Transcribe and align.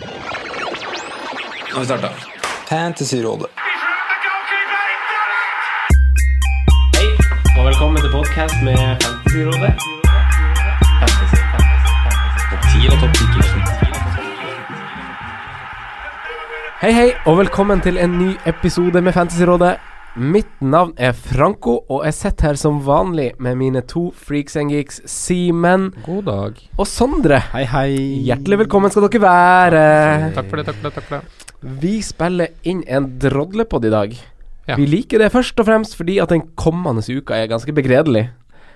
Nå 0.00 1.74
har 1.74 1.80
vi 1.80 1.86
starta. 1.86 2.08
Fantasyrådet. 2.68 3.46
Hei, 6.96 7.08
og 7.58 7.66
velkommen 7.66 8.02
til 8.02 8.10
podcast 8.10 8.54
med 8.64 8.76
Fantasyrådet. 9.02 9.74
Fantasy, 11.00 11.36
fantasy, 11.52 11.90
fantasy. 12.04 12.42
Topp 12.50 12.62
10 12.72 12.86
eller 12.86 13.00
topp 13.00 13.14
10 13.14 13.22
Hei, 16.80 16.92
hei, 16.92 17.10
og 17.26 17.38
velkommen 17.38 17.80
til 17.80 17.96
en 17.98 18.18
ny 18.18 18.30
episode 18.46 19.00
med 19.02 19.12
Fantasyrådet. 19.12 19.76
Mitt 20.14 20.60
navn 20.62 20.92
er 20.94 21.10
Franco, 21.10 21.80
og 21.90 22.04
jeg 22.06 22.14
sitter 22.14 22.52
her 22.52 22.58
som 22.58 22.76
vanlig 22.86 23.32
med 23.42 23.56
mine 23.58 23.80
to 23.90 24.12
freaks 24.14 24.54
and 24.54 24.70
geeks, 24.70 25.00
Simen 25.10 25.88
God 26.04 26.28
dag. 26.28 26.60
og 26.78 26.86
Sondre. 26.86 27.40
Hei, 27.50 27.64
hei. 27.66 27.88
Hjertelig 28.22 28.60
velkommen 28.62 28.94
skal 28.94 29.08
dere 29.08 29.24
være. 29.24 29.80
Takk 30.36 30.52
for 30.52 30.60
det, 30.62 30.66
takk 30.68 30.78
for 30.78 30.86
det. 30.86 30.94
takk 30.94 31.08
for 31.08 31.18
det 31.18 31.80
Vi 31.82 31.96
spiller 32.06 32.54
inn 32.62 32.84
en 32.86 33.08
drodlepod 33.18 33.88
i 33.88 33.90
dag. 33.90 34.14
Ja. 34.68 34.76
Vi 34.78 34.86
liker 34.86 35.18
det 35.18 35.32
først 35.34 35.58
og 35.58 35.66
fremst 35.66 35.98
fordi 35.98 36.20
at 36.22 36.30
den 36.30 36.46
kommende 36.54 37.02
uka 37.02 37.34
er 37.34 37.50
ganske 37.50 37.74
begredelig. 37.74 38.28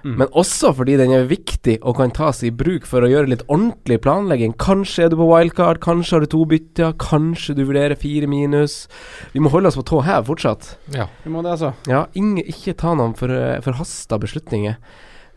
Mm. 0.04 0.14
Men 0.20 0.30
også 0.30 0.70
fordi 0.78 0.96
den 1.00 1.12
er 1.14 1.26
viktig 1.30 1.78
og 1.82 1.98
kan 1.98 2.12
tas 2.14 2.42
i 2.46 2.52
bruk 2.54 2.86
for 2.88 3.02
å 3.02 3.10
gjøre 3.10 3.32
litt 3.32 3.44
ordentlig 3.48 3.98
planlegging. 4.04 4.54
Kanskje 4.60 5.06
er 5.06 5.12
du 5.12 5.18
på 5.18 5.28
wildcard, 5.30 5.80
kanskje 5.84 6.16
har 6.16 6.24
du 6.24 6.30
to 6.34 6.44
bytter, 6.48 6.94
kanskje 7.02 7.56
du 7.58 7.64
vurderer 7.66 7.98
fire 7.98 8.30
minus. 8.30 8.86
Vi 9.34 9.42
må 9.42 9.52
holde 9.52 9.72
oss 9.72 9.78
på 9.80 9.86
tå 9.90 10.02
her 10.06 10.22
fortsatt. 10.26 10.76
Ja. 10.94 11.08
Vi 11.24 11.34
må 11.34 11.42
det, 11.46 11.56
altså. 11.56 11.74
Ja, 11.90 12.06
ingen, 12.18 12.44
ikke 12.46 12.76
ta 12.78 12.94
noen 12.98 13.16
for, 13.18 13.32
forhasta 13.66 14.20
beslutninger. 14.22 14.78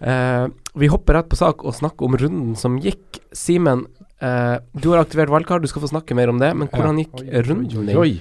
Uh, 0.02 0.50
vi 0.82 0.90
hopper 0.90 1.20
rett 1.20 1.30
på 1.30 1.38
sak 1.38 1.62
og 1.62 1.78
snakker 1.78 2.08
om 2.08 2.18
runden 2.18 2.56
som 2.58 2.80
gikk. 2.82 3.22
Simen, 3.38 3.86
uh, 4.24 4.58
du 4.74 4.92
har 4.94 5.04
aktivert 5.04 5.34
wildcard, 5.34 5.66
du 5.66 5.70
skal 5.70 5.86
få 5.86 5.92
snakke 5.94 6.18
mer 6.18 6.34
om 6.34 6.42
det. 6.42 6.54
Men 6.58 6.70
hvordan 6.74 7.02
gikk 7.02 7.22
runden 7.50 7.90
din? 7.90 7.98
Oi. 7.98 8.20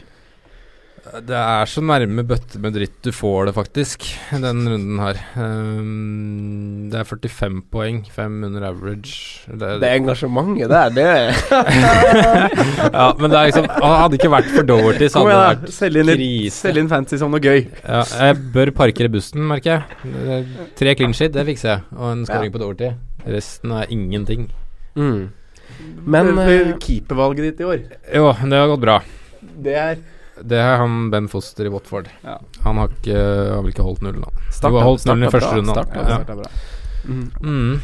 Det 1.01 1.35
er 1.35 1.65
så 1.67 1.81
nærme 1.83 2.23
bøtte 2.29 2.59
med 2.61 2.75
dritt 2.77 2.99
du 3.03 3.09
får 3.15 3.49
det, 3.49 3.55
faktisk, 3.57 4.05
den 4.31 4.61
runden 4.69 4.99
her. 5.01 5.17
Um, 5.35 6.91
det 6.93 7.01
er 7.01 7.09
45 7.09 7.63
poeng, 7.73 8.03
5 8.13 8.37
under 8.47 8.67
average. 8.69 9.41
Det, 9.49 9.71
Det 9.81 9.91
engasjementet 9.97 10.69
der, 10.71 10.93
det 10.95 11.07
ja, 12.93 13.07
men 13.19 13.33
det 13.33 13.39
er 13.41 13.49
liksom 13.49 13.67
hadde 13.81 14.21
ikke 14.21 14.31
vært 14.37 14.53
for 14.53 14.69
Doverty, 14.69 15.09
så 15.11 15.25
hadde 15.25 15.33
det 15.33 15.41
vært 15.47 15.75
Selg 15.79 16.03
inn, 16.03 16.13
krise. 16.13 16.61
selg 16.67 16.83
inn 16.85 16.93
fancy 16.93 17.19
som 17.23 17.33
noe 17.35 17.43
gøy. 17.43 17.65
Ja, 17.81 18.05
jeg 18.05 18.39
bør 18.55 18.73
parkere 18.83 19.11
bussen, 19.13 19.43
merker 19.51 19.81
jeg. 19.81 20.45
Tre 20.79 20.95
clean 21.01 21.17
sheet, 21.17 21.33
det 21.35 21.47
fikser 21.49 21.73
jeg. 21.75 21.85
Og 21.97 22.13
en 22.13 22.25
scoring 22.29 22.53
på 22.55 22.61
Doverty. 22.63 22.93
Resten 23.27 23.73
er 23.81 23.91
ingenting. 23.91 24.49
mm. 25.01 25.21
Men 26.05 26.35
Men 26.35 26.39
eh, 26.45 26.73
keepervalget 26.83 27.45
ditt 27.47 27.61
i 27.63 27.65
år, 27.65 27.83
Jo, 28.13 28.33
det 28.43 28.59
har 28.59 28.69
gått 28.69 28.83
bra. 28.83 28.97
det 29.65 29.75
er 29.81 30.01
Det 30.43 30.59
er 30.59 30.77
han 30.81 31.11
Ben 31.13 31.29
Foster 31.31 31.69
i 31.69 31.73
Watford. 31.73 32.11
Ja. 32.25 32.39
Han 32.65 32.81
har 32.81 32.93
ikke 32.95 33.17
Har 33.21 33.63
vel 33.63 33.73
ikke 33.75 33.87
holdt 33.87 34.05
nullen, 34.07 34.25
da. 34.25 34.45
starta, 34.51 34.73
Du 34.73 34.79
har 34.81 34.89
holdt 34.89 35.09
nullen 35.09 35.29
i 35.29 35.33
første 35.33 35.55
runde. 35.59 35.75
starta 35.77 36.05
ja, 36.09 36.21
bra. 36.25 36.53
Mm. 37.05 37.27
Mm. 37.41 37.81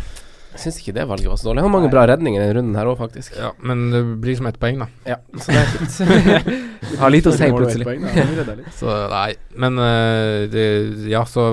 Jeg 0.56 0.62
syns 0.62 0.78
ikke 0.80 0.94
det 0.96 1.04
valget 1.04 1.28
var 1.28 1.36
så 1.36 1.50
dårlig. 1.50 1.60
Han 1.60 1.68
har 1.68 1.74
mange 1.74 1.90
bra 1.92 2.06
redninger 2.08 2.40
i 2.40 2.44
denne 2.46 2.56
runden 2.56 2.78
her 2.80 2.88
òg, 2.88 2.96
faktisk. 2.96 3.34
Ja, 3.36 3.50
men 3.60 3.90
det 3.92 4.00
blir 4.22 4.38
som 4.38 4.48
ett 4.48 4.56
poeng, 4.60 4.80
da. 4.80 4.86
Ja, 5.04 5.18
så 5.36 5.52
det 5.52 5.60
er 5.60 5.72
fint. 5.74 7.00
har 7.02 7.12
lite 7.12 7.28
å 7.32 7.36
si 7.36 7.50
plutselig. 7.52 7.84
poeng. 7.84 8.06
Han. 8.08 8.62
Så 8.78 8.94
nei. 9.12 9.28
Men 9.60 9.77
uh, 9.77 10.46
det, 10.48 10.64
ja, 11.12 11.27
så 11.28 11.44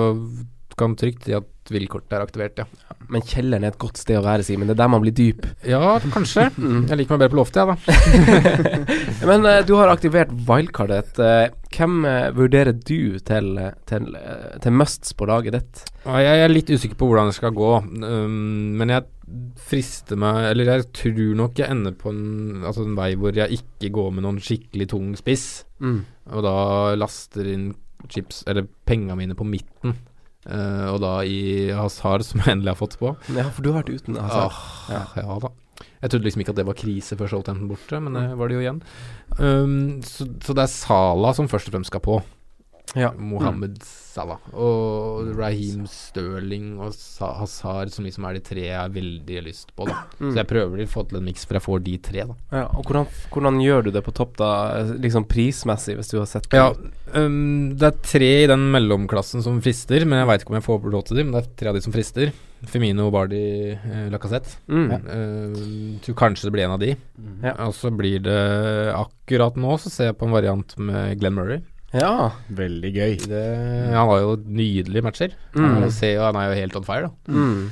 kan 0.80 0.96
trygt 0.96 1.28
si 1.28 1.36
at 1.36 1.50
villkortet 1.72 2.12
er 2.16 2.24
aktivert, 2.24 2.58
ja. 2.60 2.64
Men 3.12 3.22
kjelleren 3.24 3.64
er 3.66 3.72
et 3.74 3.78
godt 3.80 3.98
sted 4.00 4.16
å 4.18 4.24
være, 4.24 4.44
Simen. 4.46 4.68
Det 4.68 4.74
er 4.76 4.80
der 4.82 4.90
man 4.92 5.02
blir 5.04 5.14
dyp. 5.16 5.46
Ja, 5.68 5.98
kanskje. 6.12 6.50
Mm. 6.64 6.86
Jeg 6.88 6.96
liker 6.98 7.14
meg 7.16 7.24
bedre 7.24 7.32
på 7.34 7.38
loftet, 7.40 7.60
jeg, 7.60 7.68
da. 7.68 9.24
Men 9.28 9.44
uh, 9.46 9.58
du 9.66 9.74
har 9.76 9.90
aktivert 9.92 10.30
wildcardet. 10.48 11.18
Uh, 11.18 11.48
hvem 11.74 12.04
uh, 12.06 12.28
vurderer 12.36 12.72
du 12.76 13.18
til, 13.26 13.48
til, 13.90 14.06
til 14.62 14.76
musts 14.76 15.12
på 15.18 15.28
laget 15.28 15.56
ditt? 15.58 15.82
Jeg 16.04 16.44
er 16.44 16.52
litt 16.52 16.70
usikker 16.72 16.96
på 17.00 17.08
hvordan 17.10 17.28
det 17.30 17.36
skal 17.36 17.54
gå, 17.56 17.70
um, 17.84 18.38
men 18.78 18.92
jeg 18.92 19.06
frister 19.64 20.18
meg 20.20 20.50
Eller 20.50 20.68
jeg 20.68 20.82
tror 20.98 21.30
nok 21.38 21.56
jeg 21.62 21.72
ender 21.72 21.94
på 21.96 22.10
en, 22.12 22.60
altså 22.68 22.84
en 22.84 22.96
vei 22.98 23.14
hvor 23.16 23.32
jeg 23.34 23.56
ikke 23.56 23.88
går 23.96 24.10
med 24.14 24.26
noen 24.26 24.40
skikkelig 24.44 24.90
tung 24.94 25.14
spiss, 25.20 25.64
Mm. 25.84 26.04
og 26.32 26.44
da 26.46 26.52
laster 26.96 27.48
inn 27.50 27.64
chips, 28.08 28.42
eller 28.48 28.64
penga 28.88 29.16
mine 29.18 29.34
på 29.36 29.44
midten. 29.48 29.96
Eh, 30.46 30.86
og 30.92 31.00
da 31.04 31.16
i 31.26 31.72
Hazar, 31.74 32.24
som 32.26 32.42
jeg 32.42 32.56
endelig 32.56 32.74
har 32.74 32.80
fått 32.80 32.98
på. 33.00 33.14
Ja, 33.34 33.48
for 33.50 33.64
du 33.64 33.72
har 33.72 33.82
vært 33.82 33.94
uten 33.94 34.20
altså. 34.20 34.48
ja. 34.92 35.04
ja 35.20 35.38
da. 35.42 35.52
Jeg 36.04 36.12
trodde 36.12 36.28
liksom 36.28 36.44
ikke 36.44 36.52
at 36.54 36.58
det 36.60 36.66
var 36.68 36.76
krise 36.78 37.16
før 37.18 37.30
Southampton 37.32 37.70
borte, 37.70 37.98
men 38.00 38.14
det 38.14 38.24
var 38.38 38.50
det 38.50 38.58
jo 38.58 38.62
igjen. 38.62 38.80
Um, 39.40 40.02
så, 40.06 40.26
så 40.44 40.54
det 40.54 40.66
er 40.66 40.70
Sala 40.70 41.32
som 41.34 41.48
først 41.50 41.70
og 41.70 41.76
fremst 41.76 41.90
skal 41.90 42.04
på. 42.04 42.18
Ja. 42.94 43.10
Mohammed 43.18 43.80
Salah. 43.82 44.38
Og 44.52 45.32
Raheem 45.34 45.86
Sterling 45.90 46.76
og 46.82 46.94
Sa 46.94 47.32
Hazard, 47.40 47.90
som 47.94 48.06
liksom 48.06 48.26
er 48.28 48.36
de 48.36 48.42
tre 48.44 48.66
jeg 48.68 48.78
har 48.78 48.92
veldig 48.94 49.42
lyst 49.48 49.74
på. 49.74 49.88
da 49.88 50.04
Mm. 50.20 50.30
Så 50.30 50.36
jeg 50.38 50.46
prøver 50.46 50.82
å 50.84 50.86
få 50.88 51.02
til 51.08 51.18
en 51.18 51.24
miks, 51.26 51.44
for 51.44 51.58
jeg 51.58 51.64
får 51.64 51.82
de 51.82 51.94
tre, 51.98 52.24
da. 52.28 52.34
Ja, 52.52 52.64
og 52.70 52.84
hvordan, 52.86 53.06
hvordan 53.32 53.60
gjør 53.60 53.84
du 53.84 53.90
det 53.90 54.04
på 54.04 54.14
topp, 54.14 54.36
da? 54.38 54.50
Liksom 54.94 55.26
prismessig, 55.26 55.96
hvis 55.98 56.12
du 56.12 56.18
har 56.20 56.26
sett 56.30 56.46
Ja, 56.54 56.68
um, 57.14 57.74
det 57.74 57.88
er 57.88 57.98
tre 58.04 58.30
i 58.44 58.46
den 58.46 58.70
mellomklassen 58.70 59.42
som 59.42 59.60
frister, 59.64 60.06
men 60.06 60.22
jeg 60.22 60.30
veit 60.30 60.44
ikke 60.44 60.54
om 60.54 60.60
jeg 60.60 60.68
får 60.68 60.90
råd 60.94 61.10
til 61.10 61.16
dem. 61.18 61.30
Men 61.30 61.40
det 61.40 61.42
er 61.42 61.56
tre 61.58 61.72
av 61.72 61.74
de 61.74 61.82
som 61.82 61.94
frister. 61.94 62.32
Femino, 62.64 63.10
Bardi, 63.10 63.72
eh, 63.74 64.06
Lacassette. 64.12 64.56
Mm. 64.68 64.88
Uh, 65.04 65.98
tror 66.04 66.16
kanskje 66.16 66.46
det 66.48 66.54
blir 66.54 66.64
en 66.64 66.76
av 66.78 66.80
de. 66.80 66.94
Ja. 67.42 67.58
Og 67.66 67.74
så 67.76 67.90
blir 67.90 68.22
det 68.24 68.40
Akkurat 68.94 69.56
nå 69.56 69.76
så 69.80 69.90
ser 69.90 70.12
jeg 70.12 70.18
på 70.20 70.28
en 70.28 70.36
variant 70.36 70.78
med 70.78 71.18
Glenn 71.18 71.34
Murray. 71.34 71.60
Ja. 71.94 72.32
Veldig 72.60 72.90
gøy. 72.94 73.14
Det, 73.30 73.44
han 73.94 74.10
har 74.10 74.20
jo 74.24 74.34
nydelige 74.44 75.06
matcher. 75.06 75.38
Mm. 75.54 75.64
Han, 75.68 75.88
ser, 75.94 76.16
jo- 76.18 76.26
han 76.28 76.38
er 76.40 76.50
jo 76.50 76.60
helt 76.60 76.76
on 76.80 76.86
fire, 76.86 77.08
da. 77.08 77.32
Mm. 77.32 77.64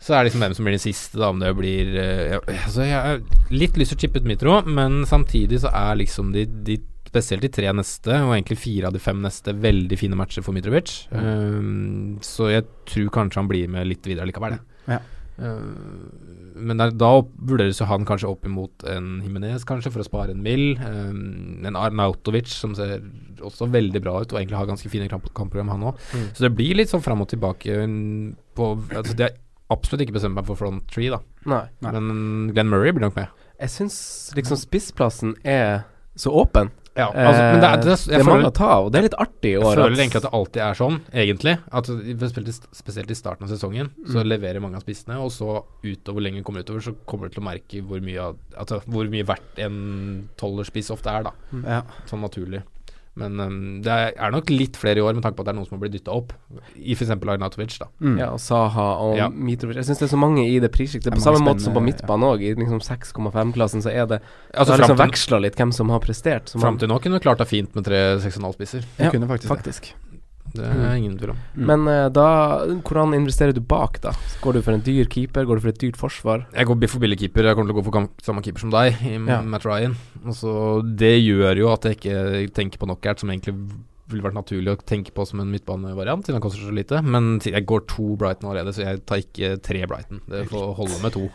Så 0.00 0.14
er 0.14 0.22
det 0.22 0.30
liksom 0.30 0.44
hvem 0.44 0.54
som 0.56 0.64
blir 0.68 0.76
den 0.78 0.82
siste, 0.84 1.18
da. 1.20 1.28
Om 1.32 1.42
det 1.42 1.50
blir 1.58 1.90
uh, 1.96 2.36
altså 2.64 2.86
Jeg 2.88 2.96
har 2.96 3.18
litt 3.52 3.76
lyst 3.76 3.92
til 3.92 3.98
å 3.98 4.04
chippe 4.06 4.22
ut 4.22 4.28
Mitro, 4.30 4.54
men 4.64 5.02
samtidig 5.08 5.60
så 5.64 5.72
er 5.76 5.98
liksom 6.00 6.32
de, 6.36 6.46
de 6.68 6.78
Spesielt 7.10 7.42
de 7.42 7.48
tre 7.50 7.66
neste, 7.74 8.12
og 8.22 8.36
egentlig 8.36 8.54
fire 8.62 8.86
av 8.86 8.94
de 8.94 9.00
fem 9.02 9.18
neste, 9.18 9.50
veldig 9.58 9.96
fine 9.98 10.14
matcher 10.14 10.44
for 10.46 10.54
Mitrovic. 10.54 10.92
Um, 11.10 12.20
så 12.22 12.52
jeg 12.52 12.68
tror 12.86 13.08
kanskje 13.16 13.40
han 13.40 13.48
blir 13.50 13.72
med 13.72 13.88
litt 13.90 14.06
videre 14.06 14.28
likevel, 14.30 14.54
jeg. 14.54 14.94
Ja. 14.94 15.00
Uh, 15.40 16.29
men 16.60 16.80
der, 16.80 16.92
da 16.94 17.10
vurderes 17.36 17.80
jo 17.80 17.88
han 17.88 18.06
kanskje 18.08 18.28
opp 18.30 18.46
imot 18.48 18.84
en 18.90 19.18
Jimenez, 19.24 19.64
kanskje, 19.68 19.92
for 19.94 20.04
å 20.04 20.06
spare 20.06 20.34
en 20.36 20.42
mill. 20.44 20.74
Um, 20.78 21.66
en 21.66 21.78
Arnautovic, 21.78 22.50
som 22.52 22.76
ser 22.78 23.00
også 23.40 23.70
veldig 23.72 24.02
bra 24.04 24.18
ut, 24.20 24.32
og 24.32 24.40
egentlig 24.40 24.58
har 24.60 24.68
ganske 24.68 24.92
fine 24.92 25.08
kamp 25.10 25.28
kampprogram, 25.36 25.72
han 25.72 25.86
òg. 25.90 26.00
Mm. 26.14 26.26
Så 26.36 26.46
det 26.46 26.52
blir 26.58 26.78
litt 26.78 26.92
sånn 26.92 27.04
fram 27.04 27.24
og 27.24 27.30
tilbake 27.32 27.78
på 28.56 28.72
altså 28.96 29.16
Det 29.16 29.28
er 29.28 29.38
absolutt 29.70 30.04
ikke 30.04 30.18
bestemt 30.18 30.36
meg 30.36 30.48
for 30.48 30.58
front 30.58 30.84
three, 30.92 31.10
da. 31.12 31.20
Nei. 31.48 31.64
Nei. 31.84 31.94
Men 31.96 32.50
Glenn 32.54 32.72
Murray 32.72 32.94
blir 32.94 33.06
nok 33.06 33.18
med. 33.18 33.46
Jeg 33.60 33.74
syns 33.74 33.96
liksom 34.36 34.58
spissplassen 34.60 35.34
er 35.44 35.84
så 36.18 36.32
åpen. 36.34 36.72
Ja, 36.96 37.06
altså, 37.14 37.42
men 37.52 37.60
det 37.62 37.68
er, 37.70 37.76
det, 37.76 37.86
er- 37.86 37.92
Eh, 37.92 37.96
det 37.96 38.12
jeg, 38.12 38.20
er 38.20 38.24
mange 38.26 38.48
å 38.50 38.54
ta 38.54 38.66
av, 38.66 38.84
og 38.86 38.92
det 38.92 38.98
er 38.98 39.02
litt 39.06 39.14
artig 39.22 39.50
i 39.50 39.52
jeg 39.52 39.62
føler 39.62 40.00
egentlig 40.02 40.16
at 40.20 40.26
det 40.26 40.32
alltid 40.38 40.62
er 40.66 40.74
sånn, 40.74 40.96
egentlig. 41.14 41.54
At 41.72 41.84
spesielt, 42.74 43.10
i- 43.10 43.14
starten 43.14 43.44
av 43.46 43.50
sesongen, 43.52 43.90
så 44.06 44.18
Mm. 44.24 44.26
leverer 44.32 44.60
mange 44.60 44.76
av 44.76 44.82
spissene, 44.82 45.16
og 45.22 45.30
så 45.30 45.62
utover 45.84 46.20
lenger 46.20 46.42
kommer 46.42 46.60
utover, 46.64 46.80
så 46.80 46.94
kommer 47.06 47.28
du 47.28 47.34
til 47.34 47.42
å 47.42 47.46
merke 47.46 47.82
hvor 47.86 48.00
mye, 48.02 48.34
altså, 48.58 48.80
hvor 48.90 49.08
mye 49.08 49.24
verdt 49.24 49.58
en 49.58 50.28
tolverspiss 50.36 50.90
ofte 50.90 51.06
er, 51.10 51.22
da. 51.22 51.32
Ja. 51.64 51.82
Sånn 52.06 52.20
naturlig. 52.22 52.62
Men 53.20 53.40
um, 53.44 53.58
det 53.84 53.92
er, 54.16 54.30
nok 54.34 54.50
litt 54.52 54.78
flere 54.80 55.00
i 55.02 55.04
år, 55.04 55.14
med 55.16 55.22
tanke 55.26 55.36
på 55.38 55.44
at 55.44 55.50
det 55.50 55.54
er 55.54 55.58
noen 55.60 55.68
som 55.68 55.76
har 55.78 55.82
blitt 55.84 55.94
dytta 55.98 56.14
opp. 56.16 56.32
I 56.76 56.96
f.eks. 56.96 57.12
Arnatovic, 57.14 57.76
da. 57.82 57.88
Mm. 58.00 58.18
Ja, 58.20 58.30
og 58.34 58.40
Saha 58.42 58.88
og 59.04 59.16
Ja. 59.20 59.28
Mitrovic. 59.30 59.76
Jeg 59.80 59.88
syns 59.90 60.02
det 60.02 60.08
er 60.08 60.14
så 60.14 60.20
mange 60.20 60.46
i 60.48 60.58
det 60.62 60.72
prissjiktet. 60.74 61.14
På 61.14 61.22
samme 61.24 61.42
måte 61.44 61.64
som 61.64 61.76
på 61.76 61.82
midtbanen 61.84 62.28
òg. 62.32 62.42
I 62.42 62.54
liksom 62.58 62.80
6,5-klassen 62.84 63.84
så 63.84 63.92
er 63.92 64.06
det 64.10 64.20
Altså, 64.54 64.72
Det 64.76 64.80
har 64.80 64.84
liksom 64.88 65.02
veksla 65.04 65.40
litt 65.44 65.56
hvem 65.60 65.72
som 65.72 65.90
har 65.94 66.00
prestert. 66.02 66.50
Fram 66.58 66.78
til 66.80 66.88
nå 66.90 66.98
kunne 67.02 67.20
du 67.20 67.24
klart 67.24 67.38
deg 67.42 67.48
fint 67.50 67.74
med 67.76 67.84
tre 67.86 68.00
6,5-spisser. 68.24 68.86
Du 68.98 69.04
Ja, 69.04 69.10
kunne 69.10 69.28
faktisk, 69.30 69.48
det. 69.48 69.56
faktisk. 69.56 69.92
Det 70.54 70.66
er 70.66 70.94
ingen 70.96 71.16
tvil 71.18 71.32
om. 71.34 71.40
Mm. 71.54 71.66
Men 71.70 71.88
eh, 71.92 72.06
da 72.14 72.26
Hvordan 72.86 73.14
investerer 73.18 73.54
du 73.56 73.60
bak, 73.60 74.00
da? 74.02 74.14
Går 74.42 74.58
du 74.58 74.62
for 74.66 74.76
en 74.76 74.84
dyr 74.86 75.08
keeper? 75.10 75.46
Går 75.48 75.60
du 75.60 75.64
for 75.66 75.72
et 75.74 75.80
dyrt 75.82 75.98
forsvar? 76.00 76.46
Jeg 76.54 76.66
går 76.70 76.88
for 76.90 77.02
billig 77.02 77.18
keeper. 77.20 77.46
Jeg 77.50 77.58
kommer 77.58 77.70
til 77.70 77.76
å 77.76 77.80
gå 77.80 77.86
for 77.86 78.08
samme 78.26 78.42
keeper 78.42 78.64
som 78.64 78.74
deg, 78.74 78.98
i 79.06 79.14
Ja. 79.18 79.40
Matt 79.42 79.64
Ryan. 79.68 79.96
Altså, 80.24 80.82
Det 80.96 81.14
gjør 81.22 81.56
jo 81.62 81.72
at 81.72 81.84
jeg 81.84 82.00
ikke 82.00 82.52
tenker 82.54 82.78
på 82.78 82.86
knockout, 82.88 83.20
som 83.20 83.30
egentlig 83.30 83.56
ville 84.12 84.24
vært 84.24 84.38
naturlig 84.38 84.74
å 84.74 84.80
tenke 84.86 85.14
på 85.16 85.24
som 85.28 85.42
en 85.42 85.50
midtbanevariant, 85.52 86.24
siden 86.26 86.38
han 86.38 86.44
koster 86.44 86.64
så 86.66 86.74
lite. 86.74 87.00
Men 87.06 87.32
jeg 87.44 87.64
går 87.68 87.84
to 87.90 88.14
Brighton 88.20 88.50
allerede, 88.50 88.74
så 88.76 88.84
jeg 88.84 89.02
tar 89.08 89.22
ikke 89.22 89.52
tre 89.64 89.82
Brighton. 89.90 90.22
Det 90.30 90.44
får 90.50 90.72
holde 90.78 91.00
med 91.02 91.14
to. 91.16 91.26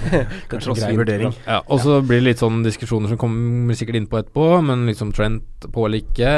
Kanskje 0.52 0.76
grei 0.80 0.92
vurdering. 0.98 1.34
Ja, 1.46 1.60
og 1.64 1.82
så 1.84 2.00
blir 2.04 2.22
det 2.22 2.28
litt 2.30 2.42
sånn 2.42 2.62
diskusjoner 2.66 3.12
som 3.12 3.20
kommer 3.20 3.78
sikkert 3.78 4.00
innpå 4.02 4.20
etterpå, 4.22 4.48
men 4.66 4.86
liksom 4.90 5.12
Trent 5.14 5.68
på 5.74 5.86
like, 5.88 6.30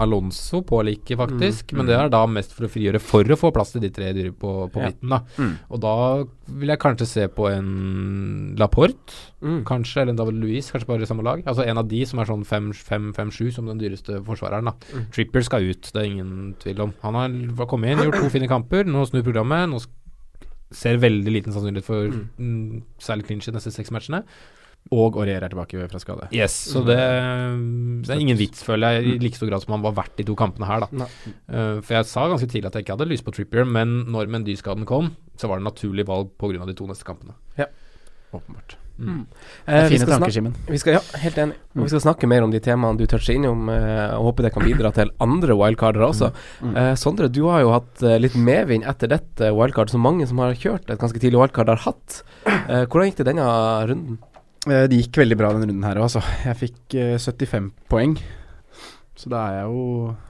Alonso 0.00 0.62
på 0.66 0.80
like, 0.86 1.16
faktisk. 1.18 1.72
Mm, 1.72 1.78
Men 1.78 1.90
det 1.90 1.98
er 1.98 2.12
da 2.12 2.24
mest 2.30 2.54
for 2.56 2.66
å 2.66 2.72
frigjøre 2.72 3.02
for 3.02 3.28
å 3.30 3.38
få 3.38 3.52
plass 3.54 3.74
til 3.74 3.84
de 3.84 3.92
tre 3.94 4.10
dyre 4.16 4.32
på, 4.32 4.54
på 4.72 4.82
midten, 4.82 5.12
da. 5.12 5.20
Mm. 5.38 5.52
Og 5.70 5.82
da 5.84 5.94
vil 6.48 6.68
jeg 6.68 6.78
kanskje 6.78 7.06
se 7.06 7.26
på 7.28 7.46
en 7.50 8.54
Laporte, 8.58 9.12
Mm. 9.42 9.64
kanskje, 9.64 10.00
eller 10.02 10.10
en 10.12 10.16
David 10.16 10.34
Louise, 10.40 10.70
kanskje 10.72 10.86
bare 10.86 11.02
i 11.02 11.06
samme 11.06 11.22
lag. 11.24 11.42
Altså 11.44 11.66
en 11.66 11.78
av 11.78 11.88
de 11.88 12.04
som 12.06 12.18
er 12.18 12.24
sånn 12.24 12.44
5-5-7, 12.44 13.52
som 13.52 13.66
den 13.66 13.78
dyreste 13.78 14.22
forsvareren. 14.24 14.64
da 14.64 14.72
Mm. 14.72 15.10
Tripper 15.12 15.42
skal 15.44 15.62
ut, 15.70 15.82
det 15.92 15.96
er 16.02 16.04
ingen 16.10 16.54
tvil 16.60 16.80
om. 16.80 16.94
Han 17.02 17.14
har 17.14 17.66
kommet 17.66 17.90
inn, 17.90 17.98
gjort 17.98 18.20
to 18.20 18.28
fine 18.30 18.48
kamper, 18.48 18.84
nå 18.84 19.04
snur 19.08 19.22
programmet. 19.22 19.68
Nå 19.70 19.84
ser 20.72 20.96
veldig 20.98 21.32
liten 21.32 21.52
sannsynlighet 21.52 21.84
for 21.84 22.08
Mm. 22.38 22.82
særlig 22.98 23.26
clinch 23.26 23.44
de 23.46 23.52
neste 23.52 23.70
seks 23.72 23.90
matchene. 23.90 24.24
Og 24.92 25.16
Aurier 25.16 25.40
er 25.42 25.48
tilbake 25.48 25.86
fra 25.88 25.98
skade. 26.02 26.28
Yes, 26.34 26.52
så 26.74 26.82
det, 26.84 26.98
det 28.04 28.12
er 28.12 28.20
ingen 28.20 28.36
vits, 28.38 28.60
føler 28.66 28.98
jeg, 28.98 29.14
i 29.14 29.22
like 29.22 29.38
stor 29.38 29.48
grad 29.48 29.64
som 29.64 29.72
han 29.78 29.84
var 29.86 29.96
verdt 29.96 30.18
de 30.20 30.26
to 30.28 30.36
kampene 30.36 30.68
her, 30.68 30.84
da. 30.84 31.08
Eh, 31.48 31.80
for 31.80 31.96
jeg 31.96 32.10
sa 32.10 32.26
ganske 32.28 32.50
tidlig 32.52 32.68
at 32.68 32.76
jeg 32.76 32.84
ikke 32.84 32.98
hadde 32.98 33.08
lyst 33.08 33.24
på 33.24 33.32
Trippier, 33.34 33.64
men 33.64 34.02
når 34.12 34.28
Mendy-skaden 34.34 34.84
kom, 34.88 35.14
så 35.40 35.48
var 35.50 35.60
det 35.60 35.70
naturlig 35.70 36.04
valg 36.10 36.34
pga. 36.38 36.66
de 36.68 36.76
to 36.76 36.86
neste 36.90 37.08
kampene. 37.08 37.32
Åpenbart. 38.34 38.76
Mm. 38.94 39.24
Eh, 39.66 39.74
er 39.74 39.88
vi 39.88 39.96
fine 39.96 40.06
tanker, 40.06 40.30
Simen. 40.30 40.52
Ja, 40.86 41.00
helt 41.18 41.38
enig. 41.38 41.56
Og 41.74 41.82
vi 41.82 41.90
skal 41.90 42.02
snakke 42.04 42.28
mer 42.30 42.44
om 42.46 42.52
de 42.52 42.60
temaene 42.62 42.98
du 42.98 43.06
toucher 43.10 43.34
innom, 43.34 43.66
eh, 43.72 44.12
og 44.14 44.28
håper 44.30 44.46
det 44.46 44.52
kan 44.54 44.66
bidra 44.66 44.92
til 44.94 45.10
andre 45.24 45.56
wildcardere 45.58 46.06
også. 46.12 46.30
Mm. 46.62 46.76
Eh, 46.76 46.92
Sondre, 47.00 47.30
du 47.32 47.42
har 47.48 47.64
jo 47.64 47.72
hatt 47.74 48.04
eh, 48.04 48.20
litt 48.22 48.36
medvind 48.38 48.86
etter 48.86 49.10
dette 49.10 49.50
wildcard, 49.54 49.90
som 49.90 50.04
mange 50.04 50.28
som 50.30 50.38
har 50.44 50.54
kjørt 50.54 50.90
et 50.90 51.00
ganske 51.00 51.18
tidlig 51.18 51.40
wildcard, 51.42 51.72
har 51.74 51.82
hatt. 51.88 52.22
Eh, 52.46 52.84
hvordan 52.86 53.10
gikk 53.10 53.18
det 53.22 53.28
denne 53.32 53.48
runden? 53.90 54.22
Eh, 54.68 54.86
Det 54.88 55.02
gikk 55.02 55.20
veldig 55.24 55.36
bra 55.40 55.52
denne 55.54 55.68
runden 55.68 55.84
her 55.86 56.00
òg, 56.00 56.08
altså. 56.08 56.22
Jeg 56.44 56.60
fikk 56.62 56.96
eh, 57.00 57.14
75 57.20 57.70
poeng. 57.92 58.16
Så 59.14 59.30
da 59.30 59.44
er 59.46 59.52
jeg 59.60 59.66
jo 59.70 59.82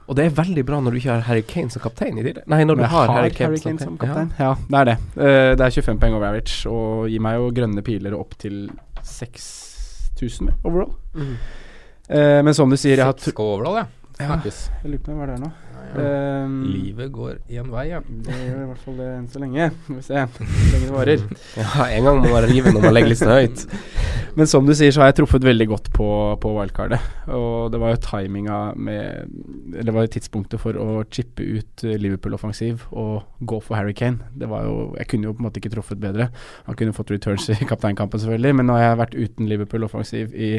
Og 0.05 0.15
det 0.17 0.25
er 0.27 0.35
veldig 0.37 0.63
bra 0.67 0.77
når 0.83 0.93
du 0.93 0.97
ikke 0.99 1.15
har 1.15 1.23
Harry 1.25 1.41
Kane 1.41 1.73
som 1.73 1.81
kaptein 1.81 2.19
i 2.19 2.23
tillegg. 2.23 2.45
Nei, 2.51 2.61
når 2.69 2.77
du 2.77 2.83
har, 2.85 3.07
har 3.09 3.17
Harry 3.17 3.31
Kane, 3.33 3.57
Kane 3.57 3.81
som 3.81 3.97
kaptein. 3.97 4.29
Ja. 4.37 4.51
Ja. 4.51 4.55
det 4.69 4.79
er 4.81 4.89
det. 4.91 4.95
Uh, 5.17 5.51
det 5.57 5.65
er 5.65 5.73
25 5.81 5.99
poeng 6.03 6.17
over 6.19 6.27
average, 6.29 6.69
og 6.69 7.09
gir 7.09 7.23
meg 7.25 7.39
jo 7.39 7.49
grønne 7.57 7.83
piler 7.85 8.13
opp 8.17 8.37
til 8.37 8.67
6000 9.01 10.53
overall. 10.61 10.93
Mm. 11.17 11.33
Uh, 12.05 12.39
men 12.45 12.53
som 12.53 12.69
du 12.69 12.77
sier, 12.77 12.99
jeg 13.01 13.09
har 13.09 13.17
Seks 13.17 13.41
overall, 13.41 13.81
ja. 13.81 13.87
ja, 14.21 14.37
Jeg 14.45 14.93
lurer 14.93 15.01
på 15.07 15.17
hva 15.17 15.31
det 15.31 15.39
er 15.39 15.43
nå. 15.47 15.51
Ja. 15.93 16.43
Um, 16.45 16.55
Livet 16.69 17.11
går 17.13 17.37
én 17.49 17.69
vei, 17.71 17.85
ja. 17.91 18.01
Det 18.05 18.35
gjør 18.35 18.63
i 18.63 18.67
hvert 18.71 18.83
fall 18.83 18.97
det 18.99 19.09
enn 19.13 19.27
så 19.31 19.41
lenge. 19.41 19.69
Skal 19.85 19.97
vi 19.99 20.05
se 20.05 20.25
hvor 20.25 20.73
lenge 20.73 20.89
det 20.89 20.95
varer. 20.95 21.25
ja, 21.61 21.87
en 21.87 22.09
gang 22.09 22.19
må 22.21 22.33
man 22.33 22.47
livet 22.51 22.75
når 22.75 22.87
man 22.87 22.95
legger 22.95 23.13
listen 23.13 23.31
høyt. 23.31 23.65
Men 24.35 24.49
som 24.51 24.67
du 24.67 24.73
sier, 24.75 24.91
så 24.91 25.01
har 25.01 25.11
jeg 25.11 25.19
truffet 25.21 25.45
veldig 25.47 25.67
godt 25.69 25.85
på, 25.95 26.07
på 26.43 26.51
wildcardet. 26.57 26.99
Og 27.31 27.71
det 27.71 27.79
var 27.79 27.93
jo 27.93 28.01
timinga 28.03 28.57
med 28.75 29.31
Eller 29.71 29.87
det 29.87 29.95
var 29.95 30.07
jo 30.07 30.11
tidspunktet 30.17 30.61
for 30.61 30.75
å 30.75 31.05
chippe 31.07 31.45
ut 31.45 31.85
Liverpool-offensiv 31.87 32.83
og 32.91 33.47
gå 33.47 33.61
for 33.63 33.79
Harry 33.79 33.95
Kane. 33.95 34.27
Det 34.35 34.49
var 34.51 34.67
jo 34.67 34.75
Jeg 34.99 35.09
kunne 35.11 35.29
jo 35.29 35.35
på 35.37 35.43
en 35.43 35.47
måte 35.47 35.63
ikke 35.63 35.71
truffet 35.77 36.01
bedre. 36.01 36.29
Han 36.67 36.75
kunne 36.75 36.95
fått 36.95 37.15
returns 37.15 37.47
i 37.53 37.57
kapteinkampen, 37.63 38.19
selvfølgelig, 38.21 38.59
men 38.59 38.69
nå 38.69 38.75
har 38.75 38.89
jeg 38.89 39.01
vært 39.05 39.17
uten 39.21 39.49
Liverpool-offensiv 39.51 40.35
i, 40.35 40.51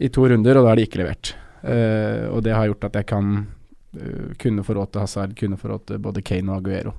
i 0.00 0.08
to 0.08 0.26
runder, 0.30 0.56
og 0.56 0.64
da 0.64 0.72
har 0.72 0.80
de 0.80 0.88
ikke 0.88 1.02
levert. 1.02 1.34
Uh, 1.60 2.32
og 2.32 2.40
det 2.46 2.54
har 2.56 2.70
gjort 2.70 2.88
at 2.88 3.02
jeg 3.02 3.10
kan 3.10 3.34
kunne 4.38 4.64
få 4.64 4.74
råd 4.76 4.92
til 4.92 5.02
Hazard, 5.02 5.36
kunne 5.38 5.58
få 5.58 5.72
råd 5.72 5.86
til 5.90 6.02
både 6.02 6.22
Kane 6.22 6.52
og 6.52 6.60
Aguero. 6.60 6.94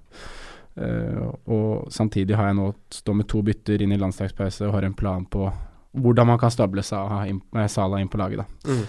Uh, 0.71 1.27
og 1.51 1.91
samtidig 1.91 2.37
har 2.39 2.47
jeg 2.47 2.55
nå 2.55 2.69
stå 2.95 3.13
med 3.15 3.27
to 3.27 3.41
bytter 3.43 3.81
inn 3.83 3.91
i 3.91 3.99
landslagspause 3.99 4.69
og 4.69 4.77
har 4.77 4.85
en 4.87 4.95
plan 4.95 5.25
på 5.27 5.49
hvordan 5.91 6.29
man 6.29 6.39
kan 6.39 6.51
stable 6.51 6.83
Salah 6.83 7.25
inn, 7.27 7.41
eh, 7.55 7.67
Salah 7.67 8.01
inn 8.01 8.07
på 8.07 8.17
laget. 8.17 8.37
Da. 8.37 8.71
Mm. 8.71 8.85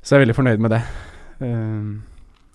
Så 0.00 0.14
jeg 0.14 0.18
er 0.18 0.24
veldig 0.24 0.36
fornøyd 0.38 0.62
med 0.64 0.72
det. 0.72 0.80
Eh, 1.44 1.90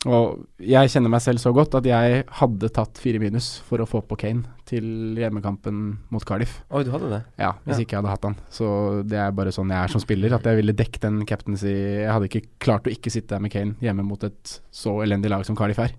og 0.05 0.41
jeg 0.59 0.89
kjenner 0.91 1.11
meg 1.13 1.21
selv 1.23 1.39
så 1.39 1.53
godt 1.55 1.75
at 1.79 1.85
jeg 1.87 2.23
hadde 2.39 2.69
tatt 2.75 2.97
fire 2.99 3.19
minus 3.23 3.59
for 3.63 3.79
å 3.79 3.87
få 3.87 4.01
på 4.03 4.17
Kane 4.19 4.43
til 4.67 5.15
hjemmekampen 5.15 5.77
mot 6.11 6.23
Cardiff. 6.27 6.57
Oi, 6.71 6.81
du 6.83 6.91
hadde 6.91 7.09
det? 7.11 7.21
Ja, 7.39 7.53
hvis 7.63 7.77
Ja. 7.77 7.83
ikke 7.85 7.95
jeg 7.95 8.01
hadde 8.01 8.11
hatt 8.11 8.23
han. 8.27 8.35
Så 8.51 8.67
det 9.07 9.17
er 9.19 9.31
bare 9.31 9.51
sånn 9.55 9.69
jeg 9.71 9.79
er 9.83 9.87
som 9.93 10.01
spiller, 10.03 10.33
at 10.35 10.43
jeg 10.43 10.59
ville 10.59 10.73
dekket 10.75 11.01
den 11.01 11.25
captaincy 11.25 11.71
Jeg 11.71 12.11
hadde 12.11 12.27
ikke 12.27 12.43
klart 12.59 12.83
å 12.87 12.91
ikke 12.91 13.11
sitte 13.11 13.35
der 13.35 13.39
med 13.39 13.51
Kane 13.51 13.75
hjemme 13.81 14.03
mot 14.03 14.21
et 14.23 14.59
så 14.71 14.97
elendig 15.03 15.29
lag 15.31 15.45
som 15.45 15.55
Cardiff 15.55 15.79
er. 15.79 15.91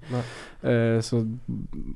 Eh, 0.63 1.01
så 1.01 1.23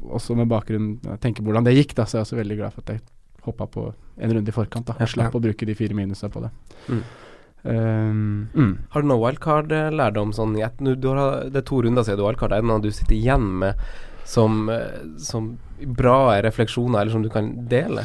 også 0.08 0.36
med 0.36 0.48
bakgrunn 0.48 0.98
Jeg 1.04 1.20
tenker 1.20 1.42
hvordan 1.44 1.64
det 1.64 1.76
gikk, 1.76 1.94
da, 1.94 2.04
så 2.04 2.18
jeg 2.18 2.20
er 2.24 2.26
også 2.28 2.40
veldig 2.42 2.56
glad 2.60 2.72
for 2.72 2.82
at 2.86 2.94
jeg 2.96 3.00
hoppa 3.48 3.66
på 3.66 3.94
en 4.18 4.32
runde 4.34 4.48
i 4.48 4.52
forkant. 4.52 4.86
da 4.86 4.96
Jeg 4.98 5.08
slapp 5.14 5.32
ja. 5.32 5.38
å 5.38 5.42
bruke 5.42 5.66
de 5.66 5.74
fire 5.74 5.94
minusa 5.94 6.28
på 6.28 6.40
det. 6.42 6.50
Mm. 6.88 7.02
Um, 7.64 8.48
mm. 8.54 8.74
Har 8.92 9.02
du 9.02 9.08
noe 9.10 9.22
wildcard-lærdom 9.22 10.30
sånn 10.36 10.54
i 10.56 10.62
ett 10.62 10.78
Det 10.78 11.58
er 11.58 11.66
to 11.66 11.82
runder 11.82 12.06
siden 12.06 12.20
du 12.20 12.26
wildcard. 12.26 12.54
Er 12.54 12.62
det 12.62 12.70
noe 12.70 12.84
du 12.84 12.92
sitter 12.92 13.16
igjen 13.18 13.48
med 13.64 13.80
som, 14.28 14.68
eh, 14.68 15.02
som 15.18 15.58
bra 15.96 16.36
refleksjoner, 16.44 17.00
eller 17.00 17.12
som 17.12 17.22
du 17.22 17.30
kan 17.32 17.50
dele? 17.68 18.04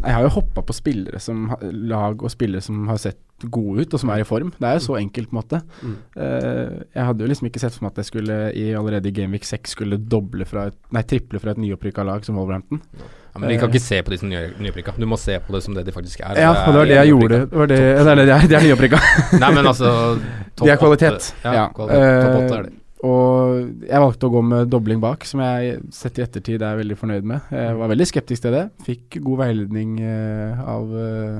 Jeg 0.00 0.14
har 0.16 0.24
jo 0.24 0.32
hoppa 0.38 0.62
på 0.64 0.74
spillere 0.76 1.20
som 1.22 1.50
lag 1.60 2.22
og 2.22 2.32
spillere 2.32 2.64
som 2.64 2.86
har 2.88 3.00
sett 3.00 3.18
gode 3.48 3.84
ut, 3.86 3.94
og 3.94 4.00
som 4.02 4.10
er 4.12 4.20
i 4.22 4.26
form. 4.28 4.50
Det 4.58 4.68
er 4.68 4.76
jo 4.76 4.82
så 4.84 4.96
enkelt, 4.98 5.30
på 5.30 5.36
en 5.36 5.38
måte. 5.40 5.60
Mm. 5.80 5.94
Eh, 6.24 6.74
jeg 6.96 7.06
hadde 7.08 7.24
jo 7.24 7.30
liksom 7.30 7.48
ikke 7.48 7.62
sett 7.62 7.76
for 7.76 7.86
meg 7.86 7.94
at 7.94 8.02
jeg 8.02 8.08
skulle 8.10 8.36
i 8.56 8.66
allerede 8.76 9.08
i 9.08 9.14
Gameweek 9.16 9.46
6 9.48 9.76
skulle 9.76 10.00
doble 10.12 10.44
fra 10.48 10.66
et, 10.68 10.76
nei, 10.92 11.04
triple 11.08 11.40
fra 11.40 11.54
et 11.54 11.62
nyopprykka 11.62 12.04
lag 12.04 12.26
som 12.26 12.36
Wolverhampton. 12.40 12.82
Ja, 13.30 13.38
men 13.38 13.52
Vi 13.52 13.60
kan 13.62 13.70
ikke 13.70 13.84
se 13.84 14.00
på 14.02 14.12
de 14.12 14.18
som 14.18 14.32
nyopprykka. 14.32 14.96
Du 14.98 15.06
må 15.08 15.16
se 15.20 15.38
på 15.40 15.54
det 15.54 15.62
som 15.64 15.76
det 15.76 15.86
de 15.86 15.94
faktisk 15.94 16.20
er. 16.26 16.40
Ja, 16.42 16.52
det 16.66 16.76
var 16.76 16.90
det 16.90 16.98
jeg 16.98 17.12
gjorde. 17.14 17.40
Det, 17.46 17.68
det, 17.70 17.80
det 17.80 18.12
er 18.12 18.20
det 18.20 18.26
de 18.26 18.36
er, 18.36 18.48
de 18.50 18.62
nyopprykka. 18.66 19.00
Nei, 19.38 19.52
men 19.54 19.70
altså 19.70 19.94
De 20.60 20.68
er 20.68 20.76
kvalitet. 20.80 21.32
Ja, 21.44 21.54
Ja, 21.54 21.66
kvalitet. 21.72 22.24
Topp 22.26 22.40
åtte 22.42 22.58
er 22.58 22.66
det. 22.66 22.79
Og 23.06 23.86
jeg 23.88 24.02
valgte 24.02 24.28
å 24.28 24.32
gå 24.34 24.40
med 24.44 24.68
dobling 24.68 25.00
bak, 25.00 25.24
som 25.24 25.40
jeg 25.40 25.78
sett 25.94 26.18
i 26.20 26.24
ettertid 26.26 26.60
er 26.60 26.76
veldig 26.82 26.98
fornøyd 27.00 27.24
med. 27.30 27.46
Jeg 27.54 27.78
var 27.78 27.88
veldig 27.94 28.06
skeptisk 28.10 28.44
til 28.44 28.52
det. 28.52 28.64
Fikk 28.84 29.16
god 29.24 29.40
veiledning 29.40 29.94
eh, 30.04 30.60
av, 30.68 30.90
eh, 31.00 31.38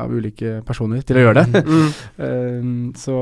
av 0.00 0.14
ulike 0.16 0.54
personer 0.64 1.04
til 1.04 1.20
å 1.20 1.26
gjøre 1.26 1.42
det. 1.44 1.64
Mm. 1.68 1.90
Eh, 2.24 2.70
så 2.96 3.16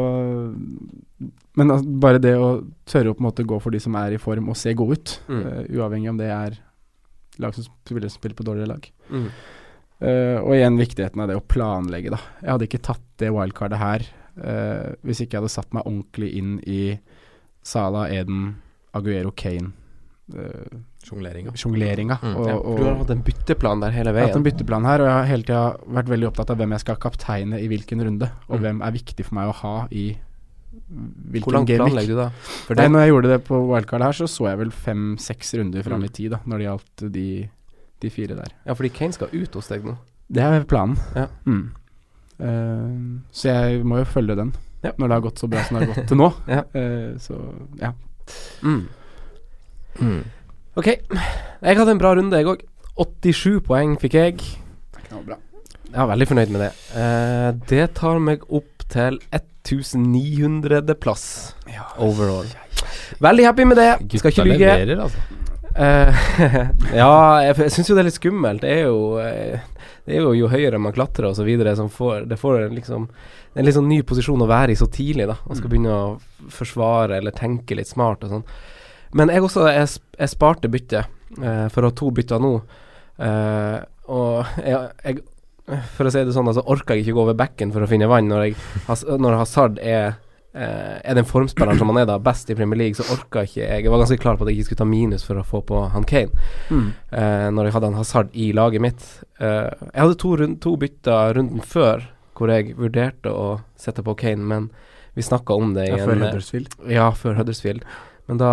Men 1.58 1.72
bare 2.00 2.20
det 2.22 2.36
å 2.38 2.52
tørre 2.88 3.10
å 3.12 3.16
på 3.16 3.20
en 3.24 3.26
måte 3.28 3.44
gå 3.44 3.58
for 3.60 3.74
de 3.74 3.80
som 3.82 3.96
er 3.98 4.14
i 4.14 4.20
form 4.22 4.48
og 4.52 4.56
se 4.56 4.72
gode 4.78 4.96
ut, 5.00 5.16
Mm. 5.28 5.42
uavhengig 5.74 6.10
om 6.10 6.20
det 6.22 6.30
er 6.32 6.56
lag 7.42 7.54
som 7.54 7.66
spiller, 7.66 8.08
spiller 8.08 8.36
på 8.38 8.46
dårligere 8.46 8.70
lag. 8.70 8.86
Mm. 9.10 9.26
Og 10.42 10.54
igjen 10.56 10.78
viktigheten 10.80 11.20
av 11.22 11.28
det 11.30 11.36
å 11.38 11.44
planlegge, 11.44 12.10
da. 12.14 12.18
Jeg 12.42 12.50
hadde 12.50 12.66
ikke 12.66 12.82
tatt 12.82 13.04
det 13.22 13.30
wildcardet 13.32 13.78
her 13.78 14.06
hvis 15.04 15.20
ikke 15.22 15.36
jeg 15.36 15.42
hadde 15.42 15.52
satt 15.52 15.74
meg 15.76 15.84
ordentlig 15.86 16.30
inn 16.40 16.56
i 16.64 16.80
Sala, 17.62 18.08
Eden, 18.10 18.56
Aguero, 18.94 19.30
Kane. 19.36 19.72
Uh, 20.32 20.80
Sjongleringa. 21.04 21.52
Sjongleringa. 21.58 22.16
Mm, 22.22 22.36
og, 22.36 22.46
Ja, 22.48 22.56
du 22.78 22.84
har 22.86 22.94
hatt 23.00 23.10
en 23.10 23.22
bytteplan 23.26 23.80
der 23.82 23.90
hele 23.90 24.12
veien. 24.12 24.14
jeg 24.14 24.22
har 24.22 24.28
hatt 24.32 24.36
en 24.36 24.46
bytteplan 24.46 24.84
her, 24.86 25.00
og 25.02 25.06
jeg 25.06 25.14
har 25.18 25.24
hele 25.30 25.42
tida 25.42 25.62
vært 25.98 26.08
veldig 26.12 26.28
opptatt 26.30 26.50
av 26.50 26.56
hvem 26.58 26.70
jeg 26.76 26.80
skal 26.80 26.96
kapteine 26.96 27.58
i 27.60 27.66
hvilken 27.68 28.04
runde, 28.06 28.30
og 28.48 28.58
Mm. 28.60 28.62
hvem 28.62 28.82
er 28.86 28.92
viktig 28.92 29.24
for 29.26 29.34
meg 29.34 29.48
å 29.50 29.54
ha 29.54 29.88
i 29.90 30.16
hvilken 30.92 31.42
Hvor 31.42 31.52
langt 31.52 31.68
planlegger 31.68 32.06
du 32.08 32.14
da? 32.16 32.28
For 32.66 32.74
Nei, 32.74 32.84
det, 32.84 32.92
når 32.92 33.00
jeg 33.00 33.10
gjorde 33.12 33.28
det 33.32 33.44
på 33.44 33.60
wildcard 33.68 34.02
her, 34.02 34.12
så 34.12 34.24
så 34.28 34.48
jeg 34.48 34.58
vel 34.58 34.70
fem-seks 34.70 35.54
runder 35.58 35.82
fram 35.82 36.00
Mm. 36.00 36.04
i 36.04 36.08
tid, 36.08 36.30
da, 36.30 36.38
når 36.46 36.58
det 36.58 36.66
gjaldt 36.66 37.12
de, 37.12 37.48
de 38.00 38.10
fire 38.10 38.34
der. 38.36 38.52
ja, 38.66 38.72
fordi 38.74 38.92
Kane 38.92 39.12
skal 39.12 39.28
ut 39.32 39.54
hos 39.54 39.68
deg 39.68 39.84
nå. 39.84 39.96
Det 40.30 40.42
er 40.42 40.64
planen. 40.64 40.96
Ja. 41.14 41.26
Mm. 41.46 41.72
Uh, 42.40 43.20
så 43.30 43.48
jeg 43.52 43.84
må 43.84 43.98
jo 43.98 44.04
følge 44.04 44.34
den, 44.36 44.52
Ja. 44.82 44.90
når 44.98 45.06
det 45.08 45.14
har 45.16 45.24
gått 45.28 45.38
så 45.42 45.48
bra 45.50 45.62
som 45.64 45.76
det 45.78 45.84
har 45.86 45.94
gått 45.94 46.08
til 46.10 46.18
nå. 46.24 46.28
Ja. 46.50 46.62
Uh, 46.74 47.14
så 47.22 47.38
ja. 47.80 47.92
Mm. 48.62 48.82
Mm. 50.00 50.22
Ok, 50.80 50.86
jeg 50.88 51.76
hadde 51.78 51.92
en 51.94 52.00
bra 52.00 52.14
runde, 52.16 52.36
jeg 52.40 52.48
òg. 52.48 52.62
87 52.96 53.60
poeng 53.66 53.96
fikk 54.00 54.14
jeg. 54.18 54.40
Knallbra. 55.08 55.36
Jeg 55.92 56.00
er 56.00 56.08
veldig 56.08 56.28
fornøyd 56.30 56.52
med 56.54 56.60
det. 56.64 56.72
Uh, 56.96 57.50
det 57.68 57.86
tar 57.98 58.18
meg 58.24 58.44
opp 58.48 58.86
til 58.92 59.18
1900.-plass 59.32 61.24
overall. 62.02 62.48
Veldig 63.22 63.44
happy 63.46 63.64
med 63.68 63.76
det. 63.80 63.90
Skal 64.18 64.32
ikke 64.32 64.42
Gutta 64.42 64.48
lyge. 64.48 64.72
leverer, 64.72 65.02
altså. 65.04 65.41
Eh, 65.76 66.14
ja, 67.00 67.12
jeg, 67.46 67.56
jeg 67.64 67.72
syns 67.72 67.88
jo 67.88 67.94
det 67.96 68.02
er 68.02 68.08
litt 68.10 68.18
skummelt. 68.18 68.60
Det 68.64 68.72
er 68.74 68.82
jo 68.90 69.18
eh, 69.22 69.60
Det 70.04 70.16
er 70.16 70.20
jo 70.24 70.32
jo 70.36 70.50
høyere 70.52 70.80
man 70.82 70.92
klatrer 70.92 71.32
videre 71.46 71.72
som 71.78 71.88
får 71.88 72.26
Det 72.28 72.36
får 72.40 72.66
liksom 72.74 73.06
Det 73.08 73.56
er 73.56 73.62
en 73.62 73.68
litt 73.68 73.76
sånn 73.78 73.88
ny 73.88 74.02
posisjon 74.02 74.42
å 74.44 74.48
være 74.50 74.72
i 74.74 74.78
så 74.80 74.88
tidlig, 74.92 75.26
da. 75.30 75.36
Man 75.46 75.56
skal 75.56 75.68
Mm. 75.70 75.72
begynne 75.72 75.96
å 75.96 76.50
forsvare 76.50 77.16
eller 77.18 77.30
tenke 77.36 77.76
litt 77.76 77.88
smart 77.88 78.24
og 78.24 78.30
sånn. 78.30 78.44
Men 79.14 79.28
jeg 79.28 79.42
også 79.42 79.66
Jeg, 79.72 79.88
jeg 80.18 80.28
sparte 80.32 80.68
byttet 80.72 81.06
eh, 81.42 81.68
for 81.68 81.82
å 81.82 81.90
ha 81.92 81.96
to 81.96 82.10
bytter 82.10 82.40
nå. 82.40 82.54
Eh, 83.18 83.78
og 84.12 84.46
jeg, 84.64 84.90
jeg 85.04 85.22
For 85.96 86.04
å 86.08 86.10
si 86.12 86.24
det 86.24 86.32
sånn, 86.34 86.48
altså 86.50 86.64
orker 86.66 86.96
jeg 86.96 87.04
ikke 87.06 87.14
gå 87.16 87.22
over 87.22 87.34
bekken 87.38 87.70
for 87.72 87.84
å 87.84 87.88
finne 87.88 88.08
vann 88.10 88.26
når, 88.28 88.48
jeg, 88.50 88.56
når 89.22 89.36
Hazard 89.38 89.78
er 89.78 90.16
er 90.54 91.16
den 91.16 91.24
formspilleren 91.24 91.78
som 91.80 91.88
han 91.88 92.02
er 92.02 92.06
da, 92.10 92.18
best 92.20 92.50
i 92.52 92.56
Premier 92.58 92.76
League, 92.76 92.98
så 92.98 93.06
orka 93.14 93.44
ikke 93.46 93.62
jeg 93.62 93.84
Jeg 93.86 93.90
var 93.92 94.02
ganske 94.02 94.18
klar 94.20 94.36
på 94.36 94.44
at 94.44 94.50
jeg 94.52 94.58
ikke 94.60 94.68
skulle 94.70 94.82
ta 94.82 94.88
minus 94.90 95.24
for 95.24 95.40
å 95.40 95.44
få 95.48 95.62
på 95.64 95.82
han 95.94 96.04
Kane, 96.04 96.32
Mm. 96.68 96.92
uh, 97.12 97.48
når 97.56 97.64
jeg 97.68 97.72
hadde 97.78 97.88
han 97.90 97.96
Hazard 98.00 98.28
i 98.36 98.52
laget 98.52 98.80
mitt. 98.84 99.06
Uh, 99.40 99.70
jeg 99.94 100.02
hadde 100.02 100.18
to, 100.20 100.36
rund, 100.36 100.60
to 100.60 100.76
bytter 100.76 101.34
runden 101.38 101.60
før 101.64 102.04
hvor 102.36 102.48
jeg 102.52 102.76
vurderte 102.76 103.30
å 103.32 103.60
sette 103.76 104.02
på 104.04 104.14
Kane, 104.18 104.44
men 104.44 104.70
vi 105.14 105.22
snakka 105.22 105.54
om 105.54 105.74
det 105.76 105.88
i 105.88 105.92
Ja, 105.92 106.04
Før 106.06 106.16
eh, 106.16 106.22
Huddersfield. 106.26 106.76
Ja, 106.88 107.10
før 107.12 107.34
Huddersfield. 107.36 107.82
Men 108.30 108.38
da, 108.40 108.52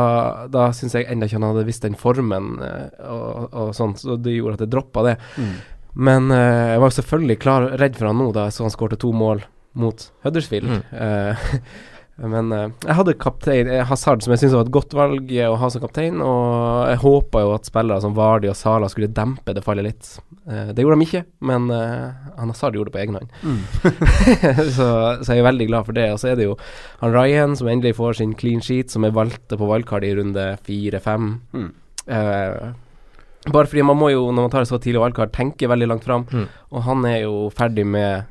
da 0.51 0.69
syns 0.75 0.95
jeg 0.97 1.05
ennå 1.07 1.27
ikke 1.29 1.37
han 1.39 1.45
hadde 1.51 1.67
visst 1.67 1.85
den 1.85 1.95
formen 1.99 2.57
uh, 2.59 2.89
og, 3.07 3.53
og 3.53 3.75
sånt, 3.77 4.01
så 4.01 4.17
det 4.19 4.33
gjorde 4.35 4.57
at 4.59 4.65
jeg 4.65 4.71
droppa 4.73 5.03
det. 5.07 5.15
Mm. 5.37 5.53
Men 6.09 6.31
eh, 6.31 6.73
jeg 6.73 6.81
var 6.83 6.93
selvfølgelig 6.95 7.39
klar, 7.41 7.69
redd 7.81 7.95
for 7.97 8.07
han 8.11 8.19
nå 8.21 8.31
da 8.35 8.47
jeg 8.47 8.55
så 8.57 8.65
han 8.67 8.73
skårte 8.75 8.99
to 9.01 9.09
mål 9.15 9.41
mot 9.73 10.11
Huddersfield. 10.23 10.69
Mm. 10.69 10.81
Uh, 10.93 11.49
men 12.33 12.51
uh, 12.51 12.65
jeg 12.83 12.97
hadde 12.97 13.15
kaptein 13.21 13.69
eh, 13.71 13.85
Hazard, 13.87 14.23
som 14.23 14.33
jeg 14.33 14.41
syns 14.41 14.55
var 14.57 14.65
et 14.65 14.73
godt 14.75 14.95
valg 14.97 15.29
å 15.45 15.59
ha 15.61 15.69
som 15.71 15.83
kaptein. 15.83 16.19
Og 16.23 16.89
jeg 16.89 17.01
håpa 17.03 17.43
jo 17.45 17.53
at 17.55 17.69
spillere 17.69 18.03
som 18.03 18.17
Vardi 18.17 18.51
og 18.51 18.57
Sala 18.59 18.89
skulle 18.91 19.11
dempe 19.13 19.55
det 19.55 19.63
fallet 19.65 19.87
litt. 19.87 20.11
Uh, 20.49 20.73
det 20.73 20.83
gjorde 20.83 20.99
de 20.99 21.07
ikke, 21.07 21.23
men 21.51 21.69
han 21.69 22.51
Hazard 22.51 22.77
gjorde 22.77 22.91
det 22.91 22.97
på 22.97 23.03
egen 23.05 23.19
hånd. 23.19 23.37
Mm. 23.43 23.61
så, 24.77 24.89
så 25.21 25.35
jeg 25.35 25.43
er 25.43 25.49
veldig 25.51 25.69
glad 25.71 25.87
for 25.87 25.99
det. 25.99 26.09
Og 26.15 26.21
så 26.21 26.33
er 26.33 26.39
det 26.39 26.49
jo 26.49 26.57
han 27.03 27.15
Ryan 27.15 27.55
som 27.59 27.71
endelig 27.71 27.97
får 27.99 28.19
sin 28.19 28.35
clean 28.39 28.63
sheet, 28.65 28.91
som 28.91 29.07
er 29.07 29.15
valgte 29.15 29.59
på 29.59 29.69
valgkart 29.69 30.07
i 30.07 30.13
runde 30.19 30.51
fire-fem. 30.67 31.33
Mm. 31.55 31.71
Bare 33.47 33.69
fordi 33.69 33.85
man 33.85 33.97
må 33.97 34.09
jo, 34.11 34.25
når 34.33 34.45
man 34.45 34.51
tar 34.51 34.65
et 34.65 34.69
så 34.71 34.79
tidlig 34.81 35.01
valgkart, 35.01 35.31
tenke 35.35 35.69
veldig 35.71 35.87
langt 35.87 36.03
fram. 36.03 36.25
Mm. 36.27 36.49
Og 36.73 36.83
han 36.83 37.05
er 37.07 37.21
jo 37.21 37.47
ferdig 37.55 37.85
med 37.87 38.27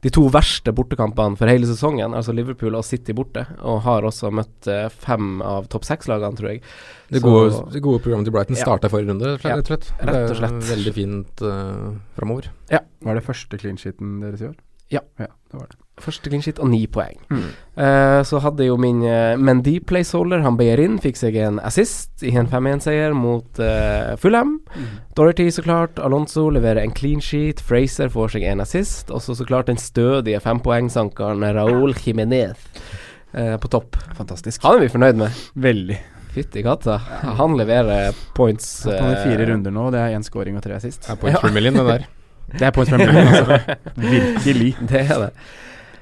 de 0.00 0.10
to 0.10 0.22
verste 0.32 0.72
bortekampene 0.72 1.36
for 1.36 1.50
hele 1.50 1.68
sesongen, 1.68 2.14
altså 2.16 2.32
Liverpool 2.32 2.76
og 2.78 2.86
City 2.88 3.12
borte. 3.16 3.44
Og 3.60 3.82
har 3.84 4.06
også 4.08 4.30
møtt 4.32 4.68
eh, 4.70 4.88
fem 4.88 5.42
av 5.44 5.68
topp 5.72 5.84
seks-lagene, 5.84 6.38
tror 6.38 6.54
jeg. 6.54 6.62
Det 7.10 7.20
Så- 7.20 7.26
gode, 7.26 7.72
det 7.74 7.82
gode 7.84 8.00
programmet 8.00 8.24
til 8.24 8.32
Brighton 8.32 8.56
Ja. 8.56 8.64
starta 8.64 8.88
forrige 8.88 9.10
runde, 9.12 9.36
rett 9.36 9.58
og 9.58 9.66
slett. 9.66 9.92
rett 10.00 10.30
og 10.30 10.36
slett. 10.36 10.60
Det 10.60 10.70
er 10.70 10.76
veldig 10.76 10.94
fint 10.94 11.42
uh, 11.42 11.92
framover. 12.16 12.50
Var 12.70 13.14
det 13.14 13.24
første 13.24 13.58
clean 13.58 13.76
sheeten 13.76 14.20
deres 14.20 14.40
i 14.40 14.48
år? 14.48 14.56
Ja. 14.90 15.00
ja 15.18 15.26
det 15.26 15.60
var 15.60 15.66
det. 15.68 15.76
Første 16.00 16.30
clean 16.30 16.44
sheet 16.44 16.60
og 16.62 16.70
ni 16.72 16.84
poeng. 16.90 17.18
Mm. 17.30 17.48
Uh, 17.80 18.20
så 18.26 18.40
hadde 18.44 18.66
jo 18.66 18.76
min 18.80 19.02
uh, 19.06 19.38
Mendy 19.40 19.78
placeholder, 19.86 20.42
han 20.44 20.58
Beyerin, 20.58 20.98
fikk 21.00 21.20
seg 21.20 21.38
en 21.40 21.60
assist 21.64 22.24
i 22.26 22.34
en 22.36 22.50
5-1-seier 22.50 23.16
mot 23.16 23.62
uh, 23.62 24.16
Fulham. 24.20 24.58
Dorothy, 25.16 25.48
så 25.54 25.64
klart. 25.66 26.00
Alonso 26.02 26.48
leverer 26.52 26.82
en 26.84 26.94
clean 26.96 27.22
sheet. 27.24 27.62
Fraser 27.64 28.12
får 28.12 28.36
seg 28.36 28.48
en 28.50 28.64
assist. 28.64 29.12
Og 29.14 29.24
så 29.24 29.36
så 29.38 29.48
klart 29.48 29.72
den 29.72 29.80
stødige 29.80 30.40
fempoengsankeren 30.44 31.44
Raúl 31.56 31.96
Jiménez 31.98 32.68
uh, 33.34 33.56
på 33.60 33.68
topp. 33.72 34.00
Fantastisk. 34.18 34.64
Han 34.64 34.78
er 34.78 34.86
vi 34.86 34.94
fornøyd 34.94 35.20
med. 35.20 35.44
Veldig. 35.54 36.00
Fytti 36.30 36.62
katta. 36.62 37.00
Han 37.40 37.56
leverer 37.58 38.14
points. 38.34 38.84
Han 38.86 39.14
er 39.14 39.22
fire 39.24 39.42
eh, 39.42 39.48
runder 39.50 39.74
nå, 39.74 39.88
det 39.90 40.02
er 40.02 40.14
én 40.14 40.26
scoring 40.26 40.58
og 40.58 40.62
tre 40.62 40.76
assist. 40.76 41.02
Det 41.06 41.16
er 41.16 41.18
points 41.18 41.42
per 41.42 41.54
million, 41.54 41.74
det 41.74 41.86
der. 41.88 42.04
Det 42.52 42.68
er 42.68 42.74
points 42.76 42.92
per 42.92 43.02
million, 43.02 43.32
altså. 43.34 43.76
Virkelig. 44.14 44.70
Det 44.92 45.02
er 45.06 45.24
det. 45.24 45.30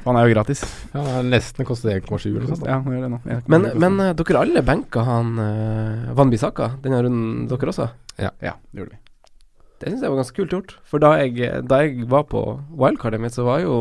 Han 0.04 0.16
er 0.16 0.28
jo 0.28 0.34
gratis. 0.36 0.62
Ja, 0.94 1.02
nesten 1.26 1.66
kostet 1.68 2.04
1,7 2.06 2.30
eller 2.30 2.46
noe 2.46 2.54
sånt. 2.56 2.68
Ja, 2.70 2.78
han 2.80 2.94
gjør 2.94 3.04
det 3.04 3.10
nå. 3.12 3.40
Men, 3.50 3.66
men 3.82 4.00
eh, 4.04 4.14
dere 4.16 4.40
alle 4.44 4.62
benka 4.64 5.02
han 5.04 5.34
uh, 5.42 6.14
Van 6.16 6.30
Bissaka 6.32 6.70
denne 6.84 7.02
runden, 7.04 7.44
dere 7.50 7.72
også? 7.74 7.90
Ja, 8.18 8.30
det 8.40 8.54
gjorde 8.78 8.94
vi. 8.94 9.02
Det 9.78 9.92
syns 9.92 10.00
jeg 10.02 10.10
var 10.10 10.18
ganske 10.18 10.34
kult 10.34 10.50
gjort. 10.56 10.72
For 10.90 10.98
da 10.98 11.12
jeg, 11.20 11.50
da 11.70 11.76
jeg 11.84 12.06
var 12.10 12.24
på 12.26 12.40
wildcardet 12.80 13.20
mitt, 13.22 13.36
så 13.36 13.44
var 13.46 13.60
jo 13.62 13.74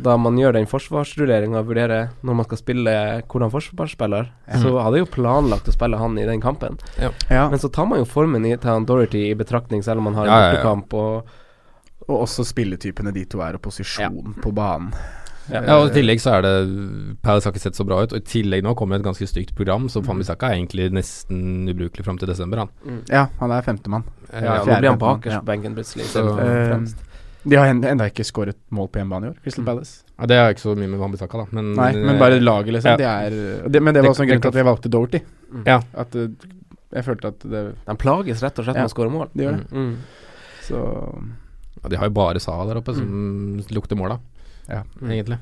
da 0.00 0.14
man 0.16 0.38
gjør 0.40 0.54
den 0.56 0.68
forsvarsrulleringa 0.70 1.58
og 1.60 1.68
vurderer 1.68 2.06
når 2.24 2.38
man 2.38 2.46
skal 2.48 2.60
spille 2.62 2.94
hvordan 3.28 3.52
forsvarsspiller, 3.52 4.30
Ja. 4.48 4.60
så 4.62 4.72
hadde 4.80 4.96
jeg 4.96 5.04
jo 5.04 5.10
planlagt 5.18 5.68
å 5.68 5.74
spille 5.76 6.00
han 6.00 6.16
i 6.16 6.24
den 6.24 6.40
kampen. 6.40 6.78
Ja, 6.96 7.44
Men 7.50 7.60
så 7.60 7.68
tar 7.68 7.84
man 7.90 8.00
jo 8.00 8.08
formen 8.08 8.46
i, 8.48 8.54
til 8.56 8.70
han 8.72 8.86
Dorothy 8.88 9.26
i 9.28 9.36
betraktning, 9.36 9.84
selv 9.84 10.00
om 10.00 10.08
han 10.08 10.16
har 10.22 10.24
en 10.24 10.32
Ja, 10.32 10.38
ja, 10.38 10.46
ja. 10.46 10.56
bortekamp. 10.56 10.94
Og, 10.96 12.08
og 12.08 12.16
også 12.24 12.46
spilletypene 12.48 13.12
de 13.12 13.26
to 13.28 13.42
er, 13.44 13.60
og 13.60 13.66
posisjon 13.68 14.32
på 14.40 14.54
banen. 14.56 14.94
Ja. 15.50 15.62
Ja, 15.64 15.76
og 15.80 15.88
I 15.90 15.94
tillegg 15.94 16.20
så 16.20 16.34
er 16.38 16.42
det 16.42 16.54
Palace 17.22 17.44
har 17.48 17.52
ikke 17.54 17.62
sett 17.62 17.74
så 17.78 17.84
bra 17.88 18.02
ut. 18.04 18.12
Og 18.12 18.18
I 18.20 18.26
tillegg 18.28 18.62
nå 18.62 18.74
kommer 18.76 18.96
et 19.00 19.02
ganske 19.06 19.24
stygt 19.26 19.54
program, 19.56 19.88
så 19.88 20.00
Mm. 20.02 20.06
Fambisaka 20.06 20.46
er 20.50 20.58
egentlig 20.58 20.90
nesten 20.92 21.68
ubrukelig 21.68 22.04
fram 22.04 22.18
til 22.18 22.28
desember. 22.28 22.58
Han. 22.58 23.02
Ja, 23.08 23.26
han 23.40 23.50
er 23.50 23.62
femtemann. 23.62 24.04
ja, 24.32 24.40
ja, 24.44 24.64
nå 24.64 24.78
blir 24.78 24.88
han 24.90 24.98
bak 24.98 25.20
bakerst 25.22 25.40
på 25.40 25.44
benken 25.46 25.74
plutselig. 25.74 26.04
Så- 26.04 26.38
Eh, 26.38 26.68
fremst. 26.74 26.96
De 27.48 27.56
har 27.56 27.66
ennå 27.66 28.04
ikke 28.10 28.24
skåret 28.26 28.56
mål 28.70 28.88
på 28.90 28.98
hjemmebane 29.00 29.24
i 29.24 29.28
år, 29.30 29.36
Crystal 29.42 29.62
Mm. 29.64 29.66
Palace. 29.66 30.02
Ja, 30.18 30.26
det 30.26 30.36
er 30.36 30.50
ikke 30.52 30.60
så 30.66 30.76
mye 30.76 30.88
med 30.88 31.00
Fambisaka, 31.00 31.38
da. 31.38 31.46
Men, 31.52 31.72
Nei, 31.74 31.92
men 31.94 32.18
bare 32.18 32.40
laget, 32.40 32.72
liksom. 32.74 32.90
Ja. 32.90 32.96
De 32.96 33.04
er, 33.04 33.68
de, 33.70 33.80
men 33.80 33.94
det 33.94 34.02
var 34.02 34.10
også 34.10 34.22
en 34.22 34.28
grunn 34.28 34.40
til 34.42 34.48
at 34.48 34.54
vi 34.54 34.62
valgte. 34.62 35.22
Mm. 35.54 35.62
Ja. 35.66 35.80
At 35.94 36.14
eh, 36.16 36.28
jeg 36.92 37.04
følte 37.04 37.24
at 37.28 37.38
det 37.40 37.74
De 37.86 37.94
plages 37.96 38.42
rett 38.42 38.58
og 38.58 38.64
slett 38.66 38.74
Ja. 38.76 38.82
med 38.82 38.90
å 38.90 38.94
skåre 38.94 39.10
mål. 39.10 39.28
De 39.34 39.44
gjør 39.44 39.56
det. 39.56 39.70
Mm. 39.70 39.96
Så 40.62 41.24
Ja, 41.84 41.88
de 41.88 41.96
har 41.96 42.04
jo 42.06 42.10
bare 42.10 42.40
Saha 42.40 42.66
der 42.66 42.80
oppe, 42.80 42.94
som 42.94 43.62
lukter 43.70 43.96
mål 43.96 44.12
av, 44.12 44.20
ja. 44.68 44.84
Mm. 45.00 45.10
egentlig. 45.10 45.38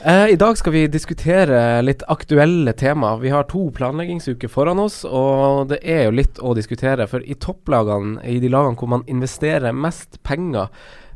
Eh, 0.00 0.28
I 0.28 0.36
dag 0.36 0.58
skal 0.58 0.72
vi 0.72 0.86
diskutere 0.92 1.82
litt 1.82 2.02
aktuelle 2.08 2.72
tema. 2.72 3.14
Vi 3.16 3.32
har 3.32 3.46
to 3.48 3.70
planleggingsuker 3.72 4.50
foran 4.52 4.80
oss, 4.82 5.04
og 5.08 5.70
det 5.72 5.80
er 5.82 6.04
jo 6.06 6.16
litt 6.18 6.40
å 6.40 6.52
diskutere. 6.56 7.08
For 7.08 7.24
i 7.24 7.36
topplagene, 7.40 8.20
i 8.28 8.36
de 8.42 8.52
lagene 8.52 8.76
hvor 8.76 8.92
man 8.92 9.06
investerer 9.08 9.72
mest 9.72 10.20
penger, 10.26 10.68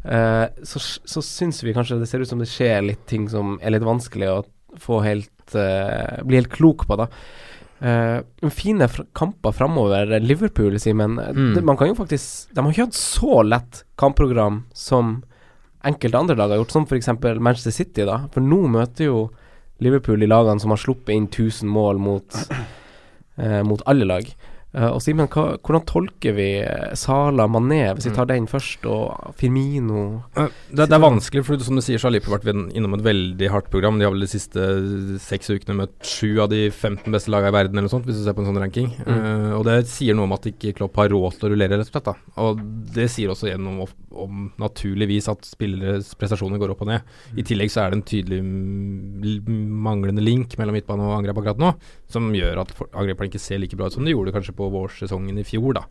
eh, 0.04 0.47
så, 0.64 0.80
så 0.80 1.25
syns 1.25 1.61
vi 1.64 1.76
kanskje 1.76 2.00
det 2.00 2.09
ser 2.09 2.25
ut 2.25 2.33
som 2.33 2.40
det 2.40 2.49
skjer 2.49 2.88
litt 2.88 3.04
ting 3.11 3.28
som 3.28 3.59
er 3.61 3.76
litt 3.76 3.85
vanskelig 3.85 4.33
å 4.33 4.40
få 4.80 5.02
helt 5.04 5.54
eh, 5.59 6.25
bli 6.25 6.40
helt 6.40 6.52
klok 6.52 6.88
på, 6.88 7.00
da. 7.00 7.11
Uh, 7.80 8.21
fine 8.52 8.85
fr 8.92 9.07
kamper 9.16 9.54
framover. 9.57 10.11
Liverpool, 10.21 10.75
Simen. 10.80 11.16
Mm. 11.16 11.64
Man 11.64 11.78
kan 11.80 11.88
jo 11.88 11.95
faktisk 11.97 12.50
De 12.52 12.61
har 12.61 12.75
ikke 12.75 12.85
hatt 12.90 12.99
så 12.99 13.38
lett 13.40 13.85
kampprogram 13.97 14.66
som 14.76 15.23
enkelte 15.87 16.19
andre 16.19 16.37
lag 16.37 16.53
har 16.53 16.61
gjort, 16.61 16.75
som 16.75 16.87
f.eks. 16.87 17.09
Manchester 17.41 17.75
City, 17.75 18.05
da. 18.09 18.25
For 18.35 18.45
nå 18.45 18.65
møter 18.71 19.09
jo 19.09 19.21
Liverpool 19.81 20.21
de 20.21 20.29
lagene 20.29 20.61
som 20.61 20.75
har 20.75 20.81
sluppet 20.81 21.15
inn 21.17 21.29
1000 21.31 21.71
mål 21.71 22.01
mot, 22.03 22.41
eh, 23.41 23.61
mot 23.67 23.85
alle 23.89 24.09
lag. 24.09 24.29
Eh, 24.71 24.87
og 24.87 25.00
Simen, 25.03 25.27
hvordan 25.27 25.83
tolker 25.89 26.35
vi 26.37 26.49
eh, 26.62 26.93
Sala, 26.99 27.49
Mané, 27.50 27.81
hvis 27.97 28.07
vi 28.07 28.12
tar 28.15 28.29
den 28.31 28.47
først, 28.50 28.85
og 28.87 29.33
Firmino 29.41 30.21
Eh, 30.39 30.47
Det, 30.71 30.87
det 30.87 30.95
er 30.95 31.03
vanskelig, 31.03 31.43
for 31.47 31.59
som 31.59 31.75
du 31.75 31.83
sier, 31.83 31.99
så 31.99 32.07
har 32.07 32.15
Liverpool 32.15 32.39
vært 32.39 32.77
innom 32.79 32.95
et 32.95 33.03
veldig 33.03 33.50
hardt 33.50 33.71
program. 33.73 33.99
De 33.99 34.07
har 34.07 34.15
vel 34.15 34.23
de 34.23 34.31
siste 34.31 34.67
seks 35.25 35.50
ukene 35.50 35.75
møtt 35.83 35.97
sju 36.07 36.39
av 36.45 36.53
de 36.53 36.69
15 36.71 37.11
beste 37.11 37.33
lagene 37.35 37.50
i 37.50 37.57
verden, 37.59 37.75
eller 37.81 37.89
noe 37.89 37.95
sånt, 37.97 38.07
hvis 38.07 38.21
du 38.21 38.25
ser 38.27 38.37
på 38.39 38.45
en 38.45 38.50
sånn 38.53 38.62
ranking. 38.62 38.93
Eh, 39.03 39.50
og 39.59 39.65
det 39.67 39.81
sier 39.91 40.15
noe 40.15 40.29
om 40.31 40.37
at 40.39 40.47
ikke 40.53 40.77
Klopp 40.79 41.00
har 41.03 41.11
råd 41.11 41.41
til 41.41 41.49
å 41.49 41.53
rullere, 41.55 41.81
rett 41.81 41.91
og 41.91 41.95
slett. 41.97 42.07
Da. 42.12 42.15
Og 42.47 42.62
det 42.95 43.09
sier 43.11 43.35
også 43.35 43.50
gjennom 43.50 43.83
om, 43.83 43.95
om 44.27 44.47
naturligvis 44.62 45.27
at 45.33 45.50
spilleres 45.50 46.15
prestasjoner 46.21 46.62
går 46.62 46.77
opp 46.77 46.87
og 46.87 46.93
ned. 46.93 47.11
I 47.35 47.47
tillegg 47.47 47.75
så 47.75 47.85
er 47.85 47.91
det 47.91 48.00
en 48.00 48.07
tydelig 48.07 48.41
mm, 48.45 49.50
manglende 49.83 50.23
link 50.25 50.55
mellom 50.61 50.79
midtbane 50.79 51.07
og 51.07 51.19
angrep 51.19 51.43
akkurat 51.43 51.61
nå, 51.62 51.75
som 52.14 52.31
gjør 52.35 52.62
at 52.62 52.73
for- 52.76 52.88
ikke 52.90 53.40
ser 53.43 53.61
like 53.62 53.76
bra 53.76 53.87
ut 53.87 53.97
som 53.97 54.05
de 54.05 54.14
gjorde 54.14 54.35
kanskje 54.35 54.57
på 54.57 54.71
vårsesongen 54.73 55.38
i 55.38 55.47
fjor, 55.47 55.75
da. 55.81 55.85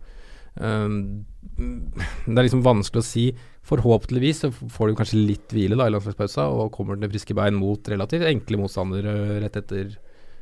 Um, 0.59 1.25
det 1.55 2.35
er 2.35 2.45
liksom 2.47 2.65
vanskelig 2.65 3.03
å 3.03 3.05
si. 3.05 3.25
Forhåpentligvis 3.69 4.43
så 4.43 4.49
får 4.51 4.89
du 4.89 4.97
kanskje 4.97 5.21
litt 5.21 5.53
hvile 5.53 5.77
da 5.77 5.88
i 5.88 5.93
landslagspausa, 5.93 6.47
og 6.49 6.71
kommer 6.75 6.99
til 6.99 7.11
friske 7.11 7.35
bein 7.38 7.57
mot 7.59 7.83
relativt 7.91 8.27
enkle 8.27 8.61
motstandere 8.63 9.39
rett 9.43 9.59
etter 9.61 9.97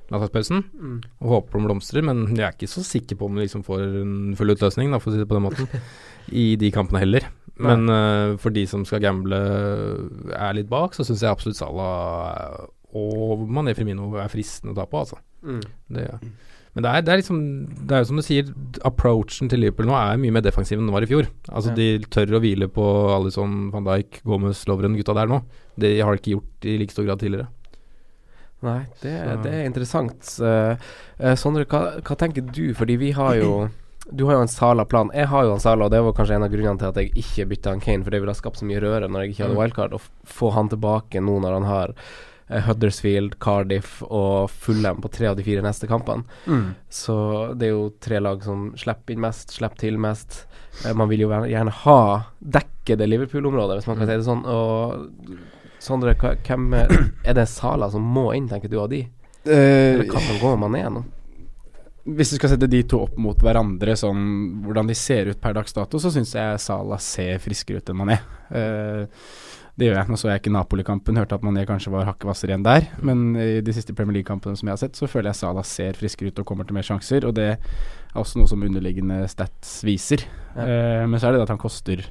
landslagspausen. 0.08 0.64
Og 1.20 1.34
håper 1.34 1.60
de 1.60 1.68
blomstrer, 1.68 2.06
men 2.08 2.24
jeg 2.32 2.46
er 2.48 2.56
ikke 2.56 2.72
så 2.72 2.86
sikker 2.86 3.20
på 3.20 3.28
om 3.28 3.36
de 3.36 3.44
liksom 3.44 3.66
får 3.68 3.84
en 4.02 4.16
full 4.40 4.56
utløsning, 4.56 4.94
da, 4.94 5.02
for 5.04 5.12
å 5.12 5.18
si 5.18 5.22
det 5.22 5.28
på 5.30 5.38
den 5.38 5.48
måten, 5.50 5.68
i 6.32 6.56
de 6.60 6.72
kampene 6.72 7.04
heller. 7.04 7.28
Men 7.58 7.90
uh, 7.90 8.38
for 8.38 8.54
de 8.54 8.68
som 8.70 8.86
skal 8.86 9.02
gamble 9.04 9.38
er 10.38 10.58
litt 10.58 10.70
bak, 10.70 10.94
så 10.96 11.04
syns 11.04 11.26
jeg 11.26 11.34
absolutt 11.34 11.58
Salah 11.60 12.68
og 12.98 13.44
Mané 13.52 13.74
Firmino 13.76 14.14
er 14.22 14.32
fristende 14.32 14.72
å 14.72 14.78
ta 14.78 14.86
på, 14.88 15.02
altså. 15.04 15.20
Det, 15.44 16.06
men 16.74 16.84
det 16.84 16.90
er, 16.92 17.02
det 17.06 17.12
er 17.14 17.20
liksom 17.22 17.38
Det 17.88 17.96
er 17.96 18.02
jo 18.04 18.08
som 18.10 18.18
du 18.20 18.24
sier, 18.26 18.50
approachen 18.86 19.50
til 19.50 19.60
Liverpool 19.64 19.88
nå 19.90 19.96
er 19.98 20.18
mye 20.22 20.34
mer 20.36 20.44
defensiv 20.46 20.78
enn 20.78 20.86
den 20.90 20.94
var 20.94 21.06
i 21.06 21.10
fjor. 21.10 21.28
Altså 21.50 21.72
Ja. 21.72 21.76
De 21.78 21.88
tør 22.14 22.38
å 22.38 22.42
hvile 22.44 22.68
på 22.70 22.86
Alison, 23.16 23.70
van 23.74 23.86
Dijk, 23.88 24.22
Gomez, 24.26 24.66
Lovren, 24.68 24.98
gutta 24.98 25.14
der 25.18 25.28
nå. 25.32 25.42
Det 25.78 25.94
har 26.02 26.14
de 26.14 26.22
ikke 26.22 26.36
gjort 26.36 26.66
i 26.70 26.78
like 26.82 26.92
stor 26.94 27.06
grad 27.06 27.20
tidligere. 27.22 27.48
Nei, 28.66 28.80
det, 29.04 29.14
det 29.44 29.52
er 29.54 29.66
interessant. 29.70 30.32
Uh, 30.42 30.74
Sondre, 31.38 31.66
hva, 31.70 32.00
hva 32.02 32.16
tenker 32.18 32.42
du? 32.42 32.74
Fordi 32.74 32.96
vi 32.98 33.12
har 33.14 33.36
jo 33.38 33.70
Du 34.10 34.24
har 34.26 34.38
jo 34.38 34.42
en 34.46 34.48
Sala-plan. 34.50 35.10
Jeg 35.14 35.28
har 35.28 35.44
jo 35.46 35.52
en 35.54 35.60
Sala, 35.60 35.86
og 35.86 35.92
det 35.92 36.00
var 36.02 36.14
kanskje 36.18 36.38
en 36.40 36.46
av 36.46 36.50
grunnene 36.54 36.80
til 36.80 36.88
at 36.88 36.96
jeg 37.02 37.12
ikke 37.22 37.46
bytta 37.52 37.74
han 37.74 37.82
Kane, 37.84 38.04
for 38.06 38.10
det 38.16 38.22
ville 38.24 38.32
ha 38.32 38.40
skapt 38.40 38.58
så 38.62 38.66
mye 38.66 38.80
røre 38.82 39.10
når 39.12 39.26
jeg 39.26 39.34
ikke 39.36 39.44
hadde 39.46 39.58
Mm. 39.58 39.62
wildcard. 39.62 39.94
Å 39.94 40.02
få 40.26 40.52
han 40.56 40.70
tilbake 40.72 41.20
nå 41.22 41.40
når 41.44 41.54
han 41.58 41.68
har 41.68 41.94
Huddersfield, 42.48 43.40
Cardiff 43.44 44.02
og 44.08 44.50
Fulham 44.50 45.02
på 45.04 45.12
tre 45.12 45.28
av 45.28 45.36
de 45.36 45.44
fire 45.44 45.64
neste 45.66 45.88
kampene. 45.90 46.24
Mm. 46.48 46.70
Så 46.90 47.18
det 47.60 47.68
er 47.68 47.74
jo 47.74 47.90
tre 48.04 48.22
lag 48.24 48.44
som 48.46 48.70
slipper 48.80 49.16
inn 49.16 49.24
mest, 49.26 49.52
slipper 49.58 49.84
til 49.84 50.00
mest. 50.00 50.46
Eh, 50.86 50.94
man 50.96 51.10
vil 51.10 51.26
jo 51.26 51.30
gjerne- 51.30 51.76
ha 51.84 52.00
dekke 52.40 52.98
det 52.98 53.10
Liverpool-området, 53.10 53.78
hvis 53.82 53.88
man 53.88 53.98
kan 53.98 54.08
si 54.08 54.16
det 54.16 54.26
sånn. 54.26 54.46
Og 54.46 55.38
Sondre, 55.80 56.16
hvem 56.16 56.74
er, 56.74 57.34
det 57.34 57.48
Sala 57.48 57.92
som 57.92 58.02
må 58.02 58.36
inn, 58.36 58.48
tenker 58.50 58.70
du, 58.70 58.80
av 58.80 58.90
de? 58.90 59.04
Eh, 59.46 59.94
Eller 59.94 60.08
går 60.08 60.58
man 60.58 60.72
gå 60.72 60.90
nå? 60.90 61.04
hvis 62.08 62.32
du 62.32 62.38
skal 62.38 62.54
sette 62.54 62.70
de 62.72 62.80
to 62.88 63.02
opp 63.04 63.18
mot 63.20 63.42
hverandre, 63.44 63.96
sånn 64.00 64.64
hvordan 64.64 64.88
de 64.88 64.96
ser 64.96 65.28
ut 65.28 65.42
per 65.42 65.56
dags 65.58 65.76
dato, 65.76 66.00
så 66.00 66.12
syns 66.14 66.32
jeg 66.38 66.62
Salah 66.64 67.02
ser 67.04 67.42
friskere 67.44 67.82
ut 67.82 67.92
enn 67.92 68.00
man 68.00 68.14
er. 68.16 68.22
Uh, 68.48 69.04
det 69.78 69.88
gjør 69.88 69.98
jeg. 70.00 70.10
Nå 70.10 70.18
så 70.18 70.30
jeg 70.32 70.42
ikke 70.42 70.52
Napoli-kampen, 70.56 71.18
hørte 71.22 71.36
at 71.38 71.44
Mané 71.46 71.64
kanskje 71.70 71.92
var 71.94 72.08
hakket 72.10 72.26
hvassere 72.26 72.50
igjen 72.54 72.64
der. 72.66 72.88
Men 73.06 73.36
i 73.38 73.62
de 73.62 73.74
siste 73.76 73.94
Premier 73.94 74.16
League-kampene 74.20 74.58
som 74.58 74.68
jeg 74.68 74.74
har 74.74 74.82
sett, 74.82 74.98
så 74.98 75.06
føler 75.10 75.30
jeg 75.30 75.38
Salah 75.42 75.64
ser 75.70 75.94
friskere 76.00 76.32
ut 76.34 76.40
og 76.42 76.48
kommer 76.50 76.66
til 76.66 76.74
mer 76.74 76.88
sjanser. 76.88 77.28
Og 77.30 77.36
det 77.38 77.46
er 77.56 78.18
også 78.18 78.40
noe 78.42 78.50
som 78.50 78.64
underliggende 78.66 79.20
stats 79.30 79.84
viser. 79.86 80.26
Ja. 80.56 80.66
Uh, 80.66 81.04
men 81.12 81.20
så 81.22 81.28
er 81.30 81.36
det 81.38 81.44
det 81.44 81.48
at 81.50 81.54
han 81.54 81.62
koster 81.62 82.02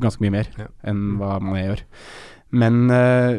ganske 0.00 0.22
mye 0.22 0.30
mer 0.38 0.46
Ja. 0.60 0.68
enn 0.92 1.16
hva 1.18 1.40
Mané 1.42 1.64
gjør. 1.66 1.82
Men 2.52 2.80
uh, 2.90 3.34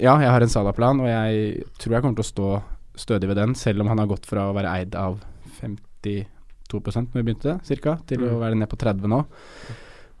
ja, 0.00 0.18
jeg 0.20 0.30
har 0.32 0.42
en 0.44 0.52
Salah-plan, 0.52 1.00
og 1.00 1.08
jeg 1.08 1.64
tror 1.80 1.96
jeg 1.96 2.02
kommer 2.04 2.20
til 2.20 2.26
å 2.26 2.32
stå 2.32 2.50
stødig 2.96 3.28
ved 3.28 3.36
den, 3.40 3.54
selv 3.54 3.80
om 3.84 3.88
han 3.92 3.98
har 4.00 4.06
gått 4.08 4.24
fra 4.28 4.50
å 4.50 4.54
være 4.56 4.70
eid 4.80 4.94
av 4.96 5.18
52% 5.60 7.12
når 7.12 7.18
vi 7.20 7.24
begynte, 7.26 7.56
cirka, 7.64 7.96
til 8.08 8.24
å 8.24 8.30
Mm. 8.36 8.40
være 8.40 8.54
ned 8.56 8.68
på 8.68 8.76
30 8.80 9.08
nå. 9.08 9.24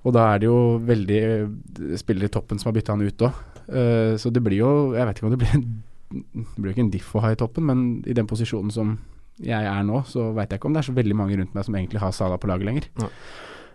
Og 0.06 0.14
da 0.14 0.28
er 0.30 0.40
det 0.42 0.48
jo 0.48 0.60
veldig 0.86 1.20
eh, 1.26 1.98
spillere 1.98 2.30
i 2.30 2.34
toppen 2.36 2.62
som 2.62 2.70
har 2.70 2.78
bytta 2.78 2.94
han 2.94 3.04
ut 3.06 3.26
òg. 3.26 3.44
så 4.22 4.30
det 4.30 4.38
blir 4.46 4.60
jo 4.60 4.94
Jeg 4.94 5.06
vet 5.08 5.18
ikke 5.18 5.26
om 5.26 5.32
det 5.32 5.38
blir 5.40 5.54
en 5.56 5.64
Det 6.06 6.60
blir 6.62 6.68
jo 6.70 6.74
ikke 6.76 6.84
en 6.84 6.90
diff 6.92 7.08
å 7.18 7.22
ha 7.24 7.32
i 7.34 7.38
toppen, 7.40 7.66
men 7.66 7.80
i 8.06 8.14
den 8.14 8.28
posisjonen 8.30 8.70
som 8.70 8.92
jeg 9.42 9.68
er 9.68 9.82
nå, 9.84 10.00
så 10.08 10.30
veit 10.36 10.52
jeg 10.52 10.60
ikke 10.60 10.70
om 10.70 10.76
det 10.76 10.80
er 10.80 10.88
så 10.88 10.94
veldig 10.96 11.16
mange 11.18 11.36
rundt 11.36 11.56
meg 11.56 11.66
som 11.66 11.74
egentlig 11.76 12.00
har 12.00 12.14
Sala 12.14 12.38
på 12.40 12.48
laget 12.48 12.68
lenger. 12.68 12.86
Ja. 13.02 13.08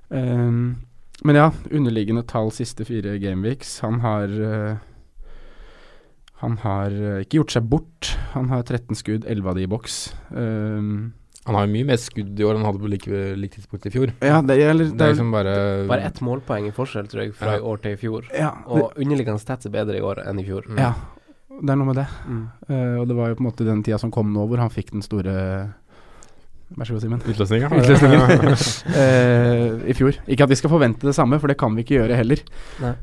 Um, 0.09 0.79
men 1.21 1.37
ja, 1.37 1.51
underliggende 1.69 2.25
tall 2.25 2.49
siste 2.55 2.85
fire 2.87 3.17
gameweeks. 3.21 3.79
Han 3.85 3.99
har 4.01 4.31
uh, 4.31 4.77
Han 6.41 6.57
har 6.63 6.89
uh, 6.89 7.21
ikke 7.21 7.37
gjort 7.37 7.53
seg 7.53 7.67
bort. 7.69 8.13
Han 8.33 8.49
har 8.49 8.63
13 8.63 8.97
skudd, 8.97 9.25
11 9.29 9.49
av 9.49 9.59
de 9.59 9.67
i 9.67 9.69
boks. 9.69 9.97
Um, 10.33 11.13
Han 11.47 11.55
har 11.57 11.65
jo 11.65 11.71
mye 11.73 11.87
mer 11.89 11.97
skudd 11.97 12.37
i 12.37 12.43
år 12.45 12.53
enn 12.53 12.61
han 12.61 12.67
hadde 12.69 12.83
på 12.83 12.89
like, 12.91 13.21
like 13.41 13.55
tidspunkt 13.55 13.87
i 13.89 13.91
fjor. 13.93 14.11
ja, 14.21 14.41
det, 14.45 14.57
gjelder 14.59 14.91
Det 14.93 15.07
er 15.07 15.15
liksom 15.15 15.31
bare 15.33 15.55
Bare 15.89 16.05
ett 16.11 16.21
målpoeng 16.21 16.67
i 16.69 16.73
forskjell, 16.75 17.07
tror 17.09 17.23
jeg, 17.23 17.33
fra 17.33 17.55
Ja. 17.55 17.57
i 17.57 17.65
år 17.71 17.81
til 17.81 17.95
i 17.95 17.97
fjor. 17.97 18.27
ja, 18.29 18.51
det, 18.61 18.81
Og 18.83 18.93
underliggende 18.95 19.41
stats 19.41 19.65
er 19.65 19.73
bedre 19.73 19.97
i 19.97 20.01
år 20.05 20.21
enn 20.27 20.39
i 20.39 20.45
fjor. 20.45 20.67
Mm. 20.69 20.77
ja, 20.77 20.93
det 21.61 21.69
er 21.73 21.79
noe 21.81 21.89
med 21.89 21.95
det. 21.97 22.07
Mm. 22.27 22.43
Uh, 22.69 22.95
og 23.01 23.07
det 23.09 23.15
var 23.17 23.29
jo 23.31 23.35
på 23.39 23.43
en 23.45 23.49
måte 23.49 23.65
den 23.65 23.81
tida 23.83 23.97
som 23.97 24.11
kom 24.13 24.29
nå, 24.33 24.45
hvor 24.47 24.61
han 24.61 24.69
fikk 24.69 24.91
den 24.93 25.01
store 25.01 25.33
Vær 26.71 26.87
så 26.87 26.93
god, 26.95 27.01
Simen. 27.03 27.19
Utløsninga. 27.27 27.67
Eh, 29.01 29.89
I 29.91 29.93
fjor. 29.97 30.15
Ikke 30.27 30.45
at 30.45 30.49
vi 30.53 30.55
skal 30.55 30.71
forvente 30.71 31.03
det 31.03 31.13
samme, 31.17 31.35
for 31.41 31.51
det 31.51 31.57
kan 31.59 31.73
vi 31.75 31.83
ikke 31.83 31.97
gjøre 31.97 32.15
heller. 32.15 32.39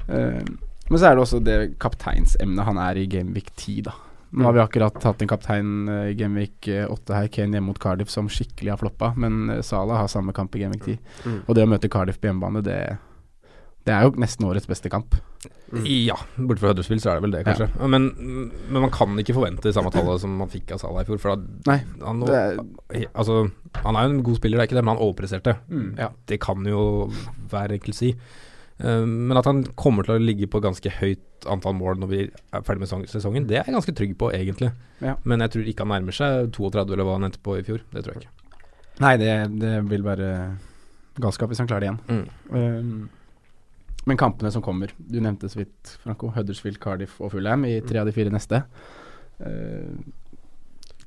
Eh, 0.09 0.41
men 0.89 0.97
så 0.99 1.11
er 1.11 1.19
det 1.19 1.21
også 1.27 1.41
det 1.45 1.57
kapteinsemnet 1.83 2.65
han 2.65 2.79
er 2.81 2.97
i 2.97 3.05
Gamevik 3.13 3.51
10, 3.61 3.83
da. 3.91 3.93
Nå 4.31 4.45
har 4.45 4.53
vi 4.57 4.61
akkurat 4.61 5.03
hatt 5.09 5.23
en 5.25 5.29
kaptein 5.31 5.71
eh, 5.89 6.11
i 6.13 6.17
Gameweek 6.19 6.69
8 6.89 7.15
her, 7.17 7.29
Kane 7.33 7.57
hjemme 7.57 7.71
mot 7.71 7.79
Cardiff, 7.81 8.11
som 8.13 8.29
skikkelig 8.29 8.75
har 8.75 8.81
floppa. 8.83 9.15
Men 9.17 9.49
eh, 9.51 9.63
Salah 9.65 10.03
har 10.03 10.09
samme 10.13 10.35
kamp 10.37 10.55
i 10.59 10.65
Gameweek 10.65 10.85
10. 10.85 10.99
Mm. 11.25 11.39
Og 11.47 11.55
det 11.57 11.65
å 11.65 11.71
møte 11.71 11.89
Cardiff 11.93 12.21
på 12.21 12.29
hjemmebane, 12.29 12.61
det, 12.67 12.77
det 13.89 13.95
er 13.97 14.05
jo 14.05 14.13
nesten 14.21 14.45
årets 14.51 14.69
beste 14.69 14.91
kamp. 14.93 15.17
Mm. 15.73 15.85
Ja, 16.09 16.17
bortsett 16.37 16.61
fra 16.65 16.71
Huddersfield 16.73 17.03
så 17.05 17.11
er 17.13 17.19
det 17.19 17.25
vel 17.27 17.35
det, 17.37 17.41
kanskje. 17.47 17.69
Men, 17.93 18.07
men 18.73 18.83
man 18.85 18.93
kan 18.93 19.17
ikke 19.21 19.37
forvente 19.37 19.73
samme 19.77 19.93
tallet 19.95 20.21
som 20.23 20.33
man 20.41 20.49
fikk 20.53 20.73
av 20.77 20.81
Salah 20.83 21.05
i 21.05 21.09
fjor. 21.09 21.21
For 21.23 21.33
da, 21.37 21.65
Nei, 21.71 21.79
han, 22.05 22.21
det 22.25 22.37
er- 22.43 23.09
altså, 23.13 23.43
han 23.85 23.97
er 24.01 24.07
jo 24.09 24.15
en 24.17 24.23
god 24.29 24.41
spiller, 24.41 24.59
det 24.61 24.65
er 24.67 24.71
ikke 24.71 24.79
det, 24.81 24.85
men 24.89 24.97
han 24.97 25.05
overpresterte. 25.09 25.57
Mm. 25.73 25.89
Ja, 26.01 26.11
det 26.29 26.41
kan 26.45 26.69
jo 26.69 26.83
hver 27.53 27.77
enkelt 27.77 27.97
si. 28.01 28.13
Eh, 28.79 29.05
men 29.07 29.39
at 29.39 29.49
han 29.49 29.65
kommer 29.79 30.07
til 30.07 30.17
å 30.17 30.23
ligge 30.23 30.49
på 30.51 30.63
ganske 30.63 30.93
høyt 31.01 31.49
antall 31.51 31.77
mål 31.79 32.01
når 32.03 32.11
vi 32.11 32.21
er 32.27 32.65
ferdig 32.67 32.85
med 32.85 33.11
sesongen, 33.11 33.47
det 33.51 33.61
er 33.61 33.69
jeg 33.69 33.77
ganske 33.77 33.95
trygg 34.01 34.17
på, 34.19 34.31
egentlig. 34.35 34.73
Ja. 35.05 35.17
Men 35.25 35.45
jeg 35.45 35.55
tror 35.55 35.71
ikke 35.71 35.87
han 35.87 35.95
nærmer 35.97 36.17
seg 36.17 36.51
32, 36.57 36.95
eller 36.95 37.07
hva 37.07 37.19
han 37.19 37.29
endte 37.29 37.43
på 37.43 37.59
i 37.59 37.65
fjor. 37.67 37.85
Det 37.93 38.05
tror 38.05 38.17
jeg 38.17 38.27
ikke. 38.27 38.35
Nei, 39.03 39.15
det, 39.21 39.33
det 39.63 39.77
vil 39.87 40.07
være 40.07 40.33
galskap 41.23 41.51
hvis 41.51 41.63
han 41.63 41.71
klarer 41.71 41.87
det 41.87 41.91
igjen. 41.91 42.03
Mm. 42.11 42.27
Um, 42.55 43.09
men 44.09 44.19
kampene 44.19 44.51
som 44.55 44.63
kommer 44.65 44.93
Du 44.97 45.19
nevnte 45.21 45.51
så 45.53 45.61
vidt 45.61 45.91
Franco 46.01 46.31
Huddersfield, 46.33 46.79
Cardiff 46.81 47.19
og 47.21 47.35
Fulham 47.35 47.67
i 47.69 47.77
tre 47.85 48.01
av 48.01 48.09
de 48.09 48.15
fire 48.17 48.33
neste. 48.35 48.63
Uh, 49.39 49.99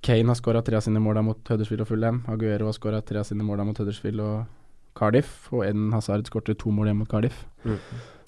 Kane 0.01 0.31
har 0.31 0.39
skåra 0.39 0.63
tre 0.65 0.79
av 0.79 0.85
sine 0.85 1.01
mål 1.03 1.19
mot 1.25 1.51
Huddersfield 1.51 1.83
og 1.83 1.91
Fulham. 1.91 2.23
Aguero 2.31 2.69
har 2.69 2.77
skåra 2.77 3.03
tre 3.05 3.21
av 3.21 3.27
sine 3.27 3.45
mål 3.45 3.63
mot 3.67 3.77
Huddersfield 3.77 4.23
og 4.23 4.60
Cardiff. 4.97 5.45
Og 5.51 5.65
Eden 5.67 5.91
Hazard 5.95 6.27
skårte 6.29 6.57
to 6.59 6.73
mål 6.73 6.91
hjemme 6.91 7.05
mot 7.05 7.11
Cardiff. 7.11 7.45
Mm. 7.65 7.77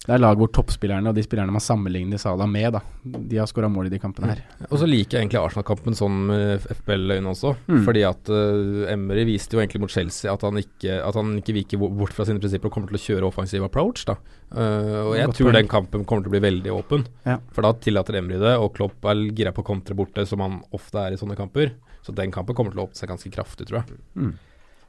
Det 0.03 0.11
er 0.11 0.19
lag 0.19 0.35
hvor 0.35 0.49
toppspillerne 0.51 1.07
og 1.13 1.15
de 1.15 1.23
spillerne 1.23 1.53
man 1.55 1.63
sammenligner 1.63 2.19
Salah 2.19 2.47
med, 2.49 2.75
da 2.75 2.81
de 3.03 3.37
har 3.39 3.47
skåra 3.47 3.69
mål 3.71 3.87
i 3.87 3.93
de 3.93 3.99
kampene 4.03 4.33
her. 4.33 4.41
Og 4.67 4.75
så 4.81 4.87
liker 4.87 5.15
jeg 5.15 5.23
egentlig 5.23 5.39
Arsenal-kampen 5.39 5.95
sånn 5.95 6.17
med 6.27 6.65
FBL-øyne 6.81 7.31
også. 7.31 7.53
Mm. 7.71 7.81
Fordi 7.87 8.03
at 8.07 8.31
uh, 8.31 8.83
Emery 8.91 9.23
viste 9.31 9.55
jo 9.55 9.63
egentlig 9.63 9.79
mot 9.85 9.93
Chelsea 9.93 10.31
at 10.31 10.43
han 10.43 10.59
ikke, 10.59 10.97
at 10.99 11.19
han 11.19 11.37
ikke 11.39 11.55
viker 11.55 11.83
bort 11.85 12.15
fra 12.15 12.27
sine 12.27 12.43
prinsipper 12.43 12.67
og 12.67 12.75
kommer 12.75 12.91
til 12.91 12.99
å 12.99 13.03
kjøre 13.05 13.29
offensiv 13.31 13.67
approach. 13.67 14.07
da 14.09 14.19
Uh, 14.53 15.09
og 15.09 15.15
jeg 15.17 15.25
Godt 15.25 15.39
tror 15.39 15.55
den 15.55 15.69
kampen 15.71 16.03
kommer 16.05 16.21
til 16.21 16.29
å 16.29 16.33
bli 16.35 16.41
veldig 16.43 16.73
åpen. 16.75 17.07
Ja. 17.25 17.39
For 17.55 17.65
da 17.65 17.71
tillater 17.81 18.19
Emery 18.19 18.37
det, 18.37 18.51
og 18.61 18.75
Klopp 18.77 19.07
er 19.09 19.23
gira 19.33 19.49
på 19.55 19.63
kontre 19.65 19.97
borte, 19.97 20.27
som 20.29 20.43
han 20.45 20.59
ofte 20.77 21.01
er 21.01 21.15
i 21.15 21.17
sånne 21.17 21.33
kamper. 21.39 21.71
Så 22.05 22.13
den 22.13 22.29
kampen 22.35 22.53
kommer 22.53 22.69
til 22.69 22.83
å 22.83 22.85
åpne 22.85 22.99
seg 22.99 23.09
ganske 23.09 23.31
kraftig, 23.33 23.65
tror 23.71 23.79
jeg. 23.81 23.97
Mm. 24.13 24.35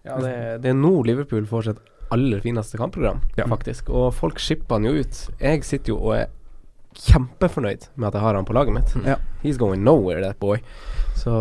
Ja, 0.05 0.19
det, 0.21 0.35
det 0.62 0.71
er 0.73 0.79
nå 0.79 0.95
Liverpool 1.07 1.47
får 1.51 1.69
sitt 1.71 1.83
aller 2.14 2.40
fineste 2.45 2.79
kampprogram, 2.79 3.23
Ja. 3.40 3.47
faktisk. 3.51 3.88
Og 3.90 4.12
folk 4.14 4.38
shipper 4.38 4.77
han 4.79 4.85
jo 4.87 4.93
ut. 5.03 5.23
Jeg 5.40 5.64
sitter 5.67 5.95
jo 5.95 5.99
og 5.99 6.17
er 6.21 6.27
kjempefornøyd 6.95 7.88
med 7.99 8.09
at 8.09 8.14
jeg 8.14 8.23
har 8.23 8.37
han 8.38 8.47
på 8.47 8.55
laget 8.55 8.77
mitt. 8.77 8.93
Ja. 9.07 9.17
He's 9.43 9.59
going 9.59 9.83
nowhere, 9.83 10.21
that 10.23 10.38
boy. 10.38 10.61
Så 11.19 11.33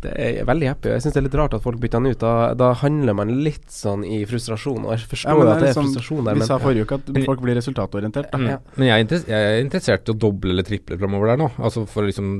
det 0.00 0.12
er 0.16 0.44
veldig 0.48 0.68
happy. 0.68 0.88
Jeg 0.94 1.02
syns 1.04 1.14
det 1.16 1.20
er 1.20 1.24
litt 1.26 1.34
rart 1.36 1.54
at 1.56 1.64
folk 1.64 1.80
bytter 1.80 2.00
han 2.00 2.08
ut. 2.10 2.18
Da, 2.20 2.52
da 2.56 2.70
handler 2.80 3.16
man 3.16 3.32
litt 3.44 3.66
sånn 3.72 4.04
i 4.08 4.22
frustrasjon, 4.28 4.84
og 4.86 4.94
jeg 4.94 5.08
forstår 5.10 5.40
ja, 5.40 5.46
det 5.46 5.54
at 5.54 5.60
det 5.60 5.68
er 5.68 5.72
liksom- 5.72 5.88
frustrasjon 5.90 6.28
der, 6.28 6.34
Vi 6.40 6.48
sa 6.48 6.58
forrige 6.60 6.84
uke 6.88 6.98
at 7.00 7.24
folk 7.26 7.40
blir 7.44 7.56
resultatorientert. 7.60 8.30
Da. 8.32 8.38
Mm. 8.40 8.48
Ja. 8.52 8.58
Men 8.76 8.88
jeg 8.88 9.06
er, 9.06 9.24
jeg 9.32 9.48
er 9.54 9.64
interessert 9.64 10.08
i 10.08 10.12
å 10.14 10.18
doble 10.26 10.54
eller 10.56 10.64
triple 10.68 10.98
framover 11.00 11.32
der 11.32 11.40
nå. 11.44 11.50
Altså 11.58 11.86
for 11.88 12.08
liksom 12.08 12.30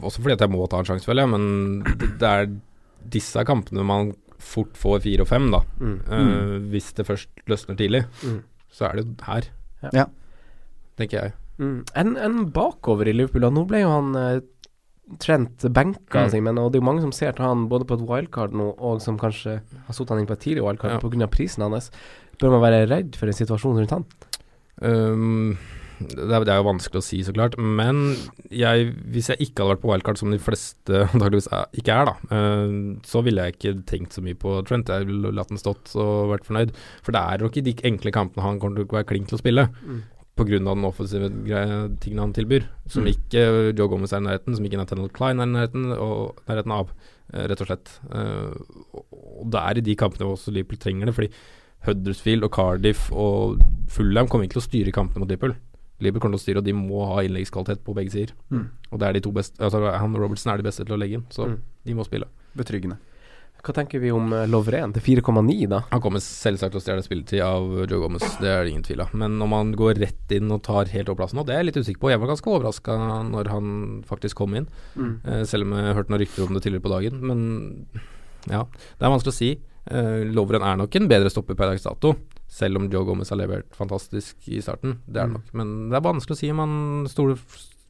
Også 0.00 0.20
fordi 0.24 0.36
at 0.38 0.40
jeg 0.46 0.52
må 0.52 0.68
ta 0.68 0.80
en 0.80 0.88
sjanse, 0.88 1.04
føler 1.08 1.24
jeg, 1.26 1.32
men 1.36 1.82
det, 1.84 2.10
det 2.20 2.28
er 2.28 2.50
disse 3.08 3.44
kampene 3.44 3.84
man 3.86 4.12
fort 4.40 4.72
får 4.80 5.00
fire 5.04 5.20
og 5.22 5.28
fem, 5.28 5.50
da. 5.52 5.60
mm. 5.80 5.96
Uh, 6.08 6.58
hvis 6.72 6.92
det 6.96 7.06
først 7.06 7.28
løsner 7.46 7.76
tidlig, 7.76 8.04
Mm. 8.24 8.42
så 8.72 8.88
er 8.88 8.96
det 8.96 9.04
jo 9.06 9.14
her. 9.26 9.48
Ja. 9.92 10.06
Tenker 10.96 11.22
jeg. 11.22 11.32
Mm. 11.58 11.84
En, 11.96 12.16
en 12.16 12.38
bakover 12.52 13.08
i 13.08 13.12
Liverpool. 13.12 13.44
og 13.44 13.52
Nå 13.52 13.66
ble 13.68 13.80
jo 13.82 13.90
han 13.90 14.14
eh, 14.16 14.40
Trent 15.18 15.64
benka, 15.74 16.22
Mm. 16.26 16.30
Simen, 16.30 16.58
og 16.58 16.70
det 16.72 16.78
er 16.78 16.82
jo 16.82 16.86
mange 16.86 17.00
som 17.02 17.10
ser 17.12 17.32
til 17.34 17.44
han 17.44 17.64
både 17.68 17.84
på 17.84 17.96
et 17.98 18.04
wildcard 18.06 18.52
nå, 18.54 18.68
og 18.78 19.00
som 19.02 19.18
kanskje 19.18 19.56
har 19.86 19.92
satt 19.96 20.08
han 20.08 20.20
inn 20.20 20.26
på 20.28 20.36
et 20.38 20.40
tidlig 20.44 20.62
wildcard 20.62 20.92
Ja. 20.92 20.98
på 21.02 21.10
pga. 21.10 21.26
prisen 21.26 21.62
hans. 21.66 21.90
Bør 22.38 22.50
man 22.54 22.62
være 22.62 22.86
redd 22.88 23.16
for 23.16 23.26
en 23.26 23.32
situasjon 23.34 23.76
rundt 23.80 23.90
han? 23.90 24.04
Um, 24.80 25.58
det, 26.00 26.26
er, 26.32 26.44
det 26.48 26.52
er 26.54 26.60
jo 26.62 26.66
vanskelig 26.70 27.00
å 27.02 27.04
si, 27.04 27.18
så 27.26 27.34
klart. 27.36 27.56
Men 27.60 28.14
jeg, 28.50 28.90
hvis 29.12 29.28
jeg 29.32 29.40
ikke 29.46 29.62
hadde 29.62 29.74
vært 29.74 29.82
på 29.84 29.90
wildcard, 29.92 30.20
som 30.20 30.30
de 30.32 30.38
fleste 30.42 31.02
antakeligvis 31.12 31.50
ikke 31.80 31.96
er, 31.96 32.10
da, 32.10 32.14
eh, 32.36 32.76
så 33.06 33.22
ville 33.26 33.44
jeg 33.48 33.56
ikke 33.58 33.74
tenkt 33.90 34.16
så 34.16 34.24
mye 34.24 34.38
på 34.40 34.54
Trent. 34.68 34.88
Jeg 34.88 35.06
ville 35.10 35.32
latt 35.36 35.52
den 35.52 35.60
stått 35.60 35.92
og 36.00 36.30
vært 36.32 36.48
fornøyd. 36.48 36.72
For 37.04 37.12
det 37.16 37.20
er 37.20 37.44
jo 37.44 37.50
ikke 37.52 37.66
de 37.68 37.76
enkle 37.92 38.14
kampene 38.16 38.46
han 38.46 38.58
kommer 38.62 38.80
til 38.80 38.88
å 38.88 38.96
være 39.00 39.10
klink 39.12 39.28
til 39.30 39.38
å 39.38 39.42
spille. 39.44 39.68
Mm. 39.84 40.00
Av 40.40 40.48
den 40.48 40.84
offensive 40.88 41.26
tingene 42.00 42.22
han 42.22 42.30
tilbyr, 42.32 42.64
som 42.88 43.04
Mm. 43.04 43.10
ikke 43.12 43.40
Joe 43.76 43.90
Gomez 43.92 44.14
er 44.16 44.22
i 44.22 44.24
nærheten, 44.24 44.54
som 44.56 44.64
ikke 44.64 44.78
Nathaniel 44.80 45.10
Klein 45.12 45.36
er 45.38 45.44
i 45.44 45.52
nærheten, 45.52 45.90
og 46.00 46.38
nærheten 46.48 46.72
av, 46.72 46.94
eh, 47.34 47.44
rett 47.50 47.60
og 47.60 47.68
slett. 47.68 47.90
Eh, 48.08 48.54
og- 48.94 49.04
og 49.42 49.50
det 49.52 49.60
er 49.60 49.78
i 49.78 49.84
de 49.90 49.96
kampene 50.00 50.24
hvor 50.24 50.38
også 50.38 50.50
Liverpool 50.54 50.78
trenger 50.80 51.06
det, 51.10 51.14
fordi 51.14 51.30
Huddersfield 51.84 52.44
og 52.44 52.52
Cardiff 52.52 53.10
og 53.12 53.60
Fulham 53.88 54.28
kommer 54.28 54.46
ikke 54.48 54.56
til 54.56 54.62
å 54.62 54.68
styre 54.70 54.92
kampene 54.96 55.20
mot 55.20 55.28
Liverpool. 55.28 55.54
Liverpool 56.00 56.24
kommer 56.24 56.38
til 56.38 56.42
å 56.42 56.46
styre, 56.46 56.62
og 56.62 56.64
de 56.66 56.72
må 56.76 57.04
ha 57.12 57.20
innleggskvalitet 57.26 57.84
på 57.84 57.94
begge 57.96 58.10
sider. 58.14 58.34
Mm. 58.50 58.66
Og 58.90 58.98
det 59.00 59.06
er 59.08 59.12
de 59.18 59.20
to 59.26 59.32
beste 59.36 59.60
Altså 59.60 59.80
Han 59.92 60.14
og 60.16 60.20
Robertson 60.24 60.52
er 60.52 60.58
de 60.62 60.66
beste 60.70 60.84
til 60.86 60.96
å 60.96 60.98
legge 61.00 61.20
inn, 61.20 61.26
så 61.30 61.46
Mm. 61.48 61.58
de 61.86 61.94
må 61.94 62.04
spille. 62.08 62.26
Betryggende. 62.56 62.98
Hva 63.60 63.74
tenker 63.76 64.00
vi 64.00 64.08
om 64.10 64.32
uh, 64.32 64.46
Lovren 64.48 64.94
til 64.96 65.02
4,9, 65.20 65.68
da? 65.68 65.82
Han 65.90 66.00
kommer 66.00 66.18
selvsagt 66.24 66.72
til 66.72 66.80
å 66.80 66.82
stjele 66.82 67.02
spilletid 67.04 67.42
av 67.44 67.66
Joe 67.90 68.00
Gomez, 68.00 68.24
det 68.40 68.48
er 68.48 68.64
det 68.64 68.70
ingen 68.72 68.86
tvil 68.86 69.02
av. 69.04 69.12
Men 69.12 69.36
om 69.44 69.52
han 69.52 69.74
går 69.76 70.00
rett 70.00 70.32
inn 70.32 70.48
og 70.50 70.62
tar 70.64 70.88
helt 70.88 71.10
over 71.12 71.20
plassen 71.20 71.36
nå, 71.36 71.44
det 71.44 71.52
er 71.52 71.60
jeg 71.60 71.68
litt 71.68 71.80
usikker 71.84 72.00
på. 72.00 72.10
Jeg 72.14 72.22
var 72.22 72.32
ganske 72.32 72.48
overraska 72.48 72.96
når 73.28 73.50
han 73.52 73.68
faktisk 74.08 74.40
kom 74.40 74.56
inn, 74.56 74.66
mm. 74.96 75.44
selv 75.44 75.68
om 75.68 75.76
jeg 75.76 75.92
hørte 75.98 76.08
noen 76.14 76.22
rykter 76.24 76.46
om 76.46 76.56
det 76.56 76.62
tidligere 76.64 76.86
på 76.88 76.94
dagen. 76.94 77.20
Men 77.20 77.44
ja, 78.48 78.64
det 78.64 79.04
er 79.04 79.12
vanskelig 79.12 79.34
å 79.34 79.40
si. 79.42 79.50
Eh, 79.90 80.24
Lovren 80.32 80.64
er 80.64 80.80
nok 80.80 80.96
en 80.96 81.08
bedre 81.12 81.28
stopper 81.32 81.56
per 81.58 81.68
dags 81.74 81.84
dato, 81.84 82.14
selv 82.50 82.80
om 82.80 82.88
Joe 82.90 83.06
Gomez 83.06 83.30
har 83.30 83.38
levert 83.38 83.68
fantastisk 83.78 84.48
i 84.50 84.58
starten. 84.64 84.98
Det 85.06 85.20
er 85.22 85.28
det 85.28 85.30
Mm. 85.30 85.36
nok. 85.38 85.52
Men 85.54 85.68
det 85.92 85.96
er 86.00 86.08
vanskelig 86.08 86.34
å 86.36 86.40
si 86.40 86.50
om 86.50 86.58
han 86.58 87.06
stoler 87.08 87.36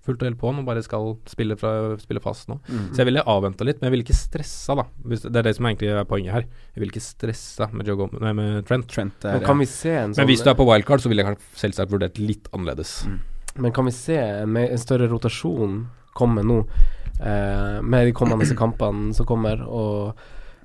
fullt 0.01 0.23
og 0.23 0.27
helt 0.29 0.39
på 0.41 0.49
han 0.51 0.59
og 0.61 0.67
bare 0.67 0.83
skal 0.83 1.11
spille, 1.29 1.57
fra, 1.61 1.97
spille 2.01 2.21
fast 2.25 2.49
nå. 2.49 2.59
Mm. 2.69 2.87
Så 2.93 3.03
jeg 3.03 3.07
ville 3.11 3.23
avventa 3.29 3.65
litt, 3.69 3.81
men 3.81 3.89
jeg 3.89 3.93
ville 3.97 4.05
ikke 4.07 4.17
stressa, 4.17 4.77
da. 4.77 4.85
Hvis, 5.05 5.23
det 5.27 5.37
er 5.37 5.43
det 5.49 5.55
som 5.57 5.67
egentlig 5.69 5.91
er 5.93 6.05
poenget 6.09 6.33
her. 6.33 6.47
Jeg 6.75 6.81
ville 6.83 6.93
ikke 6.95 7.05
stressa 7.05 7.69
med, 7.73 7.87
Joe 7.87 7.97
Gomez, 8.01 8.21
nei, 8.21 8.33
med 8.33 8.65
Trent. 8.67 8.89
Trent 8.89 9.25
er 9.29 9.39
Men 9.39 9.45
kan 9.45 9.59
vi 9.61 9.67
se 9.67 9.91
en 9.93 10.15
sånn 10.15 10.23
Men 10.25 10.31
hvis 10.33 10.43
du 10.45 10.51
er 10.51 10.57
på 10.61 10.67
wildcard, 10.69 11.01
så 11.05 11.09
ville 11.13 11.25
jeg 11.25 11.37
selvsagt 11.55 11.91
vurdert 11.93 12.19
litt 12.19 12.49
annerledes. 12.53 13.07
Mm. 13.07 13.19
Men 13.61 13.73
kan 13.73 13.85
vi 13.85 13.93
se 13.93 14.17
en, 14.17 14.57
en 14.57 14.79
større 14.79 15.09
rotasjon 15.11 15.89
komme 16.17 16.43
nå? 16.45 16.67
eh, 17.21 17.81
med 17.83 18.07
de 18.09 18.13
kommende 18.17 18.47
kampene 18.65 19.13
som 19.15 19.27
kommer. 19.29 19.61
Og 19.69 20.15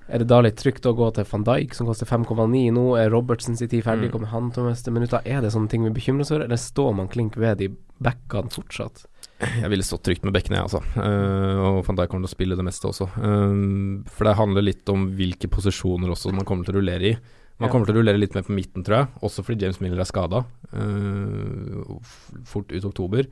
er 0.05 0.21
det 0.21 0.27
da 0.29 0.37
litt 0.45 0.59
trygt 0.61 0.85
å 0.85 0.93
gå 0.97 1.07
til 1.15 1.25
van 1.31 1.45
Dijk, 1.47 1.73
som 1.73 1.87
koster 1.89 2.09
5,9 2.09 2.45
nå? 2.75 2.85
Er 2.99 3.09
Robertsen 3.13 3.57
sin 3.57 3.71
tid 3.71 3.85
ferdig? 3.87 4.11
Mm. 4.11 4.13
Kommer 4.13 4.31
han 4.33 4.51
til 4.53 4.61
å 4.61 4.69
miste 4.69 4.93
minutter? 4.93 5.25
Er 5.25 5.41
det 5.41 5.53
sånne 5.55 5.71
ting 5.71 5.85
vi 5.87 5.93
bekymrer 5.95 6.25
oss 6.25 6.33
over, 6.33 6.45
eller 6.45 6.61
står 6.61 6.91
man 6.99 7.09
klink 7.11 7.39
ved 7.41 7.63
de 7.63 7.71
backene 8.03 8.53
fortsatt? 8.53 9.07
Jeg 9.41 9.67
ville 9.71 9.83
stått 9.83 10.05
trygt 10.07 10.27
med 10.27 10.35
bekkene, 10.35 10.61
jeg, 10.61 10.67
altså. 10.69 10.83
Uh, 10.95 11.79
og 11.79 11.79
van 11.87 11.97
Dijk 11.97 12.11
kommer 12.11 12.27
til 12.27 12.31
å 12.31 12.35
spille 12.35 12.59
det 12.59 12.67
meste 12.67 12.91
også. 12.91 13.09
Uh, 13.17 14.05
for 14.11 14.29
det 14.29 14.37
handler 14.39 14.67
litt 14.67 14.93
om 14.93 15.09
hvilke 15.17 15.49
posisjoner 15.51 16.13
også 16.13 16.35
man 16.35 16.47
kommer 16.47 16.67
til 16.67 16.77
å 16.77 16.79
rullere 16.79 17.09
i. 17.09 17.15
Man 17.63 17.71
kommer 17.71 17.87
til 17.87 17.95
å 17.95 18.01
rullere 18.01 18.19
litt 18.19 18.33
mer 18.35 18.43
på 18.43 18.53
midten, 18.55 18.83
tror 18.83 18.97
jeg. 18.97 19.11
Også 19.23 19.43
fordi 19.47 19.63
James 19.63 19.79
Miller 19.79 20.01
er 20.03 20.07
skada. 20.09 20.41
fort 22.51 22.73
ut 22.73 22.87
oktober. 22.89 23.29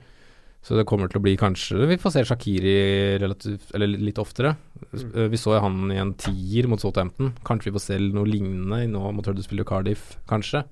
Så 0.63 0.77
det 0.79 0.85
kommer 0.87 1.09
til 1.11 1.19
å 1.19 1.23
bli 1.25 1.33
kanskje 1.35 1.89
Vi 1.89 1.97
får 1.99 2.13
se 2.15 2.21
Shakiri 2.29 2.75
relativt, 3.19 3.73
eller 3.75 3.97
litt 3.99 4.19
oftere. 4.21 4.53
Mm. 4.93 5.25
Vi 5.33 5.39
så 5.39 5.57
han 5.59 5.91
i 5.91 5.99
en 5.99 6.13
tier 6.15 6.69
mot 6.71 6.79
Southampton. 6.79 7.33
Kanskje 7.43 7.69
vi 7.69 7.75
får 7.75 7.83
se 7.83 7.97
noe 8.05 8.29
lignende 8.29 8.79
nå 8.93 9.11
mot 9.15 9.27
Huddersfield 9.27 9.65
og 9.65 9.69
Cardiff, 9.73 10.13
kanskje. 10.29 10.63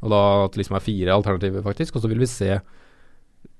Og 0.00 0.14
da 0.14 0.22
at 0.46 0.56
det 0.56 0.62
liksom 0.62 0.78
er 0.78 0.86
fire 0.86 1.18
alternativer, 1.18 1.66
faktisk. 1.66 1.98
Og 1.98 2.04
så 2.04 2.10
vil 2.12 2.24
vi 2.24 2.30
se, 2.32 2.48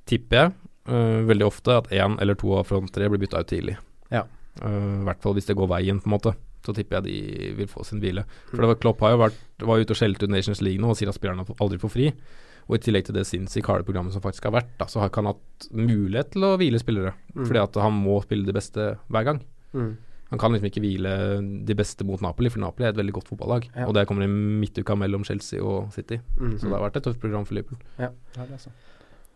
tipper 0.08 0.40
jeg, 0.40 0.56
uh, 0.88 1.20
veldig 1.28 1.48
ofte 1.50 1.76
at 1.76 1.92
én 1.92 2.16
eller 2.24 2.40
to 2.40 2.56
av 2.56 2.64
front 2.72 2.92
tre 2.96 3.12
blir 3.12 3.20
bytta 3.26 3.44
ut 3.44 3.52
tidlig. 3.52 3.76
Ja. 4.14 4.24
Uh, 4.62 5.02
I 5.02 5.06
hvert 5.10 5.20
fall 5.24 5.36
hvis 5.36 5.50
det 5.50 5.58
går 5.60 5.72
veien, 5.76 6.00
på 6.00 6.08
en 6.08 6.16
måte. 6.16 6.32
Så 6.64 6.72
tipper 6.74 6.98
jeg 6.98 7.06
de 7.06 7.52
vil 7.60 7.68
få 7.70 7.84
sin 7.86 8.00
hvile. 8.02 8.24
For 8.48 8.64
det 8.64 8.72
var, 8.72 8.80
Klopp 8.80 9.04
har 9.04 9.12
jo 9.12 9.22
vært 9.26 9.66
var 9.68 9.84
ute 9.84 9.92
og 9.92 10.00
skjelte 10.00 10.26
ut 10.26 10.32
Nations 10.32 10.64
League 10.64 10.80
nå 10.82 10.88
og 10.90 10.96
sier 10.98 11.12
at 11.12 11.20
spillerne 11.20 11.44
aldri 11.60 11.78
får 11.84 11.92
fri. 11.92 12.08
Og 12.66 12.78
i 12.78 12.82
tillegg 12.82 13.06
til 13.06 13.14
det 13.14 13.26
sinnssykt 13.28 13.68
harde 13.70 13.86
programmet 13.86 14.14
som 14.14 14.24
faktisk 14.24 14.48
har 14.48 14.56
vært, 14.56 14.72
da, 14.80 14.88
så 14.90 14.98
har 15.02 15.10
ikke 15.10 15.22
han 15.22 15.30
hatt 15.30 15.68
mulighet 15.70 16.32
til 16.34 16.48
å 16.48 16.56
hvile 16.58 16.80
spillere. 16.82 17.12
Mm. 17.36 17.44
Fordi 17.44 17.62
at 17.62 17.78
han 17.84 18.00
må 18.00 18.18
spille 18.24 18.48
de 18.48 18.56
beste 18.56 18.88
hver 19.06 19.28
gang. 19.28 19.38
Mm. 19.76 19.92
Han 20.32 20.40
kan 20.42 20.50
liksom 20.50 20.66
ikke 20.66 20.82
hvile 20.82 21.12
de 21.68 21.76
beste 21.78 22.06
mot 22.06 22.22
Napoli, 22.24 22.50
for 22.50 22.58
Napoli 22.58 22.88
er 22.88 22.94
et 22.94 22.98
veldig 22.98 23.14
godt 23.20 23.30
fotballag. 23.30 23.68
Ja. 23.70 23.86
Og 23.86 23.94
det 23.94 24.08
kommer 24.10 24.26
i 24.26 24.30
midtuka 24.30 24.96
mellom 24.98 25.22
Chelsea 25.26 25.62
og 25.62 25.92
City. 25.94 26.18
Mm. 26.40 26.56
Så 26.58 26.66
det 26.66 26.74
har 26.74 26.82
vært 26.88 26.98
et 26.98 27.06
tøft 27.06 27.22
program 27.22 27.46
for 27.46 27.54
Liverpool. 27.54 27.78
Ja. 28.02 28.10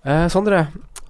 Eh, 0.02 0.26
Sondre, 0.32 0.64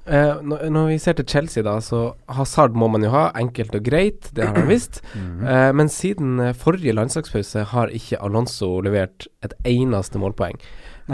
eh, 0.05 0.43
når, 0.45 0.67
når 0.75 0.91
vi 0.91 0.99
ser 1.01 1.17
til 1.17 1.29
Chelsea, 1.33 1.65
da, 1.65 1.79
så 1.81 2.11
Hazard 2.29 2.77
må 2.77 2.91
man 2.93 3.07
jo 3.07 3.13
ha. 3.15 3.31
Enkelt 3.41 3.73
og 3.79 3.87
greit, 3.87 4.29
det 4.37 4.51
har 4.51 4.61
han 4.61 4.69
visst. 4.75 5.01
Mhm. 5.15 5.49
Eh, 5.49 5.73
men 5.81 5.89
siden 5.89 6.37
eh, 6.45 6.53
forrige 6.53 6.97
landslagspause 6.99 7.65
har 7.73 7.97
ikke 7.97 8.21
Alonso 8.21 8.75
levert 8.85 9.31
et 9.47 9.57
eneste 9.65 10.21
målpoeng. 10.21 10.61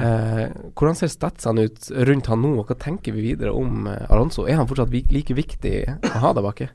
Eh, 0.02 0.56
hvordan 0.76 0.98
ser 0.98 1.12
statsene 1.12 1.66
ut 1.68 1.88
rundt 2.08 2.30
han 2.32 2.42
nå, 2.42 2.52
og 2.60 2.70
hva 2.70 2.76
tenker 2.80 3.14
vi 3.16 3.30
videre 3.30 3.54
om 3.56 3.86
eh, 3.90 4.04
Alonso? 4.12 4.46
Er 4.46 4.60
han 4.60 4.68
fortsatt 4.68 4.92
like 4.92 5.36
viktig 5.36 5.76
å 5.86 6.18
ha 6.24 6.34
der 6.36 6.46
baki? 6.46 6.68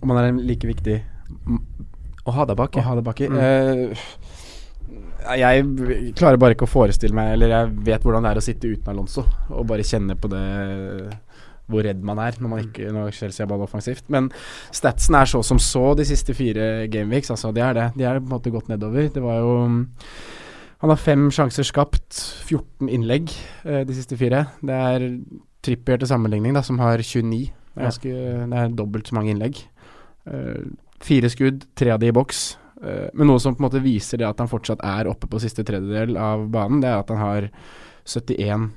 Om 0.00 0.12
han 0.14 0.20
er 0.22 0.44
like 0.48 0.64
viktig 0.68 0.94
Å 2.24 2.32
ha 2.32 2.44
der 2.48 2.56
baki? 2.56 2.80
å 2.80 2.86
ha 2.86 2.94
der 2.96 3.04
baki. 3.04 3.28
Mm. 3.30 3.40
Eh, 3.40 4.06
jeg 5.36 6.14
klarer 6.16 6.40
bare 6.40 6.56
ikke 6.56 6.64
å 6.64 6.70
forestille 6.70 7.12
meg 7.14 7.34
Eller 7.34 7.52
jeg 7.52 7.74
vet 7.84 8.06
hvordan 8.06 8.24
det 8.24 8.30
er 8.30 8.38
å 8.40 8.42
sitte 8.42 8.70
uten 8.70 8.88
Alonso 8.88 9.26
og 9.52 9.66
bare 9.68 9.84
kjenne 9.84 10.16
på 10.16 10.30
det 10.32 10.40
hvor 11.70 11.84
redd 11.86 12.02
man 12.02 12.18
er 12.22 12.34
når, 12.40 12.50
man 12.50 12.62
ikke, 12.64 12.90
når 12.90 13.12
Chelsea 13.14 13.44
har 13.44 13.50
ball 13.50 13.64
offensivt. 13.64 14.08
Men 14.12 14.30
statsen 14.74 15.14
er 15.14 15.28
så 15.30 15.42
som 15.46 15.60
så 15.62 15.92
de 15.98 16.06
siste 16.08 16.34
fire 16.34 16.88
gameweeks. 16.90 17.30
Altså, 17.30 17.52
de 17.54 17.62
er 17.62 17.76
det. 17.76 17.84
De 17.94 18.06
er 18.06 18.18
på 18.18 18.26
en 18.26 18.34
måte 18.34 18.50
gått 18.50 18.70
nedover. 18.72 19.06
Det 19.14 19.22
var 19.22 19.38
jo 19.38 19.52
Han 20.80 20.92
har 20.92 21.00
fem 21.00 21.26
sjanser 21.34 21.66
skapt, 21.68 22.16
14 22.48 22.88
innlegg 22.88 23.32
eh, 23.68 23.82
de 23.84 23.96
siste 23.96 24.16
fire. 24.20 24.46
Det 24.64 24.76
er 24.76 25.08
Trippier 25.60 26.00
til 26.00 26.08
sammenligning, 26.08 26.54
da, 26.56 26.62
som 26.64 26.80
har 26.80 27.02
29. 27.04 27.50
Det 27.50 27.76
er, 27.76 27.84
ganske, 27.84 28.14
det 28.48 28.62
er 28.62 28.72
dobbelt 28.78 29.10
så 29.10 29.18
mange 29.18 29.34
innlegg. 29.34 29.60
Eh, 30.24 30.64
fire 31.04 31.28
skudd, 31.32 31.66
tre 31.76 31.92
av 31.92 32.00
de 32.00 32.08
i 32.08 32.16
boks. 32.16 32.40
Eh, 32.80 33.08
men 33.12 33.28
noe 33.28 33.40
som 33.42 33.56
på 33.56 33.60
en 33.60 33.68
måte 33.68 33.84
viser 33.84 34.22
det 34.22 34.28
at 34.28 34.40
han 34.40 34.48
fortsatt 34.48 34.80
er 34.86 35.10
oppe 35.10 35.28
på 35.28 35.40
siste 35.42 35.66
tredjedel 35.68 36.16
av 36.16 36.48
banen, 36.52 36.80
det 36.80 36.88
er 36.88 37.00
at 37.02 37.12
han 37.12 37.20
har 37.20 37.50
71 38.08 38.70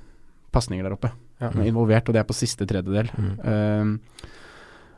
pasninger 0.54 0.84
der 0.84 0.98
oppe. 0.98 1.14
Ja. 1.40 1.50
Han 1.50 1.64
er 1.64 1.72
involvert, 1.72 2.08
og 2.08 2.16
det 2.16 2.24
er 2.24 2.28
på 2.28 2.36
siste 2.36 2.68
tredjedel. 2.68 3.10
Um, 3.44 3.98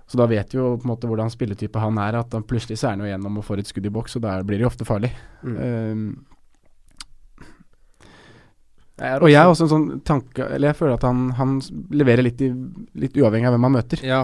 så 0.05 0.19
da 0.19 0.27
vet 0.29 0.51
vi 0.53 0.59
jo 0.59 0.75
på 0.77 0.85
en 0.85 0.91
måte 0.91 1.09
hvordan 1.09 1.31
spilletype 1.33 1.81
han 1.81 1.97
er, 2.01 2.19
at 2.19 2.33
han 2.35 2.45
plutselig 2.45 2.77
så 2.77 2.89
er 2.89 2.97
han 2.97 3.05
jo 3.05 3.09
gjennom 3.09 3.39
og 3.41 3.45
får 3.47 3.61
et 3.61 3.71
skudd 3.71 3.87
i 3.89 3.93
boks, 3.93 4.17
og 4.19 4.25
da 4.25 4.35
blir 4.45 4.59
det 4.59 4.67
jo 4.67 4.69
ofte 4.69 4.85
farlig. 4.85 5.09
Mm. 5.41 5.55
Um, 5.55 6.34
Jeg 8.97 9.11
er 9.11 9.23
og 9.23 9.27
jeg 9.29 9.35
har 9.41 9.49
også- 9.51 9.63
en 9.65 9.67
sånn 9.67 10.01
tanke 10.07 10.39
Eller 10.55 10.69
jeg 10.69 10.75
føler 10.77 10.93
at 10.93 11.01
han, 11.03 11.29
han 11.31 11.59
leverer 11.91 12.23
litt, 12.23 12.39
i, 12.41 12.47
litt 12.95 13.11
uavhengig 13.19 13.45
av 13.47 13.51
hvem 13.53 13.63
han 13.67 13.73
møter. 13.73 14.01
Ja, 14.01 14.21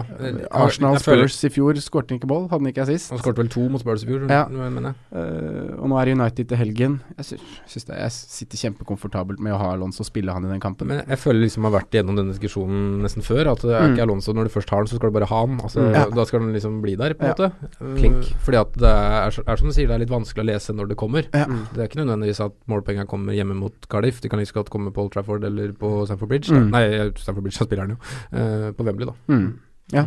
Arsenal 0.50 0.94
jeg 0.94 1.02
Spurs 1.02 1.44
i 1.44 1.50
fjor 1.52 1.74
skårte 1.76 2.16
ikke 2.16 2.26
ball, 2.26 2.48
hadde 2.48 2.62
han 2.64 2.72
ikke 2.72 2.82
assist. 2.86 3.10
Han 3.10 3.18
skåret 3.20 3.36
vel 3.36 3.48
to 3.52 3.68
mot 3.68 3.80
Spurs 3.82 4.02
i 4.02 4.06
fjor, 4.06 4.24
Ja. 4.30 4.46
mener 4.48 4.94
jeg. 4.94 4.94
Uh, 5.12 5.76
og 5.82 5.88
nå 5.90 5.98
er 6.00 6.12
United 6.14 6.48
til 6.48 6.56
helgen. 6.56 7.00
Jeg, 7.18 7.24
sy 7.26 7.36
synes 7.68 7.84
det, 7.84 7.96
jeg 7.98 8.10
sitter 8.12 8.56
kjempekomfortabelt 8.62 9.40
med 9.40 9.52
å 9.52 9.58
ha 9.58 9.72
Alonso 9.74 10.04
spille 10.04 10.32
han 10.32 10.44
i 10.46 10.48
den 10.48 10.60
kampen. 10.60 10.86
Men 10.88 11.04
jeg 11.06 11.18
føler 11.18 11.42
liksom 11.44 11.62
jeg 11.64 11.70
har 11.72 11.80
vært 11.80 11.90
igjennom 11.92 12.16
denne 12.16 12.32
diskusjonen 12.32 13.02
nesten 13.02 13.22
før. 13.22 13.52
At 13.52 13.60
det 13.60 13.76
er 13.76 13.82
Mm. 13.88 13.92
ikke 13.96 14.02
Alonso 14.08 14.32
når 14.32 14.44
du 14.44 14.50
først 14.56 14.70
har 14.70 14.78
den, 14.80 14.86
så 14.86 14.96
skal 14.96 15.10
du 15.12 15.18
bare 15.20 15.28
ha 15.28 15.46
den. 15.46 15.58
Altså, 15.60 15.80
Mm. 15.82 15.92
Ja. 15.94 16.04
Da 16.08 16.24
skal 16.24 16.40
den 16.40 16.52
liksom 16.54 16.80
bli 16.80 16.96
der, 16.96 17.12
på 17.12 17.20
en 17.24 17.28
Ja. 17.28 17.34
måte. 17.34 17.52
Uh, 17.80 17.94
Klink. 18.00 18.24
Fordi 18.40 18.56
at 18.60 18.72
det 18.72 18.88
er, 18.88 19.26
er 19.52 19.56
som 19.56 19.68
du 19.68 19.72
sier, 19.74 19.86
det 19.86 19.90
er 19.94 19.98
litt 19.98 20.08
vanskelig 20.08 20.40
å 20.40 20.48
lese 20.48 20.72
når 20.74 20.88
det 20.88 20.96
kommer. 20.96 21.22
Mm. 21.28 21.68
Det 21.74 21.78
er 21.78 21.88
ikke 21.88 22.00
nødvendigvis 22.06 22.40
at 22.44 22.52
målpengene 22.68 23.06
kommer 23.06 23.32
hjemme 23.34 23.54
mot 23.54 23.74
Cardiff. 23.90 24.20
De 24.22 24.28
kan 24.30 24.38
like 24.38 24.61
godt 24.62 24.72
komme 24.72 24.92
på 24.94 25.04
Old 25.04 25.12
Trafford 25.14 25.44
eller 25.50 25.74
på 25.78 25.92
Stamford 26.08 26.32
Bridge. 26.32 26.54
Mm. 26.54 26.70
Nei, 26.72 26.84
Stamford 27.20 27.44
Bridge, 27.46 27.58
da 27.60 27.68
spiller 27.68 27.86
han 27.86 27.96
jo. 27.96 28.02
Uh, 28.32 28.68
på 28.78 28.86
Wembley, 28.88 29.10
da. 29.12 29.18
Mm. 29.32 29.48
Ja, 29.92 30.06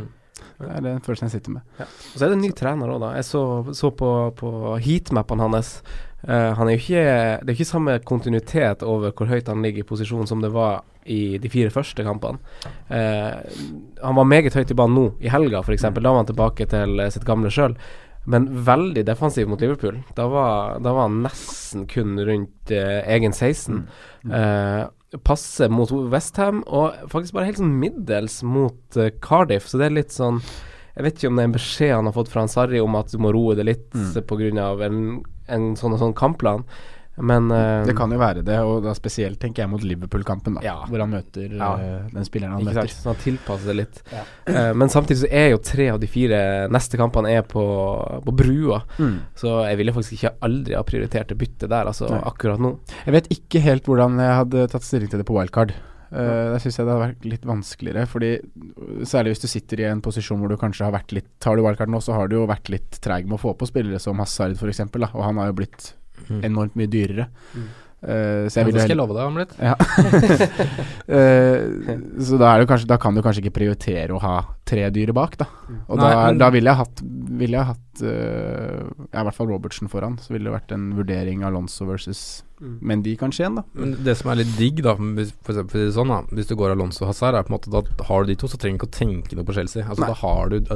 Mm. 0.56 0.68
det 0.68 0.68
er 0.76 0.82
den 0.84 0.98
følelsen 1.04 1.26
jeg 1.30 1.32
sitter 1.38 1.52
med. 1.54 1.62
Og 1.80 2.16
så 2.20 2.26
er 2.26 2.30
det 2.32 2.36
en 2.36 2.42
ny 2.44 2.50
trener 2.56 2.90
òg, 2.92 3.00
da. 3.04 3.14
Jeg 3.16 3.24
så, 3.28 3.42
så 3.76 3.90
på, 3.96 4.10
på 4.36 4.50
heatmappene 4.84 5.46
hans. 5.48 5.70
Uh, 6.26 6.52
han 6.58 6.68
er 6.68 6.74
jo 6.76 6.82
ikke 6.82 7.04
Det 7.46 7.52
er 7.52 7.54
ikke 7.54 7.68
samme 7.70 7.96
kontinuitet 8.08 8.84
over 8.84 9.12
hvor 9.16 9.30
høyt 9.30 9.48
han 9.52 9.62
ligger 9.64 9.84
i 9.84 9.88
posisjon 9.88 10.28
som 10.28 10.42
det 10.44 10.50
var 10.56 10.82
i 11.06 11.38
de 11.38 11.52
fire 11.54 11.70
første 11.70 12.04
kampene. 12.04 12.40
Uh, 12.90 13.36
han 14.02 14.18
var 14.18 14.26
meget 14.28 14.56
høyt 14.58 14.72
i 14.74 14.78
banen 14.80 14.98
nå, 14.98 15.06
i 15.22 15.30
helga 15.32 15.62
f.eks. 15.64 15.86
Da 15.88 16.02
var 16.10 16.18
han 16.24 16.32
tilbake 16.32 16.68
til 16.72 17.00
sitt 17.14 17.28
gamle 17.28 17.52
sjøl. 17.54 17.76
Men 18.26 18.48
veldig 18.66 19.04
defensiv 19.06 19.50
mot 19.50 19.62
Liverpool. 19.62 20.00
Da 20.18 20.26
var, 20.32 20.80
da 20.82 20.94
var 20.96 21.08
han 21.10 21.22
nesten 21.26 21.86
kun 21.90 22.16
rundt 22.26 22.72
eh, 22.74 23.02
egen 23.16 23.36
16. 23.36 23.84
Mm. 24.26 24.32
Eh, 24.40 25.20
passe 25.24 25.70
mot 25.70 25.92
Westham, 26.12 26.64
og 26.68 26.96
faktisk 27.12 27.36
bare 27.38 27.52
helt 27.52 27.62
sånn 27.62 27.78
middels 27.80 28.40
mot 28.44 28.98
eh, 28.98 29.14
Cardiff. 29.24 29.70
Så 29.70 29.80
det 29.80 29.90
er 29.90 30.00
litt 30.02 30.16
sånn 30.16 30.42
Jeg 30.96 31.04
vet 31.04 31.18
ikke 31.20 31.30
om 31.30 31.38
det 31.38 31.44
er 31.44 31.50
en 31.50 31.56
beskjed 31.58 31.94
han 31.94 32.08
har 32.08 32.16
fått 32.16 32.30
fra 32.32 32.48
Sarri 32.48 32.80
om 32.80 32.94
at 32.96 33.12
du 33.12 33.18
må 33.20 33.34
roe 33.36 33.56
det 33.58 33.66
litt 33.68 33.88
Mm. 33.96 34.10
mm. 34.16 34.28
pga. 34.28 34.68
en, 34.88 35.00
en 35.48 35.66
sånn 35.76 35.94
og 35.96 36.00
sånn 36.02 36.16
kampplan. 36.18 36.64
Men 37.18 37.48
uh, 37.52 37.86
Det 37.88 37.96
kan 37.96 38.12
jo 38.12 38.18
være 38.20 38.44
det, 38.44 38.58
og 38.68 38.84
da 38.84 38.92
spesielt 38.98 39.40
tenker 39.40 39.64
jeg 39.64 39.72
mot 39.72 39.84
Liverpool-kampen, 39.86 40.58
da. 40.58 40.66
Ja. 40.66 40.76
Hvor 40.90 41.00
han 41.00 41.14
møter 41.14 41.48
Ja. 41.48 41.70
uh, 41.80 42.10
den 42.12 42.28
spilleren 42.28 42.58
han 42.58 42.66
ikke 42.66 42.74
møter. 42.74 42.92
sant? 42.92 43.06
Så 43.06 43.14
han 43.14 43.22
tilpasser 43.24 43.72
seg 43.72 43.80
litt. 43.80 44.02
Ja. 44.12 44.26
Uh, 44.50 44.74
men 44.76 44.92
samtidig 44.92 45.22
så 45.24 45.32
er 45.32 45.50
jo 45.54 45.64
tre 45.64 45.90
av 45.94 46.02
de 46.04 46.10
fire 46.12 46.42
neste 46.74 47.00
kampene 47.00 47.32
er 47.38 47.48
på, 47.48 47.64
på 48.26 48.36
brua. 48.44 48.82
Mm. 49.00 49.18
Så 49.40 49.56
jeg 49.70 49.80
ville 49.82 49.96
faktisk 49.96 50.20
ikke 50.20 50.36
aldri 50.50 50.76
ha 50.76 50.84
prioritert 50.88 51.32
det 51.32 51.40
byttet 51.40 51.72
der, 51.72 51.88
altså 51.88 52.12
Nei. 52.12 52.22
akkurat 52.28 52.60
nå. 52.62 52.76
Jeg 53.08 53.16
vet 53.20 53.32
ikke 53.40 53.64
helt 53.64 53.88
hvordan 53.90 54.20
jeg 54.20 54.40
hadde 54.44 54.70
tatt 54.76 54.88
stilling 54.88 55.12
til 55.12 55.24
det 55.24 55.28
på 55.30 55.38
wildcard. 55.40 55.76
Uh, 56.16 56.54
der 56.54 56.62
syns 56.62 56.78
jeg 56.78 56.86
det 56.86 56.94
hadde 56.94 57.08
vært 57.08 57.26
litt 57.28 57.46
vanskeligere, 57.50 58.06
fordi 58.08 58.30
særlig 59.08 59.34
hvis 59.34 59.42
du 59.44 59.48
sitter 59.52 59.82
i 59.82 59.88
en 59.90 60.04
posisjon 60.06 60.40
hvor 60.40 60.52
du 60.52 60.60
kanskje 60.62 60.86
har 60.86 60.94
vært 60.96 61.12
litt 61.16 61.28
Tar 61.44 61.58
du 61.58 61.64
wildcard 61.66 61.92
nå, 61.92 62.00
så 62.04 62.14
har 62.16 62.30
du 62.30 62.38
jo 62.38 62.46
vært 62.48 62.70
litt 62.72 63.00
treig 63.04 63.26
med 63.28 63.40
å 63.40 63.42
få 63.42 63.56
på 63.58 63.68
spillere 63.68 64.00
som 64.00 64.20
Hazard 64.22 64.56
f.eks., 64.56 64.84
og 64.86 65.24
han 65.26 65.40
har 65.42 65.50
jo 65.52 65.58
blitt. 65.64 65.94
Enormt 66.44 66.76
mye 66.80 66.88
dyrere. 66.92 67.28
Mm. 67.56 67.66
Uh, 68.06 68.46
så 68.52 68.60
Ja, 68.60 68.62
jeg 68.62 68.66
det 68.66 68.66
ville 68.68 68.82
skal 68.84 68.92
jeg 68.94 68.98
love 69.00 69.16
deg 69.18 69.26
om 69.26 69.38
litt. 69.40 69.54
ja. 69.58 69.74
uh, 71.10 72.22
så 72.28 72.38
da, 72.38 72.52
er 72.54 72.62
det 72.62 72.68
kanskje, 72.70 72.90
da 72.92 72.98
kan 73.02 73.16
du 73.18 73.22
kanskje 73.26 73.42
ikke 73.42 73.56
prioritere 73.56 74.14
å 74.14 74.20
ha 74.22 74.36
tre 74.68 74.84
dyre 74.94 75.14
bak, 75.16 75.38
da. 75.42 75.48
Og 75.88 75.98
Nei, 75.98 76.10
da, 76.12 76.20
men- 76.28 76.42
da 76.42 76.50
ville 76.54 76.70
jeg 76.70 76.80
hatt, 76.84 77.02
ville 77.42 77.58
jeg 77.58 77.70
hatt 77.72 78.04
uh, 78.06 78.84
ja, 79.10 79.22
i 79.22 79.26
hvert 79.26 79.38
fall 79.40 79.50
Robertsen 79.50 79.90
foran. 79.90 80.20
Så 80.22 80.36
ville 80.36 80.50
det 80.50 80.54
vært 80.58 80.76
en 80.76 80.92
vurdering 80.98 81.46
Alonso 81.48 81.88
versus 81.90 82.44
Mm. 82.56 82.78
Mendy 82.88 83.18
kanskje 83.20 83.42
igjen, 83.44 83.58
da. 83.60 83.64
Men 83.76 83.90
det 84.06 84.14
som 84.16 84.30
er 84.32 84.38
litt 84.40 84.54
digg, 84.56 84.78
da, 84.86 84.94
hvis, 84.96 85.34
for 85.44 85.52
eksempel, 85.52 85.82
det 85.90 85.92
sånn, 85.98 86.08
da, 86.08 86.22
hvis 86.38 86.48
du 86.48 86.54
går 86.56 86.72
Alonso 86.72 87.04
og 87.04 87.10
Hazard, 87.10 87.36
er 87.36 87.44
på 87.44 87.52
en 87.52 87.56
måte 87.58 87.68
da 87.74 87.82
har 88.08 88.24
du 88.24 88.30
de 88.32 88.38
to, 88.40 88.48
så 88.48 88.56
trenger 88.56 88.80
du 88.80 88.86
ikke 88.86 88.88
å 88.88 88.96
tenke 88.96 89.36
noe 89.36 89.44
på 89.50 89.56
Chelsea. 89.58 89.84
Altså 89.84 90.06
Nei. 90.06 90.08
Da 90.14 90.16
har 90.22 90.54
du 90.54 90.70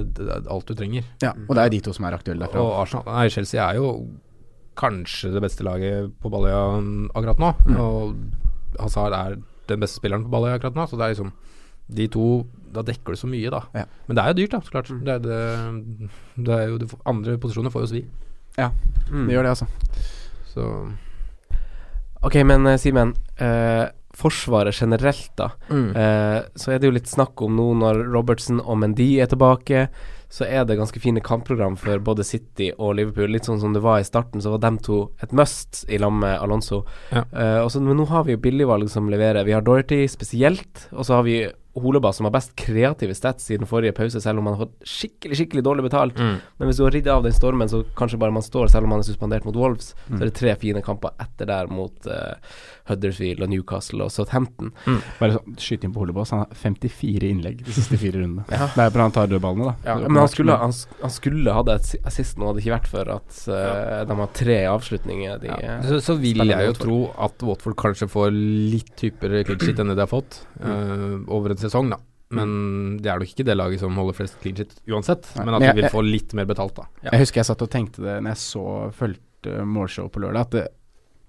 alt 0.51 0.67
du 0.67 0.73
trenger. 0.75 1.05
Ja, 1.23 1.31
og 1.47 1.55
det 1.55 1.63
er 1.63 1.71
de 1.77 1.79
to 1.85 1.93
som 1.95 2.03
er 2.09 2.17
aktuelle 2.19 2.43
derfra. 2.43 2.65
Og 2.67 2.81
Arsenal 2.81 3.07
Nei, 3.07 3.29
Chelsea 3.31 3.63
er 3.63 3.79
jo 3.79 3.93
kanskje 4.79 5.33
det 5.33 5.43
beste 5.43 5.65
laget 5.67 6.13
på 6.23 6.31
Balløya 6.31 6.61
akkurat 7.13 7.41
nå. 7.41 7.51
Mm. 7.67 7.79
Og 7.83 8.79
Hazard 8.79 9.15
er 9.17 9.37
den 9.69 9.83
beste 9.83 9.99
spilleren 9.99 10.25
på 10.25 10.31
Balløya 10.33 10.57
akkurat 10.59 10.77
nå, 10.79 10.87
så 10.87 10.99
det 10.99 11.05
er 11.07 11.15
liksom 11.17 11.33
de 11.89 12.05
to 12.13 12.25
Da 12.69 12.83
dekker 12.85 13.15
du 13.15 13.17
så 13.17 13.25
mye, 13.25 13.49
da. 13.49 13.63
Ja. 13.73 13.85
Men 14.05 14.15
det 14.17 14.23
er 14.23 14.29
jo 14.29 14.37
dyrt, 14.37 14.51
da, 14.53 14.59
så 14.61 14.73
klart. 14.75 14.89
Mm. 14.93 14.99
Det 15.07 15.13
er, 15.15 15.21
det, 15.25 16.09
det 16.45 16.53
er 16.53 16.67
jo 16.69 16.77
det, 16.77 16.89
Andre 17.09 17.37
posisjoner 17.41 17.73
får 17.73 17.87
jo 17.87 17.89
svi. 17.89 18.01
Mm. 19.09 19.23
Det 19.25 19.33
gjør 19.33 19.47
det, 19.47 19.53
altså. 19.55 19.65
Så 20.51 20.67
Ok, 22.21 22.35
men 22.43 22.67
eh, 22.67 22.77
Simen. 22.77 23.15
eh, 23.39 23.87
forsvaret 24.19 24.75
generelt, 24.75 25.31
da. 25.39 25.49
Mm. 25.71 25.89
Eh, 25.95 26.39
så 26.59 26.73
er 26.73 26.79
det 26.79 26.89
jo 26.89 26.95
litt 26.97 27.07
snakk 27.09 27.41
om 27.45 27.55
nå 27.55 27.69
når 27.79 28.01
Robertson 28.11 28.59
og 28.59 28.77
Mendy 28.81 29.15
er 29.23 29.29
tilbake, 29.31 29.87
så 30.29 30.45
er 30.45 30.65
det 30.69 30.77
ganske 30.77 31.01
fine 31.01 31.21
kampprogram 31.25 31.75
for 31.79 32.01
både 32.05 32.25
City 32.27 32.69
og 32.77 32.93
Liverpool. 32.99 33.31
Litt 33.33 33.49
sånn 33.49 33.61
som 33.61 33.73
det 33.73 33.81
var 33.81 34.01
i 34.01 34.05
starten, 34.07 34.43
så 34.43 34.53
var 34.53 34.61
dem 34.61 34.77
to 34.85 34.99
et 35.25 35.33
must 35.33 35.81
i 35.89 35.97
lag 36.01 36.13
med 36.13 36.35
Alonso. 36.37 36.83
Ja. 37.09 37.25
Uh, 37.33 37.65
også, 37.65 37.81
men 37.81 37.97
nå 37.97 38.05
har 38.11 38.27
vi 38.27 38.35
jo 38.35 38.43
billigvalg 38.43 38.91
som 38.93 39.09
leverer. 39.09 39.47
Vi 39.47 39.55
har 39.57 39.65
Dorothy 39.65 40.03
spesielt, 40.11 40.85
og 40.93 41.07
så 41.07 41.17
har 41.17 41.25
vi 41.25 41.39
Holeba 41.77 42.09
som 42.13 42.25
har 42.25 42.33
best 42.33 42.55
kreative 42.57 43.13
stats 43.15 43.45
siden 43.45 43.67
forrige 43.69 43.93
pause, 43.95 44.19
selv 44.23 44.39
om 44.41 44.47
han 44.49 44.55
har 44.57 44.65
fått 44.65 44.87
skikkelig 44.89 45.37
skikkelig 45.37 45.63
dårlig 45.63 45.85
betalt. 45.85 46.17
Mm. 46.17 46.39
Men 46.57 46.67
hvis 46.71 46.79
du 46.79 46.83
har 46.87 46.91
ridd 46.95 47.07
av 47.07 47.23
den 47.23 47.35
stormen, 47.35 47.69
så 47.69 47.83
kanskje 47.95 48.17
bare 48.19 48.33
man 48.35 48.43
står, 48.43 48.67
selv 48.73 48.87
om 48.89 48.95
man 48.95 49.03
er 49.03 49.07
suspendert 49.07 49.45
mot 49.45 49.55
Wolves. 49.55 49.93
Så 50.09 50.17
er 50.17 50.25
det 50.31 50.33
tre 50.39 50.55
fine 50.59 50.81
kamper 50.83 51.13
etter 51.21 51.45
der 51.47 51.69
mot 51.71 52.09
uh, 52.09 52.33
Huddersfield 52.89 53.43
og 53.45 53.51
Newcastle 53.53 54.07
og 54.07 54.11
Southampton. 54.11 54.71
Bare 55.19 55.37
skyt 55.61 55.85
inn 55.85 55.93
på 55.93 56.01
Holebås. 56.03 56.33
Han 56.33 56.41
har 56.43 56.57
54 56.57 57.29
innlegg 57.29 57.61
de 57.67 57.75
siste 57.77 57.99
fire 58.01 58.23
rundene. 58.23 58.47
Ja. 58.49 58.67
Det 58.73 58.87
er 58.87 58.95
bare 58.97 59.05
han 59.05 59.15
tar 59.15 59.29
dødballene, 59.31 59.69
da. 59.69 59.75
Ja, 59.91 59.97
men 60.09 60.19
han 60.23 60.31
skulle, 60.33 60.57
han, 60.59 60.73
han 61.03 61.13
skulle 61.13 61.53
hatt 61.59 61.69
et 61.75 61.93
assist 62.09 62.39
nå, 62.41 62.49
hadde 62.49 62.59
det 62.59 62.65
ikke 62.65 62.75
vært 62.79 62.89
for 62.91 63.13
at 63.19 63.39
eh, 63.53 64.01
de 64.09 64.19
har 64.23 64.33
tre 64.41 64.59
avslutninger. 64.73 65.37
De, 65.45 65.53
Ja. 65.53 65.59
eh, 65.77 65.85
Så, 65.89 66.01
så 66.09 66.17
vil 66.19 66.41
jeg 66.49 66.65
jo 66.71 66.75
tro 66.81 66.99
at 67.29 67.45
Watford 67.45 67.77
kanskje 67.79 68.09
får 68.09 68.33
litt 68.33 68.91
typer 68.99 69.39
clean 69.45 69.79
enn 69.85 69.93
det 69.93 69.99
de 70.01 70.05
har 70.07 70.11
fått 70.11 70.41
Uh, 70.59 71.21
over 71.31 71.53
en 71.59 71.65
sesong, 71.69 71.91
da. 71.93 71.99
Men 72.31 72.97
det 73.01 73.09
er 73.09 73.17
nok 73.21 73.31
ikke 73.31 73.45
det 73.47 73.55
laget 73.57 73.81
som 73.81 73.95
holder 73.97 74.13
flest 74.19 74.35
clean 74.41 74.55
shit 74.59 74.75
uansett. 74.87 75.25
Nei, 75.35 75.45
Men 75.45 75.55
at 75.57 75.61
jeg- 75.65 75.75
vil 75.79 75.89
få 75.89 76.03
litt 76.05 76.33
mer 76.37 76.45
betalt, 76.45 76.75
da. 76.77 76.83
Ja. 77.03 77.09
Jeg 77.17 77.25
husker 77.25 77.41
jeg 77.41 77.45
satt 77.49 77.61
og 77.65 77.69
tenkte 77.73 78.03
det 78.05 78.19
når 78.21 78.35
jeg 78.35 78.41
så 78.43 78.65
fulgte 78.93 79.63
målshow 79.65 80.09
på 80.13 80.21
lørdag, 80.21 80.41
at 80.45 80.51
det, 80.51 80.67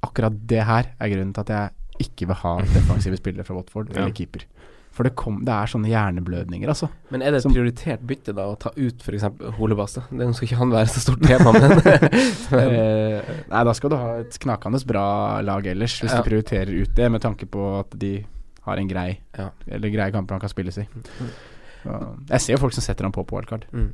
akkurat 0.05 0.37
det 0.47 0.63
her 0.65 0.91
er 1.01 1.09
grunnen 1.09 1.33
til 1.35 1.41
at 1.41 1.49
jeg 1.57 2.07
ikke 2.11 2.27
vil 2.29 2.37
ha 2.43 2.53
defensive 2.77 3.17
spillere 3.21 3.45
fra 3.49 3.55
Watford 3.57 3.89
Ja. 3.95 4.03
eller 4.03 4.13
keeper. 4.13 4.45
For 4.93 5.05
det, 5.07 5.15
kom, 5.17 5.39
det 5.47 5.53
er 5.55 5.67
sånne 5.71 5.87
hjerneblødninger, 5.89 6.69
altså. 6.69 6.89
Men 7.13 7.23
er 7.23 7.31
det 7.31 7.37
et 7.39 7.43
Som- 7.45 7.53
prioritert 7.55 8.01
bytte, 8.05 8.35
da, 8.35 8.43
å 8.51 8.59
ta 8.59 8.71
ut 8.77 9.01
f.eks. 9.01 9.23
Holebass? 9.57 9.95
da? 9.95 10.03
Det 10.11 10.35
skal 10.37 10.49
ikke 10.49 10.59
han 10.59 10.71
være 10.75 10.89
så 10.91 11.01
stort 11.01 11.23
tema, 11.23 11.53
men, 11.55 11.71
men 12.51 12.75
Eh, 12.81 13.23
nei, 13.49 13.65
da 13.65 13.73
skal 13.73 13.89
du 13.91 13.97
ha 13.97 14.19
et 14.21 14.37
knakende 14.43 14.85
bra 14.85 15.41
lag 15.47 15.65
ellers, 15.65 15.95
hvis 16.03 16.11
Ja. 16.13 16.21
du 16.21 16.29
prioriterer 16.29 16.75
ut 16.83 16.93
det, 16.95 17.09
med 17.11 17.23
tanke 17.23 17.47
på 17.49 17.79
at 17.81 17.97
de 17.97 18.27
har 18.67 18.77
en 18.77 18.89
grei 18.89 19.21
Ja. 19.39 19.51
Eller 19.67 19.89
greie 19.93 20.13
kamper 20.13 20.35
han 20.37 20.41
kan 20.41 20.53
spilles 20.53 20.79
i. 20.79 20.87
Mm. 21.21 22.27
jeg 22.29 22.41
ser 22.41 22.53
jo 22.55 22.59
folk 22.61 22.75
som 22.77 22.83
setter 22.85 23.05
han 23.09 23.13
på 23.13 23.25
på 23.25 23.37
wildcard. 23.39 23.65
Mm. 23.73 23.93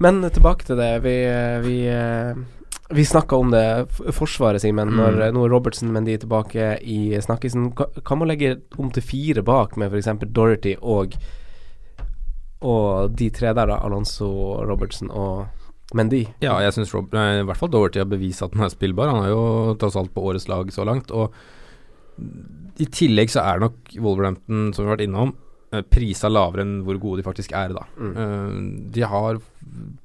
Men 0.00 0.22
tilbake 0.30 0.64
til 0.64 0.76
det. 0.78 1.02
Vi, 1.04 1.14
vi, 1.66 1.76
vi 2.96 3.04
snakka 3.04 3.36
om 3.36 3.50
det, 3.50 3.64
Forsvaret, 4.16 4.62
Simen. 4.62 4.88
Mm. 4.88 4.96
Når 4.96 5.18
når 5.18 5.32
nå 5.36 5.44
er 5.44 5.50
Robertson, 5.52 5.92
men 5.92 6.04
de 6.06 6.14
er 6.14 6.22
tilbake 6.22 6.70
i 6.82 7.10
snakkisen. 7.20 7.72
Ka- 7.76 7.90
Kan 8.06 8.18
man 8.18 8.28
legge 8.30 8.56
om 8.78 8.90
til 8.90 9.02
fire 9.02 9.42
bak 9.42 9.76
med 9.76 9.92
f.eks. 9.92 10.08
Dorothy 10.32 10.76
og 10.80 11.14
Og 12.60 13.10
de 13.16 13.30
tre 13.30 13.54
der, 13.56 13.66
da. 13.66 13.78
Alonso, 13.86 14.26
Robertson 14.68 15.10
og 15.10 15.46
Mendy. 15.94 16.26
Ja, 16.44 16.58
jeg 16.62 16.72
syns 16.76 16.92
i 16.94 17.00
hvert 17.48 17.56
fall 17.58 17.70
Doherty 17.72 17.98
har 17.98 18.06
bevist 18.06 18.42
at 18.44 18.52
han 18.54 18.64
er 18.66 18.72
spillbar. 18.72 19.08
Han 19.10 19.24
er 19.24 19.30
jo 19.32 19.74
tross 19.80 19.96
alt 19.96 20.12
på 20.14 20.22
årets 20.28 20.46
lag 20.48 20.68
så 20.72 20.84
langt. 20.84 21.10
Og 21.10 21.32
i 22.80 22.86
tillegg 22.86 23.28
så 23.32 23.42
er 23.44 23.60
nok 23.60 23.74
Wolverhampton, 24.00 24.72
som 24.74 24.84
vi 24.84 24.88
har 24.88 24.96
vært 24.96 25.06
innom, 25.08 25.34
eh, 25.72 25.82
prisa 25.82 26.28
lavere 26.30 26.62
enn 26.64 26.82
hvor 26.86 26.98
gode 27.00 27.20
de 27.22 27.26
faktisk 27.26 27.52
er, 27.52 27.74
da. 27.76 27.84
Mm. 27.98 28.14
Eh, 28.16 28.90
de 28.96 29.00
har 29.06 29.40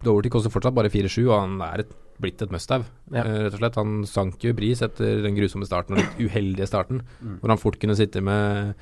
Doverty 0.03 0.29
koster 0.29 0.51
fortsatt 0.53 0.75
bare 0.75 0.89
4-7, 0.91 1.29
og 1.29 1.39
han 1.39 1.61
er 1.61 1.79
et, 1.85 1.93
blitt 2.21 2.41
et 2.41 2.51
must-have, 2.51 2.85
Ja. 3.11 3.23
eh, 3.23 3.43
rett 3.45 3.53
og 3.53 3.59
slett. 3.59 3.75
Han 3.75 4.03
sank 4.05 4.39
jo 4.43 4.49
i 4.51 4.53
pris 4.55 4.81
etter 4.81 5.21
den 5.23 5.35
grusomme 5.35 5.65
starten 5.67 5.95
og 5.97 6.03
litt 6.03 6.29
uheldige 6.31 6.67
starten, 6.67 7.01
Mm. 7.23 7.39
hvor 7.39 7.49
han 7.49 7.57
fort 7.57 7.79
kunne 7.79 7.95
sitte 7.95 8.21
med 8.23 8.75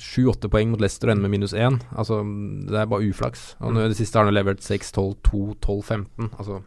sju-åtte 0.00 0.48
poeng 0.50 0.70
mot 0.72 0.80
Leicester 0.80 1.08
og 1.08 1.12
ende 1.16 1.22
med 1.28 1.30
minus 1.38 1.52
én. 1.52 1.80
Altså, 1.94 2.22
det 2.66 2.74
er 2.80 2.86
bare 2.86 3.04
uflaks. 3.06 3.54
Og 3.60 3.72
nå, 3.74 3.84
i 3.84 3.88
det 3.92 3.96
siste 3.98 4.18
har 4.18 4.24
han 4.24 4.34
levert 4.34 4.58
6-12-2, 4.64 5.54
12-15. 5.60 6.30
Altså, 6.38 6.62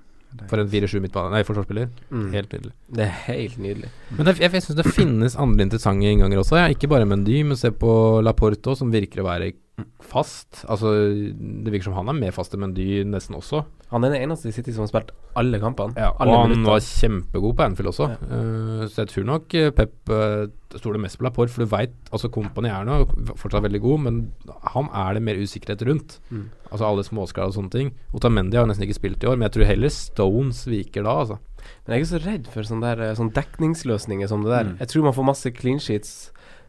for 0.49 0.61
en 0.61 0.69
4-7 0.71 0.99
midtbane 1.03 1.31
Nei, 1.33 1.43
forsvarsspiller. 1.47 1.91
Mm. 2.11 2.27
Helt 2.35 2.55
nydelig. 2.55 2.73
Det 2.97 3.05
er 3.05 3.13
helt 3.27 3.59
nydelig. 3.61 3.91
Men 4.11 4.29
det, 4.29 4.37
jeg, 4.43 4.51
jeg 4.57 4.65
syns 4.65 4.79
det 4.79 4.95
finnes 4.95 5.37
andre 5.41 5.67
interessante 5.67 6.11
innganger 6.11 6.41
også. 6.41 6.59
Ja. 6.61 6.67
Ikke 6.73 6.89
bare 6.91 7.07
Mendy, 7.09 7.41
men 7.47 7.59
se 7.59 7.71
på 7.75 7.93
Laporto, 8.25 8.75
som 8.77 8.93
virker 8.93 9.23
å 9.23 9.29
være 9.29 9.51
fast. 10.03 10.63
Altså, 10.71 10.91
det 11.35 11.71
virker 11.71 11.89
som 11.89 11.97
han 11.97 12.11
er 12.11 12.17
mer 12.17 12.35
fast 12.35 12.53
enn 12.55 12.63
Mendy 12.63 13.03
nesten 13.09 13.35
også. 13.37 13.63
Han 13.91 14.05
er 14.05 14.13
den 14.15 14.25
eneste 14.25 14.49
i 14.49 14.55
City 14.55 14.73
som 14.73 14.85
har 14.85 14.91
spilt 14.91 15.11
alle 15.37 15.59
kampene. 15.61 15.93
og 15.93 16.21
alle 16.23 16.37
han 16.39 16.49
minutter. 16.49 16.71
var 16.71 16.83
kjempegod 16.85 17.55
på 17.55 17.65
Anfield 17.65 17.91
også. 17.91 18.07
Eh, 18.15 18.85
så 18.87 19.03
jeg 19.03 19.11
tror 19.11 19.25
nok 19.29 19.55
eh, 19.59 19.71
Pep 19.75 20.11
uh, 20.11 20.45
stoler 20.79 21.01
mest 21.03 21.19
på 21.19 21.27
Laporte, 21.27 21.53
for 21.53 21.65
du 21.65 21.71
veit 21.71 21.95
altså 22.11 22.31
Kompani 22.31 22.71
er 22.71 22.87
nå 22.87 23.01
fortsatt 23.35 23.65
veldig 23.65 23.81
god, 23.83 24.05
men 24.07 24.21
han 24.75 24.87
er 24.91 25.17
det 25.17 25.25
mer 25.27 25.41
usikkerhet 25.41 25.83
rundt. 25.89 26.19
Mm. 26.29 26.47
Altså 26.71 26.87
alle 26.87 27.05
småskader 27.07 27.51
og 27.51 27.57
sånne 27.59 27.75
ting. 27.75 27.91
Otamendi 28.15 28.59
har 28.59 28.69
nesten 28.69 28.87
ikke 28.87 28.99
spilt 28.99 29.23
i 29.23 29.29
år, 29.31 29.37
men 29.37 29.49
jeg 29.49 29.57
tror 29.57 29.71
heller 29.73 29.93
Stones 29.93 30.63
viker 30.71 31.05
da, 31.05 31.19
altså. 31.25 31.39
Men 31.85 31.95
jeg 31.95 32.05
er 32.05 32.09
så 32.09 32.21
redd 32.21 32.49
for 32.53 32.67
sånne, 32.67 32.93
der, 32.93 33.15
sånne 33.17 33.35
dekningsløsninger 33.35 34.29
som 34.29 34.45
det 34.45 34.53
der. 34.53 34.71
Mm. 34.71 34.79
Jeg 34.83 34.91
tror 34.91 35.07
man 35.07 35.17
får 35.17 35.29
masse 35.31 35.51
clean 35.57 35.81
sheets, 35.81 36.15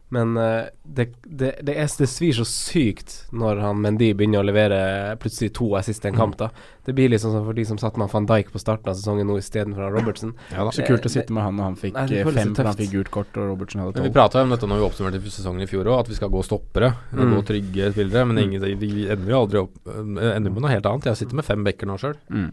men 0.09 0.37
uh, 0.37 0.69
det, 0.87 1.09
det, 1.27 1.49
det, 1.67 1.73
er, 1.75 1.87
det 1.99 2.07
svir 2.07 2.31
så 2.37 2.45
sykt 2.47 3.25
når 3.35 3.59
han 3.59 3.81
Mendy 3.83 4.13
begynner 4.15 4.39
å 4.39 4.47
levere 4.47 4.77
plutselig 5.19 5.49
to 5.57 5.65
assist 5.75 6.05
i 6.05 6.07
en 6.07 6.15
kamp. 6.15 6.37
da 6.39 6.47
Det 6.87 6.93
blir 6.95 7.09
liksom 7.11 7.33
sånn 7.33 7.43
for 7.43 7.51
de 7.57 7.65
som 7.67 7.77
satt 7.77 7.97
med 7.99 8.07
van 8.13 8.25
Dijk 8.29 8.53
på 8.53 8.61
starten 8.63 8.87
av 8.87 8.95
sesongen 8.95 9.27
nå 9.27 9.35
istedenfor 9.41 9.91
Robertsen. 9.91 10.31
Ja, 10.53 10.63
det 10.63 10.71
er 10.71 10.77
Så 10.79 10.85
kult 10.87 11.03
å 11.09 11.11
sitte 11.11 11.33
med 11.35 11.43
han, 11.43 11.57
når 11.59 11.63
han 11.63 11.75
fikk 11.75 11.93
Nei, 11.99 12.05
eh, 12.21 12.29
fem, 12.31 12.53
for 12.55 12.63
han 12.71 12.79
fikk 12.79 12.93
gult 12.95 13.11
kort, 13.11 13.35
og 13.35 13.49
Robertsen 13.51 13.81
hadde 13.83 13.97
tolv. 13.99 14.07
vi 14.07 14.13
prata 14.15 14.41
om 14.41 14.49
dette 14.55 14.69
når 14.71 14.79
vi 14.79 14.87
oppsummerte 14.87 15.33
sesongen 15.35 15.61
i 15.61 15.67
fjor 15.67 15.83
òg, 15.91 15.99
at 16.05 16.07
vi 16.07 16.15
skal 16.15 16.29
gå 16.31 16.43
stoppere. 16.47 16.93
Mm. 17.11 17.35
Gå 17.35 17.43
trygge 17.51 17.91
spillere. 17.91 18.25
Men 18.25 18.37
Mm. 18.37 18.43
ingen, 18.47 18.79
de 18.79 19.09
ender 19.11 19.29
jo 19.35 19.41
aldri 19.43 19.59
opp 19.59 19.75
øh, 19.91 20.35
Ender 20.37 20.49
med 20.55 20.61
noe 20.63 20.71
helt 20.71 20.85
annet. 20.85 21.03
Jeg 21.11 21.17
sitter 21.17 21.35
med 21.35 21.45
fem 21.45 21.63
backer 21.67 21.85
nå 21.91 21.97
sjøl. 21.99 22.15
Mm. 22.31 22.51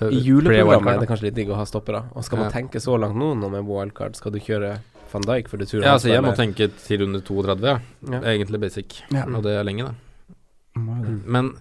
I 0.00 0.18
juleprogrammet 0.26 0.94
er 0.94 0.98
det 1.00 1.08
kanskje 1.08 1.22
litt 1.28 1.34
digg 1.38 1.50
å 1.50 1.58
ha 1.58 1.64
stoppere. 1.66 2.04
Og 2.14 2.24
skal 2.26 2.38
man 2.38 2.50
Ja. 2.50 2.60
tenke 2.60 2.78
så 2.82 2.96
langt 2.98 3.14
nå, 3.18 3.34
nå 3.38 3.50
med 3.50 3.64
wildcard, 3.66 4.14
skal 4.16 4.32
du 4.32 4.38
kjøre 4.38 4.78
van 5.14 5.26
Dijk 5.30 5.50
for 5.50 5.62
du 5.62 5.66
tror 5.68 5.80
Ja, 5.80 5.94
han 5.94 5.98
altså 5.98 6.12
jeg 6.12 6.24
må 6.26 6.34
tenke 6.38 6.68
til 6.82 7.06
under 7.06 7.24
32. 7.24 7.72
Ja. 7.72 7.78
ja. 8.10 8.20
Det 8.20 8.36
egentlig 8.36 8.62
basic. 8.66 9.00
Ja. 9.14 9.26
Og 9.30 9.42
det 9.46 9.56
er 9.56 9.66
lenge, 9.66 9.90
det. 9.90 10.38
Mm. 10.74 11.20
Men 11.30 11.52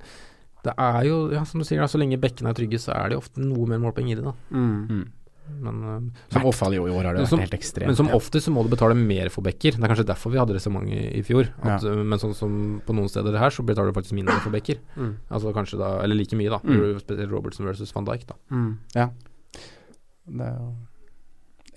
det 0.63 0.74
er 0.80 1.02
jo, 1.06 1.18
ja, 1.34 1.44
som 1.46 1.62
du 1.62 1.68
sier, 1.68 1.82
da, 1.84 1.89
så 1.92 2.00
lenge 2.00 2.20
bekkene 2.22 2.54
er 2.54 2.58
trygge, 2.58 2.80
så 2.82 2.94
er 2.96 3.12
det 3.12 3.20
ofte 3.20 3.44
noe 3.44 3.68
mer 3.70 3.82
målpoeng 3.84 4.10
i 4.13 4.16
det, 4.16 4.24
da. 4.24 4.34
Mm. 4.56 4.80
Mm. 4.88 5.04
Men, 5.44 5.80
uh, 5.84 6.22
som 6.32 6.46
hvert 6.46 6.62
i 6.72 6.80
år 6.80 7.08
har 7.10 7.18
det 7.18 7.26
som, 7.28 7.36
vært 7.36 7.50
helt 7.50 7.58
ekstremt. 7.58 7.89
men 7.92 7.98
som 8.00 8.08
ja. 8.08 8.16
oftest 8.16 8.48
så 8.48 8.54
må 8.56 8.63
du 8.63 8.70
betale 8.72 8.96
mer 8.96 9.28
for 9.34 9.44
bekker. 9.44 9.76
Det 9.76 9.84
er 9.84 9.92
kanskje 9.92 10.08
derfor 10.08 10.32
vi 10.32 10.39
hadde 10.39 10.56
det 10.56 10.62
så 10.63 10.72
mange 10.72 10.96
i 10.96 11.20
fjor. 11.28 11.52
At, 11.60 11.84
ja. 11.84 11.98
Men 12.00 12.22
sånn 12.22 12.36
som 12.38 12.56
på 12.88 12.96
noen 12.96 13.12
steder 13.12 13.36
her, 13.42 13.52
så 13.52 13.66
betaler 13.68 13.92
du 13.92 13.98
faktisk 13.98 14.16
mindre 14.18 14.39
for 14.44 14.56
bekker. 14.56 14.80
Mm. 15.04 15.16
Altså 15.34 15.52
kanskje 15.56 15.78
da, 15.80 15.88
eller 16.04 16.16
like 16.16 16.38
mye, 16.38 16.52
da. 16.54 16.60
Mm. 16.63 17.00
Spesielt 17.02 17.32
Robertson 17.34 17.66
versus 17.66 17.92
van 17.96 18.06
Dijk, 18.08 18.24
da. 18.30 18.36
Mm. 18.54 18.70
Det 18.94 20.46
er 20.46 20.54
jo 20.54 20.68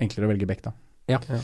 enklere 0.05 0.29
å 0.29 0.31
velge 0.31 0.49
bekk, 0.51 0.63
da. 0.69 0.73
Ja. 1.11 1.21
Ja. 1.31 1.43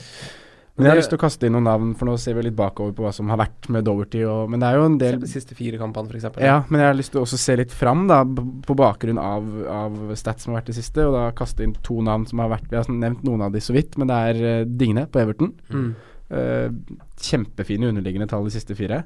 Men 0.73 0.87
jeg 0.87 0.93
har 0.95 0.99
lyst 1.03 1.11
til 1.13 1.19
å 1.19 1.21
kaste 1.21 1.45
inn 1.45 1.53
noen 1.53 1.67
navn, 1.69 1.91
for 2.01 2.09
nå 2.09 2.15
ser 2.21 2.33
vi 2.39 2.47
litt 2.47 2.57
bakover 2.57 2.95
på 2.97 3.05
hva 3.05 3.11
som 3.13 3.29
har 3.29 3.37
vært 3.43 3.67
med 3.75 3.85
Doverty. 3.85 4.23
Og, 4.25 4.47
men 4.49 4.63
det 4.63 4.71
er 4.71 4.79
jo 4.79 4.85
en 4.89 4.95
Se 4.97 5.03
del 5.03 5.19
de 5.21 5.29
siste 5.29 5.57
fire 5.59 5.81
kampene, 5.81 6.09
f.eks. 6.09 6.39
Ja, 6.41 6.55
men 6.71 6.81
jeg 6.81 6.89
har 6.89 6.97
lyst 6.97 7.13
til 7.13 7.21
å 7.21 7.25
også 7.27 7.41
se 7.43 7.57
litt 7.61 7.75
fram, 7.77 8.07
da, 8.09 8.23
på 8.25 8.77
bakgrunn 8.81 9.21
av, 9.21 9.51
av 9.69 10.15
stats 10.17 10.47
som 10.47 10.55
har 10.55 10.63
vært 10.63 10.71
det 10.73 10.79
siste. 10.79 11.05
Og 11.05 11.13
da 11.13 11.27
kaste 11.37 11.67
inn 11.67 11.75
to 11.85 11.99
navn 12.05 12.25
som 12.31 12.41
har 12.41 12.55
vært 12.55 12.73
Vi 12.73 12.79
har 12.81 12.89
nevnt 12.89 13.21
noen 13.29 13.45
av 13.45 13.53
de 13.53 13.61
så 13.61 13.77
vidt, 13.77 13.99
men 14.01 14.09
det 14.09 14.21
er 14.31 14.41
uh, 14.41 14.71
Digne 14.81 15.05
på 15.13 15.21
Everton. 15.21 15.53
Mm. 15.69 15.91
Uh, 16.33 17.05
kjempefine 17.21 17.93
underliggende 17.93 18.31
tall 18.33 18.49
de 18.49 18.55
siste 18.57 18.77
fire. 18.79 19.03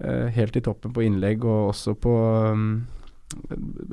Uh, 0.00 0.32
helt 0.32 0.56
i 0.56 0.64
toppen 0.64 0.96
på 0.96 1.04
innlegg 1.04 1.44
og 1.44 1.74
også 1.74 1.94
på 2.00 2.14
um, 2.48 2.64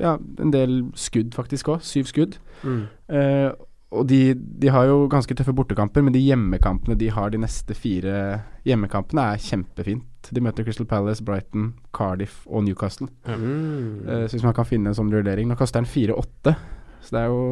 Ja, 0.00 0.16
en 0.16 0.54
del 0.54 0.80
skudd 0.96 1.36
faktisk 1.36 1.74
òg. 1.76 1.84
Syv 1.84 2.08
skudd. 2.08 2.40
Mm. 2.64 2.82
Eh, 3.12 3.50
og 3.92 4.06
de, 4.08 4.34
de 4.34 4.70
har 4.72 4.86
jo 4.88 5.04
ganske 5.12 5.34
tøffe 5.36 5.52
bortekamper, 5.56 6.04
men 6.04 6.14
de 6.14 6.22
hjemmekampene 6.24 6.96
de 6.98 7.10
har 7.12 7.32
de 7.32 7.40
neste 7.42 7.76
fire 7.76 8.40
hjemmekampene, 8.64 9.26
er 9.34 9.42
kjempefint. 9.42 10.30
De 10.32 10.40
møter 10.40 10.64
Crystal 10.64 10.88
Palace, 10.88 11.24
Brighton, 11.24 11.74
Cardiff 11.94 12.46
og 12.46 12.64
Newcastle. 12.64 13.10
Mm. 13.26 14.06
Uh, 14.06 14.24
så 14.24 14.38
hvis 14.38 14.46
man 14.46 14.56
kan 14.56 14.68
finne 14.68 14.92
en 14.92 14.96
sånn 14.96 15.12
rullering 15.12 15.50
Nå 15.50 15.58
kaster 15.60 15.82
den 15.82 15.90
4-8, 15.90 16.54
så 17.02 17.16
det 17.16 17.22
er 17.24 17.32
jo 17.32 17.42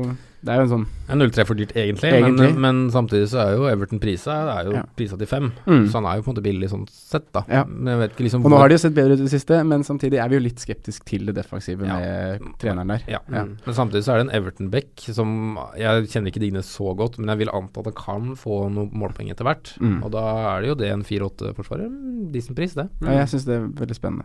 Det 0.43 0.49
er 0.55 0.57
jo 0.57 0.63
en 0.63 0.71
sånn 0.73 0.85
Det 1.07 1.13
er 1.13 1.19
0-3 1.21 1.45
for 1.47 1.55
dyrt, 1.59 1.73
egentlig, 1.77 2.11
Egentlig. 2.17 2.51
Men, 2.55 2.61
men 2.61 2.91
samtidig 2.95 3.27
så 3.29 3.41
er 3.43 3.57
jo 3.59 3.65
Everton 3.69 4.01
prisa 4.01 4.37
Det 4.47 4.55
er 4.57 4.65
jo 4.71 4.73
Ja. 4.79 4.83
prisa 4.97 5.19
til 5.19 5.27
fem, 5.29 5.53
Mm. 5.67 5.87
så 5.91 5.93
han 6.01 6.07
er 6.07 6.17
jo 6.17 6.23
på 6.23 6.31
en 6.31 6.35
måte 6.37 6.43
billig 6.47 6.71
sånn 6.71 6.87
sett, 6.89 7.27
da. 7.33 7.43
Ja. 7.49 7.65
Men 7.69 7.93
jeg 7.93 7.99
vet 8.01 8.15
ikke 8.17 8.25
liksom 8.29 8.45
Og 8.45 8.51
nå 8.51 8.57
har 8.59 8.69
de 8.69 8.75
jo 8.75 8.83
sett 8.85 8.95
bedre 8.95 9.13
ut 9.13 9.21
i 9.21 9.27
det 9.29 9.35
siste, 9.35 9.59
men 9.67 9.83
samtidig 9.85 10.19
er 10.23 10.29
vi 10.29 10.37
jo 10.39 10.45
litt 10.47 10.57
skeptisk 10.63 11.05
til 11.05 11.27
det 11.27 11.35
defensive 11.35 11.81
med 11.85 12.41
treneren 12.59 12.89
der. 12.89 13.03
ja. 13.09 13.19
Mm. 13.29 13.59
Men 13.67 13.75
samtidig 13.75 14.05
så 14.05 14.15
er 14.15 14.23
det 14.25 14.29
en 14.31 14.37
Everton-back 14.43 15.01
som 15.13 15.59
Jeg 15.77 16.07
kjenner 16.09 16.29
ikke 16.33 16.41
Digne 16.41 16.63
så 16.65 16.95
godt, 16.97 17.19
men 17.19 17.29
jeg 17.29 17.39
vil 17.47 17.53
anta 17.55 17.81
at 17.81 17.91
han 17.93 17.93
kan 17.95 18.37
få 18.37 18.71
noen 18.73 18.91
målpoeng 18.93 19.31
etter 19.31 19.45
hvert. 19.45 19.77
Mm. 19.81 20.03
Og 20.05 20.11
da 20.13 20.57
er 20.57 20.61
det 20.63 20.69
jo 20.69 20.75
det 20.75 20.91
en 20.93 21.03
4-8-forsvarer. 21.05 21.87
Mm, 21.91 22.33
Decent 22.33 22.57
pris, 22.57 22.75
det. 22.75 22.89
Ja, 23.03 23.19
jeg 23.21 23.29
syns 23.29 23.45
det 23.45 23.57
er 23.61 23.67
veldig 23.69 23.97
spennende. 23.97 24.25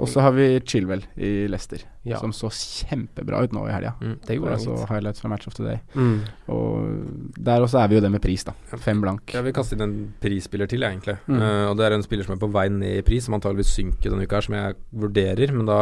Og 0.00 0.08
så 0.08 0.20
har 0.24 0.32
vi 0.32 0.58
Chilwell 0.66 1.02
i 1.20 1.46
Leicester, 1.46 1.82
som 2.18 2.32
så 2.32 2.48
kjempebra 2.50 3.42
ut 3.44 3.52
nå 3.52 3.66
i 3.68 3.72
helga. 3.72 3.92
Mm. 4.00 4.16
Det 4.26 4.36
gjorde 4.38 4.56
Jeg 4.56 4.64
så 4.66 4.86
highlights 4.88 5.20
fra 5.20 5.28
matchen 5.30 5.49
of 5.50 5.58
the 5.58 5.66
day. 5.66 5.80
Mm. 5.98 6.22
Og 6.54 7.34
der 7.36 7.66
også 7.66 7.82
er 7.82 7.90
vi 7.90 7.98
jo 7.98 8.04
det 8.04 8.12
med 8.14 8.22
pris, 8.24 8.46
da. 8.46 8.54
Fem 8.80 9.02
blank. 9.02 9.34
Jeg 9.34 9.46
vil 9.46 9.54
kaste 9.56 9.76
inn 9.76 9.84
en 9.84 9.94
prisspiller 10.22 10.70
til, 10.70 10.86
egentlig. 10.86 11.18
Mm. 11.26 11.36
Uh, 11.36 11.66
og 11.70 11.78
det 11.78 11.86
er 11.86 11.96
en 11.96 12.06
spiller 12.06 12.26
som 12.26 12.36
er 12.36 12.42
på 12.42 12.50
vei 12.54 12.66
ned 12.72 13.00
i 13.00 13.06
pris, 13.06 13.26
som 13.26 13.36
antageligvis 13.36 13.74
synker 13.76 14.12
denne 14.12 14.26
uka, 14.26 14.38
her, 14.38 14.48
som 14.48 14.58
jeg 14.58 14.78
vurderer. 15.04 15.54
Men 15.56 15.70
da 15.70 15.80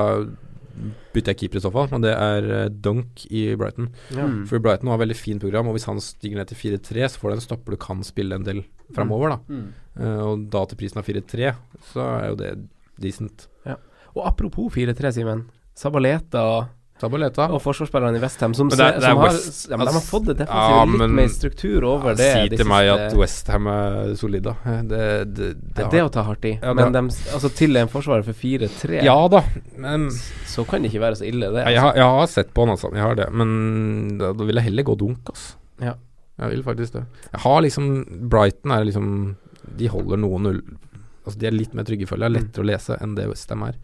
bytter 1.12 1.35
jeg 1.35 1.40
keeper 1.42 1.61
i 1.61 1.64
så 1.64 1.72
fall, 1.74 1.88
men 1.90 2.04
det 2.04 2.14
er 2.14 2.48
eh, 2.54 2.70
Dunk 2.70 3.24
i 3.35 3.44
Brighton. 3.59 3.90
Ja. 4.14 4.28
Mm. 4.31 4.40
For 4.50 4.62
Brighton 4.62 4.92
har 4.92 5.00
veldig 5.02 5.18
fint 5.18 5.42
program, 5.42 5.70
og 5.70 5.76
hvis 5.76 5.88
han 5.90 6.00
stiger 6.02 6.38
ned 6.38 6.52
til 6.52 6.78
4-3, 6.78 7.09
så 7.11 7.22
får 7.22 7.33
du 7.33 7.37
en 7.37 7.44
stopper 7.44 7.74
du 7.74 7.83
kan 7.83 8.02
spille 8.07 8.38
en 8.38 8.46
del 8.46 8.62
framover, 8.94 9.35
da. 9.35 9.38
Mm. 9.50 9.68
Uh, 9.98 10.20
og 10.28 10.48
da 10.54 10.64
til 10.70 10.81
prisen 10.81 11.02
av 11.02 11.09
4-3, 11.09 11.52
så 11.92 12.09
er 12.14 12.26
jo 12.31 12.40
det 12.42 12.52
decent. 13.02 13.48
Og 14.18 14.24
apropos 14.26 14.72
4-3, 14.74 15.12
Simen. 15.14 15.44
Sabaleta 15.78 16.42
og, 16.99 17.05
Sabaleta. 17.07 17.45
og 17.55 17.61
forsvarsspillerne 17.63 18.19
i 18.19 18.23
Westham 18.23 18.55
som, 18.59 18.69
det 18.73 18.79
det 18.79 19.03
som 19.05 19.21
har, 19.23 19.29
West- 19.31 19.69
ja, 19.71 19.77
men 19.77 19.87
de 19.87 19.93
har 19.93 19.99
altså, 20.01 20.11
fått 20.11 20.25
det 20.27 20.35
defensivt 20.41 20.75
ja, 20.75 20.85
litt 20.85 20.99
men- 21.03 21.15
mer 21.15 21.29
struktur 21.31 21.85
over 21.87 22.17
det. 22.19 22.27
si 22.35 22.49
de 22.51 22.57
til 22.59 22.67
meg 22.67 22.89
at 22.95 23.15
Westham 23.19 23.67
er 23.71 24.15
solid, 24.19 24.43
da. 24.49 24.55
Det, 24.67 24.89
det, 24.91 25.05
det, 25.37 25.75
det 25.77 25.85
er 25.87 25.91
det 25.95 26.03
å 26.03 26.11
ta 26.19 26.23
hardt 26.27 26.45
i. 26.51 26.53
Ja, 26.63 26.75
men 26.75 26.93
de, 26.93 27.03
altså, 27.37 27.53
til 27.55 27.77
en 27.79 27.89
forsvarer 27.93 28.27
for 28.27 28.33
4-3, 28.35 29.03
Ja 29.07 29.17
da, 29.29 29.45
men 29.77 30.09
så 30.11 30.67
kan 30.67 30.83
det 30.83 30.91
ikke 30.93 31.05
være 31.07 31.21
så 31.23 31.29
ille, 31.31 31.53
det. 31.55 31.63
jeg, 31.65 31.77
Altså. 31.79 31.87
har, 31.87 31.95
jeg 32.03 32.19
har 32.19 32.27
sett 32.35 32.53
på 32.55 32.67
han, 32.67 32.75
altså. 32.75 32.91
Jeg 32.95 33.03
har 33.07 33.15
det. 33.15 33.29
Men 33.33 34.19
da, 34.19 34.33
da 34.35 34.45
vil 34.51 34.59
jeg 34.59 34.65
heller 34.71 34.83
gå 34.91 34.99
dunk, 34.99 35.23
altså. 35.31 35.55
Ja. 35.81 35.95
Jeg 36.39 36.51
vil 36.51 36.63
faktisk 36.63 36.93
det. 36.95 37.05
Jeg 37.33 37.41
har 37.43 37.61
liksom 37.63 37.87
Brighton 38.31 38.71
er 38.71 38.85
liksom 38.87 39.37
De 39.79 39.89
holder 39.91 40.21
noe 40.23 40.39
null 40.39 40.61
Altså 41.27 41.41
De 41.41 41.47
er 41.49 41.51
litt 41.57 41.73
mer 41.75 41.83
trygge, 41.85 42.07
føler 42.07 42.29
jeg. 42.31 42.37
Lettere 42.39 42.63
å 42.63 42.69
lese 42.71 42.97
enn 43.03 43.17
det 43.19 43.27
Westham 43.29 43.65
er. 43.67 43.75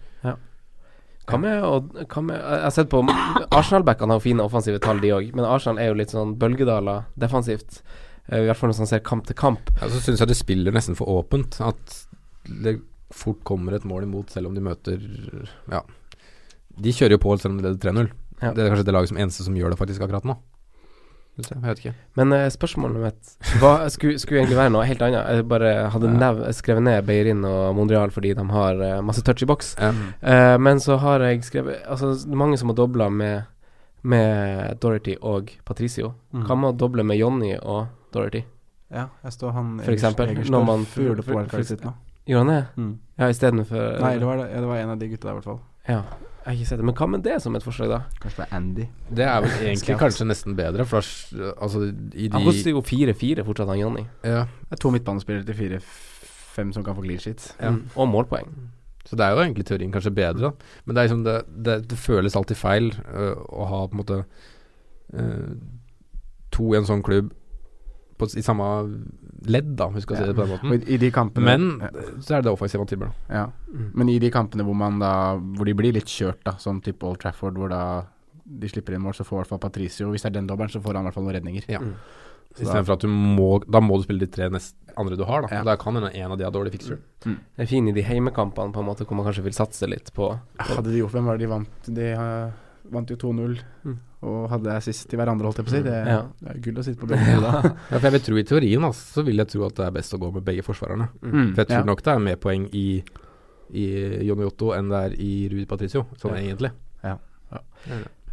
Hva 1.24 1.38
med, 1.40 1.62
hva 2.10 2.22
med 2.22 2.36
Jeg 2.36 2.62
har 2.66 2.72
sett 2.74 2.90
på 2.92 3.00
Arsenal-backene 3.08 4.12
har 4.16 4.20
fine 4.24 4.44
offensive 4.44 4.80
tall, 4.84 5.00
de 5.00 5.12
òg. 5.16 5.30
Men 5.36 5.46
Arsenal 5.48 5.80
er 5.80 5.88
jo 5.88 5.98
litt 6.00 6.12
sånn 6.12 6.34
bølgedaler 6.40 7.06
defensivt. 7.20 7.80
Eh, 8.28 8.42
I 8.42 8.48
hvert 8.48 8.60
fall 8.60 8.72
når 8.72 8.82
man 8.84 8.90
ser 8.92 9.04
kamp 9.04 9.26
til 9.28 9.38
kamp. 9.40 9.72
Ja, 9.80 9.88
så 9.88 10.02
syns 10.04 10.20
jeg 10.20 10.28
det 10.28 10.36
spiller 10.36 10.74
nesten 10.76 10.98
for 10.98 11.08
åpent. 11.08 11.60
At 11.64 11.98
det 12.44 12.78
fort 13.14 13.40
kommer 13.48 13.76
et 13.76 13.86
mål 13.88 14.04
imot, 14.08 14.32
selv 14.34 14.50
om 14.50 14.56
de 14.56 14.64
møter 14.64 15.00
Ja. 15.72 15.80
De 16.74 16.90
kjører 16.90 17.14
jo 17.14 17.22
på 17.22 17.36
selv 17.38 17.54
om 17.54 17.60
de 17.62 17.68
leder 17.68 17.80
3-0. 17.80 18.10
Ja. 18.42 18.50
Det 18.52 18.64
er 18.64 18.72
kanskje 18.72 18.84
det 18.88 18.94
laget 18.96 19.12
som 19.12 19.20
eneste 19.22 19.44
som 19.46 19.54
gjør 19.56 19.72
det 19.72 19.78
faktisk 19.78 20.02
akkurat 20.02 20.26
nå. 20.26 20.34
Jeg 21.36 21.62
vet 21.64 21.80
ikke. 21.82 21.92
Men 22.14 22.32
uh, 22.32 22.44
spørsmålet 22.54 23.00
mitt 23.02 23.30
hva, 23.58 23.72
skulle, 23.90 24.20
skulle 24.22 24.38
egentlig 24.44 24.58
være 24.60 24.70
noe 24.70 24.84
helt 24.86 25.00
annet. 25.02 25.26
Jeg 25.34 25.46
bare 25.50 25.72
hadde 25.90 26.10
Ja. 26.12 26.18
nev, 26.20 26.42
skrevet 26.54 26.82
ned 26.86 27.06
Beirin 27.08 27.40
og 27.48 27.74
Mondrial 27.74 28.12
fordi 28.14 28.34
de 28.38 28.44
har 28.54 28.78
uh, 28.78 29.00
masse 29.02 29.22
touch 29.26 29.42
i 29.42 29.48
boks. 29.50 29.72
Mm. 29.82 29.98
Uh, 30.22 30.54
men 30.62 30.78
så 30.80 30.96
har 31.02 31.24
jeg 31.26 31.42
skrevet 31.42 31.80
Altså, 31.90 32.12
mange 32.30 32.56
som 32.60 32.70
har 32.70 32.76
dobla 32.78 33.08
med, 33.10 33.42
med 34.06 34.78
Dorothy 34.80 35.16
og 35.22 35.50
Patricio. 35.66 36.12
Mm. 36.32 36.44
Hva 36.46 36.56
med 36.60 36.70
å 36.74 36.78
doble 36.84 37.02
med 37.02 37.18
Jonny 37.18 37.56
og 37.58 37.86
Dorothy? 38.14 38.44
Ja, 38.94 39.08
jeg 39.24 39.32
står 39.34 39.52
han 39.56 39.80
For 39.82 39.92
eksempel, 39.96 40.28
Egers- 40.36 40.50
når 40.54 40.64
man- 40.68 40.86
gjorde 40.94 41.22
på 41.26 41.34
wildcardet 41.34 41.66
sitt 41.66 41.82
nå. 41.84 41.94
Gjorde 42.26 42.44
han 42.44 42.52
det? 42.54 42.66
Mm. 42.76 42.92
Ja, 43.18 43.28
istedenfor 43.28 44.00
Nei, 44.00 44.18
det 44.18 44.26
var, 44.26 44.36
det, 44.38 44.46
ja, 44.54 44.60
det 44.60 44.68
var 44.70 44.76
en 44.76 44.90
av 44.94 44.98
de 44.98 45.08
gutta 45.08 45.26
der, 45.28 45.32
i 45.34 45.34
hvert 45.40 45.44
fall. 45.50 45.60
Ja, 45.88 46.02
jeg 46.44 46.50
har 46.50 46.56
ikke 46.58 46.68
sett 46.68 46.80
det. 46.80 46.84
Men 46.84 46.96
hva 46.98 47.06
med 47.08 47.22
det 47.24 47.38
som 47.40 47.54
et 47.56 47.64
forslag, 47.64 47.88
da? 47.88 47.98
Kanskje 48.20 48.42
det 48.42 48.44
er 48.44 48.56
Andy. 48.58 48.84
Det 49.16 49.24
er 49.24 49.40
vel 49.40 49.52
egentlig 49.64 49.96
kanskje 49.96 50.26
nesten 50.28 50.56
bedre, 50.58 50.84
for 50.84 51.00
altså 51.00 51.86
i 52.12 52.28
Han 52.28 52.42
de 52.42 52.48
koster 52.50 52.74
jo 52.74 52.82
4-4 52.84 53.44
fortsatt, 53.46 53.70
han 53.72 53.80
Jonny. 53.80 54.04
ja, 54.22 54.44
Det 54.68 54.76
er 54.76 54.82
to 54.82 54.90
midtbanespillere 54.92 55.46
til 55.48 55.56
fire-fem 55.56 56.72
som 56.76 56.84
kan 56.84 56.96
få 56.98 57.02
clean 57.02 57.18
sheet. 57.22 57.56
Ja. 57.60 57.70
Mm. 57.70 57.86
Og 57.96 58.08
målpoeng. 58.08 58.52
Så 59.06 59.16
det 59.16 59.24
er 59.24 59.30
jo 59.30 59.40
egentlig 59.40 59.64
teorien 59.66 59.92
kanskje 59.92 60.14
bedre, 60.14 60.50
da. 60.50 60.50
Men 60.84 60.96
det 60.96 61.00
er 61.00 61.08
liksom 61.08 61.24
det, 61.24 61.38
det, 61.64 61.78
det 61.90 61.98
føles 61.98 62.36
alltid 62.36 62.56
feil 62.56 62.92
øh, 63.14 63.36
å 63.48 63.64
ha 63.70 63.80
på 63.86 63.96
en 63.96 64.02
måte 64.02 64.20
øh, 65.14 65.56
to 66.52 66.74
i 66.74 66.78
en 66.78 66.88
sånn 66.88 67.02
klubb 67.04 67.32
på, 68.18 68.28
i 68.36 68.44
samme 68.44 68.68
ledd, 69.50 69.74
da, 69.76 69.88
hvis 69.88 70.02
vi 70.02 70.06
skal 70.06 70.16
Ja. 70.16 70.20
si 70.22 70.26
det 70.32 70.36
på 70.36 70.46
den 70.46 70.52
måten. 70.54 70.88
I, 70.88 70.96
de 70.98 71.10
kampene 71.10 71.44
Men 71.44 71.80
så 72.20 72.34
er 72.36 72.42
det 72.42 72.44
det 72.48 72.52
offensive 72.52 72.86
tilbyr, 72.86 73.10
da. 73.28 73.34
ja. 73.34 73.44
Mm. 73.72 73.90
Men 73.94 74.08
i 74.08 74.18
de 74.18 74.30
kampene 74.30 74.64
hvor 74.64 74.74
man 74.76 74.98
da 74.98 75.36
Hvor 75.36 75.64
de 75.64 75.74
blir 75.74 75.92
litt 75.92 76.06
kjørt, 76.06 76.42
da, 76.44 76.56
som 76.58 76.80
type 76.80 77.02
Old 77.04 77.18
Trafford, 77.20 77.54
hvor 77.58 77.68
da 77.68 78.04
de 78.44 78.68
slipper 78.68 78.94
inn 78.94 79.00
mål, 79.00 79.14
så 79.16 79.24
får 79.24 79.38
i 79.38 79.40
hvert 79.42 79.48
fall 79.54 79.58
Patricio 79.70 80.10
Hvis 80.10 80.22
det 80.22 80.30
er 80.32 80.40
den 80.40 80.46
dobbelen, 80.46 80.70
så 80.70 80.80
får 80.82 80.94
han 80.94 81.04
i 81.04 81.08
hvert 81.08 81.14
fall 81.14 81.24
noen 81.24 81.36
redninger. 81.40 81.64
Ja. 81.68 81.78
Mm. 81.80 81.94
Istedenfor 82.54 82.92
at 82.94 83.00
du 83.00 83.08
må 83.08 83.64
Da 83.66 83.80
må 83.80 83.96
du 83.98 84.04
spille 84.04 84.20
de 84.20 84.26
tre 84.30 84.48
neste, 84.48 84.76
andre 84.96 85.16
du 85.18 85.24
har, 85.24 85.42
da. 85.42 85.48
Ja. 85.50 85.62
Der 85.64 85.76
kan 85.76 85.94
hende 85.96 86.12
en 86.14 86.30
av 86.30 86.38
de 86.38 86.44
har 86.44 86.52
dårlig 86.54 86.70
fixture. 86.76 86.98
Det 87.24 87.36
er 87.58 87.66
fin 87.66 87.88
i 87.88 87.92
de 87.92 88.02
heimekampene, 88.02 88.70
på 88.72 88.78
en 88.78 88.86
måte, 88.86 89.04
hvor 89.04 89.16
man 89.18 89.26
kanskje 89.26 89.42
vil 89.42 89.52
satse 89.56 89.88
litt 89.90 90.12
på 90.14 90.28
Hadde 90.60 90.92
de 90.92 91.00
gjort 91.00 91.10
Hvem 91.16 91.24
var 91.26 91.36
det 91.36 91.46
de 91.48 91.50
vant? 91.50 91.88
De 91.88 92.12
eh, 92.12 92.50
vant 92.92 93.08
jo 93.10 93.16
2-0 93.16 93.58
Mm. 93.84 93.96
og 94.22 94.48
hadde 94.50 94.72
assist 94.76 95.08
til 95.10 95.18
hverandre, 95.18 95.44
holdt 95.44 95.56
jeg 95.58 95.66
på 95.66 95.70
å 95.72 95.76
si. 95.76 95.82
Det, 95.82 96.06
Ja. 96.06 96.22
det 96.40 96.50
er 96.50 96.60
gull 96.60 96.74
å 96.80 96.84
sitte 96.84 97.00
på 97.00 97.06
begge 97.10 97.24
sider. 97.24 97.70
Ja, 97.90 97.98
for 97.98 98.06
jeg 98.08 98.12
vil 98.12 98.20
tro 98.20 98.36
i 98.36 98.42
teorien, 98.44 98.84
altså, 98.84 99.20
så 99.20 99.24
vil 99.24 99.36
jeg 99.36 99.48
tro 99.48 99.66
at 99.66 99.74
det 99.76 99.86
er 99.86 99.90
best 99.90 100.14
å 100.14 100.18
gå 100.18 100.32
med 100.32 100.44
begge 100.44 100.62
forsvarerne. 100.64 101.08
Mm, 101.22 101.54
For 101.54 101.62
jeg 101.64 101.68
tror 101.68 101.78
ja. 101.80 101.84
nok 101.84 102.02
det 102.02 102.12
er 102.14 102.18
mer 102.18 102.36
poeng 102.36 102.68
i, 102.72 103.02
i 103.74 103.84
Jonny 104.26 104.44
Otto 104.44 104.72
enn 104.76 104.88
det 104.88 105.00
er 105.10 105.16
i 105.20 105.48
Rudi 105.52 105.66
Patricio, 105.66 106.06
sånn 106.16 106.36
Ja. 106.36 106.42
egentlig. 106.42 106.70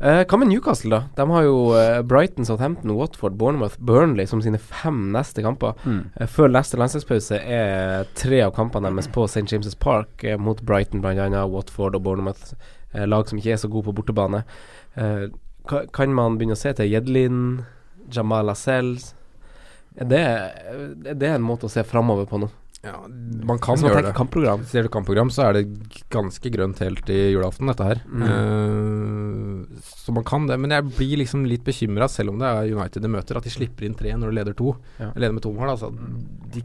Eh, 0.01 0.23
Hva 0.25 0.37
med 0.39 0.47
Newcastle, 0.49 0.89
da? 0.89 0.99
De 1.13 1.25
har 1.29 1.43
jo 1.45 1.57
eh, 1.77 1.99
Brighton, 2.01 2.43
Southampton, 2.47 2.95
Watford, 2.97 3.35
Bournemouth, 3.37 3.75
Burnley 3.77 4.25
som 4.25 4.41
sine 4.41 4.57
fem 4.57 5.11
neste 5.13 5.43
kamper. 5.45 5.75
Mm. 5.85 5.99
Eh, 6.17 6.25
før 6.31 6.49
neste 6.49 6.79
landslagspause 6.81 7.37
er 7.37 8.07
tre 8.17 8.39
av 8.41 8.55
kampene 8.55 8.89
deres 8.89 9.07
på 9.13 9.27
St. 9.29 9.45
James' 9.51 9.77
Park, 9.77 10.23
eh, 10.25 10.37
mot 10.41 10.57
Brighton 10.65 11.01
bl.a., 11.03 11.43
Watford 11.45 11.93
og 11.99 12.01
Bournemouth. 12.07 12.55
Eh, 12.93 13.07
lag 13.07 13.27
som 13.29 13.39
ikke 13.39 13.53
er 13.55 13.61
så 13.61 13.69
gode 13.71 13.89
på 13.89 13.95
bortebane. 14.01 14.43
Eh, 14.95 15.27
kan 15.93 16.13
man 16.17 16.37
begynne 16.39 16.57
å 16.57 16.59
se 16.59 16.73
til 16.77 16.89
Jedlin, 16.91 17.41
Jamal 18.11 18.49
Lascelles? 18.49 19.13
Er 19.99 20.07
det, 20.07 20.23
er 21.11 21.15
det 21.19 21.29
en 21.35 21.43
måte 21.45 21.67
å 21.67 21.71
se 21.71 21.83
framover 21.83 22.25
på 22.29 22.39
nå? 22.41 22.49
Ja, 22.81 22.95
man 23.45 23.59
kan 23.61 23.77
man 23.77 23.91
gjøre 23.91 24.07
det. 24.07 24.13
kampprogram. 24.17 24.63
Ser 24.65 24.87
du 24.87 24.89
kampprogram, 24.89 25.29
så 25.29 25.43
er 25.45 25.59
det 25.59 25.99
ganske 26.09 26.49
grønt 26.49 26.79
helt 26.81 27.09
i 27.13 27.19
julaften, 27.29 27.69
dette 27.69 27.85
her. 27.85 28.01
Eh, 28.25 29.81
så 29.85 30.15
man 30.15 30.25
kan 30.25 30.47
det. 30.49 30.57
Men 30.57 30.73
jeg 30.73 30.87
blir 30.97 31.21
liksom 31.21 31.45
litt 31.45 31.63
bekymra, 31.67 32.09
selv 32.09 32.33
om 32.33 32.41
det 32.41 32.49
er 32.49 32.71
United 32.73 33.05
de 33.05 33.11
møter, 33.13 33.37
at 33.37 33.45
de 33.45 33.53
slipper 33.53 33.85
inn 33.85 33.97
tre 33.99 34.15
når 34.17 34.31
de 34.33 34.39
leder 34.39 34.57
to. 34.57 34.73
Ja. 34.97 35.11
Leder 35.13 35.37
med 35.37 35.45
to 35.45 35.53
mål, 35.53 35.75
altså. 35.75 35.91
De 36.55 36.63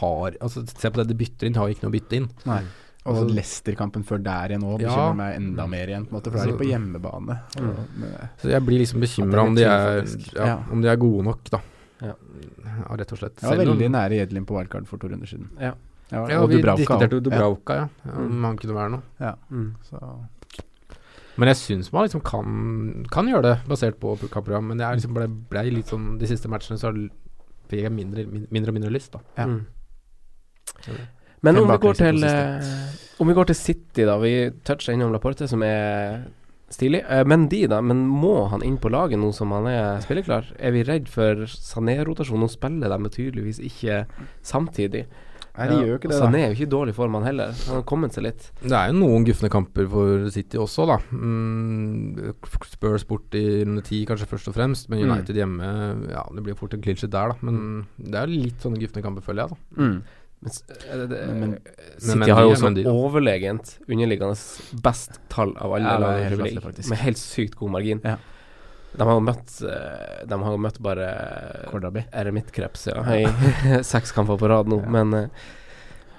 har 0.00 0.34
Altså, 0.40 0.64
se 0.66 0.90
på 0.90 1.00
det 1.00 1.08
de 1.12 1.14
bytter 1.20 1.46
inn, 1.46 1.54
de 1.54 1.60
har 1.60 1.68
ikke 1.72 1.84
noe 1.86 1.92
å 1.92 1.98
bytte 1.98 2.16
inn. 2.18 2.30
Nei. 2.48 2.62
Og 3.08 3.16
Altså- 3.16 3.34
Leicester-kampen 3.34 4.04
før 4.04 4.22
der 4.22 4.48
igjen 4.52 4.62
òg 4.68 4.80
Ja. 4.82 4.88
bekymrer 4.88 5.16
meg 5.16 5.36
enda 5.40 5.66
mer 5.66 5.86
igjen, 5.88 6.04
på 6.06 6.12
en 6.12 6.20
måte, 6.20 6.30
for 6.30 6.38
da 6.38 6.42
er 6.44 6.52
de 6.52 6.58
på 6.58 6.68
hjemmebane. 6.68 7.38
Mm. 7.56 7.68
Og 7.70 7.98
med, 7.98 8.28
Så 8.42 8.48
jeg 8.52 8.62
blir 8.66 8.78
liksom 8.84 9.00
bekymra 9.00 9.46
om 9.46 9.54
de 9.54 9.62
ja, 9.62 10.02
Ja. 10.36 10.58
Om 10.70 10.82
de 10.82 10.88
er 10.88 10.96
gode 10.96 11.24
nok, 11.24 11.44
da. 11.50 11.60
Ja. 12.02 12.12
Ja, 12.64 12.96
rett 12.96 13.12
og 13.12 13.18
slett. 13.18 13.40
jeg 13.40 13.50
var 13.50 13.64
veldig 13.64 13.90
nære 13.90 14.18
Jedlin 14.20 14.44
på 14.46 14.54
wildcard 14.58 14.86
for 14.86 14.98
to 14.98 15.08
runder 15.08 15.26
siden. 15.26 15.48
Ja. 15.58 15.72
Ja, 16.12 16.26
Ja, 16.28 16.40
og 16.42 16.48
vi 16.48 16.56
Dubravka 16.60 16.76
diskuterte 16.84 17.10
jo. 17.12 17.20
Dubravka, 17.20 17.74
ja. 17.74 17.88
ja. 18.06 18.12
Mm. 18.12 18.30
Om 18.32 18.44
han 18.44 18.56
kunne 18.56 18.74
være 18.74 18.90
noe. 18.90 19.02
Ja, 19.20 19.34
Mm. 19.50 19.74
så 19.84 20.26
Men 21.38 21.48
jeg 21.48 21.56
syns 21.56 21.92
man 21.92 22.02
liksom 22.08 22.20
kan, 22.24 23.04
kan 23.10 23.26
gjøre 23.26 23.42
det, 23.42 23.58
basert 23.68 23.94
på 24.00 24.16
kampprogram. 24.28 24.64
Men 24.68 24.78
jeg 24.78 24.96
liksom 25.00 25.14
ble, 25.14 25.28
ble 25.28 25.70
litt 25.70 25.86
sånn 25.86 26.18
De 26.18 26.26
siste 26.26 26.48
matchene 26.48 26.78
så 26.78 26.90
fikk 27.68 27.82
jeg 27.82 27.92
mindre, 27.92 28.24
mindre 28.50 28.68
og 28.68 28.74
mindre 28.74 28.90
lyst, 28.90 29.12
da. 29.12 29.20
Ja. 29.36 29.46
Mm. 29.46 29.66
Men 31.42 31.60
om 31.60 31.68
vi, 31.70 31.76
går 31.82 31.94
til, 32.00 32.24
eh, 32.24 32.72
om 33.22 33.28
vi 33.30 33.36
går 33.36 33.50
til 33.50 33.58
City, 33.58 34.04
da. 34.08 34.18
Vi 34.22 34.32
toucher 34.66 34.96
innom 34.96 35.12
Laporte, 35.14 35.48
som 35.50 35.62
er 35.62 36.24
stilig. 36.72 37.04
Eh, 37.08 37.24
men 37.28 37.46
de, 37.48 37.66
da. 37.70 37.80
Men 37.80 38.04
må 38.08 38.48
han 38.52 38.64
inn 38.66 38.78
på 38.82 38.90
laget 38.92 39.20
nå 39.20 39.30
som 39.36 39.54
han 39.56 39.68
er 39.70 40.02
spilleklar? 40.04 40.50
Er 40.58 40.74
vi 40.74 40.84
redd 40.88 41.08
for 41.12 41.46
Sané-rotasjon? 41.46 42.42
Nå 42.42 42.50
spiller 42.52 42.92
de 42.94 43.14
tydeligvis 43.14 43.62
ikke 43.70 44.04
samtidig. 44.42 45.06
Nei, 45.58 45.66
de 45.72 45.78
gjør 45.82 45.96
ikke 45.98 46.10
det, 46.12 46.18
Sané 46.20 46.40
er 46.44 46.52
jo 46.52 46.54
ikke 46.54 46.66
i 46.68 46.70
dårlig 46.70 46.92
form, 46.94 47.16
han 47.18 47.24
heller. 47.26 47.54
Han 47.66 47.80
har 47.80 47.86
kommet 47.88 48.14
seg 48.14 48.28
litt. 48.28 48.44
Det 48.62 48.70
er 48.78 48.92
jo 48.92 48.98
noen 49.00 49.24
gufne 49.26 49.48
kamper 49.50 49.88
for 49.90 50.28
City 50.30 50.60
også, 50.62 50.86
da. 50.86 50.98
Mm, 51.10 52.36
Spurs 52.68 53.06
bort 53.08 53.34
i 53.34 53.64
runde 53.64 53.82
ti, 53.86 54.04
kanskje 54.06 54.28
først 54.30 54.52
og 54.52 54.54
fremst. 54.54 54.86
Men 54.88 55.02
Mm. 55.02 55.10
United 55.10 55.34
hjemme 55.34 55.66
Ja, 56.12 56.22
det 56.34 56.44
blir 56.44 56.54
fort 56.54 56.74
en 56.74 56.80
clean 56.82 56.94
der, 57.02 57.10
da. 57.10 57.34
Men 57.42 57.88
det 57.98 58.14
er 58.14 58.26
litt 58.30 58.62
sånne 58.62 58.78
gufne 58.78 59.02
kamper, 59.02 59.20
føler 59.20 59.48
jeg, 59.48 59.50
da. 59.50 59.82
Mm. 59.82 60.02
Men, 60.40 60.50
det, 60.68 60.76
eh, 60.92 61.06
det, 61.10 61.18
Men- 61.34 61.58
City 61.98 62.18
men 62.18 62.30
har 62.30 62.42
jo 62.46 62.50
også 62.54 62.84
overlegent 62.86 63.78
underliggende 63.88 64.36
best 64.84 65.18
tall 65.28 65.50
av 65.58 65.72
alle 65.74 65.84
Ja, 65.90 65.98
lag 65.98 66.20
i 66.20 66.28
Premier 66.36 66.52
League, 66.60 66.88
med 66.88 66.98
helt 66.98 67.18
sykt 67.18 67.54
god 67.58 67.70
margin. 67.74 68.00
Ja. 68.04 68.16
De 68.98 69.04
har 69.04 69.12
jo 69.18 69.20
møtt 69.20 69.58
eh, 69.68 70.24
De 70.26 70.38
har 70.42 70.52
jo 70.54 70.58
møtt 70.64 70.78
bare 70.80 71.08
Kordaby. 71.68 72.04
eremittkreps 72.12 72.86
ja, 72.88 73.02
i 73.18 73.26
seks 73.84 74.12
kamper 74.16 74.36
på 74.40 74.48
rad 74.48 74.66
nå, 74.70 74.78
Ja. 74.82 74.88
men 74.88 75.14
eh, 75.14 75.28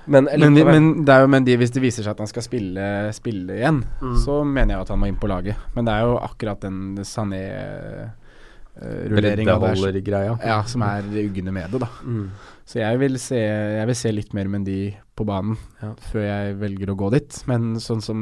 Men, 0.09 0.23
Men, 0.39 0.53
de, 0.55 0.63
men, 0.65 1.05
det 1.05 1.13
er 1.13 1.19
jo, 1.21 1.27
men 1.27 1.43
de, 1.45 1.57
hvis 1.57 1.71
det 1.71 1.81
viser 1.83 2.03
seg 2.03 2.11
at 2.15 2.19
han 2.23 2.27
skal 2.27 2.41
spille, 2.41 3.11
spille 3.13 3.53
igjen, 3.59 3.83
Mm. 4.01 4.15
så 4.23 4.43
mener 4.43 4.73
jeg 4.75 4.81
at 4.81 4.87
han 4.89 4.99
må 4.99 5.05
inn 5.07 5.15
på 5.21 5.27
laget. 5.29 5.55
Men 5.75 5.85
det 5.85 5.93
er 5.93 6.01
jo 6.07 6.15
akkurat 6.17 6.59
den 6.63 6.95
Sané-rulleringa 7.05 9.53
der 9.53 9.59
Breddeholder-greia. 9.59 10.39
ja, 10.45 10.63
som 10.63 10.81
er 10.81 11.01
det 11.03 11.25
ugne 11.29 11.51
med 11.53 11.69
det, 11.71 11.79
da. 11.83 11.87
mm. 12.03 12.29
Så 12.69 12.77
jeg 12.83 12.99
vil 13.01 13.15
se, 13.17 13.37
jeg 13.39 13.85
vil 13.89 13.97
se 13.97 14.11
litt 14.13 14.33
mer 14.37 14.45
Mendy 14.51 14.91
på 15.17 15.25
banen 15.25 15.55
Ja. 15.81 15.95
før 16.11 16.21
jeg 16.21 16.57
velger 16.61 16.91
å 16.93 16.97
gå 16.99 17.07
dit. 17.15 17.39
Men 17.49 17.79
sånn 17.81 18.01
som 18.05 18.19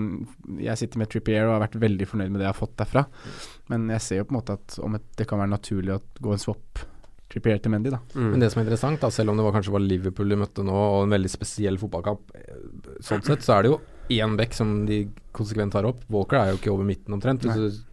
Jeg 0.57 0.77
sitter 0.79 1.01
med 1.01 1.09
Trippier 1.11 1.43
og 1.49 1.57
har 1.57 1.67
vært 1.67 1.75
veldig 1.81 2.07
fornøyd 2.07 2.31
med 2.31 2.39
det 2.39 2.47
jeg 2.47 2.53
har 2.53 2.61
fått 2.61 2.77
derfra. 2.79 3.03
Men 3.67 3.89
jeg 3.91 4.01
ser 4.05 4.21
jo 4.21 4.27
på 4.29 4.31
en 4.35 4.39
måte 4.39 4.55
at 4.55 4.77
om 4.79 4.95
et, 4.95 5.03
det 5.19 5.27
kan 5.27 5.41
være 5.41 5.51
naturlig 5.51 5.97
å 5.97 6.01
gå 6.23 6.31
en 6.31 6.39
swap 6.39 6.85
Trippier 7.27 7.59
til 7.59 7.73
Mendy, 7.73 7.91
da. 7.91 7.99
Mm. 8.15 8.29
Men 8.31 8.39
det 8.39 8.51
som 8.53 8.61
er 8.61 8.65
interessant, 8.69 9.01
da, 9.03 9.09
selv 9.11 9.33
om 9.33 9.35
det 9.35 9.43
var, 9.43 9.51
kanskje 9.57 9.73
var 9.75 9.83
Liverpool 9.83 10.29
de 10.31 10.37
møtte 10.39 10.63
nå, 10.63 10.71
og 10.71 11.03
en 11.03 11.11
veldig 11.11 11.31
spesiell 11.33 11.75
fotballkamp, 11.81 12.31
eh, 12.39 12.61
sånn 13.03 13.25
sett, 13.27 13.43
så 13.43 13.57
er 13.57 13.63
det 13.67 13.71
jo 13.73 13.81
én 14.15 14.37
back 14.39 14.53
som 14.55 14.85
de 14.87 15.01
konsekvent 15.35 15.75
tar 15.75 15.83
opp. 15.89 16.05
Walker 16.09 16.39
er 16.39 16.53
jo 16.53 16.61
ikke 16.61 16.71
over 16.71 16.87
midten 16.87 17.11
omtrent, 17.17 17.43
hvis 17.43 17.59
du 17.59 17.83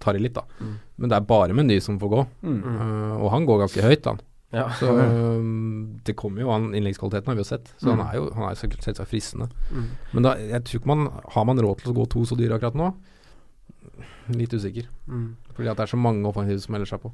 tar 0.00 0.16
i 0.16 0.22
litt, 0.24 0.32
da. 0.32 0.46
Mm. 0.64 0.72
Men 0.96 1.12
det 1.12 1.16
er 1.18 1.28
bare 1.28 1.52
Mendy 1.52 1.76
som 1.84 2.00
får 2.00 2.08
gå, 2.14 2.26
Mm. 2.40 2.62
Uh, 2.64 3.20
og 3.20 3.30
han 3.36 3.44
går 3.44 3.66
ganske 3.66 3.84
høyt, 3.84 4.04
han. 4.08 4.20
Ja. 4.52 4.64
Så 4.78 4.90
um, 4.98 6.00
det 6.04 6.16
kommer 6.18 6.42
jo 6.42 6.50
an, 6.50 6.70
innleggskvaliteten 6.74 7.30
har 7.30 7.38
vi 7.38 7.44
jo 7.44 7.50
sett, 7.52 7.70
så 7.78 7.92
Mm. 7.92 7.98
han 7.98 8.06
er 8.08 8.18
jo 8.18 8.30
han 8.34 8.48
er 8.50 8.58
selvsagt 8.58 9.08
fristende. 9.10 9.48
Mm. 9.70 9.88
Men 10.12 10.26
da, 10.26 10.34
jeg 10.38 10.64
tror 10.66 10.80
ikke 10.80 10.92
man 10.94 11.06
har 11.36 11.44
man 11.46 11.62
råd 11.62 11.82
til 11.84 11.92
å 11.92 11.98
gå 12.00 12.08
to 12.10 12.24
så 12.26 12.36
dyre 12.38 12.58
akkurat 12.58 12.74
nå. 12.78 12.92
Litt 14.34 14.52
usikker. 14.54 14.86
Mm. 15.08 15.34
Fordi 15.56 15.68
at 15.70 15.76
det 15.78 15.82
er 15.88 15.92
så 15.96 15.98
mange 15.98 16.26
offensive 16.28 16.60
som 16.62 16.72
melder 16.76 16.86
seg 16.92 17.02
på. 17.02 17.12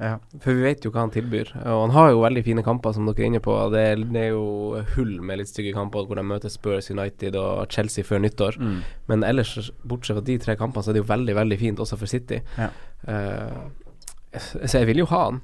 Ja. 0.00 0.14
For 0.40 0.56
vi 0.56 0.64
vet 0.64 0.82
jo 0.86 0.90
hva 0.90 1.02
han 1.04 1.12
tilbyr. 1.14 1.50
Og 1.68 1.82
han 1.84 1.92
har 1.94 2.08
jo 2.10 2.22
veldig 2.24 2.42
fine 2.46 2.62
kamper, 2.64 2.94
som 2.96 3.04
dere 3.06 3.22
er 3.22 3.28
inne 3.28 3.42
på. 3.44 3.52
Det 3.70 3.82
er, 3.90 4.00
det 4.08 4.22
er 4.24 4.30
jo 4.32 4.80
hull 4.96 5.12
med 5.22 5.38
litt 5.42 5.50
stygge 5.52 5.74
kamper 5.76 6.06
hvor 6.08 6.16
de 6.18 6.24
møter 6.26 6.50
Spurs, 6.50 6.88
United 6.90 7.36
og 7.38 7.66
Chelsea 7.70 8.02
før 8.06 8.22
nyttår. 8.24 8.56
Mm. 8.58 8.78
Men 9.12 9.26
ellers, 9.28 9.70
bortsett 9.84 10.16
fra 10.16 10.24
de 10.26 10.38
tre 10.42 10.56
kampene, 10.58 10.82
så 10.86 10.90
er 10.90 10.98
det 10.98 11.04
jo 11.04 11.10
veldig, 11.12 11.36
veldig 11.38 11.58
fint 11.60 11.82
også 11.84 11.98
for 12.00 12.10
City. 12.10 12.40
Ja. 12.58 12.70
Uh, 13.06 13.68
så 14.40 14.80
jeg 14.80 14.88
vil 14.90 15.04
jo 15.04 15.08
ha 15.12 15.22
han. 15.28 15.40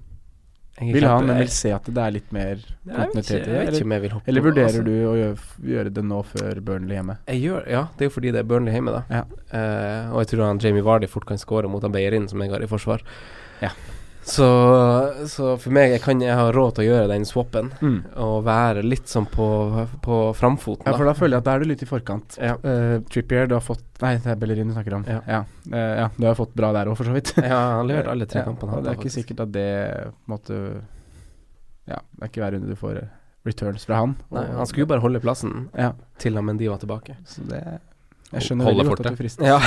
Vil 0.76 1.06
ha 1.08 1.14
han, 1.16 1.24
men 1.30 1.38
vil 1.40 1.52
se 1.52 1.70
at 1.72 1.86
det 1.88 2.02
er 2.02 2.12
litt 2.12 2.32
mer 2.36 2.58
kontinuitet 2.84 3.30
i 3.32 3.38
det. 3.48 3.60
Eller, 3.64 4.16
eller 4.28 4.44
vurderer 4.44 4.66
altså. 4.68 4.82
du 4.84 4.92
å 5.08 5.14
gjøre, 5.16 5.36
gjøre 5.72 5.92
det 5.96 6.04
nå 6.04 6.18
før 6.34 6.60
Burnley 6.66 6.98
hjemme? 6.98 7.16
Jeg 7.32 7.40
gjør, 7.46 7.62
ja, 7.72 7.82
det 7.96 8.04
er 8.04 8.10
jo 8.10 8.14
fordi 8.18 8.32
det 8.36 8.42
er 8.42 8.50
Burnley 8.50 8.76
hjemme, 8.76 8.92
da. 8.92 9.02
Ja. 9.08 9.22
Uh, 9.48 10.12
og 10.12 10.20
jeg 10.20 10.34
tror 10.34 10.44
han 10.50 10.60
Jamie 10.60 10.84
Vardy 10.84 11.08
fort 11.08 11.24
kan 11.28 11.40
skåre 11.40 11.70
mot 11.72 11.84
han 11.86 11.94
Beyerin, 11.96 12.28
som 12.28 12.44
jeg 12.44 12.52
har 12.52 12.64
i 12.64 12.68
forsvar. 12.68 13.04
Ja. 13.64 13.72
Så, 14.26 14.46
så 15.30 15.52
for 15.62 15.70
meg, 15.70 15.92
jeg, 15.94 16.00
kan, 16.02 16.18
jeg 16.24 16.34
har 16.34 16.50
råd 16.56 16.72
til 16.76 16.82
å 16.82 16.86
gjøre 16.88 17.06
den 17.12 17.22
swappen. 17.28 17.68
Og 18.18 18.40
være 18.46 18.82
litt 18.82 19.06
sånn 19.10 19.28
på, 19.30 19.46
på 20.02 20.16
framfoten, 20.34 20.82
Ja, 20.88 20.96
for 20.98 21.06
da 21.06 21.12
føler 21.14 21.36
jeg 21.36 21.42
at 21.44 21.46
da 21.46 21.52
er 21.54 21.60
du 21.62 21.66
litt 21.70 21.82
i 21.84 21.86
forkant. 21.86 22.34
Ja. 22.42 22.56
Uh, 22.58 22.96
Trippier, 23.06 23.46
du 23.46 23.54
har 23.54 23.62
fått 23.62 23.84
Nei, 24.02 24.16
det 24.20 24.28
er 24.34 24.40
Bellerin 24.40 24.68
du 24.68 24.74
snakker 24.76 24.92
om. 24.98 25.04
Ja. 25.08 25.20
Ja, 25.30 25.40
Uh, 25.66 25.74
ja 25.74 26.04
du 26.14 26.22
har 26.28 26.36
fått 26.38 26.52
bra 26.58 26.68
der 26.74 26.86
òg, 26.90 26.94
for 26.98 27.04
så 27.08 27.12
vidt. 27.14 27.32
Ja, 27.42 27.58
han 27.78 27.86
leverte 27.88 28.10
alle 28.12 28.26
tre 28.30 28.42
kampene. 28.46 28.72
Ja, 28.76 28.80
det 28.82 28.88
er 28.90 28.94
ikke 28.98 29.02
faktisk. 29.06 29.16
sikkert 29.22 29.40
at 29.46 29.50
det 29.54 29.70
måtte 30.30 30.54
Ja, 31.86 31.98
det 32.02 32.22
er 32.22 32.26
ikke 32.30 32.40
hver 32.44 32.52
runde 32.54 32.68
du 32.70 32.76
får 32.78 32.94
returns 33.46 33.86
fra 33.86 33.96
han. 34.02 34.12
Nei, 34.34 34.44
han 34.58 34.66
skulle 34.66 34.84
jo 34.88 34.90
bare 34.90 35.02
holde 35.06 35.20
plassen 35.22 35.52
Ja, 35.74 35.90
til 36.22 36.32
han 36.38 36.44
Mendy 36.46 36.66
var 36.70 36.78
tilbake. 36.82 37.12
så 37.30 37.38
det 37.46 37.62
Jeg 38.32 38.40
skjønner 38.48 38.64
veldig 38.72 38.86
godt 38.90 39.00
at 39.06 39.14
du 39.14 39.18
frister. 39.22 39.44
Ja. 39.54 39.58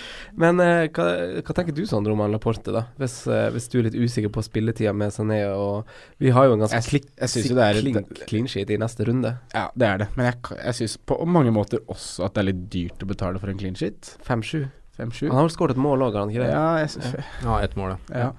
Men 0.36 0.58
eh, 0.58 0.88
hva, 0.90 1.04
hva 1.46 1.54
tenker 1.54 1.74
du 1.76 1.84
sånn, 1.86 2.06
Roman 2.10 2.32
Laporte, 2.34 2.72
da? 2.74 2.80
Hvis, 2.98 3.20
eh, 3.30 3.50
hvis 3.54 3.68
du 3.70 3.76
er 3.78 3.84
litt 3.86 3.94
usikker 3.94 4.32
på 4.34 4.42
spilletida 4.42 4.90
med 4.96 5.12
Sané 5.14 5.42
og 5.54 5.86
Vi 6.18 6.32
har 6.34 6.48
jo 6.48 6.56
en 6.56 6.64
ganske 6.64 6.74
Jeg- 6.80 6.88
klikk, 6.90 7.06
jeg 7.20 7.28
synes 7.30 7.48
jo 7.50 7.54
det 7.54 7.64
er 7.68 7.76
et- 7.78 7.84
clean, 7.84 8.26
clean 8.26 8.46
sheet 8.50 8.70
i 8.70 8.76
neste 8.76 9.06
runde. 9.06 9.38
Ja, 9.54 9.68
det 9.76 9.86
er 9.86 9.98
det. 9.98 10.08
Men 10.16 10.26
jeg, 10.32 10.40
jeg 10.58 10.74
syns 10.80 10.96
på 11.06 11.20
mange 11.26 11.52
måter 11.54 11.78
også 11.86 12.24
at 12.26 12.34
det 12.34 12.42
er 12.42 12.48
litt 12.52 12.64
dyrt 12.70 12.98
å 12.98 13.06
betale 13.06 13.38
for 13.38 13.48
en 13.48 13.58
clean 13.58 13.74
sheet. 13.78 14.16
5-7. 14.26 14.70
5-7. 14.98 15.28
Han 15.28 15.36
har 15.38 15.46
vel 15.48 15.54
skåret 15.54 15.70
et 15.78 15.82
mål 15.82 16.02
òg, 16.06 16.12
har 16.14 16.20
han 16.26 16.30
ikke 16.30 16.44
det? 16.46 16.50
Ja, 16.50 16.76
jeg, 16.78 16.88
synes, 16.90 17.24
Ja, 17.42 17.58
ett 17.62 17.74
mål, 17.76 17.96
ja. 18.10 18.18
ja. 18.18 18.32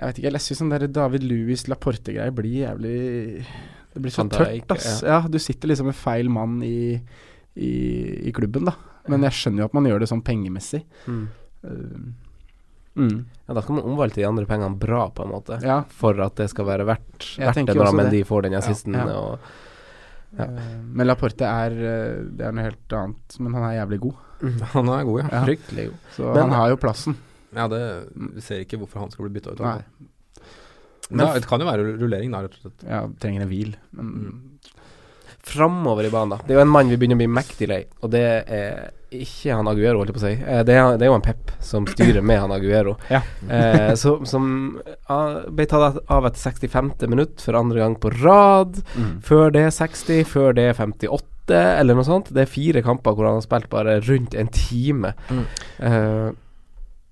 Jeg 0.00 0.06
vet 0.08 0.18
ikke, 0.20 0.32
jeg 0.32 0.40
syns 0.40 0.60
sånn 0.62 0.70
der 0.72 0.86
David 0.88 1.22
Louis 1.28 1.64
Laporte-greier 1.68 2.32
blir 2.32 2.54
jævlig 2.64 3.44
Det 3.92 4.00
blir 4.02 4.10
så 4.14 4.24
tørt, 4.30 4.70
ass. 4.70 5.02
Ja. 5.02 5.20
du 5.28 5.38
sitter 5.38 5.68
liksom 5.68 5.86
med 5.90 5.94
feil 5.98 6.28
mann 6.30 6.62
i, 6.62 7.00
i, 7.56 8.28
i 8.28 8.32
klubben, 8.32 8.64
da. 8.64 8.72
Men 9.08 9.22
jeg 9.22 9.32
skjønner 9.32 9.58
jo 9.64 9.64
at 9.70 9.74
man 9.74 9.84
gjør 9.84 10.00
det 10.00 10.08
sånn 10.10 10.22
pengemessig. 10.22 10.82
Mm. 11.06 11.22
Uh, 11.64 13.00
mm. 13.00 13.16
Ja, 13.48 13.54
da 13.54 13.62
skal 13.62 13.74
man 13.78 13.84
omvalte 13.88 14.20
de 14.20 14.26
andre 14.28 14.46
pengene 14.46 14.78
bra, 14.78 15.08
på 15.10 15.24
en 15.24 15.32
måte. 15.32 15.60
Ja. 15.64 15.82
For 15.88 16.18
at 16.20 16.36
det 16.36 16.50
skal 16.50 16.66
være 16.68 16.84
verdt, 16.88 17.36
Jeg 17.38 17.46
verdt 17.48 17.66
det 17.66 17.76
når 17.76 17.86
også 17.86 17.96
Mendy 18.02 18.22
får 18.28 18.42
den 18.48 18.54
assisten. 18.60 18.94
ja. 18.94 19.06
Og, 19.16 19.38
Ja. 20.38 20.44
eh, 20.44 20.76
men 20.86 21.06
Laporte 21.08 21.42
er 21.42 21.72
eh, 21.72 22.22
Det 22.38 22.44
er 22.46 22.52
noe 22.52 22.62
helt 22.68 22.92
annet. 22.94 23.38
Men 23.40 23.54
han 23.54 23.64
er 23.66 23.72
jævlig 23.84 23.98
god. 24.00 24.14
Han 24.76 24.88
er 24.88 25.04
god, 25.04 25.18
ja. 25.24 25.40
Fryktelig 25.44 25.88
god. 25.90 25.98
Så 26.16 26.22
Men- 26.34 26.42
han 26.42 26.50
har 26.52 26.68
jo 26.70 26.76
plassen. 26.76 27.16
Ja, 27.52 27.66
det 27.68 27.82
ser 28.44 28.60
ikke 28.62 28.78
hvorfor 28.78 29.00
han 29.00 29.10
skal 29.10 29.26
bli 29.28 29.40
bytta 29.40 29.52
ut. 29.52 29.58
Nei. 29.60 29.82
Men 31.10 31.18
da, 31.26 31.34
det 31.34 31.48
kan 31.50 31.58
jo 31.60 31.66
være 31.66 31.96
rullering, 31.98 32.30
da, 32.30 32.42
rett 32.46 32.54
og 32.54 32.62
slett. 32.62 32.84
Ja, 32.88 33.00
trenger 33.18 33.42
en 33.42 33.48
hvil. 33.50 33.74
Men 33.90 34.06
Mm. 34.06 34.49
Framover 35.42 36.04
i 36.06 36.10
banen, 36.12 36.34
da. 36.36 36.36
Det 36.46 36.52
er 36.54 36.58
jo 36.60 36.64
en 36.66 36.72
mann 36.72 36.88
vi 36.90 36.96
begynner 37.00 37.16
å 37.16 37.22
bli 37.22 37.30
mektig 37.32 37.68
lei, 37.70 37.84
og 38.02 38.10
det 38.12 38.22
er 38.46 38.90
ikke 39.10 39.56
han 39.56 39.66
Aguero, 39.66 39.98
holdt 39.98 40.12
jeg 40.12 40.14
på 40.14 40.20
å 40.20 40.26
si. 40.28 40.34
Eh, 40.44 40.60
Det 40.68 40.74
er, 40.76 40.96
det 41.00 41.06
er 41.06 41.10
jo 41.10 41.14
en 41.16 41.24
Pep 41.24 41.50
som 41.64 41.86
styrer 41.90 42.22
med 42.22 42.38
han 42.38 42.52
Aguero. 42.54 42.92
Ja. 43.10 43.22
Eh, 43.48 43.94
så, 43.98 44.12
som 44.28 44.78
ble 45.50 45.66
tatt 45.66 45.98
av 46.06 46.28
etter 46.28 46.38
65. 46.38 46.92
minutt 47.10 47.40
for 47.42 47.58
andre 47.58 47.80
gang 47.82 47.96
på 47.98 48.12
rad. 48.22 48.78
mm. 48.94 49.16
Før 49.26 49.50
det 49.56 49.64
60, 49.74 50.22
før 50.30 50.54
det 50.54 50.68
58, 50.76 51.26
eller 51.80 51.94
noe 51.98 52.06
sånt. 52.06 52.30
Det 52.30 52.44
er 52.44 52.52
fire 52.52 52.82
kamper 52.86 53.16
hvor 53.16 53.26
han 53.26 53.40
har 53.40 53.42
spilt 53.48 53.68
bare 53.72 53.96
rundt 54.06 54.34
en 54.38 54.48
time. 54.54 55.14
Mm. 55.30 55.44
Eh, 55.80 56.30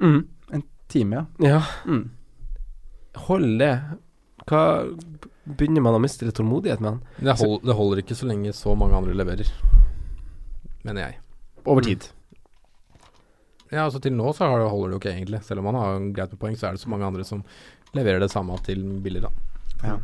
Mm. 0.00 0.20
En 0.54 0.62
time, 0.88 1.16
ja. 1.16 1.24
ja, 1.48 1.62
Mm. 1.84 2.04
hold 3.26 3.58
det. 3.58 3.72
Hva 4.46 4.62
Begynner 5.56 5.80
man 5.80 5.94
å 5.96 6.00
miste 6.02 6.26
litt 6.28 6.36
tålmodighet 6.36 6.80
med 6.84 6.90
han? 6.90 7.00
Det, 7.16 7.34
hold, 7.40 7.62
det 7.64 7.74
holder 7.78 8.02
ikke 8.02 8.16
så 8.18 8.26
lenge 8.28 8.52
så 8.52 8.74
mange 8.76 8.96
andre 8.98 9.14
leverer, 9.16 9.48
mener 10.84 11.00
jeg. 11.06 11.18
Over 11.64 11.82
Mm. 11.82 11.88
tid. 11.88 12.08
Ja, 13.70 13.84
altså 13.84 14.00
Til 14.00 14.12
nå 14.16 14.30
så 14.34 14.46
har 14.48 14.58
det, 14.62 14.68
holder 14.70 14.88
det 14.88 14.96
jo 14.96 15.00
ikke 15.02 15.14
egentlig. 15.16 15.42
Selv 15.44 15.60
om 15.60 15.66
han 15.66 15.74
har 15.74 15.98
greit 16.16 16.30
med 16.32 16.40
poeng, 16.40 16.56
så 16.56 16.68
er 16.68 16.72
det 16.76 16.80
så 16.80 16.88
mange 16.88 17.04
andre 17.08 17.24
som 17.24 17.42
leverer 17.94 18.20
det 18.20 18.30
samme 18.30 18.56
til 18.64 18.80
billigere. 19.04 19.30
Ja. 19.82 19.98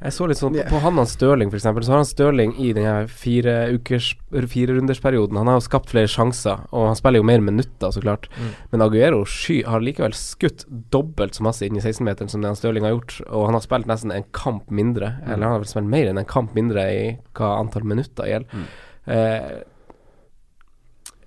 Jeg 0.00 0.14
så 0.16 0.24
litt 0.30 0.38
sånn. 0.40 0.54
På, 0.56 0.62
på 0.70 0.78
han 0.80 0.96
og 1.02 1.08
Stirling, 1.10 1.50
f.eks., 1.52 1.66
så 1.66 1.92
har 1.92 1.98
han 1.98 2.06
Stirling 2.08 2.54
i 2.56 2.70
denne 2.76 3.02
firerundersperioden. 3.12 5.34
fire. 5.36 5.42
Han 5.42 5.50
har 5.50 5.58
jo 5.58 5.64
skapt 5.66 5.90
flere 5.92 6.08
sjanser, 6.08 6.56
og 6.72 6.82
han 6.88 6.96
spiller 6.96 7.20
jo 7.20 7.26
mer 7.28 7.40
minutter, 7.44 7.88
så 7.92 8.00
klart. 8.00 8.24
Mm. 8.38 8.50
Men 8.72 8.84
Aguero 8.86 9.20
sky 9.28 9.58
har 9.68 9.84
likevel 9.84 10.14
skutt 10.16 10.64
dobbelt 10.94 11.36
så 11.36 11.44
masse 11.44 11.60
inn 11.66 11.76
i 11.76 11.84
16-meteren 11.84 12.32
som 12.32 12.40
det 12.40 12.48
han 12.48 12.56
Stirling 12.56 12.84
har 12.88 12.96
gjort, 12.96 13.12
og 13.28 13.44
han 13.50 13.56
har 13.58 13.64
spilt 13.66 13.88
nesten 13.90 14.12
en 14.14 14.30
kamp 14.36 14.64
mindre. 14.72 15.08
Mm. 15.18 15.26
Eller 15.26 15.44
han 15.44 15.54
har 15.56 15.62
vel 15.66 15.74
spilt 15.74 15.92
mer 15.92 16.06
enn 16.08 16.20
en 16.22 16.32
kamp 16.32 16.50
mindre 16.56 16.82
i 16.94 17.02
hva 17.36 17.48
antall 17.58 17.84
minutter 17.92 18.24
gjelder. 18.30 18.50
Mm. 18.56 18.66
Eh, 19.10 19.50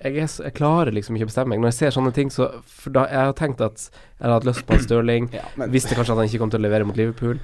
jeg, 0.03 0.13
er, 0.17 0.27
jeg 0.49 0.55
klarer 0.57 0.91
liksom 0.97 1.13
ikke 1.15 1.27
å 1.29 1.31
bestemme 1.31 1.49
meg. 1.53 1.61
Når 1.61 1.69
jeg 1.71 1.77
ser 1.77 1.91
sånne 1.95 2.11
ting, 2.15 2.29
så 2.33 2.43
da 2.89 3.01
jeg 3.05 3.21
har 3.29 3.37
tenkt 3.37 3.61
at 3.63 3.77
jeg 3.85 4.25
hadde 4.25 4.35
hatt 4.39 4.49
lyst 4.49 4.65
på 4.65 4.73
han 4.75 4.83
Stirling. 4.83 5.29
Ja, 5.35 5.45
men 5.61 5.69
Visste 5.73 5.93
kanskje 5.93 6.17
at 6.17 6.21
han 6.23 6.29
ikke 6.31 6.41
kom 6.41 6.51
til 6.53 6.61
å 6.63 6.65
levere 6.65 6.89
mot 6.89 6.97
Liverpool. 6.97 7.37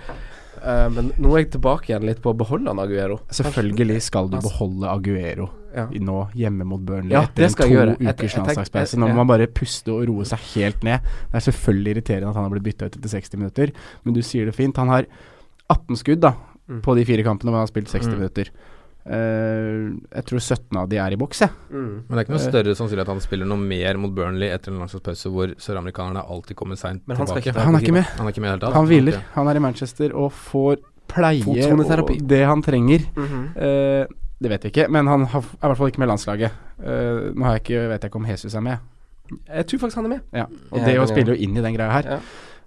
Eh, 0.63 0.89
men 0.89 1.11
nå 1.17 1.31
er 1.35 1.43
jeg 1.43 1.51
tilbake 1.55 1.89
igjen 1.91 2.03
litt 2.05 2.21
på 2.21 2.33
å 2.33 2.37
beholde 2.37 2.67
han 2.67 2.79
Aguero. 2.79 3.19
selvfølgelig 3.31 4.01
skal 4.01 4.27
du 4.29 4.37
beholde 4.37 4.87
Aguero 4.91 5.49
Ja. 5.75 5.85
nå 5.87 6.31
hjemme 6.33 6.65
mot 6.65 6.81
Burnley 6.81 7.11
Ja, 7.13 7.21
etter 7.23 7.35
det 7.35 7.49
en 7.49 7.55
to 7.55 7.67
gjøre. 7.69 7.97
Ukers 7.99 8.35
landslagspause. 8.37 8.97
Nå 8.97 9.07
må 9.07 9.15
man 9.15 9.27
bare 9.27 9.47
puste 9.47 9.89
og 9.93 10.07
roe 10.07 10.23
seg 10.25 10.39
helt 10.55 10.83
ned. 10.83 11.01
Det 11.31 11.35
er 11.35 11.51
selvfølgelig 11.51 11.95
irriterende 11.95 12.29
at 12.29 12.35
han 12.35 12.43
har 12.43 12.49
blitt 12.51 12.63
bytta 12.69 12.85
ut 12.89 12.97
etter 12.97 13.09
60 13.09 13.37
minutter, 13.37 13.71
men 14.03 14.13
du 14.13 14.21
sier 14.21 14.45
det 14.45 14.55
fint. 14.55 14.75
Han 14.77 14.87
har 14.89 15.05
18 15.69 15.95
skudd 15.95 16.19
da 16.21 16.33
Mm. 16.69 16.81
på 16.81 16.95
de 16.95 17.03
fire 17.03 17.23
kampene 17.23 17.49
hvor 17.49 17.57
han 17.57 17.65
har 17.65 17.71
spilt 17.73 17.87
60 17.89 18.09
Mm. 18.13 18.19
minutter. 18.19 18.49
Eh, 19.09 19.89
jeg 20.13 20.25
tror 20.29 20.41
17 20.43 20.77
av 20.77 20.89
de 20.89 20.99
er 21.01 21.15
i 21.15 21.17
boks, 21.17 21.41
jeg. 21.41 21.53
Mm. 21.71 21.79
Men 22.05 22.13
det 22.13 22.19
er 22.19 22.25
ikke 22.27 22.35
noe 22.35 22.43
Eh. 22.43 22.51
større 22.51 22.75
sannsynlig 22.77 23.01
at 23.01 23.07
han 23.07 23.21
spiller 23.23 23.49
noe 23.49 23.57
mer 23.57 23.97
mot 23.97 24.13
Burnley 24.13 24.49
etter 24.53 24.71
en 24.71 24.79
landslagspause 24.83 25.31
hvor 25.33 25.55
søramerikanerne 25.57 26.21
alltid 26.21 26.55
kommer 26.55 26.77
seint 26.77 27.01
Men 27.07 27.17
han 27.17 27.25
tilbake. 27.25 27.57
Han 27.57 27.75
er 27.75 27.79
ikke 27.79 27.93
med. 27.93 28.05
Han 28.19 28.27
er 28.27 28.31
ikke 28.31 28.41
med 28.41 28.59
tatt? 28.61 28.73
Han 28.73 28.85
hviler. 28.85 29.19
Han 29.33 29.47
er 29.47 29.55
i 29.55 29.59
Manchester 29.59 30.13
og 30.13 30.31
får 30.31 30.77
pleie 31.09 31.41
og 31.41 32.27
det 32.27 32.45
han 32.45 32.61
trenger. 32.61 32.99
Mm 33.15 33.25
-hmm. 33.25 33.45
uh, 33.57 34.05
det 34.41 34.49
vet 34.49 34.63
vi 34.63 34.69
ikke, 34.69 34.87
men 34.87 35.07
han 35.07 35.25
har, 35.25 35.39
er 35.39 35.65
i 35.65 35.67
hvert 35.67 35.77
fall 35.77 35.87
ikke 35.87 35.99
med 35.99 36.07
landslaget. 36.07 36.51
Uh, 36.79 37.33
nå 37.35 37.43
har 37.43 37.53
jeg 37.53 37.61
ikke, 37.61 37.89
vet 37.89 38.03
jeg 38.03 38.09
ikke 38.09 38.15
om 38.15 38.25
Jesus 38.25 38.53
er 38.53 38.61
med. 38.61 38.77
Jeg 39.55 39.65
tror 39.65 39.79
faktisk 39.79 39.95
han 39.95 40.05
er 40.05 40.09
med. 40.09 40.19
Ja, 40.33 40.45
og 40.71 40.79
jeg 40.79 40.85
det 40.85 40.99
å 40.99 41.07
spille 41.07 41.35
jo 41.35 41.37
inn 41.43 41.57
i 41.57 41.61
den 41.61 41.73
greia 41.73 41.91
her. 41.91 42.03
Ja. 42.05 42.19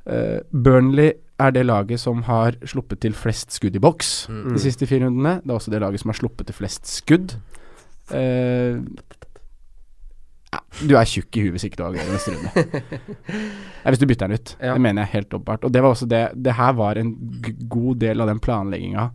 Eh, 0.07 0.41
Burnley 0.51 1.13
er 1.47 1.55
det 1.55 1.65
laget 1.67 2.01
som 2.03 2.23
har 2.27 2.57
sluppet 2.69 3.01
til 3.05 3.15
flest 3.17 3.53
skudd 3.59 3.77
i 3.77 3.83
boks 3.83 4.13
Mm. 4.29 4.53
de 4.55 4.61
siste 4.63 4.87
fire 4.87 5.07
rundene. 5.07 5.39
Det 5.43 5.51
er 5.51 5.59
også 5.59 5.71
det 5.75 5.81
laget 5.83 6.01
som 6.03 6.11
har 6.13 6.19
sluppet 6.21 6.47
til 6.51 6.55
flest 6.59 6.87
skudd. 6.91 7.35
Uh, 8.13 8.83
ja, 10.53 10.59
du 10.85 10.95
er 11.01 11.09
tjukk 11.09 11.37
i 11.39 11.45
huet 11.47 11.55
hvis 11.57 11.65
ikke 11.69 11.79
du 11.81 11.85
avgjør 11.87 12.11
neste 12.13 12.35
runde. 12.35 12.83
ja, 13.83 13.89
hvis 13.93 14.03
du 14.03 14.07
bytter 14.11 14.29
den 14.29 14.37
ut. 14.41 14.55
Ja. 14.61 14.75
Det 14.77 14.83
mener 14.85 15.07
jeg 15.07 15.15
helt 15.17 15.37
åpenbart. 15.39 15.65
Og 15.65 15.73
det 15.73 15.83
var 15.85 15.95
også 15.95 16.09
det 16.11 16.23
Det 16.45 16.57
her 16.59 16.73
var 16.77 17.01
en 17.01 17.15
god 17.73 18.03
del 18.03 18.21
av 18.21 18.29
den 18.29 18.41
planlegginga 18.43 19.07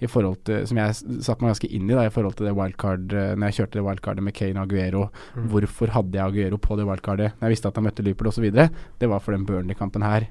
i 0.00 0.08
forhold 0.08 0.38
til 0.48 0.62
Som 0.66 0.78
jeg 0.80 0.94
satte 0.96 1.44
meg 1.44 1.50
ganske 1.52 1.68
inn 1.76 1.90
i 1.90 1.94
da 1.94 2.06
i 2.08 2.12
forhold 2.14 2.32
til 2.38 2.46
det 2.48 2.54
wildcard 2.56 3.12
eh, 3.12 3.34
Når 3.36 3.50
jeg 3.50 3.56
kjørte 3.58 3.76
det 3.76 3.82
wildcardet 3.84 4.24
med 4.24 4.32
Kane 4.34 4.56
og 4.62 4.64
Aguero. 4.72 5.02
Mm. 5.36 5.48
Hvorfor 5.52 5.92
hadde 5.92 6.16
jeg 6.16 6.24
Aguero 6.26 6.56
på 6.56 6.78
det 6.80 6.86
wildcardet 6.88 7.34
når 7.36 7.46
jeg 7.46 7.54
visste 7.58 7.68
at 7.68 7.76
han 7.76 7.84
møtte 7.84 8.02
Liverpool 8.06 8.30
osv.? 8.32 8.50
Det 8.50 9.08
var 9.12 9.20
for 9.20 9.36
den 9.36 9.44
Burnley-kampen 9.46 10.02
her 10.02 10.26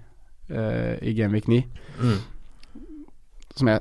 i 1.02 1.14
Gameweek 1.14 1.48
9, 1.48 1.64
Mm. 2.00 2.20
som 3.56 3.68
jeg 3.68 3.80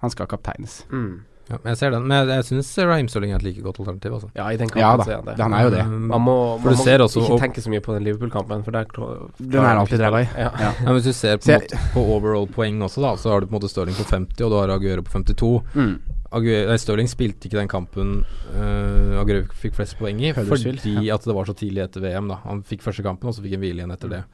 han 0.00 0.10
skal 0.12 0.26
kapteines. 0.28 0.84
Mm. 0.92 1.22
Ja, 1.50 1.58
jeg 1.68 1.76
ser 1.76 1.90
den, 1.92 2.06
men 2.08 2.28
jeg, 2.28 2.44
syns 2.48 2.70
Raheem 2.88 3.08
Sterling 3.08 3.32
er 3.34 3.36
et 3.36 3.42
like 3.44 3.60
godt 3.60 3.76
alternativ. 3.82 4.12
Altså. 4.16 4.28
Ja, 4.36 4.46
i 4.48 4.56
den 4.56 4.68
kampen 4.70 4.80
Ja 4.80 4.96
da, 4.96 5.04
er 5.04 5.16
han 5.18 5.26
det. 5.26 5.34
han 5.44 5.52
er 5.52 5.62
jo 5.66 5.70
det. 5.74 5.80
Um, 5.84 6.06
Man 6.08 6.22
må, 6.24 6.36
For 6.58 6.64
man 6.70 6.72
du 6.72 6.78
må 6.78 6.84
ser 6.84 6.98
også- 7.04 7.20
ikke 7.20 7.40
tenke 7.42 7.60
så 7.60 7.68
mye 7.72 7.80
på 7.84 7.92
den 7.92 8.04
Liverpool-kampen, 8.04 8.64
for 8.64 8.70
der 8.72 8.84
Den 9.38 9.60
er 9.60 9.76
alltid 9.76 10.00
ræva 10.00 10.22
i. 10.22 10.28
Ja. 10.38 10.50
Ja. 10.58 10.72
Ja, 10.86 10.92
hvis 10.92 11.04
du 11.04 11.12
ser 11.12 11.36
på, 11.36 11.52
måte 11.52 11.78
på 11.92 12.00
overall 12.00 12.46
poeng 12.46 12.80
også, 12.80 13.02
da, 13.02 13.14
så 13.16 13.28
har 13.30 13.40
du 13.40 13.46
på 13.46 13.56
en 13.56 13.60
måte 13.60 13.68
Stirling 13.68 13.94
på 13.96 14.04
50, 14.08 14.40
og 14.44 14.50
du 14.50 14.56
har 14.56 14.68
Aguero 14.70 15.02
på 15.02 15.12
52. 15.12 15.62
Mm. 15.74 16.00
Aguero, 16.32 16.76
Stirling 16.78 17.08
spilte 17.08 17.44
ikke 17.48 17.58
den 17.60 17.68
kampen 17.68 18.24
uh, 18.56 19.20
Aguero 19.20 19.44
fikk 19.52 19.74
flest 19.74 19.98
poeng 19.98 20.20
i, 20.20 20.32
fordi 20.32 21.10
at 21.12 21.20
det 21.24 21.34
var 21.34 21.44
så 21.44 21.52
tidlig 21.54 21.84
etter 21.84 22.00
VM. 22.00 22.28
da 22.28 22.36
Han 22.44 22.62
fikk 22.62 22.80
første 22.80 23.02
kampen, 23.02 23.28
og 23.28 23.34
så 23.34 23.42
fikk 23.42 23.52
han 23.52 23.60
hvile 23.60 23.80
igjen 23.84 23.92
etter 23.92 24.08
det. 24.08 24.24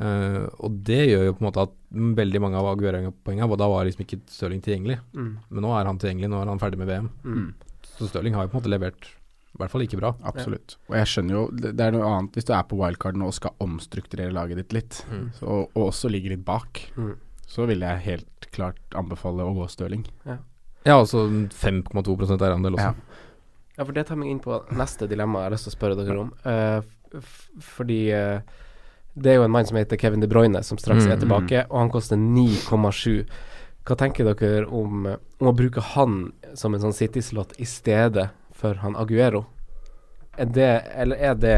Eh, 0.00 0.44
og 0.64 0.76
det 0.88 1.00
gjør 1.10 1.26
jo 1.26 1.32
på 1.36 1.42
en 1.44 1.48
måte 1.50 1.64
at 1.66 1.72
veldig 1.92 2.40
mange 2.40 2.56
av 2.56 2.70
Aguero-poengene 2.70 3.58
Da 3.60 3.66
var 3.68 3.84
liksom 3.84 4.06
ikke 4.06 4.20
Stirling 4.32 4.62
tilgjengelig. 4.64 5.00
Mm. 5.12 5.32
Men 5.50 5.66
nå 5.66 5.72
er 5.76 5.84
han 5.90 5.98
tilgjengelig, 6.00 6.30
nå 6.32 6.38
er 6.42 6.48
han 6.52 6.62
ferdig 6.62 6.78
med 6.80 6.88
VM. 6.88 7.10
Mm. 7.24 7.50
Så 7.98 8.08
Stirling 8.08 8.34
har 8.34 8.46
jo 8.46 8.52
på 8.54 8.56
en 8.56 8.62
måte 8.62 8.72
levert 8.72 9.10
i 9.52 9.58
hvert 9.60 9.68
fall 9.74 9.82
like 9.84 9.98
bra. 10.00 10.14
Absolutt. 10.24 10.78
Og 10.88 10.94
jeg 10.96 11.08
skjønner 11.12 11.34
jo 11.36 11.42
Det 11.52 11.74
det 11.76 11.84
er 11.84 11.92
noe 11.92 12.06
annet 12.08 12.32
hvis 12.38 12.46
du 12.48 12.54
er 12.56 12.62
på 12.64 12.78
wildcard 12.80 13.18
nå 13.20 13.26
og 13.28 13.34
skal 13.36 13.52
omstrukturere 13.60 14.32
laget 14.32 14.56
ditt 14.62 14.72
litt, 14.72 15.02
Mm. 15.10 15.26
så, 15.36 15.44
og, 15.44 15.68
og 15.76 15.90
også 15.90 16.08
ligger 16.08 16.30
litt 16.32 16.44
bak, 16.44 16.80
Mm. 16.96 17.16
så 17.46 17.66
vil 17.68 17.80
jeg 17.84 17.98
helt 18.06 18.48
klart 18.50 18.80
anbefale 18.96 19.44
å 19.44 19.52
gå 19.54 19.68
Stirling. 19.68 20.06
Ja, 20.24 20.96
altså 20.98 21.26
5,2% 21.52 22.40
eierandel 22.40 22.74
også. 22.80 22.94
Ja. 22.94 22.94
Ja, 23.78 23.84
for 23.84 23.92
det 23.92 24.06
tar 24.08 24.16
meg 24.16 24.28
inn 24.30 24.40
på 24.40 24.56
neste 24.72 25.06
dilemma 25.08 25.40
jeg 25.40 25.50
har 25.50 25.54
lyst 25.54 25.64
til 25.68 25.72
å 25.72 25.76
spørre 25.78 25.96
dere 26.00 26.18
om. 26.20 26.32
Uh, 26.44 26.82
f 27.20 27.50
fordi 27.60 28.00
eh, 28.12 28.40
det 29.14 29.32
er 29.32 29.34
jo 29.40 29.44
en 29.44 29.50
mann 29.52 29.66
som 29.68 29.76
heter 29.76 29.98
Kevin 30.00 30.20
De 30.20 30.28
Bruyne, 30.30 30.62
som 30.64 30.78
straks 30.78 31.04
er 31.06 31.16
Mm, 31.16 31.20
tilbake, 31.20 31.66
og 31.70 31.78
han 31.78 31.90
koster 31.90 32.16
9,7. 32.16 33.24
Hva 33.84 33.96
tenker 33.98 34.24
dere 34.34 34.66
om, 34.70 35.06
om 35.40 35.48
å 35.50 35.54
bruke 35.56 35.80
han 35.94 36.32
som 36.54 36.74
en 36.74 36.80
sånn 36.80 36.94
City-slott 36.96 37.52
i 37.58 37.64
stedet 37.66 38.30
for 38.54 38.74
han 38.74 38.94
Aguero? 38.96 39.44
Er 40.38 40.46
det, 40.46 40.70
eller 40.96 41.16
er 41.16 41.34
det 41.34 41.56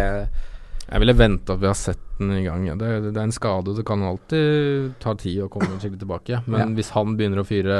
Jeg 0.90 1.00
ville 1.00 1.14
vente 1.16 1.52
at 1.52 1.60
vi 1.60 1.66
har 1.66 1.74
sett 1.78 2.00
den 2.18 2.32
i 2.32 2.42
gang. 2.44 2.66
Ja. 2.66 2.74
Det, 2.74 3.12
det 3.12 3.16
er 3.16 3.24
en 3.28 3.32
skade, 3.32 3.74
det 3.76 3.84
kan 3.86 4.02
alltid 4.02 4.94
ta 5.00 5.14
tid 5.14 5.42
å 5.44 5.48
komme 5.48 5.78
skikkelig 5.80 6.00
tilbake. 6.02 6.42
Men 6.46 6.60
Ja. 6.60 6.66
hvis 6.74 6.90
han 6.96 7.14
begynner 7.16 7.40
å 7.40 7.46
fyre 7.46 7.78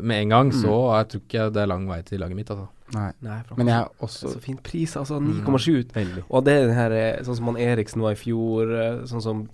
med 0.00 0.22
en 0.22 0.28
gang, 0.28 0.46
Mm. 0.52 0.60
så 0.62 0.96
jeg 0.96 1.08
tror 1.08 1.20
ikke 1.20 1.52
det 1.52 1.62
er 1.62 1.66
lang 1.66 1.88
vei 1.88 2.02
til 2.02 2.20
laget 2.20 2.36
mitt. 2.36 2.50
Altså. 2.50 2.68
Nei. 2.94 3.12
Nei, 3.22 3.38
Men 3.56 3.66
jeg 3.68 3.76
er 3.76 3.84
er 3.84 3.88
også 4.06 4.32
så 4.32 4.40
fin 4.40 4.58
pris, 4.62 4.96
altså. 4.96 5.18
Mm. 5.18 5.42
9,7. 5.46 5.92
veldig 5.94 6.24
Og 6.30 6.44
det 6.44 6.52
er 6.54 6.66
den 6.66 6.74
her 6.74 6.90
eh, 6.92 7.22
Sånn 7.24 7.36
som 7.36 7.46
han 7.46 7.56
Eriksen 7.56 8.00
var 8.02 8.10
i 8.12 8.14
fjor, 8.20 8.72
eh, 8.72 9.04
sånn 9.06 9.22
som 9.22 9.48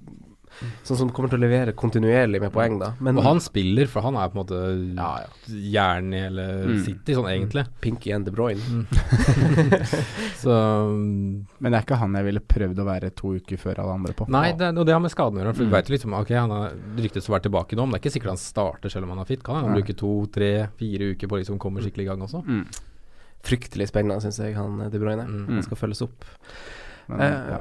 Sånn 0.83 0.97
som 0.99 1.11
kommer 1.15 1.31
til 1.31 1.39
å 1.39 1.43
levere 1.45 1.73
kontinuerlig 1.79 2.41
med 2.43 2.51
poeng, 2.53 2.79
da. 2.81 2.89
Men 3.01 3.19
Og 3.21 3.23
han 3.25 3.39
spiller, 3.41 3.87
for 3.87 4.03
han 4.03 4.17
er 4.19 4.29
på 4.33 4.39
en 4.39 4.43
måte 4.43 4.59
Ja, 4.97 5.11
ja. 5.23 5.29
jern 5.77 6.13
i 6.15 6.23
hele 6.25 6.47
Mm. 6.67 6.81
City, 6.85 7.15
sånn 7.15 7.29
egentlig. 7.31 7.65
Pinky 7.81 8.11
and 8.13 8.25
De 8.27 8.33
Bruyne. 8.35 8.59
Så 10.43 10.51
mm, 10.51 11.47
Men 11.59 11.73
det 11.73 11.79
er 11.79 11.85
ikke 11.87 11.99
han 12.01 12.17
jeg 12.19 12.27
ville 12.29 12.43
prøvd 12.43 12.83
å 12.83 12.87
være 12.89 13.11
to 13.15 13.35
uker 13.39 13.61
før 13.61 13.81
alle 13.85 13.95
andre 14.01 14.15
på. 14.19 14.27
Nei, 14.35 14.53
det, 14.59 14.73
og 14.77 14.87
det 14.89 14.95
har 14.97 15.03
med 15.05 15.13
skaden 15.15 15.39
å 15.39 15.43
gjøre. 15.45 15.55
For 15.55 15.65
Mm. 15.65 15.71
vi 15.71 15.77
vet 15.77 15.89
liksom 15.95 16.15
Ok, 16.19 16.31
han 16.35 16.51
har 16.55 16.73
ryktes 16.99 17.29
å 17.29 17.35
være 17.37 17.47
tilbake 17.49 17.77
nå, 17.79 17.87
men 17.87 17.93
det 17.95 18.01
er 18.01 18.05
ikke 18.09 18.15
sikkert 18.19 18.35
han 18.35 18.43
starter 18.43 18.89
selv 18.93 19.05
om 19.09 19.11
han 19.15 19.23
er 19.25 19.31
fit. 19.31 19.43
Kan 19.47 19.57
han 19.63 19.71
Nei. 19.73 19.79
bruke 19.81 19.97
to, 19.97 20.13
tre, 20.33 20.69
fire 20.79 21.13
uker 21.15 21.29
på 21.29 21.37
å 21.39 21.43
liksom 21.43 21.59
komme 21.59 21.81
skikkelig 21.85 22.07
i 22.07 22.11
gang 22.11 22.21
også? 22.27 22.43
Mm. 22.47 22.65
Fryktelig 23.49 23.89
spennende, 23.93 24.21
syns 24.25 24.39
jeg, 24.43 24.55
han 24.59 24.81
eh, 24.83 24.89
De 24.91 24.99
Bruyne. 24.99 25.25
Mm. 25.29 25.47
Han 25.55 25.63
skal 25.63 25.77
følges 25.87 26.03
opp. 26.03 26.25
Men, 27.09 27.21
Eh, 27.21 27.51
ja. 27.55 27.59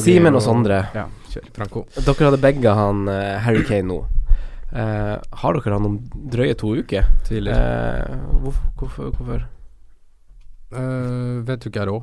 Simen 0.00 0.34
og 0.34 0.42
Sondre, 0.42 0.86
Ja, 0.94 1.06
kjør. 1.28 1.50
Franco. 1.54 1.84
dere 1.94 2.30
hadde 2.30 2.40
begge 2.40 2.72
han 2.74 3.08
eh, 3.08 3.38
Harry 3.44 3.64
Kane 3.68 3.88
nå. 3.88 3.98
Eh, 4.72 5.18
har 5.42 5.52
dere 5.58 5.74
han 5.76 5.84
om 5.90 5.98
drøye 6.32 6.54
to 6.56 6.74
uker? 6.80 7.04
Tidligere. 7.28 8.08
Eh, 8.08 8.16
hvorfor? 8.40 8.70
hvorfor, 8.78 9.10
hvorfor? 9.18 9.44
Uh, 10.72 11.42
vet 11.44 11.60
du 11.60 11.68
ikke 11.68 11.82
jeg 11.82 11.88
råd. 11.90 12.02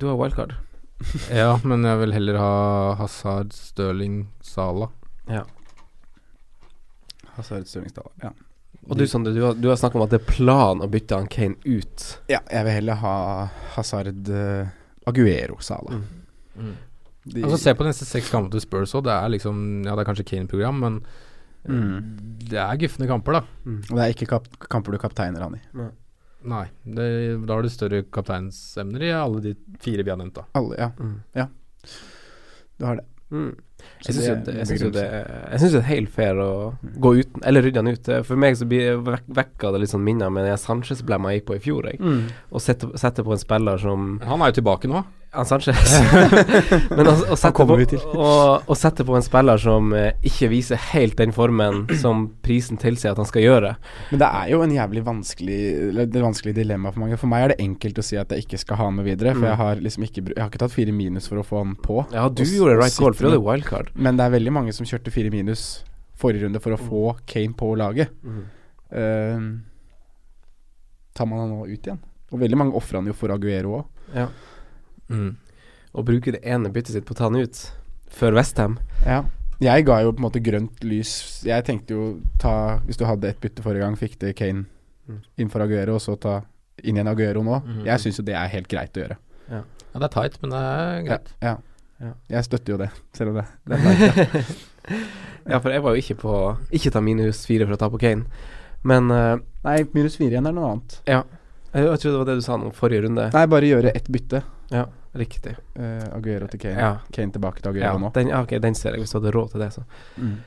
Du 0.00 0.06
har 0.08 0.16
wildcard. 0.16 0.54
Ja, 1.32 1.58
men 1.64 1.84
jeg 1.84 1.98
vil 2.00 2.12
heller 2.12 2.36
ha 2.40 2.94
Hazard, 2.98 3.52
Stirling, 3.56 4.28
Sala. 4.44 4.88
Ja. 5.28 5.44
Hazard 7.36 7.66
Stirlingsdal. 7.68 8.08
Ja. 8.22 8.32
Og 8.88 8.96
du 8.96 9.04
Sondre, 9.06 9.32
du 9.36 9.42
har, 9.44 9.54
du 9.54 9.68
har 9.68 9.76
snakka 9.76 9.98
om 10.00 10.04
at 10.06 10.12
det 10.14 10.20
er 10.22 10.28
plan 10.32 10.80
å 10.80 10.88
bytte 10.90 11.16
han 11.20 11.28
Kane 11.30 11.56
ut. 11.64 12.06
ja, 12.32 12.40
jeg 12.50 12.64
vil 12.66 12.72
heller 12.78 13.00
ha 13.02 13.14
Hazard 13.76 14.28
uh, 14.32 14.68
Aguero 15.08 15.60
Sala. 15.64 16.00
Mm. 16.00 16.19
De, 17.26 17.42
Altså 17.44 17.58
Se 17.60 17.74
på 17.76 17.84
de 17.84 17.90
neste 17.92 18.06
seks 18.08 18.30
kampene 18.32 18.50
til 18.54 18.62
Spurs 18.64 18.94
òg. 18.96 19.04
Det 19.04 19.12
er 19.12 19.28
liksom 19.34 19.84
Ja, 19.84 19.94
det 19.94 20.04
er 20.06 20.08
kanskje 20.12 20.24
Kane-program, 20.30 20.78
men 20.80 21.00
eh, 21.04 21.72
Mm. 21.72 22.38
det 22.48 22.56
er 22.58 22.76
gufne 22.80 23.06
kamper, 23.06 23.32
da. 23.32 23.40
Mm. 23.66 23.80
og 23.90 23.96
det 23.98 24.04
er 24.06 24.14
ikke 24.14 24.28
kap 24.30 24.46
kamper 24.72 24.92
du 24.92 24.98
kapteiner 24.98 25.42
han 25.44 25.54
i. 25.58 25.60
Nei, 26.42 26.62
det, 26.86 27.46
da 27.46 27.52
har 27.58 27.62
du 27.62 27.68
større 27.68 28.02
kapteinsemner 28.10 29.02
i 29.04 29.10
alle 29.12 29.42
de 29.44 29.54
fire 29.84 30.02
vi 30.02 30.08
har 30.08 30.16
nevnt, 30.16 30.38
da. 30.38 30.46
Alle, 30.56 30.78
ja. 30.80 30.88
Mm. 30.96 31.50
Du 32.78 32.86
har 32.86 32.96
det. 32.96 33.04
Mm. 33.30 33.50
Jeg 34.06 34.14
syns 34.16 34.26
jo 34.26 34.34
det 34.44 34.48
er 34.54 34.58
jeg 34.58 34.66
synes 34.70 34.82
jo 34.82 34.90
det, 34.94 35.04
jeg 35.52 35.60
synes 35.60 35.72
det 35.76 35.80
er 35.80 35.88
helt 35.90 36.10
fair 36.16 36.34
å 36.40 36.48
Mm. 36.82 36.94
gå 37.00 37.12
uten 37.20 37.44
Eller 37.44 37.62
rydde 37.62 37.76
han 37.76 37.88
ut. 37.92 38.08
For 38.26 38.36
meg 38.36 38.56
så 38.56 38.66
blir 38.66 38.96
vek, 39.04 39.22
vekka 39.28 39.70
det 39.72 39.80
litt 39.82 39.90
sånn 39.92 40.02
minner 40.04 40.30
med 40.32 40.44
den 40.48 40.56
Sanchez-blemma 40.56 41.30
jeg 41.32 41.42
gikk 41.42 41.46
på 41.52 41.56
i 41.56 41.62
fjor. 41.68 41.84
Jeg. 41.92 42.00
Mm. 42.00 42.30
Og 42.52 42.60
sette, 42.60 42.88
sette 42.98 43.22
på 43.22 43.32
en 43.32 43.38
spiller 43.38 43.78
som 43.78 44.18
Han 44.24 44.40
er 44.42 44.50
jo 44.52 44.60
tilbake 44.62 44.88
nå. 44.88 45.04
Han 45.36 45.46
Sanchez. 45.46 45.78
Men 46.90 47.06
å, 47.06 47.12
å, 47.30 47.36
sette 47.38 47.62
på, 47.62 47.76
å, 48.18 48.30
å 48.66 48.76
sette 48.78 49.04
på 49.06 49.14
en 49.14 49.22
spiller 49.22 49.60
som 49.62 49.92
eh, 49.94 50.16
ikke 50.26 50.48
viser 50.50 50.80
helt 50.90 51.14
den 51.20 51.30
formen 51.34 51.84
som 52.00 52.24
prisen 52.42 52.80
tilsier 52.82 53.14
at 53.14 53.20
han 53.22 53.28
skal 53.28 53.44
gjøre. 53.44 53.70
Men 54.10 54.22
det 54.24 54.30
er 54.40 54.48
jo 54.50 54.62
en 54.64 54.74
jævlig 54.74 55.04
vanskelig 55.06 55.60
Det 56.10 56.24
vanskelig 56.24 56.56
dilemma 56.56 56.90
for 56.90 57.04
mange. 57.04 57.18
For 57.20 57.30
meg 57.30 57.44
er 57.44 57.54
det 57.54 57.60
enkelt 57.62 58.02
å 58.02 58.06
si 58.08 58.18
at 58.18 58.34
jeg 58.34 58.46
ikke 58.46 58.58
skal 58.64 58.80
ha 58.80 58.88
han 58.90 58.98
med 58.98 59.06
videre. 59.06 59.36
For 59.36 59.40
Mm. 59.40 59.48
jeg 59.52 59.58
har 59.62 59.80
liksom 59.86 60.04
ikke 60.04 60.24
Jeg 60.34 60.40
har 60.42 60.50
ikke 60.50 60.60
tatt 60.64 60.74
fire 60.74 60.92
minus 60.92 61.30
for 61.30 61.38
å 61.40 61.46
få 61.46 61.62
han 61.62 61.76
på. 61.78 62.02
Ja, 62.12 62.26
du 62.28 62.42
Og 62.42 62.50
gjorde 62.50 62.76
right 62.80 62.96
call, 62.98 63.14
for 63.14 63.28
du 63.28 63.30
hadde 63.30 63.44
wildcard. 63.46 63.94
Men 63.94 64.18
det 64.18 64.26
er 64.26 64.34
veldig 64.34 64.52
mange 64.52 64.74
som 64.74 64.86
kjørte 64.86 65.14
fire 65.14 65.30
minus 65.30 65.84
forrige 66.18 66.44
runde 66.44 66.60
for 66.60 66.74
å 66.74 66.80
få 66.80 67.02
Kane 67.30 67.54
på 67.56 67.70
laget. 67.78 68.10
Mm. 68.26 68.42
Uh, 68.90 69.60
tar 71.14 71.26
man 71.30 71.44
han 71.44 71.54
nå 71.54 71.64
ut 71.70 71.78
igjen? 71.86 72.02
Og 72.30 72.42
veldig 72.42 72.58
mange 72.58 72.76
ofrer 72.78 73.00
han 73.00 73.08
jo 73.10 73.14
for 73.16 73.32
Aguero 73.34 73.78
òg. 73.78 73.84
Ja. 74.14 74.26
Mm. 75.10 75.36
Bruke 76.06 76.32
det 76.36 76.40
ene 76.46 76.70
byttet 76.72 76.94
sitt 76.94 77.06
på 77.08 77.16
å 77.16 77.18
ta 77.18 77.28
han 77.28 77.40
ut 77.40 77.60
før 78.14 78.36
Westham. 78.38 78.78
Ja. 79.04 79.24
Jeg 79.60 79.84
ga 79.84 79.98
jo 80.04 80.12
på 80.14 80.22
en 80.22 80.26
måte 80.28 80.40
grønt 80.42 80.84
lys. 80.86 81.42
Jeg 81.44 81.66
tenkte 81.66 81.92
jo 81.96 82.04
ta 82.40 82.78
Hvis 82.86 82.96
du 82.96 83.04
hadde 83.04 83.28
et 83.28 83.40
bytte 83.42 83.60
forrige 83.64 83.84
gang, 83.84 83.98
fikk 83.98 84.16
det 84.22 84.36
Kane 84.38 84.64
innenfor 85.10 85.42
inn 85.42 85.50
for 85.50 85.64
Aguero, 85.64 85.96
og 85.98 86.04
så 86.04 86.14
ta 86.20 86.36
inn 86.80 86.96
igjen 86.96 87.10
Aguero 87.10 87.42
nå. 87.44 87.58
Mhm. 87.60 87.82
Jeg 87.88 88.00
syns 88.00 88.20
jo 88.20 88.24
det 88.24 88.36
er 88.38 88.52
helt 88.54 88.70
greit 88.70 88.96
å 88.96 89.02
gjøre. 89.02 89.16
Ja, 89.50 89.62
det 89.98 90.06
er 90.06 90.14
tight, 90.14 90.38
men 90.40 90.54
det 90.54 90.60
er 90.62 91.02
greit. 91.08 91.32
Ja. 91.42 91.56
Ja. 92.00 92.12
Jeg 92.32 92.46
støtter 92.46 92.72
jo 92.72 92.78
det, 92.80 92.88
selv 93.12 93.32
om 93.34 93.40
det, 93.40 93.44
det 93.68 93.76
er 93.76 93.82
tight, 93.84 94.34
ja. 94.38 94.44
Ja, 95.50 95.58
for 95.58 95.72
jeg 95.72 95.82
var 95.82 95.94
jo 95.94 96.00
ikke 96.02 96.14
på 96.20 96.32
Ikke 96.76 96.90
ta 96.92 97.00
minus 97.04 97.42
fire 97.48 97.64
for 97.66 97.74
å 97.74 97.78
ta 97.80 97.88
på 97.92 97.98
Kane. 98.00 98.24
Men 98.86 99.10
uh, 99.12 99.36
Nei, 99.64 99.82
minus 99.96 100.16
fire 100.20 100.34
igjen 100.36 100.48
er 100.48 100.54
noe 100.56 100.70
annet. 100.72 100.96
jeg, 101.08 101.24
jeg 101.74 102.00
tror 102.00 102.12
det 102.12 102.18
var 102.20 102.28
det 102.30 102.36
du 102.40 102.44
sa 102.44 102.56
nå 102.60 102.70
forrige 102.76 103.04
runde. 103.04 103.26
Nei, 103.34 103.44
bare 103.50 103.68
gjøre 103.68 103.92
ett 103.96 104.08
bytte. 104.12 104.42
Ja, 104.72 104.86
riktig. 105.16 105.56
Uh, 105.78 106.06
Aguero 106.16 106.46
til 106.52 106.60
Kane. 106.62 106.78
Ja. 106.78 106.92
Kane 107.12 107.32
tilbake 107.34 107.62
til 107.62 107.74
Ja, 107.80 107.90
Aguero 107.92 108.04
nå. 108.06 108.12
den, 108.14 108.30
ok, 108.36 108.56
den 108.62 108.74
ser 108.78 108.94
jeg, 108.94 109.00
hvis 109.04 109.10
du 109.14 109.18
hadde 109.20 109.32
råd 109.34 109.50
til 109.54 109.60
det, 109.64 109.72
så. 109.74 109.82
Mm. 110.18 110.38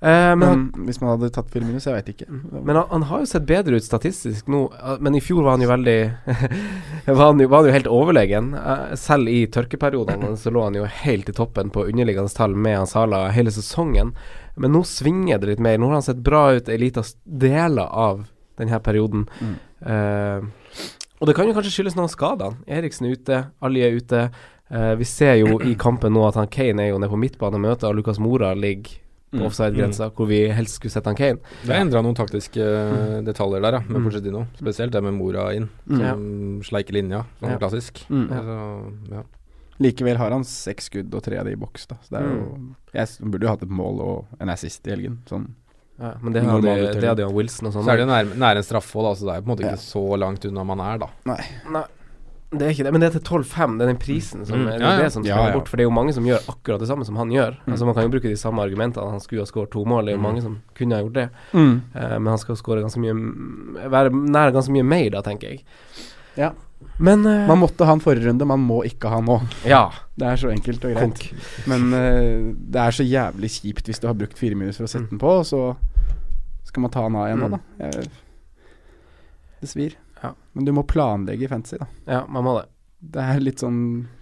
Uh, 0.00 0.32
men 0.32 0.38
Men 0.40 0.86
hvis 0.88 0.96
man 1.02 1.10
hadde 1.12 1.28
tatt 1.30 1.50
fire 1.52 1.66
minus, 1.68 1.84
jeg 1.84 1.92
veit 1.92 2.08
ikke. 2.08 2.26
men 2.30 2.74
han, 2.76 2.86
han 2.88 3.02
har 3.10 3.20
jo 3.20 3.26
sett 3.28 3.44
bedre 3.44 3.76
ut 3.76 3.84
statistisk 3.84 4.46
nå. 4.48 4.62
Men 4.98 5.14
i 5.14 5.20
fjor 5.20 5.42
var 5.44 5.58
han 5.58 5.60
jo 5.60 5.68
veldig 5.68 5.96
var, 7.04 7.26
han 7.26 7.40
jo, 7.44 7.48
var 7.52 7.58
han 7.60 7.68
jo 7.68 7.74
helt 7.74 7.90
overlegen. 7.92 8.54
Eh, 8.56 8.94
Selv 8.96 9.28
i 9.28 9.42
tørkeperiodene 9.52 10.32
så 10.40 10.50
lå 10.50 10.64
han 10.64 10.78
jo 10.80 10.86
helt 11.02 11.28
i 11.28 11.36
toppen 11.36 11.68
på 11.70 11.84
underliggende 11.84 12.32
tall 12.32 12.56
med 12.56 12.88
Sala 12.88 13.26
hele 13.36 13.52
sesongen. 13.52 14.14
Men 14.56 14.72
nå 14.72 14.82
svinger 14.88 15.38
det 15.38 15.52
litt 15.52 15.60
mer. 15.68 15.76
Nå 15.78 15.86
har 15.92 15.98
han 16.00 16.02
sett 16.08 16.24
bra 16.24 16.46
ut 16.56 16.68
i 16.72 16.78
lita 16.80 17.04
deler 17.24 17.86
av 17.92 18.24
denne 18.56 18.80
perioden. 18.80 19.28
Mm. 19.40 19.54
Eh, 19.84 20.48
og 21.20 21.26
det 21.28 21.34
kan 21.36 21.46
jo 21.46 21.52
kanskje 21.54 21.70
skyldes 21.74 21.96
noen 21.96 22.08
av 22.08 22.14
skadene. 22.14 22.56
Eriksen 22.66 23.06
er 23.06 23.12
ute, 23.18 23.40
Ali 23.62 23.82
er 23.84 23.96
ute. 24.00 24.30
Eh, 24.70 24.94
vi 24.96 25.04
ser 25.04 25.34
jo 25.40 25.58
i 25.60 25.74
kampen 25.74 26.12
nå 26.14 26.26
at 26.28 26.34
han 26.38 26.46
Kane 26.48 26.80
er 26.86 26.90
jo 26.92 26.98
nede 26.98 27.10
på 27.10 27.18
midtbane 27.18 27.54
og 27.58 27.60
møter, 27.64 27.88
og 27.90 27.96
Lucas 27.98 28.18
Mora 28.22 28.54
ligger 28.54 28.98
på 29.30 29.38
Mm. 29.38 29.44
offside-grensa, 29.46 30.08
hvor 30.10 30.26
vi 30.26 30.48
helst 30.50 30.74
skulle 30.80 30.90
sett 30.90 31.04
han 31.06 31.14
Kane. 31.14 31.38
Det 31.62 31.70
har 31.70 31.84
endra 31.84 32.00
noen 32.02 32.16
taktiske 32.18 32.58
mm. 32.58 33.24
detaljer 33.24 33.60
der, 33.62 33.72
ja, 33.76 33.80
med 33.86 34.00
Mm. 34.00 34.04
Pochettino. 34.08 34.46
Spesielt 34.58 34.90
det 34.92 35.02
med 35.04 35.14
Mora 35.14 35.52
inn, 35.54 35.68
Mm. 35.86 35.98
som 36.00 36.60
sleiker 36.62 36.92
linja, 36.92 37.24
sånn 37.40 37.50
Ja. 37.52 37.58
klassisk. 37.58 38.04
Mm. 38.10 38.28
Så, 38.28 39.12
ja. 39.12 39.22
Likevel 39.80 40.16
har 40.16 40.30
han 40.30 40.42
seks 40.44 40.90
skudd 40.90 41.14
og 41.14 41.22
tre 41.22 41.38
av 41.38 41.44
de 41.46 41.52
i 41.52 41.56
boks, 41.56 41.86
da. 41.86 41.96
Så 42.02 42.10
det 42.10 42.20
er 42.20 42.28
jo 42.28 42.74
Jeg 42.92 43.06
burde 43.30 43.42
jo 43.42 43.48
hatt 43.48 43.62
et 43.62 43.68
mål 43.70 44.00
og 44.00 44.26
en 44.40 44.48
assist 44.48 44.84
i 44.86 44.90
helgen. 44.90 45.18
Sånn. 45.26 45.46
Ja, 46.00 46.14
men 46.22 46.32
det 46.32 46.42
hadde, 46.46 46.74
det 47.00 47.08
hadde 47.10 47.24
jo 47.26 47.32
Wilson 47.36 47.66
og 47.68 47.74
sånn. 47.74 47.84
Så 47.84 47.92
er 47.92 47.96
det 48.00 48.06
jo 48.06 48.10
nær, 48.10 48.24
nære 48.40 48.56
en 48.62 48.64
straffe 48.64 48.96
òg, 48.96 49.04
da, 49.04 49.14
så 49.20 49.26
det 49.26 49.32
er 49.34 49.40
jo 49.40 49.44
på 49.44 49.50
en 49.50 49.54
måte 49.56 49.66
Ja. 49.66 49.72
ikke 49.76 49.84
så 49.84 50.04
langt 50.18 50.44
unna 50.48 50.64
man 50.64 50.80
er, 50.80 50.98
da. 51.02 51.08
Nei. 51.28 51.82
Det 52.50 52.64
er 52.66 52.72
ikke 52.74 52.82
det, 52.82 52.90
men 52.96 53.00
det 53.04 53.08
er 53.14 53.18
til 53.20 53.22
12,5. 53.44 53.76
Det 53.78 53.84
er 53.84 53.90
den 53.92 53.98
prisen 54.02 54.40
som 54.46 54.58
Mm, 54.58 54.64
det 54.66 54.72
er 54.74 54.80
ja, 54.82 54.90
ja. 54.96 55.02
det 55.04 55.12
som 55.14 55.22
Ja, 55.24 55.36
ja. 55.46 55.52
bort. 55.54 55.68
For 55.70 55.76
det 55.78 55.84
er 55.84 55.86
jo 55.86 55.94
mange 55.94 56.12
som 56.16 56.24
gjør 56.26 56.40
akkurat 56.50 56.80
det 56.82 56.88
samme 56.88 57.04
som 57.06 57.14
han 57.20 57.28
gjør. 57.30 57.52
Mm. 57.62 57.72
Altså 57.76 57.84
Man 57.86 57.94
kan 57.94 58.02
jo 58.08 58.10
bruke 58.10 58.26
de 58.32 58.34
samme 58.36 58.58
argumentene. 58.64 59.10
Han 59.10 59.20
skulle 59.20 59.42
ha 59.42 59.46
skåret 59.46 59.70
to 59.70 59.84
mål. 59.84 60.06
Det 60.06 60.14
er 60.14 60.16
jo 60.16 60.22
Mm. 60.22 60.26
mange 60.26 60.42
som 60.42 60.56
kunne 60.74 60.96
ha 60.96 61.02
gjort 61.04 61.12
det. 61.12 61.28
Mm. 61.52 61.82
Uh, 61.94 62.18
men 62.18 62.26
han 62.26 62.38
skal 62.38 62.56
skåre 62.56 62.82
ganske 62.82 62.98
mye 62.98 63.14
Være 63.88 64.10
nær 64.10 64.50
ganske 64.50 64.72
mye 64.74 64.82
mer, 64.82 65.10
da, 65.10 65.20
tenker 65.22 65.48
jeg. 65.48 65.62
Ja. 66.36 66.50
Men 66.98 67.24
uh, 67.24 67.46
Man 67.46 67.58
måtte 67.60 67.86
ha 67.86 67.92
en 67.92 68.00
forrige 68.00 68.26
runde, 68.26 68.44
man 68.44 68.58
må 68.66 68.82
ikke 68.84 69.08
ha 69.08 69.20
nå. 69.20 69.40
Ja. 69.64 69.90
Det 70.18 70.26
er 70.26 70.36
så 70.36 70.50
enkelt 70.50 70.84
og 70.84 70.90
greit. 70.96 70.98
Konk. 70.98 71.32
Men 71.68 71.92
uh, 71.94 72.54
det 72.66 72.80
er 72.82 72.90
så 72.90 73.06
jævlig 73.06 73.48
kjipt 73.62 73.86
hvis 73.86 74.00
du 74.00 74.08
har 74.08 74.14
brukt 74.18 74.36
fire 74.36 74.56
minutter 74.56 74.78
for 74.82 74.84
å 74.84 74.88
sette 74.90 75.06
Mm. 75.06 75.10
den 75.10 75.18
på, 75.22 75.38
og 75.38 75.46
så 75.46 75.76
skal 76.70 76.86
man 76.86 76.92
ta 76.94 77.02
han 77.06 77.16
av 77.18 77.26
igjen 77.28 77.42
nå, 77.44 77.48
Mm. 77.50 77.56
da. 77.58 77.86
Jeg, 77.90 78.10
det 79.60 79.68
svir. 79.68 79.96
Ja. 80.22 80.30
Men 80.56 80.64
du 80.68 80.72
må 80.76 80.82
planlegge 80.88 81.44
i 81.44 81.48
fantasy, 81.50 81.76
da. 81.80 81.86
Ja, 82.08 82.22
man 82.28 82.44
må 82.46 82.58
det. 82.60 82.68
Det 83.00 83.22
er 83.24 83.38
litt 83.40 83.62
sånn 83.62 83.76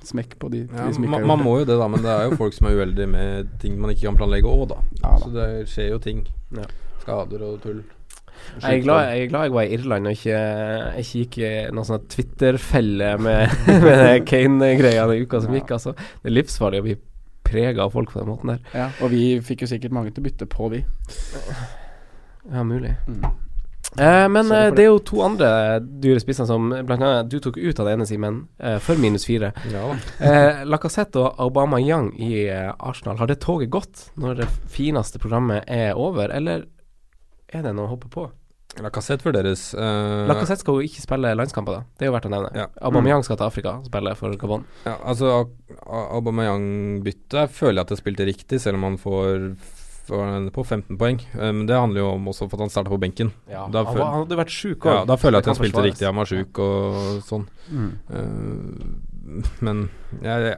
smekk 0.07 0.37
på 0.39 0.49
de, 0.53 0.61
Ja, 0.71 0.85
de 0.87 0.95
som 0.95 1.03
ikke 1.03 1.11
man, 1.11 1.19
har 1.19 1.19
gjort 1.19 1.27
det. 1.27 1.31
Man 1.33 1.41
må 1.45 1.53
jo 1.59 1.65
det, 1.67 1.77
da, 1.81 1.87
men 1.91 2.03
det 2.05 2.11
er 2.15 2.29
jo 2.29 2.37
folk 2.39 2.55
som 2.55 2.69
er 2.69 2.77
uheldige 2.79 3.09
med 3.11 3.49
ting 3.59 3.75
man 3.83 3.91
ikke 3.91 4.05
kan 4.07 4.19
planlegge 4.21 4.47
òg, 4.53 4.69
da. 4.71 4.77
Ja, 5.03 5.11
da. 5.11 5.19
Så 5.25 5.31
det 5.35 5.47
skjer 5.73 5.89
jo 5.91 5.99
ting. 6.05 6.21
Ja. 6.55 6.67
Skader 7.03 7.43
og 7.49 7.57
tull. 7.65 7.81
Jeg 8.63 8.79
er, 8.79 8.83
glad, 8.85 9.09
jeg 9.11 9.25
er 9.25 9.31
glad 9.33 9.49
jeg 9.49 9.53
var 9.57 9.67
i 9.67 9.73
Irland 9.75 10.07
og 10.07 10.15
ikke, 10.15 10.37
ikke 11.03 11.19
gikk 11.25 11.39
i 11.43 11.51
noen 11.75 11.89
sånn 11.89 12.05
Twitter-felle 12.15 13.09
med, 13.19 13.57
med 13.89 14.23
Kane-greia 14.31 15.09
den 15.11 15.27
uka 15.27 15.41
som 15.43 15.53
Ja. 15.53 15.59
gikk. 15.59 15.75
Altså. 15.75 15.97
Det 16.23 16.31
er 16.31 16.37
livsfarlig 16.39 16.79
å 16.81 16.87
bli 16.87 16.95
prega 17.49 17.83
av 17.83 17.91
folk 17.97 18.13
på 18.15 18.23
den 18.23 18.31
måten 18.31 18.55
der. 18.55 18.63
Ja, 18.79 18.87
og 19.03 19.11
vi 19.11 19.41
fikk 19.43 19.67
jo 19.67 19.73
sikkert 19.75 19.91
mange 19.97 20.15
til 20.15 20.23
å 20.23 20.29
bytte 20.31 20.47
på, 20.55 20.71
vi. 20.71 20.85
Ja, 22.47 22.65
mulig. 22.65 22.95
Mm. 23.09 23.25
Eh, 23.97 24.29
men 24.29 24.47
Sorry 24.47 24.67
eh, 24.67 24.75
det 24.77 24.85
er 24.85 24.91
jo 24.91 24.99
to 25.03 25.23
andre 25.25 25.51
dyre 25.81 26.21
spisser 26.23 26.47
som 26.49 26.69
blant 26.71 27.03
annet 27.03 27.31
du 27.33 27.39
tok 27.43 27.57
ut 27.57 27.81
av 27.81 27.89
det 27.89 27.95
ene, 27.97 28.07
Simen, 28.09 28.43
eh, 28.61 28.77
for 28.85 29.01
minus 29.01 29.27
fire. 29.29 29.53
Ja. 29.73 29.85
Eh, 30.21 30.65
Lacassette 30.69 31.23
og 31.23 31.41
Aubameyang 31.43 31.89
Young 31.89 32.11
i 32.21 32.45
eh, 32.47 32.73
Arsenal, 32.79 33.19
har 33.19 33.31
det 33.31 33.41
toget 33.45 33.73
gått 33.73 34.09
når 34.21 34.43
det 34.43 34.51
fineste 34.71 35.21
programmet 35.23 35.65
er 35.67 35.97
over, 35.99 36.29
eller 36.29 36.69
er 37.49 37.65
det 37.65 37.73
noe 37.73 37.89
å 37.89 37.95
hoppe 37.95 38.13
på? 38.13 38.29
Lacassette 38.85 39.25
vurderes. 39.27 39.73
Uh, 39.75 40.29
Lacassette 40.29 40.63
skal 40.63 40.77
jo 40.79 40.87
ikke 40.87 41.03
spille 41.03 41.33
landskamper, 41.35 41.81
da. 41.81 41.97
Det 41.99 42.07
er 42.07 42.11
jo 42.11 42.15
verdt 42.15 42.29
å 42.29 42.33
nevne. 42.33 42.51
Ja. 42.55 42.67
Aubameyang 42.85 43.25
skal 43.27 43.39
til 43.41 43.49
Afrika 43.49 43.73
og 43.81 43.89
spille 43.89 44.13
for 44.19 44.37
Gabon. 44.39 44.67
Ja, 44.85 44.95
altså 45.01 45.49
Aubameyang-byttet 45.89 47.55
føler 47.57 47.81
jeg 47.81 47.87
at 47.87 47.95
jeg 47.95 48.03
spilte 48.03 48.29
riktig, 48.29 48.61
selv 48.63 48.79
om 48.79 48.87
han 48.91 49.01
får, 49.01 49.49
på 50.09 50.65
15 50.67 50.97
poeng. 50.99 51.21
Eh, 51.35 51.53
Men 51.53 51.67
det 51.67 51.77
handler 51.79 52.01
jo 52.03 52.11
om 52.17 52.27
også 52.33 52.49
for 52.49 52.57
at 52.59 52.67
han 52.67 52.73
starta 52.75 52.91
på 52.91 53.01
benken. 53.03 53.33
Ja, 53.49 53.67
Da 53.69 53.85
han, 53.85 53.95
føl- 53.95 54.05
han 54.09 54.21
hadde 54.25 54.41
vært 54.41 54.55
sjuk 54.55 54.85
Ja, 54.89 55.05
da 55.05 55.17
føler 55.17 55.39
jeg 55.39 55.47
at 55.47 55.53
han 55.53 55.61
spilte 55.63 55.85
riktig. 55.87 56.07
Han 56.09 56.17
var 56.17 56.25
sjuk 56.31 56.59
og 56.59 57.23
sånn. 57.29 57.49
Mm. 57.71 57.93
Uh, 58.11 59.43
men 59.61 59.89
jeg, 60.25 60.55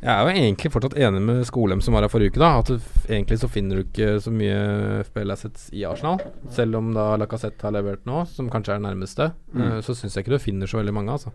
jeg 0.00 0.08
er 0.08 0.22
jo 0.24 0.30
egentlig 0.32 0.70
fortsatt 0.72 0.94
enig 0.96 1.20
med 1.20 1.42
Skolem 1.44 1.82
som 1.84 1.92
var 1.92 2.06
her 2.06 2.08
forrige 2.12 2.32
uke, 2.32 2.40
da. 2.40 2.52
At 2.62 2.70
du, 2.72 2.78
egentlig 3.12 3.36
så 3.42 3.50
finner 3.52 3.76
du 3.76 3.82
ikke 3.84 4.14
så 4.24 4.32
mye 4.32 5.02
FPL-assets 5.04 5.66
i 5.76 5.84
Arsenal. 5.84 6.22
Selv 6.56 6.78
om 6.80 6.94
da 6.96 7.10
Lacassette 7.20 7.66
har 7.68 7.74
levert 7.76 8.06
nå, 8.08 8.22
som 8.32 8.48
kanskje 8.48 8.74
er 8.76 8.80
det 8.80 8.86
nærmeste, 8.88 9.30
Mm. 9.52 9.62
uh, 9.66 9.80
så 9.82 9.92
syns 9.98 10.14
jeg 10.16 10.24
ikke 10.24 10.36
du 10.38 10.44
finner 10.44 10.66
så 10.70 10.78
veldig 10.80 10.94
mange, 10.94 11.10
altså. 11.12 11.32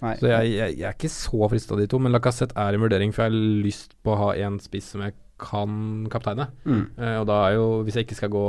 Nei. 0.00 0.14
Så 0.16 0.28
jeg, 0.30 0.52
jeg, 0.56 0.78
jeg 0.78 0.88
er 0.88 0.94
ikke 0.96 1.10
så 1.12 1.48
frista 1.50 1.74
av 1.74 1.80
de 1.82 1.86
to, 1.90 1.98
men 2.00 2.12
Lacassette 2.14 2.56
er 2.56 2.74
en 2.78 2.80
vurdering, 2.86 3.12
for 3.12 3.26
jeg 3.26 3.32
har 3.34 3.64
lyst 3.66 3.96
på 4.06 4.14
å 4.14 4.20
ha 4.20 4.28
en 4.46 4.60
spiss 4.62 4.92
som 4.94 5.02
jeg 5.04 5.12
kan 5.40 6.06
kapteine. 6.12 6.48
Mm. 6.64 6.84
Uh, 6.98 7.16
og 7.20 7.26
da 7.30 7.40
er 7.46 7.56
jo, 7.58 7.66
hvis 7.86 7.98
jeg 7.98 8.08
ikke 8.08 8.20
skal 8.20 8.32
gå 8.32 8.46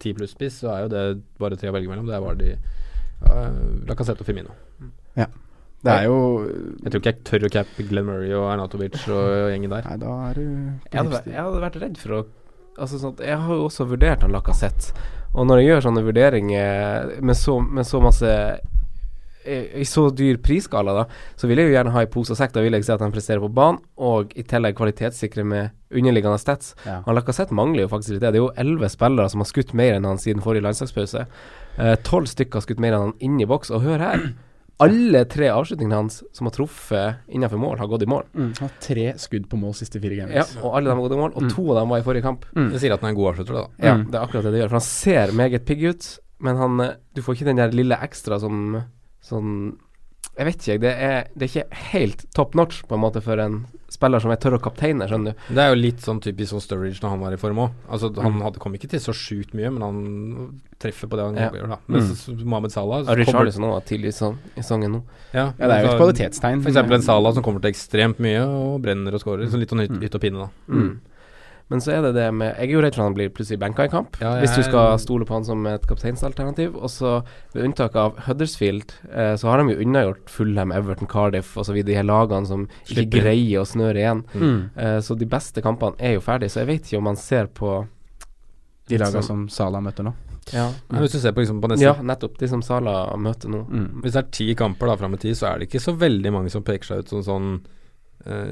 ti 0.00 0.14
pluss 0.16 0.34
spiss, 0.36 0.62
så 0.62 0.74
er 0.74 0.84
jo 0.84 0.92
det 0.92 1.04
bare 1.40 1.58
tre 1.60 1.70
å 1.70 1.76
velge 1.76 1.90
mellom. 1.90 2.08
Det 2.08 2.16
er 2.16 2.24
bare 2.24 2.40
de 2.40 2.50
uh, 2.56 3.86
Lacassette 3.88 4.24
og 4.24 4.28
Firmino. 4.28 4.56
Det 5.80 5.92
er 5.92 6.02
jo 6.10 6.16
Jeg 6.82 6.92
tror 6.92 7.00
ikke 7.00 7.10
jeg 7.10 7.24
tør 7.24 7.46
å 7.46 7.52
cappe 7.54 7.84
Glenn 7.88 8.08
Murray 8.08 8.34
og 8.36 8.50
Arnatovic 8.52 8.98
og 9.08 9.30
gjengen 9.52 9.72
der. 9.72 9.86
Nei, 9.88 9.96
da 10.02 10.16
er 10.28 10.36
du 10.36 10.42
Jeg 10.44 10.98
hadde, 10.98 11.22
jeg 11.24 11.40
hadde 11.40 11.62
vært 11.64 11.78
redd 11.80 12.00
for 12.02 12.16
å 12.18 12.20
Altså 12.80 13.00
sånn 13.00 13.16
at 13.16 13.22
Jeg 13.24 13.38
har 13.44 13.56
jo 13.56 13.64
også 13.66 13.86
vurdert 13.88 14.22
han 14.24 14.34
Lacassette. 14.34 14.92
Og 15.30 15.46
når 15.46 15.60
jeg 15.60 15.68
gjør 15.70 15.84
sånne 15.86 16.02
vurderinger 16.04 17.10
med 17.22 17.38
så, 17.38 17.56
med 17.62 17.86
så 17.86 18.00
masse 18.02 18.30
i, 19.46 19.80
I 19.80 19.84
så 19.88 20.10
dyr 20.14 20.36
prisskala, 20.42 20.92
da, 20.92 21.04
så 21.36 21.48
vil 21.48 21.58
jeg 21.58 21.70
jo 21.70 21.74
gjerne 21.78 21.92
ha 21.94 22.02
i 22.02 22.06
pose 22.12 22.32
og 22.34 22.36
sekk. 22.36 22.52
Da 22.52 22.60
vil 22.60 22.72
jeg 22.76 22.84
si 22.84 22.92
at 22.92 23.00
han 23.00 23.12
presterer 23.12 23.40
på 23.40 23.48
banen, 23.54 23.78
og 23.96 24.32
i 24.36 24.42
tillegg 24.42 24.76
kvalitetssikre 24.76 25.44
med 25.44 25.70
underliggende 25.90 26.38
stats. 26.38 26.74
ja. 26.86 27.00
Han 27.06 27.14
Lacassette 27.16 27.52
mangler 27.56 27.82
jo 27.86 27.88
faktisk 27.88 28.10
litt 28.14 28.20
det. 28.20 28.32
Det 28.32 28.38
er 28.40 28.44
jo 28.46 28.52
elleve 28.56 28.88
spillere 28.92 29.28
som 29.30 29.40
har 29.40 29.46
skutt 29.50 29.72
mer 29.74 29.94
enn 29.96 30.04
han 30.04 30.18
siden 30.18 30.42
forrige 30.44 30.62
landslagspause. 30.68 31.26
Eh, 31.78 31.96
Tolv 32.04 32.26
stykker 32.28 32.60
har 32.60 32.66
skutt 32.68 32.80
mer 32.80 32.92
enn 32.94 33.00
han 33.08 33.16
inni 33.20 33.46
boks. 33.46 33.70
Og 33.70 33.82
hør 33.82 33.98
her. 33.98 34.28
Alle 34.80 35.26
tre 35.28 35.50
avslutningene 35.52 35.92
hans 35.98 36.22
som 36.32 36.46
har 36.48 36.54
truffet 36.56 37.18
innenfor 37.28 37.58
mål, 37.60 37.76
har 37.82 37.86
gått 37.90 38.02
i 38.06 38.08
mål. 38.08 38.22
Mm. 38.32 38.52
Han 38.60 38.68
har 38.70 38.76
tre 38.80 39.10
skudd 39.20 39.48
på 39.50 39.58
mål 39.60 39.74
siste 39.76 40.00
fire 40.00 40.24
Ja, 40.32 40.44
og 40.62 40.72
alle 40.78 40.88
de 40.88 40.94
har 40.94 41.02
gått 41.04 41.12
i 41.12 41.20
mål, 41.20 41.34
og 41.36 41.42
Mm. 41.42 41.50
to 41.52 41.64
av 41.72 41.76
dem 41.82 41.88
var 41.90 41.98
i 41.98 42.02
forrige 42.06 42.22
kamp. 42.22 42.46
Mm. 42.56 42.70
Det 42.72 42.80
sier 42.80 42.92
at 42.94 43.00
han 43.00 43.08
er 43.10 43.12
en 43.12 43.18
god 43.22 43.34
avslutter, 43.34 43.52
da. 43.52 43.66
Ja, 43.88 43.94
Mm. 43.96 44.10
det 44.10 44.14
er 44.14 44.24
akkurat 44.26 44.42
det 44.44 44.52
det 44.52 44.60
gjør. 44.62 44.68
For 44.70 44.78
han 44.80 44.88
ser 44.88 45.32
meget 45.32 45.64
pigg 45.66 45.84
ut, 45.84 46.18
men 46.40 46.56
han 46.56 46.80
eh, 46.80 46.94
Du 47.14 47.20
får 47.20 47.34
ikke 47.36 47.44
den 47.44 47.56
der 47.56 47.68
lille 47.72 47.94
ekstra 48.00 48.40
som 48.40 48.84
sånn 49.22 49.76
Jeg 50.38 50.46
vet 50.46 50.62
ikke, 50.62 50.80
det 50.80 50.90
er, 50.94 51.24
det 51.36 51.42
er 51.42 51.50
ikke 51.50 51.78
helt 51.90 52.20
top 52.36 52.54
notch 52.54 52.82
på 52.86 52.94
en 52.94 53.00
måte 53.02 53.20
for 53.20 53.36
en 53.42 53.66
spiller 53.90 54.20
som 54.22 54.30
jeg 54.30 54.38
tør 54.40 54.54
å 54.56 54.60
kapteine, 54.62 55.04
skjønner 55.10 55.34
du. 55.34 55.40
Det 55.56 55.58
er 55.64 55.72
jo 55.74 55.78
litt 55.80 55.98
sånn 56.00 56.20
typisk 56.22 56.52
sånn 56.54 56.62
Sturridge 56.62 57.00
når 57.02 57.10
han 57.10 57.20
var 57.20 57.32
i 57.34 57.36
form 57.40 57.58
òg. 57.58 57.70
Altså, 57.90 58.14
han 58.22 58.32
Mm. 58.38 58.42
hadde, 58.46 58.58
kom 58.62 58.72
ikke 58.72 58.88
til 58.88 59.00
så 59.00 59.12
sjukt 59.12 59.52
mye, 59.52 59.68
men 59.72 59.82
han 59.82 60.60
treffer 60.78 61.08
på 61.10 61.16
det 61.18 61.24
han 61.26 61.36
Ja. 61.36 61.50
gjør, 61.50 61.68
da. 61.68 61.78
Mens 61.88 62.28
Mohammed 62.28 62.70
Salah 62.72 63.00
Richard 63.00 63.26
kommer- 63.26 63.44
Richarlison 63.50 63.62
var 63.72 63.80
tidlig 63.80 64.12
sånn, 64.14 64.38
i 64.56 64.60
sangen 64.62 64.92
nå. 64.92 65.02
ja, 65.34 65.52
Ja, 65.58 65.66
det 65.66 65.70
er 65.76 65.82
jo 65.84 65.90
et 65.92 66.00
kvalitetstegn. 66.00 66.62
For 66.62 66.70
eksempel 66.70 66.94
en 66.94 67.02
Salah 67.02 67.32
som 67.34 67.42
kommer 67.42 67.60
til 67.60 67.72
ekstremt 67.72 68.18
mye 68.20 68.40
og 68.46 68.80
brenner 68.82 69.12
og 69.12 69.20
scorer. 69.20 69.46
Så 69.50 69.58
litt 69.58 69.68
sånn 69.68 69.80
hytt, 69.82 69.90
Mm. 69.90 70.00
hytt 70.02 70.14
og 70.14 70.20
pinne, 70.20 70.38
da. 70.38 70.48
Mm. 70.72 71.00
Men 71.70 71.80
så 71.80 71.92
er 71.94 72.02
det 72.02 72.14
det 72.16 72.26
med 72.34 72.56
Jeg 72.58 72.66
er 72.68 72.72
jo 72.74 72.80
redd 72.82 72.96
for 72.96 73.04
at 73.04 73.08
han 73.10 73.14
blir 73.14 73.28
plutselig 73.30 73.60
benka 73.62 73.84
i 73.86 73.90
kamp, 73.92 74.16
Ja, 74.20 74.32
hvis 74.42 74.56
du 74.58 74.62
skal 74.66 74.96
stole 74.98 75.24
på 75.28 75.36
han 75.36 75.44
som 75.46 75.66
et 75.70 75.84
kapteinsalternativ. 75.86 76.74
Og 76.74 76.90
så, 76.90 77.12
ved 77.54 77.68
unntak 77.68 77.94
av 77.94 78.18
Huddersfield, 78.26 78.92
eh, 79.12 79.36
så 79.38 79.48
har 79.48 79.62
de 79.62 79.76
jo 79.76 79.84
unnagjort 79.86 80.28
Fulham, 80.34 80.72
Everton, 80.74 81.06
Cardiff 81.10 81.56
osv. 81.56 81.78
De 81.86 81.94
her 81.94 82.02
lagene 82.08 82.46
som 82.50 82.66
ikke 82.90 83.06
greier 83.20 83.62
å 83.62 83.68
snøre 83.68 84.02
igjen. 84.02 84.24
Mm. 84.34 84.58
Eh, 84.76 84.98
så 85.00 85.16
de 85.16 85.30
beste 85.30 85.62
kampene 85.62 85.94
er 85.98 86.18
jo 86.18 86.20
ferdig, 86.26 86.50
så 86.50 86.64
jeg 86.64 86.72
vet 86.74 86.90
ikke 86.90 86.98
om 86.98 87.04
man 87.12 87.16
ser 87.16 87.46
på 87.46 87.86
De 88.90 88.98
lagene 88.98 89.22
sånn- 89.22 89.26
som 89.30 89.48
Salah 89.48 89.80
møter 89.80 90.02
nå. 90.10 90.12
Ja, 90.52 90.72
Men 90.90 91.02
hvis 91.04 91.12
du 91.12 91.18
ser 91.20 91.32
på, 91.32 91.42
liksom, 91.44 91.60
på 91.62 91.68
neste 91.70 91.84
ja 91.84 91.94
nettopp. 92.02 92.38
De 92.38 92.48
som 92.48 92.62
Sala 92.62 93.14
møter 93.16 93.48
nå. 93.52 93.60
Mm. 93.68 94.00
Hvis 94.02 94.12
det 94.16 94.24
er 94.24 94.30
ti 94.34 94.54
kamper 94.58 94.86
da 94.90 94.96
fram 94.96 95.14
i 95.14 95.20
tid, 95.22 95.36
så 95.38 95.46
er 95.52 95.58
det 95.60 95.68
ikke 95.68 95.82
så 95.84 95.94
veldig 95.96 96.32
mange 96.32 96.50
som 96.50 96.64
peker 96.66 96.84
seg 96.88 96.98
ut 97.04 97.08
som 97.12 97.22
sånn 97.22 97.60
eh, 97.60 97.76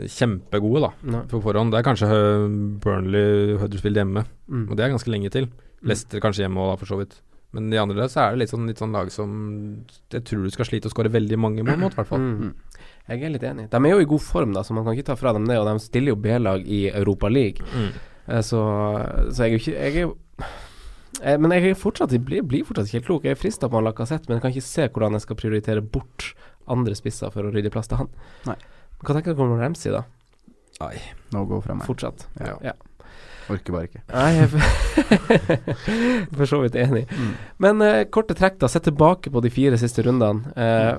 kjempegode, 0.08 0.80
da. 0.86 0.90
Nei. 1.12 1.22
På 1.28 1.40
forhånd. 1.44 1.72
Det 1.74 1.78
er 1.80 1.86
kanskje 1.86 2.08
eh, 2.08 2.44
Burnley, 2.84 3.56
Huddersfield 3.60 3.96
hjemme, 4.00 4.24
Mm. 4.48 4.70
og 4.70 4.76
det 4.76 4.84
er 4.86 4.94
ganske 4.94 5.10
lenge 5.12 5.30
til. 5.30 5.48
Leicester 5.84 6.20
kanskje 6.24 6.46
hjemme 6.46 6.56
òg, 6.64 6.78
for 6.80 6.86
så 6.88 6.96
vidt. 6.98 7.18
Men 7.52 7.70
de 7.70 7.78
andre 7.80 7.96
der, 7.96 8.08
så 8.12 8.20
er 8.26 8.30
det 8.32 8.38
litt 8.42 8.50
sånn, 8.52 8.66
litt 8.68 8.76
sånn 8.80 8.92
lag 8.92 9.08
som 9.12 9.84
Jeg 10.12 10.24
tror 10.24 10.42
du 10.44 10.50
skal 10.52 10.66
slite 10.68 10.88
å 10.88 10.92
skåre 10.92 11.08
veldig 11.12 11.38
mange 11.40 11.62
mål 11.64 11.78
mot, 11.80 11.92
i 11.92 11.96
hvert 11.96 12.08
fall. 12.08 12.20
Mm. 12.20 12.54
Jeg 13.08 13.22
er 13.24 13.30
litt 13.32 13.42
enig. 13.48 13.70
De 13.72 13.76
er 13.76 13.90
jo 13.94 14.00
i 14.00 14.08
god 14.08 14.20
form, 14.20 14.52
da, 14.52 14.60
så 14.62 14.74
man 14.76 14.84
kan 14.84 14.92
ikke 14.96 15.06
ta 15.08 15.16
fra 15.16 15.32
dem 15.32 15.46
det. 15.48 15.56
Og 15.58 15.64
de 15.68 15.78
stiller 15.80 16.12
jo 16.12 16.16
B-lag 16.20 16.64
i 16.66 16.88
Europa 16.92 17.28
League, 17.28 17.64
Mm. 17.74 17.92
Eh, 18.28 18.42
så, 18.44 18.60
så 19.32 19.44
jeg 19.46 19.52
er 19.54 19.56
jo 19.56 19.60
ikke 19.62 19.76
Jeg 19.80 19.94
er 19.96 20.00
jo 20.02 20.16
eh, 21.22 21.38
Men 21.38 21.50
jeg 21.52 21.70
er 21.70 21.74
fortsatt, 21.80 22.12
jeg 22.12 22.20
blir, 22.24 22.42
blir 22.44 22.64
fortsatt 22.68 22.86
ikke 22.90 22.98
helt 22.98 23.06
klok. 23.06 23.24
Jeg 23.24 23.36
er 23.36 23.40
frista 23.40 23.68
på 23.68 23.78
han 23.80 23.84
Lacassette, 23.88 24.28
men 24.28 24.36
jeg 24.36 24.42
kan 24.44 24.52
ikke 24.52 24.66
se 24.68 24.88
hvordan 24.88 25.16
jeg 25.16 25.24
skal 25.24 25.36
prioritere 25.40 25.80
bort 25.82 26.32
andre 26.68 26.94
spisser 26.98 27.32
for 27.32 27.48
å 27.48 27.52
rydde 27.54 27.70
plass 27.72 27.88
til 27.88 27.96
han. 28.02 28.10
Nei. 28.46 28.56
Hva 29.04 29.14
tenker 29.14 29.34
dere 29.34 29.46
om 29.46 29.58
Ramsey, 29.60 29.92
da? 29.94 30.04
Nei. 30.82 30.94
No 31.34 31.44
go 31.48 31.60
fra 31.62 31.76
meg. 31.78 31.86
Fortsatt. 31.86 32.26
Ja. 32.40 32.56
Ja. 32.64 32.74
Orker 33.48 33.72
bare 33.72 33.88
ikke. 33.88 34.02
Nei, 34.12 34.28
jeg 34.36 34.44
er 34.44 34.50
for 36.36 36.44
så 36.50 36.58
vidt 36.62 36.76
enig. 36.78 37.06
Mm. 37.08 37.30
Men 37.64 37.84
uh, 37.84 38.02
korte 38.12 38.36
trekk, 38.36 38.58
da. 38.60 38.68
Se 38.70 38.82
tilbake 38.84 39.32
på 39.32 39.42
de 39.44 39.52
fire 39.52 39.78
siste 39.80 40.04
rundene. 40.04 40.52
Eh, 40.52 40.98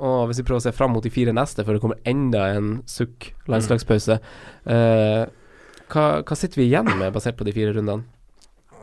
og 0.00 0.30
hvis 0.30 0.40
vi 0.40 0.46
prøver 0.46 0.62
å 0.62 0.66
se 0.68 0.72
fram 0.76 0.94
mot 0.94 1.04
de 1.04 1.12
fire 1.12 1.34
neste, 1.36 1.64
før 1.66 1.76
det 1.76 1.82
kommer 1.82 2.00
enda 2.08 2.46
en 2.54 2.70
sukk 2.88 3.32
landslagspause 3.50 4.16
uh, 4.20 5.24
hva, 5.90 6.04
hva 6.22 6.38
sitter 6.38 6.62
vi 6.62 6.68
igjen 6.70 6.88
med, 6.88 7.10
basert 7.12 7.36
på 7.36 7.44
de 7.44 7.52
fire 7.56 7.74
rundene? 7.74 8.06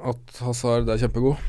At 0.07 0.41
Hazard 0.43 0.89
er 0.91 0.99
kjempegod. 1.01 1.39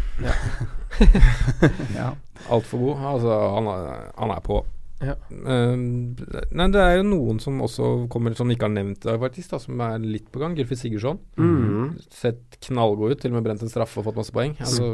Ja. 1.99 2.13
Altfor 2.55 2.81
god. 2.81 3.03
Altså, 3.11 3.35
han 3.57 3.69
er, 3.75 4.07
han 4.17 4.33
er 4.33 4.45
på. 4.47 4.63
Ja. 5.01 5.14
Ehm, 5.30 6.16
nei, 6.59 6.66
det 6.74 6.80
er 6.82 6.96
jo 6.99 7.05
noen 7.07 7.36
som 7.42 7.61
også 7.62 8.09
kommer 8.11 8.34
som 8.34 8.51
ikke 8.51 8.66
har 8.66 8.72
nevnt 8.74 9.05
det, 9.07 9.14
faktisk, 9.22 9.53
da, 9.53 9.61
som 9.62 9.78
er 9.84 9.99
litt 10.03 10.26
på 10.34 10.40
gang. 10.42 10.57
Gylfi 10.59 10.74
Sigurdsson. 10.80 11.20
Mm. 11.38 11.92
Sett 12.11 12.59
knallgod 12.66 13.12
ut, 13.14 13.20
til 13.22 13.30
og 13.30 13.36
med 13.38 13.46
brent 13.46 13.62
en 13.62 13.70
straffe 13.70 14.01
og 14.03 14.09
fått 14.09 14.18
masse 14.18 14.34
poeng. 14.34 14.57
Altså, 14.59 14.88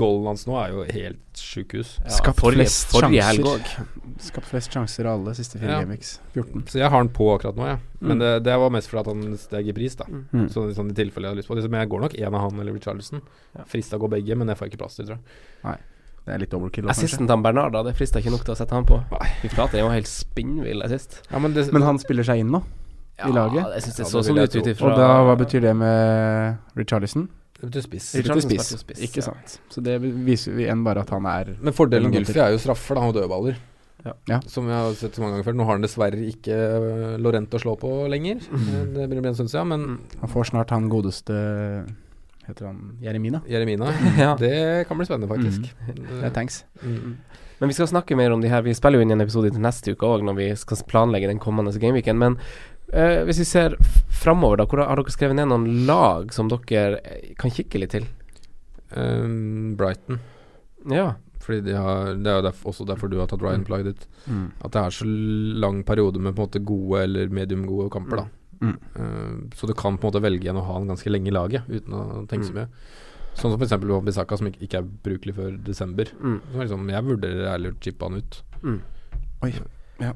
Goalen 0.00 0.30
hans 0.32 0.46
nå 0.48 0.56
er 0.62 0.72
jo 0.72 0.86
helt 0.88 1.42
sjukehus. 1.42 1.98
Ja, 2.00 2.14
Skapt 2.16 2.40
for, 2.40 2.56
flest 2.56 2.88
for 2.94 3.04
sjanser. 3.04 3.84
Skapt 4.24 4.48
flest 4.48 4.72
sjanser 4.72 5.10
av 5.10 5.20
alle 5.20 5.34
siste 5.36 5.60
fire 5.60 5.76
Ja. 5.76 5.82
gameweeks. 5.84 6.14
14. 6.32 6.64
Så 6.72 6.78
jeg 6.80 6.88
har 6.88 6.96
han 6.96 7.12
på 7.12 7.28
akkurat 7.36 7.56
nå, 7.60 7.66
jeg. 7.74 7.78
Men 8.00 8.16
Mm. 8.16 8.20
det, 8.20 8.32
det 8.44 8.56
var 8.58 8.70
mest 8.70 8.88
fordi 8.88 9.00
at 9.00 9.06
han 9.14 9.36
steg 9.38 9.68
i 9.68 9.72
pris, 9.76 9.94
da. 9.94 10.04
Mm. 10.08 10.48
Så 10.50 10.64
sånn 10.74 10.90
i 10.90 10.94
tilfelle 10.96 11.28
jeg 11.28 11.34
har 11.36 11.40
lyst 11.42 11.48
på 11.52 11.54
det. 11.60 11.68
Men 11.70 11.80
jeg 11.84 11.90
går 11.92 12.00
nok 12.00 12.14
en 12.18 12.34
av 12.34 12.40
han 12.50 12.58
eller 12.60 12.72
Richarlison. 12.72 13.20
Ja. 13.54 13.64
Frista 13.68 13.98
går 14.00 14.08
begge, 14.16 14.34
men 14.36 14.48
jeg 14.48 14.56
får 14.58 14.68
ikke 14.72 14.78
plass 14.80 14.96
til, 14.96 15.06
tror 15.06 15.18
jeg. 15.20 15.78
Det 16.22 16.34
er 16.36 16.38
litt 16.44 16.52
overkill. 16.54 16.86
også. 16.86 16.94
Assisten 17.02 17.26
til 17.26 17.34
han 17.34 17.42
Bernard, 17.42 17.72
da, 17.74 17.82
det 17.82 17.96
frista 17.98 18.20
ikke 18.22 18.30
nok 18.30 18.44
til 18.46 18.54
å 18.54 18.58
sette 18.58 18.76
han 18.76 18.84
på. 18.86 19.00
Fy 19.42 19.48
flate, 19.50 19.74
den 19.78 19.88
var 19.88 19.96
helt 19.96 20.06
spinnvill 20.10 20.84
assist. 20.86 21.20
Ja, 21.32 21.40
men 21.42 21.52
det, 21.56 21.66
Men 21.74 21.82
han 21.82 21.98
spiller 21.98 22.22
seg 22.28 22.44
inn 22.44 22.52
nå. 22.54 22.62
Ja, 23.18 23.26
laget? 23.28 23.74
Jeg 23.76 23.82
syns 23.88 23.96
det 23.98 24.02
Ja, 24.04 24.08
så 24.08 24.18
det 24.22 24.28
sånn 24.30 24.38
ut 24.42 24.54
jeg 24.56 24.74
ifra 24.76 24.88
Og 24.92 24.98
da, 24.98 25.08
hva 25.26 25.34
betyr 25.38 25.60
det 25.66 25.74
med 25.76 26.78
Richarlison? 26.78 27.28
det 27.62 27.68
betyr 27.70 27.84
spiss. 27.84 28.06
Richarlison 28.18 28.50
Spiss. 28.50 28.80
spiss, 28.80 29.02
Ikke 29.06 29.20
ja. 29.20 29.26
sant. 29.28 29.58
Så 29.70 29.82
det 29.84 29.98
viser 30.02 30.54
vi 30.56 30.64
igjen 30.64 30.80
bare 30.82 31.04
at 31.04 31.10
han 31.14 31.26
er 31.30 31.52
Men 31.60 31.72
fordelen 31.76 32.10
Gylfi 32.14 32.40
er 32.42 32.50
jo 32.54 32.58
straffer 32.58 32.98
da, 32.98 33.04
og 33.06 33.14
dødballer. 33.14 33.58
Ja. 34.02 34.12
Ja. 34.26 34.38
Som 34.50 34.66
vi 34.66 34.72
har 34.74 34.88
sett 34.98 35.14
så 35.14 35.22
mange 35.22 35.36
ganger 35.36 35.46
før. 35.46 35.54
Nå 35.60 35.66
har 35.68 35.76
han 35.78 35.84
dessverre 35.84 36.18
ikke 36.26 36.56
øh, 36.56 37.18
Lorente 37.22 37.54
å 37.54 37.62
slå 37.62 37.76
på 37.78 37.92
lenger. 38.10 38.40
Eh, 38.50 38.80
Det 38.96 39.06
blir 39.12 39.26
en 39.30 39.34
stund 39.38 39.52
siden, 39.52 39.68
men 39.70 39.84
Han 40.24 40.32
får 40.32 40.50
snart 40.50 40.70
han 40.74 40.88
godeste 40.90 41.36
Heter 42.46 42.66
han 42.66 42.98
Jeremina? 43.00 43.40
Jeremina 43.48 43.92
Ja. 44.18 44.32
Det 44.38 44.88
kan 44.88 44.98
bli 44.98 45.06
spennende, 45.06 45.28
faktisk. 45.30 45.68
Det 45.94 46.24
er 46.26 46.32
tanks. 46.34 46.64
Mm. 46.82 47.16
Men 47.60 47.70
vi 47.70 47.76
skal 47.76 47.86
snakke 47.92 48.16
mer 48.18 48.32
om 48.34 48.40
de 48.42 48.48
her. 48.50 48.62
Vi 48.66 48.74
spiller 48.74 48.98
jo 48.98 49.06
inn 49.06 49.14
en 49.14 49.22
episode 49.22 49.52
til 49.54 49.62
neste 49.62 49.94
uke 49.94 50.08
òg, 50.08 50.24
når 50.26 50.34
vi 50.40 50.48
skal 50.58 50.80
planlegge 50.90 51.28
den 51.30 51.38
kommende 51.38 51.70
gameweeken. 51.78 52.18
Men 52.18 52.34
uh, 52.90 53.22
hvis 53.28 53.38
vi 53.44 53.46
ser 53.46 53.76
framover, 54.10 54.58
da, 54.58 54.66
hvor 54.66 54.82
har 54.82 54.98
dere 54.98 55.14
skrevet 55.14 55.38
ned 55.38 55.46
noen 55.52 55.68
lag 55.86 56.34
som 56.34 56.50
dere 56.50 56.98
eh, 57.06 57.30
kan 57.38 57.54
kikke 57.54 57.78
litt 57.84 57.94
til? 57.94 58.08
Um, 58.96 59.76
Brighton. 59.78 60.18
Ja. 60.90 61.12
Fordi 61.42 61.60
de 61.70 61.72
har, 61.78 62.12
Det 62.18 62.26
er 62.30 62.36
jo 62.40 62.48
derf- 62.50 62.66
også 62.70 62.84
derfor 62.86 63.10
du 63.10 63.18
har 63.22 63.30
tatt 63.30 63.42
Ryan 63.42 63.64
Plug 63.66 63.86
dit. 63.86 64.04
Mm. 64.26 64.48
At 64.64 64.74
det 64.74 64.82
er 64.82 64.90
så 64.98 65.06
lang 65.06 65.84
periode 65.86 66.18
med 66.22 66.34
på 66.34 66.42
en 66.42 66.48
måte 66.50 66.64
gode 66.66 67.02
eller 67.06 67.28
medium 67.30 67.66
gode 67.66 67.90
kamper. 67.90 68.24
da 68.24 68.28
Mm. 68.62 68.76
Eh, 68.96 69.56
Så 69.58 69.66
du 69.66 69.74
kan 69.74 69.98
på 69.98 70.06
en 70.06 70.12
måte 70.12 70.22
velge 70.22 70.44
igjen 70.46 70.56
å 70.60 70.64
ha 70.64 70.74
han 70.78 70.86
ganske 70.88 71.10
lenge 71.10 71.28
i 71.28 71.34
laget 71.34 71.66
uten 71.68 71.92
å 71.98 72.26
tenke 72.30 72.46
så 72.46 72.52
Mm. 72.52 72.60
mye. 72.62 72.68
Sånn 73.34 73.50
som 73.50 73.60
f.eks. 73.60 74.04
Bisaka, 74.04 74.36
som 74.38 74.46
ikke, 74.46 74.60
ikke 74.68 74.78
er 74.78 74.82
brukelig 75.04 75.34
før 75.34 75.56
desember. 75.64 76.04
Mm. 76.22 76.40
Så 76.52 76.58
liksom, 76.60 76.88
jeg 76.90 77.04
vurderer 77.04 77.48
ærlig 77.56 77.72
å 77.72 77.80
chippe 77.80 78.02
han 78.08 78.14
ut. 78.20 78.42
Mm. 78.62 78.80
Oi. 79.42 79.52
Ja. 80.00 80.12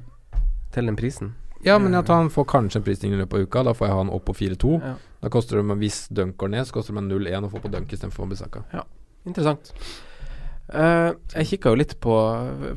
Til 0.72 0.86
den 0.86 0.96
prisen. 0.96 1.34
Ja, 1.64 1.78
men 1.78 1.94
at 1.94 2.06
han 2.08 2.28
får 2.28 2.44
kanskje 2.46 2.76
en 2.76 2.82
prisstigning 2.84 3.18
i 3.18 3.22
løpet 3.24 3.34
av 3.34 3.40
uka. 3.48 3.62
Da 3.64 3.72
får 3.72 3.86
jeg 3.88 3.94
ha 3.96 4.02
han 4.04 4.10
opp 4.10 4.24
på 4.26 4.34
4-2. 4.36 4.80
Ja. 4.82 4.94
Da 5.22 5.28
koster 5.32 5.56
det 5.56 5.64
meg, 5.64 5.78
hvis 5.78 6.08
Dunk 6.12 6.36
går 6.36 6.50
ned, 6.50 6.66
så 6.66 6.72
koster 6.76 6.92
det 6.94 7.02
meg 7.02 7.10
0-1 7.10 7.44
å 7.44 7.50
få 7.50 7.58
på 7.62 7.70
Dunk 7.72 7.88
istedenfor 7.90 8.28
Bisaka. 8.28 8.62
Interessant. 9.26 9.72
Eh, 10.66 11.10
jeg 11.36 11.46
kikka 11.52 11.70
jo 11.70 11.78
litt 11.78 11.92
på 12.02 12.12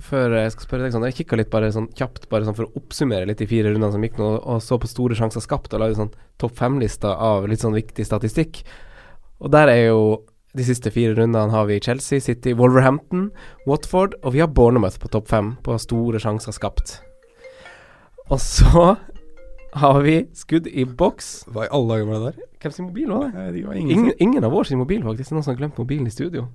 Før 0.06 0.36
jeg 0.38 0.52
skal 0.54 0.66
spørre 0.68 0.84
deg 0.86 0.92
sånn 0.94 1.08
Jeg 1.08 1.16
kikka 1.24 1.40
litt 1.40 1.50
bare 1.50 1.72
sånn 1.74 1.88
kjapt 1.98 2.28
Bare 2.30 2.46
sånn 2.46 2.54
for 2.54 2.68
å 2.68 2.78
oppsummere 2.78 3.26
litt 3.26 3.42
de 3.42 3.48
fire 3.50 3.72
rundene 3.72 3.90
som 3.96 4.06
gikk 4.06 4.20
nå, 4.22 4.28
og 4.46 4.62
så 4.62 4.78
på 4.78 4.86
store 4.92 5.18
sjanser 5.18 5.42
skapt, 5.42 5.74
og 5.74 5.82
lagde 5.82 5.98
sånn 5.98 6.12
topp 6.38 6.54
fem-lista 6.60 7.16
av 7.18 7.48
litt 7.50 7.64
sånn 7.66 7.74
viktig 7.74 8.06
statistikk. 8.06 8.62
Og 9.42 9.50
der 9.56 9.72
er 9.74 9.82
jo 9.88 10.04
de 10.54 10.68
siste 10.68 10.94
fire 10.94 11.18
rundene 11.18 11.50
har 11.50 11.66
vi 11.66 11.80
Chelsea, 11.82 12.22
City, 12.22 12.54
Wolverhampton, 12.54 13.32
Watford, 13.66 14.16
og 14.22 14.38
vi 14.38 14.44
har 14.46 14.54
Bournemouth 14.54 15.02
på 15.02 15.10
topp 15.12 15.28
fem 15.34 15.56
på 15.66 15.76
store 15.82 16.22
sjanser 16.22 16.54
skapt. 16.56 17.00
Og 18.30 18.38
så 18.38 18.96
har 19.82 20.02
vi 20.06 20.22
skudd 20.38 20.70
i 20.70 20.86
boks. 20.86 21.50
Hva 21.50 21.66
i 21.66 21.74
alle 21.74 21.96
dager 21.98 22.10
var 22.10 22.22
det 22.22 22.32
der? 22.32 22.50
Hvem 22.62 22.78
sin 22.78 22.90
mobil 22.92 23.12
var 23.12 23.28
det? 23.28 23.34
Nei, 23.36 23.52
det 23.58 23.68
var 23.68 23.82
Ingen, 23.82 23.98
ingen, 23.98 24.18
ingen 24.30 24.46
av 24.46 24.54
vår 24.54 24.70
sin 24.70 24.82
mobil, 24.82 25.02
faktisk. 25.06 25.34
Noen 25.34 25.46
som 25.46 25.54
har 25.56 25.62
glemt 25.62 25.82
mobilen 25.82 26.10
i 26.10 26.14
studio. 26.14 26.48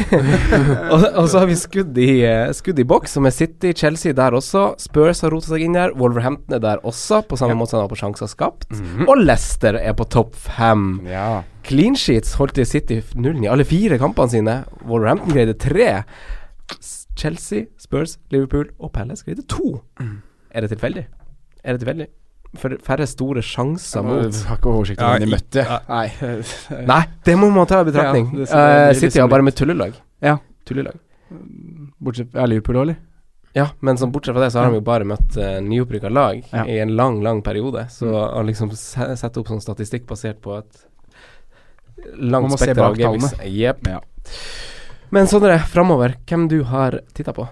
og, 0.94 1.04
og 1.20 1.26
så 1.30 1.40
har 1.42 1.46
vi 1.50 1.56
skudd 1.58 1.98
i, 2.00 2.08
eh, 2.26 2.50
skudd 2.56 2.78
i 2.82 2.86
boks, 2.88 3.14
som 3.16 3.26
er 3.28 3.34
City, 3.34 3.72
Chelsea 3.76 4.12
der 4.16 4.34
også. 4.36 4.62
Spurs 4.80 5.20
har 5.24 5.32
rota 5.34 5.52
seg 5.52 5.64
inn 5.66 5.76
der. 5.76 5.92
Wolverhampton 5.98 6.56
er 6.58 6.62
der 6.64 6.82
også, 6.86 7.22
på 7.28 7.38
samme 7.40 7.54
Ja. 7.56 7.60
måte 7.60 7.74
som 7.74 7.80
han 7.80 7.88
var 7.88 7.94
på 7.94 8.00
sjanser 8.00 8.30
skapt. 8.32 8.68
Mhm. 8.74 9.06
Og 9.08 9.22
Leicester 9.24 9.78
er 9.80 9.94
på 9.98 10.06
topp 10.08 10.34
fem. 10.36 11.00
Ja. 11.08 11.42
Clean 11.66 11.96
sheets 11.98 12.34
holdt 12.40 12.58
i 12.58 12.64
City 12.68 13.00
nullen 13.14 13.44
i 13.44 13.50
alle 13.52 13.64
fire 13.68 13.98
kampene 14.00 14.30
sine. 14.32 14.56
Wolverhampton 14.86 15.34
greide 15.34 15.58
tre. 15.60 16.04
Chelsea, 17.18 17.66
Spurs, 17.78 18.16
Liverpool 18.30 18.68
og 18.80 18.92
Palace 18.94 19.24
greide 19.26 19.42
to. 19.50 19.82
Er 20.54 20.60
det 20.64 20.70
tilfeldig? 20.72 21.06
Er 21.64 21.76
det 21.76 21.82
tilfeldig? 21.84 22.06
Færre 22.58 23.06
store 23.06 23.42
sjanser 23.46 24.00
Jeg 24.02 24.06
mot 24.08 24.38
har 24.48 24.56
ikke 24.58 24.70
oversikt 24.72 25.02
over 25.02 25.18
hvem 25.18 25.28
de 25.28 25.34
møtte. 25.36 25.64
Nei. 25.88 26.86
Nei, 26.88 27.02
det 27.24 27.36
må 27.38 27.50
man 27.54 27.66
ta 27.70 27.80
i 27.80 27.84
betraktning. 27.86 28.24
Ja, 28.34 28.40
Eh, 28.42 28.88
blir 28.90 28.94
City 28.94 29.06
liksom 29.06 29.22
har 29.22 29.28
bare 29.28 29.42
med 29.46 29.54
tullelag. 29.54 29.92
Ja. 30.20 30.38
Tullelag. 30.66 30.98
Bortsett 32.02 32.32
fra 32.32 32.46
Liverpool 32.50 32.76
òg, 32.80 32.82
eller? 32.88 32.96
Ja, 33.54 33.68
men 33.80 33.96
som 33.98 34.10
bortsett 34.12 34.34
fra 34.34 34.42
det, 34.44 34.50
så 34.52 34.60
har 34.64 34.70
de 34.70 34.78
jo 34.78 34.84
bare 34.86 35.04
møtt 35.06 35.36
uh, 35.38 35.60
nyopprykka 35.62 36.10
lag 36.10 36.42
Ja. 36.52 36.64
i 36.66 36.78
en 36.82 36.96
lang, 36.96 37.20
lang 37.22 37.42
periode. 37.42 37.86
Så 37.90 38.06
Mm. 38.06 38.34
å 38.34 38.42
liksom 38.46 38.74
se, 38.74 39.06
sette 39.16 39.38
opp 39.40 39.46
sånn 39.48 39.62
statistikk 39.62 40.06
basert 40.06 40.40
på 40.42 40.58
et 40.58 40.84
langt 42.18 42.52
spekter 42.58 42.82
av 42.82 42.96
gameweeks 42.96 43.38
Jepp. 43.46 43.86
Ja. 43.86 44.00
Men 45.10 45.26
Sondre, 45.26 45.58
framover, 45.70 46.14
hvem 46.26 46.48
du 46.48 46.62
har 46.64 47.00
titta 47.14 47.32
på? 47.32 47.48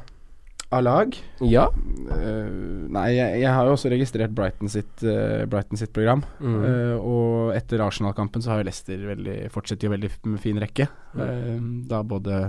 Av 0.68 0.82
lag? 0.84 1.14
Ja. 1.40 1.70
Uh, 1.72 2.88
nei, 2.92 3.06
jeg, 3.14 3.38
jeg 3.40 3.52
har 3.56 3.64
jo 3.64 3.72
også 3.72 3.88
registrert 3.88 4.34
Brighton 4.36 4.68
sitt, 4.68 4.90
uh, 5.00 5.46
Brighton 5.48 5.80
sitt 5.80 5.94
program. 5.96 6.20
Mm. 6.44 6.58
Uh, 6.60 6.96
og 7.00 7.54
etter 7.56 7.80
Arsenal-kampen 7.80 8.44
så 8.44 8.52
har 8.52 8.60
jo 8.60 8.66
Leicester 8.68 9.06
veldig, 9.08 9.38
fortsetter 9.54 9.88
en 9.88 9.96
veldig 9.96 10.12
fin 10.42 10.60
rekke. 10.60 10.90
Mm. 11.16 11.88
Da 11.88 12.02
både 12.04 12.42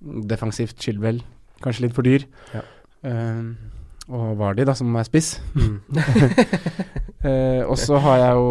defensivt 0.00 0.80
Chilwell, 0.80 1.20
kanskje 1.60 1.86
litt 1.86 1.96
for 1.96 2.08
dyr. 2.08 2.24
Ja. 2.56 2.64
Og 4.08 4.32
Vardi, 4.40 4.64
da, 4.66 4.72
som 4.78 4.96
er 4.96 5.06
spiss. 5.06 5.34
Mm. 5.52 5.76
Og 7.70 7.76
så 7.78 8.00
har 8.02 8.16
jeg 8.18 8.40
jo 8.40 8.48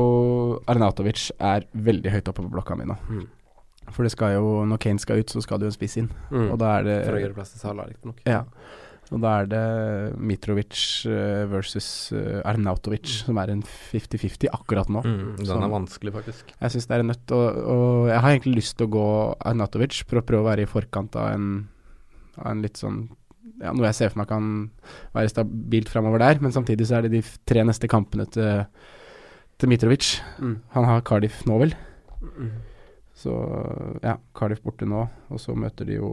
Arnautovic 0.71 1.25
er 1.35 1.65
veldig 1.73 2.13
høyt 2.13 2.29
oppe 2.31 2.45
på 2.45 2.53
blokka 2.53 2.77
mi 2.79 2.85
nå. 2.87 2.95
Mm. 3.09 3.25
For 3.91 4.05
det 4.05 4.13
skal 4.13 4.37
jo, 4.37 4.61
når 4.69 4.79
Kane 4.85 5.01
skal 5.01 5.19
ut, 5.19 5.33
så 5.33 5.41
skal 5.43 5.59
det 5.59 5.67
jo 5.67 5.73
en 5.73 5.75
spiss 5.75 5.97
inn. 5.99 6.07
Mm. 6.29 6.47
Og 6.53 6.55
da 6.61 6.77
er 6.77 6.87
det 6.87 6.97
For 7.09 7.17
å 7.17 7.25
gjøre 7.25 7.35
plass 7.35 7.51
til 7.55 7.65
Salah, 7.65 7.89
riktignok. 7.89 8.21
Ja. 8.29 8.45
Og 9.11 9.19
da 9.19 9.31
er 9.41 9.47
det 9.51 9.61
Mitrovic 10.23 10.81
eh, 11.09 11.43
versus 11.51 11.87
eh, 12.15 12.39
Arnautovic, 12.47 13.09
som 13.25 13.39
er 13.41 13.51
en 13.51 13.63
50-50 13.65 14.47
akkurat 14.55 14.87
nå. 14.91 15.01
Mm, 15.03 15.33
den 15.41 15.49
Som- 15.49 15.65
er 15.65 15.73
vanskelig, 15.73 16.13
faktisk. 16.15 16.53
Jeg 16.55 16.71
syns 16.71 16.87
det 16.87 16.95
er 16.95 17.03
en 17.03 17.11
nøtt, 17.11 17.33
og, 17.35 17.59
og 17.73 18.07
jeg 18.07 18.23
har 18.23 18.31
egentlig 18.31 18.55
lyst 18.61 18.77
til 18.79 18.87
å 18.87 18.93
gå 18.95 19.07
Arnautovic 19.51 19.99
for 20.07 20.21
å 20.21 20.25
prøve 20.29 20.45
å 20.45 20.47
være 20.47 20.63
i 20.63 20.71
forkant 20.71 21.19
av 21.19 21.33
en, 21.33 21.49
av 22.39 22.53
en 22.53 22.63
litt 22.63 22.79
sånn 22.79 23.03
ja, 23.61 23.73
Noe 23.75 23.91
jeg 23.91 23.97
ser 23.99 24.09
for 24.09 24.21
meg 24.23 24.29
kan 24.31 24.45
være 25.13 25.29
stabilt 25.29 25.89
framover 25.91 26.21
der, 26.23 26.39
men 26.41 26.53
samtidig 26.55 26.87
så 26.89 26.97
er 26.97 27.05
det 27.05 27.11
de 27.13 27.21
tre 27.45 27.61
neste 27.67 27.89
kampene 27.91 28.25
til, 28.31 28.63
til 29.61 29.69
Mitrovic. 29.69 30.15
Mm. 30.41 30.55
Han 30.73 30.87
har 30.87 31.03
Cardiff 31.05 31.43
nå, 31.49 31.59
vel. 31.61 31.75
Mm. 32.21 32.51
Så 33.21 33.35
ja, 34.01 34.15
Cardiff 34.37 34.63
borte 34.65 34.87
nå, 34.89 35.03
og 35.29 35.41
så 35.41 35.53
møter 35.57 35.85
de 35.89 35.99
jo 35.99 36.09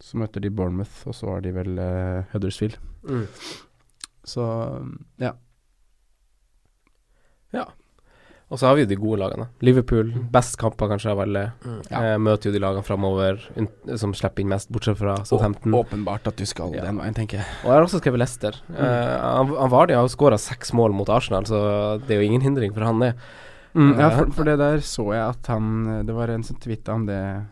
Så 0.00 0.16
møter 0.16 0.40
de 0.40 0.50
Bournemouth, 0.50 1.02
og 1.06 1.14
så 1.14 1.34
har 1.34 1.40
de 1.44 1.52
vel 1.52 1.76
uh, 1.78 2.22
Huddersfield. 2.32 2.78
Mm. 3.04 3.26
Så 4.24 4.44
ja. 5.20 5.34
Ja. 7.52 7.66
Og 8.50 8.58
så 8.58 8.66
har 8.66 8.74
vi 8.74 8.82
jo 8.82 8.88
de 8.90 8.96
gode 8.98 9.20
lagene. 9.20 9.44
Liverpool, 9.62 10.08
best 10.34 10.56
kamper 10.58 10.88
kanskje 10.90 11.12
av 11.12 11.20
alle. 11.22 11.42
Ja. 11.86 12.00
Eh, 12.00 12.16
møter 12.18 12.50
jo 12.50 12.54
de 12.56 12.62
lagene 12.64 12.82
framover 12.86 13.38
som 14.00 14.10
slipper 14.16 14.42
inn 14.42 14.50
mest, 14.50 14.72
bortsett 14.74 14.98
fra 14.98 15.14
Southampton. 15.28 15.70
Å- 15.76 15.84
Åpenbart 15.84 16.26
at 16.26 16.36
du 16.40 16.44
skal 16.46 16.74
Ja. 16.74 16.82
den 16.88 16.98
veien, 16.98 17.14
tenker 17.14 17.38
jeg. 17.38 17.46
Og 17.62 17.68
jeg 17.70 17.76
har 17.78 17.86
også 17.86 18.00
skrevet 18.02 18.18
Leicester. 18.18 18.58
Eh, 18.74 19.20
han, 19.22 19.46
han 19.54 19.70
Vardy 19.70 19.94
har 19.94 20.02
jo 20.02 20.10
skåra 20.16 20.38
seks 20.38 20.72
mål 20.74 20.92
mot 20.98 21.08
Arsenal, 21.08 21.44
så 21.46 22.00
det 22.06 22.16
er 22.16 22.22
jo 22.22 22.26
ingen 22.26 22.40
hindring 22.42 22.74
for 22.74 22.82
han, 22.82 22.98
det. 22.98 23.14
Mm, 23.74 23.92
ja, 24.00 24.08
Eh, 24.10 24.16
for, 24.18 24.32
for 24.32 24.44
det 24.50 24.58
der 24.58 24.78
så 24.82 25.04
jeg 25.14 25.22
at 25.30 25.46
han 25.46 26.04
Det 26.04 26.12
var 26.12 26.26
en 26.28 26.42
som 26.42 26.56
tvitra 26.58 26.94
om 26.94 27.06
det. 27.06 27.46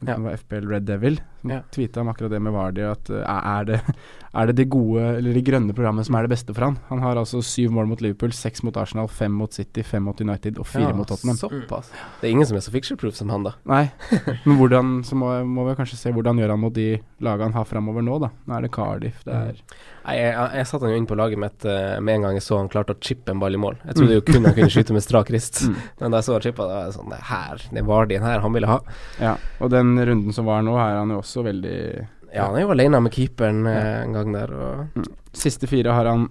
Ja. 0.00 0.14
Det 0.16 0.22
var 0.24 0.32
FBL 0.40 0.68
Red 0.72 0.86
Devil 0.88 1.20
Ja. 1.48 1.62
Tvita 1.72 2.00
om 2.02 2.08
akkurat 2.12 2.30
det 2.34 2.40
med 2.42 2.52
Vardy. 2.52 2.84
At 2.90 3.10
eh, 3.10 3.24
er 3.26 3.64
det 3.64 3.80
Er 4.30 4.46
det 4.46 4.60
det 4.60 4.68
gode, 4.70 5.02
eller 5.18 5.34
det 5.34 5.40
grønne 5.42 5.74
programmet 5.74 6.06
som 6.06 6.14
er 6.14 6.22
det 6.22 6.30
beste 6.30 6.54
for 6.54 6.62
han? 6.62 6.76
Han 6.86 7.00
har 7.02 7.18
altså 7.18 7.40
syv 7.42 7.72
mål 7.74 7.88
mot 7.90 7.98
Liverpool, 8.04 8.30
seks 8.30 8.62
mot 8.62 8.76
Arsenal, 8.78 9.08
fem 9.10 9.32
mot 9.34 9.50
City, 9.50 9.82
fem 9.82 10.04
mot 10.06 10.20
United 10.22 10.60
og 10.62 10.68
fire 10.70 10.92
Ja, 10.92 10.94
mot 10.94 11.08
Tottenham. 11.10 11.34
Såpass. 11.34 11.88
Det 12.20 12.28
er 12.28 12.36
ingen 12.36 12.46
som 12.46 12.54
er 12.54 12.62
så 12.62 12.70
picture-proof 12.70 13.16
som 13.18 13.32
han, 13.34 13.48
da. 13.48 13.56
Nei, 13.66 13.88
men 14.46 14.54
hvordan 14.60 15.00
Så 15.02 15.18
må, 15.18 15.32
må 15.42 15.64
vi 15.66 15.74
kanskje 15.80 15.98
se 15.98 16.12
hvordan 16.14 16.38
gjør 16.38 16.54
han 16.54 16.62
mot 16.62 16.76
de 16.78 17.00
lagene 17.18 17.50
han 17.50 17.58
har 17.58 17.66
framover 17.66 18.06
nå, 18.06 18.20
da. 18.22 18.30
Nå 18.46 18.54
er 18.54 18.68
det 18.68 18.70
Cardiff, 18.78 19.24
det 19.26 19.34
er 19.34 19.58
Nei, 20.00 20.14
jeg, 20.16 20.30
jeg, 20.30 20.46
jeg 20.56 20.68
satte 20.70 20.86
han 20.86 20.94
jo 20.94 20.98
inn 21.02 21.10
på 21.10 21.18
laget 21.18 21.38
mitt 21.42 21.66
eh, 21.68 21.98
med 22.00 22.14
en 22.14 22.22
gang 22.28 22.38
jeg 22.38 22.44
så 22.46 22.56
han 22.56 22.70
klarte 22.72 22.94
å 22.94 23.02
chippe 23.04 23.34
en 23.34 23.42
ball 23.42 23.52
i 23.52 23.58
mål. 23.60 23.76
Jeg 23.84 23.98
trodde 23.98 24.14
jo 24.16 24.22
kun 24.24 24.46
han 24.48 24.54
kunne 24.56 24.70
skyte 24.72 24.94
med 24.96 25.04
strak 25.04 25.34
rist, 25.34 25.60
Mm. 25.66 25.74
men 26.00 26.14
da 26.14 26.20
jeg 26.22 26.28
så 26.30 26.32
han 26.38 26.44
chippa, 26.46 26.64
da 26.70 26.78
var 26.78 26.86
det 26.88 26.94
sånn 26.96 27.10
Det 27.12 27.18
her, 27.28 27.66
det 27.74 27.82
var 27.90 28.08
den 28.08 28.24
her 28.24 28.40
han 28.46 28.54
ville 28.54 28.70
ha. 28.70 28.78
Ja, 29.20 29.34
og 29.60 29.74
den 29.74 29.92
runden 29.98 30.32
som 30.32 30.46
var 30.48 30.62
nå, 30.64 30.72
er 30.80 30.96
han 31.02 31.10
jo 31.12 31.18
også 31.20 31.29
veldig 31.46 32.08
Ja, 32.34 32.46
han 32.46 32.56
er 32.56 32.62
jo 32.66 32.70
alene 32.74 33.00
med 33.02 33.12
keeperen 33.12 33.64
ja. 33.66 34.02
en 34.04 34.12
gang 34.12 34.32
der, 34.32 34.52
og 34.54 35.06
Siste 35.32 35.66
fire 35.70 35.92
har 35.94 36.04
han 36.10 36.28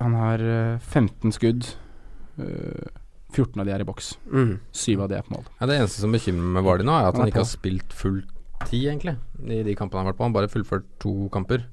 Han 0.00 0.14
har 0.14 0.38
eh, 0.40 0.78
15 0.78 1.32
skudd. 1.32 1.66
eh, 2.38 2.88
14 3.32 3.60
av 3.60 3.66
de 3.66 3.72
er 3.72 3.80
i 3.80 3.84
boks. 3.88 4.16
mm. 4.28 4.58
7 4.72 5.00
av 5.00 5.08
de 5.08 5.16
er 5.16 5.22
på 5.22 5.32
mål. 5.36 5.44
Ja, 5.60 5.66
det 5.66 5.78
eneste 5.80 6.00
som 6.02 6.12
bekymrer 6.12 6.42
meg 6.44 6.58
med 6.58 6.64
Vardy 6.64 6.84
nå, 6.84 6.92
er 6.92 7.06
at 7.08 7.14
Han 7.14 7.22
han 7.22 7.28
er 7.28 7.32
ikke 7.32 7.44
har 7.46 7.48
spilt 7.48 7.92
full 7.96 8.22
tid, 8.68 8.84
egentlig, 8.92 9.14
i 9.48 9.62
de 9.64 9.74
kampene 9.74 9.98
han 10.02 10.06
har 10.06 10.12
vært 10.12 10.18
på. 10.20 10.26
Han 10.28 10.34
bare 10.36 10.50
fullført 10.52 10.84
to 11.00 11.28
kamper. 11.32 11.64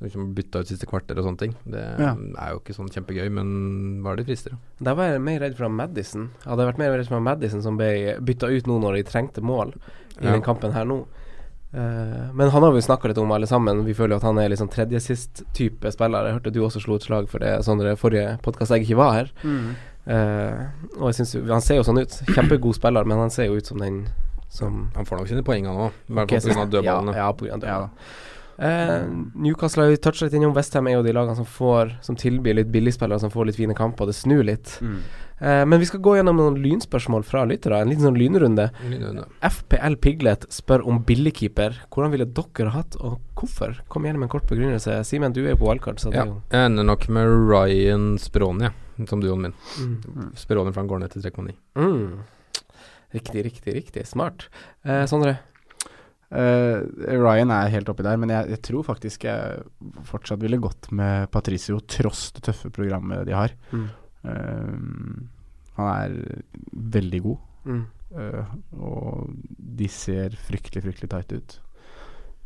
Liksom 0.00 0.30
Bytta 0.34 0.60
ut 0.62 0.68
siste 0.70 0.86
kvarter 0.86 1.18
og 1.18 1.24
sånne 1.26 1.38
ting. 1.42 1.54
Det 1.66 1.82
Ja. 1.98 2.14
er 2.14 2.50
jo 2.54 2.60
ikke 2.60 2.74
sånn 2.76 2.88
kjempegøy, 2.88 3.28
men 3.30 4.02
Vardy 4.02 4.24
frister. 4.24 4.52
jo. 4.52 4.58
Der 4.80 4.94
var 4.94 5.10
jeg 5.12 5.20
mer 5.20 5.40
redd 5.40 5.56
for 5.56 5.68
Madison. 5.68 6.30
Madison. 6.30 6.30
Jeg 6.44 6.50
hadde 6.56 6.66
vært 6.72 6.78
mer 6.78 6.90
redd 6.96 7.08
for 7.08 7.20
Madison 7.20 7.62
som 7.62 7.76
ble 7.76 8.16
bytta 8.22 8.46
ut 8.48 8.66
nå 8.66 8.78
når 8.80 8.94
de 8.96 9.02
trengte 9.10 9.42
mål 9.42 9.74
i 10.20 10.24
Ja. 10.24 10.32
den 10.32 10.42
kampen 10.42 10.72
her 10.72 10.84
nå. 10.84 11.06
Eh, 11.72 12.28
men 12.32 12.48
han 12.48 12.62
har 12.62 12.72
vi 12.72 12.80
snakka 12.82 13.08
litt 13.08 13.18
om 13.18 13.32
alle 13.32 13.46
sammen. 13.46 13.84
Vi 13.84 13.94
føler 13.94 14.16
jo 14.16 14.20
at 14.22 14.28
han 14.28 14.38
er 14.40 14.48
liksom 14.48 14.68
sånn 14.68 14.74
tredjesist-type 14.76 15.92
spiller. 15.92 16.28
Jeg 16.30 16.38
hørte 16.38 16.52
du 16.54 16.62
også 16.64 16.80
slo 16.80 16.96
et 16.96 17.04
slag 17.04 17.28
for 17.28 17.44
det 17.44 17.58
Sondre 17.66 17.92
forrige 18.00 18.38
podkast 18.44 18.72
jeg 18.72 18.86
ikke 18.86 19.00
var 19.02 19.12
her. 19.18 19.32
Eh, 20.08 20.62
og 20.96 21.10
jeg 21.10 21.18
synes 21.20 21.34
Han 21.50 21.60
ser 21.64 21.80
jo 21.80 21.84
sånn 21.84 22.00
ut. 22.00 22.16
Kjempegod 22.32 22.78
spiller, 22.78 23.04
men 23.04 23.20
han 23.20 23.30
ser 23.34 23.50
jo 23.50 23.58
ut 23.60 23.66
som 23.68 23.78
den 23.84 24.06
som 24.48 24.90
Han 24.94 25.04
får 25.04 25.18
nok 25.20 25.28
sine 25.28 25.44
poeng, 25.44 25.66
han 25.68 25.76
òg. 25.88 26.00
I 26.08 26.16
hvert 26.16 26.30
fall 26.32 26.54
pga. 26.56 26.66
dødballene. 26.78 27.12
Ja, 27.12 27.26
ja, 27.26 27.32
på 27.36 27.44
grunn 27.44 27.60
av 27.60 27.68
Ja, 27.68 27.78
dødballene. 27.78 27.90
Eh, 28.58 29.02
Newcastle 29.38 29.84
har 29.84 29.90
vi 29.92 29.96
toucha 30.02 30.24
litt 30.24 30.34
innom. 30.34 30.54
Westham 30.56 30.88
er 30.88 30.96
jo 30.96 31.02
de 31.04 31.12
lagene 31.12 31.36
som 31.36 31.44
får 31.46 31.92
Som 32.02 32.16
tilbyr 32.16 32.56
litt 32.58 32.72
billigspillere 32.72 33.20
som 33.20 33.30
får 33.30 33.46
litt 33.46 33.56
fine 33.60 33.74
kamper. 33.76 34.06
Det 34.06 34.16
snur 34.16 34.42
litt. 34.42 34.78
Mm. 34.80 35.02
Eh, 35.40 35.64
men 35.64 35.78
vi 35.78 35.86
skal 35.86 36.00
gå 36.02 36.16
gjennom 36.18 36.36
noen 36.40 36.56
lynspørsmål 36.62 37.22
fra 37.26 37.44
lyttere. 37.46 37.78
En 37.82 37.88
liten 37.92 38.02
sånn 38.08 38.18
lynrunde. 38.18 38.68
Lynrunde. 38.90 39.26
FPL 39.46 39.94
Piglet 40.02 40.46
spør 40.50 40.82
om 40.90 41.02
billigkeeper. 41.06 41.76
Hvordan 41.94 42.10
ville 42.14 42.26
dere 42.26 42.72
hatt, 42.74 42.96
og 43.00 43.20
hvorfor? 43.38 43.76
Kom 43.88 44.04
igjen 44.08 44.18
med 44.18 44.26
en 44.28 44.32
kort 44.34 44.48
begrunnelse. 44.50 44.98
Simen, 45.06 45.32
du 45.36 45.44
er 45.44 45.52
jo 45.54 45.60
på 45.62 45.68
wildcard, 45.70 46.00
så 46.02 46.10
det 46.10 46.16
Ja. 46.18 46.22
er 46.22 46.26
jo 46.26 46.42
Jeg 46.50 46.66
ender 46.66 46.84
nok 46.84 47.08
med 47.08 47.26
Ryan 47.50 48.18
Sproni, 48.18 48.70
som 49.06 49.20
duoen 49.20 49.40
min. 49.42 49.54
mm. 49.78 50.32
Sproni 50.34 50.72
for 50.72 50.80
han 50.80 50.88
går 50.88 50.98
ned 51.00 51.10
til 51.10 51.22
3,9. 51.22 51.54
Mm. 51.76 52.18
Riktig, 53.14 53.44
riktig, 53.44 53.74
riktig. 53.74 54.06
Smart. 54.06 54.48
Eh, 54.84 55.04
Sondre? 55.06 55.38
Uh, 56.30 56.84
Ryan 57.08 57.48
er 57.50 57.70
helt 57.72 57.88
oppi 57.88 58.02
der, 58.04 58.18
men 58.20 58.28
jeg, 58.28 58.50
jeg 58.50 58.60
tror 58.66 58.82
faktisk 58.84 59.22
jeg 59.24 59.62
fortsatt 60.04 60.42
ville 60.42 60.58
gått 60.60 60.90
med 60.92 61.30
Patricio, 61.32 61.78
tross 61.88 62.32
det 62.36 62.42
tøffe 62.50 62.68
programmet 62.70 63.24
de 63.24 63.32
har. 63.32 63.54
Mm. 63.72 63.86
Eh, 64.24 64.78
han 65.78 65.92
er 65.92 66.42
veldig 66.72 67.22
god, 67.22 67.38
Mm. 67.68 67.86
Uh, 68.08 68.44
og 68.80 69.32
de 69.78 69.88
ser 69.92 70.36
fryktelig, 70.46 70.82
fryktelig 70.86 71.10
tight 71.12 71.32
ut. 71.32 71.56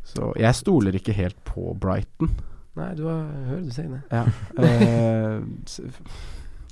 Så 0.03 0.33
jeg 0.35 0.55
stoler 0.59 0.97
ikke 0.99 1.15
helt 1.15 1.37
på 1.47 1.71
Brighton. 1.79 2.33
Nei, 2.75 2.89
du 2.97 3.05
har, 3.07 3.21
hørt 3.23 3.47
hører 3.47 3.63
du 3.63 3.71
sier 3.71 3.93
det. 3.93 4.01
Ja. 4.11 4.25
Uh, 4.57 5.39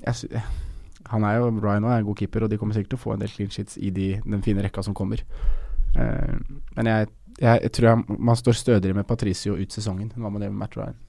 jeg, 0.02 0.42
han 1.08 1.24
er 1.24 1.38
jo 1.38 1.48
Ryan 1.62 1.88
og 1.88 1.94
er 1.94 2.02
en 2.02 2.10
god 2.10 2.20
keeper, 2.20 2.44
og 2.44 2.52
de 2.52 2.60
kommer 2.60 2.76
sikkert 2.76 2.98
til 2.98 3.00
å 3.00 3.06
få 3.06 3.16
en 3.16 3.24
del 3.24 3.32
clean 3.32 3.54
shits 3.54 3.80
i 3.80 3.94
de, 3.96 4.10
den 4.26 4.44
fine 4.44 4.66
rekka 4.66 4.84
som 4.84 4.98
kommer. 4.98 5.24
Uh, 5.96 6.36
men 6.76 6.92
jeg, 6.92 7.08
jeg, 7.38 7.64
jeg 7.64 7.72
tror 7.78 7.90
jeg, 7.90 8.20
man 8.20 8.40
står 8.44 8.60
stødigere 8.60 9.00
med 9.00 9.08
Patricio 9.08 9.56
ut 9.56 9.72
sesongen 9.72 10.12
enn 10.12 10.26
hva 10.26 10.34
man 10.34 10.44
gjør 10.44 10.52
med 10.52 10.66
Matt 10.66 10.76
Ryan. 10.80 11.00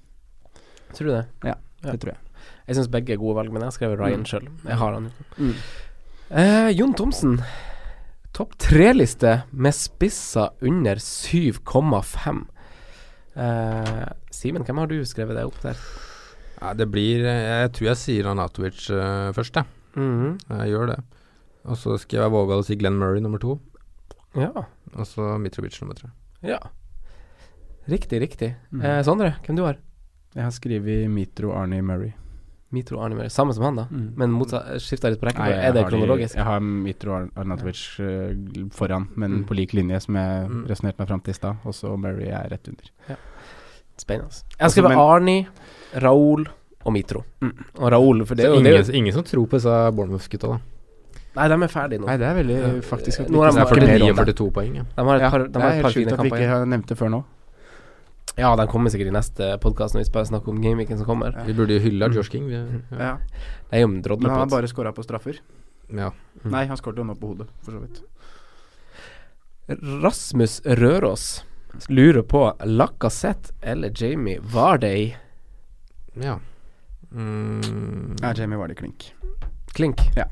Tror 0.92 1.08
du 1.08 1.14
det? 1.16 1.26
Ja. 1.48 1.58
Det 1.82 1.98
tror 1.98 2.12
jeg. 2.14 2.31
Jeg 2.68 2.76
syns 2.78 2.88
begge 2.92 3.12
er 3.14 3.20
gode 3.20 3.36
valg, 3.40 3.52
men 3.52 3.62
jeg 3.62 3.70
har 3.70 3.76
skrevet 3.76 3.98
Ryan 4.00 4.22
Mm. 4.22 4.28
sjøl. 4.30 4.48
Jeg 4.68 4.76
har 4.78 4.92
han 4.94 5.10
jo. 5.10 5.52
Eh, 6.30 6.68
Jon 6.78 6.94
Thomsen. 6.94 7.40
Topp 8.32 8.54
tre-liste 8.58 9.42
med 9.52 9.72
spisser 9.76 10.50
under 10.62 10.96
7,5. 10.96 12.46
Eh, 13.36 14.06
Simen, 14.30 14.64
hvem 14.64 14.78
har 14.78 14.86
du 14.88 14.98
skrevet 15.04 15.36
det 15.36 15.44
opp 15.44 15.58
der? 15.64 15.76
Ja, 16.62 16.72
det 16.78 16.86
blir 16.92 17.24
eh, 17.26 17.62
Jeg 17.64 17.72
tror 17.72 17.88
jeg 17.90 17.96
sier 18.00 18.28
Anatovic 18.30 18.84
uh, 18.90 19.32
først, 19.34 19.56
jeg. 19.58 19.66
Mhm. 19.96 20.38
Jeg 20.48 20.70
gjør 20.72 20.86
det. 20.94 21.00
Og 21.66 21.76
så 21.76 21.98
skal 22.00 22.22
jeg 22.24 22.30
våge 22.34 22.56
å 22.58 22.64
si 22.64 22.76
Glenn 22.76 22.96
Murray 22.98 23.20
nummer 23.20 23.38
to. 23.42 23.58
Ja. 24.34 24.48
Og 24.96 25.04
så 25.06 25.34
Mitrovic 25.42 25.76
nummer 25.82 25.94
tre. 25.98 26.10
ja. 26.42 26.58
Riktig, 27.90 28.20
riktig. 28.22 28.54
Mm. 28.70 28.82
Eh, 28.86 29.00
Sondre, 29.02 29.32
hvem 29.42 29.56
du 29.58 29.64
har? 29.64 29.76
Jeg 30.36 30.44
har 30.44 30.52
skrevet 30.54 31.08
Mitro 31.10 31.50
Arnie 31.50 31.82
Murray. 31.82 32.12
Mitro 32.72 33.00
Arnimer. 33.04 33.28
Samme 33.28 33.52
som 33.54 33.64
han, 33.64 33.76
da. 33.76 33.84
Mm. 33.90 34.12
Men 34.16 34.30
motsatt 34.32 34.64
skifta 34.80 35.10
litt 35.12 35.20
på 35.20 35.26
Nei, 35.28 35.32
rekkefølge. 35.34 35.62
Er 35.68 35.72
det 35.76 35.84
kronologisk? 35.90 36.34
de-? 36.34 36.38
Jeg 36.40 36.44
har 36.48 36.60
Mitro 36.60 37.12
Ar- 37.12 37.30
Arnatovic 37.36 37.82
uh, 38.00 38.68
foran, 38.72 39.08
men 39.16 39.30
Mm. 39.42 39.44
på 39.48 39.54
lik 39.54 39.72
linje, 39.74 40.00
som 40.02 40.14
jeg 40.16 40.48
Mm. 40.48 40.66
resonnerte 40.68 40.98
meg 40.98 41.08
fram 41.08 41.20
til 41.20 41.30
i 41.30 41.34
stad. 41.34 41.56
Og 41.64 41.72
så 41.74 41.96
Murray 41.98 42.28
er 42.32 42.48
rett 42.50 42.68
under. 42.68 43.16
Spennende. 43.96 44.26
Altså. 44.26 44.44
Jeg 44.48 44.58
har 44.58 44.64
Altså, 44.66 44.80
skrevet 44.80 44.88
men- 44.88 44.98
Arni, 44.98 45.46
Raoul 46.02 46.46
og 46.84 46.92
Mitro. 46.92 47.24
Mm. 47.40 47.64
Og 47.78 47.92
Raoul, 47.92 48.24
for 48.26 48.34
det 48.34 48.44
er 48.46 48.48
det 48.48 48.56
er 48.66 48.70
ingen, 48.72 48.86
jo 48.86 48.92
ingen 48.92 49.12
som 49.12 49.22
tror 49.24 49.46
på 49.46 49.56
disse 49.60 49.92
Bournemouth-gutta, 49.94 50.48
da. 50.48 50.58
Nei, 51.36 51.48
de 51.48 51.54
er 51.54 51.68
ferdige 51.68 51.98
nå. 52.00 52.06
Nei, 52.06 52.16
det 52.16 52.26
er 52.26 52.34
veldig 52.42 52.56
Ja. 52.60 52.80
faktisk 52.80 53.20
at 53.20 53.28
Nå 53.30 53.38
har 53.40 53.48
er 53.48 53.52
de 53.52 53.80
Det 53.80 53.88
er 53.88 53.98
49 53.98 54.10
og 54.10 54.16
42 54.26 54.50
poeng, 54.52 54.74
ja. 54.76 54.82
De 54.96 55.02
har 55.04 55.16
et 55.16 55.20
Ja, 55.22 55.30
par, 55.30 55.38
de 55.38 55.48
det 55.48 55.62
har 55.62 55.70
er 55.70 55.74
et 55.78 55.82
par 55.82 55.90
helt 55.90 55.96
sjukt 55.96 56.12
at 56.12 56.20
vi 56.24 56.28
ikke 56.30 56.48
har 56.48 56.64
nevnt 56.66 56.86
det 56.86 56.98
før 56.98 57.08
nå. 57.10 57.24
Ja, 58.36 58.56
de 58.56 58.66
kommer 58.66 58.90
sikkert 58.90 59.10
i 59.10 59.14
neste 59.14 59.58
podkast 59.60 59.94
når 59.94 60.04
vi 60.06 60.12
bare 60.14 60.26
snakker 60.30 60.48
om 60.54 60.60
gameweeken 60.62 60.98
som 60.98 61.06
kommer. 61.06 61.34
Ja. 61.36 61.44
Vi 61.44 61.52
burde 61.56 61.74
jo 61.76 61.82
hylla 61.84 62.08
Josh 62.14 62.30
King. 62.32 62.46
Vi, 62.48 62.54
ja. 62.56 62.64
Ja. 62.98 63.16
Det 63.68 63.76
er 63.76 63.82
jo 63.84 63.88
en 63.90 63.98
Men 64.00 64.30
han 64.30 64.38
har 64.40 64.46
bare 64.48 64.68
skåra 64.68 64.92
på 64.92 65.02
straffer. 65.04 65.40
ja. 65.92 66.12
Mm. 66.44 66.50
Nei, 66.50 66.64
han 66.66 66.76
skåret 66.76 66.96
jo 66.98 67.04
nå 67.04 67.14
på 67.14 67.28
hodet, 67.34 67.48
for 67.62 67.72
så 67.72 67.80
vidt. 67.82 68.02
Rasmus 70.02 70.60
Røros 70.64 71.44
lurer 71.88 72.22
på 72.22 72.52
Lacassette 72.64 73.52
eller 73.60 73.92
Jamie 73.94 74.40
Varday. 74.40 75.16
ja. 76.14 76.38
Mm, 77.12 78.16
Ja, 78.22 78.32
Jamie 78.34 78.56
Vardy 78.58 78.74
klink. 78.74 79.12
klink. 79.74 79.96
Ja. 80.16 80.24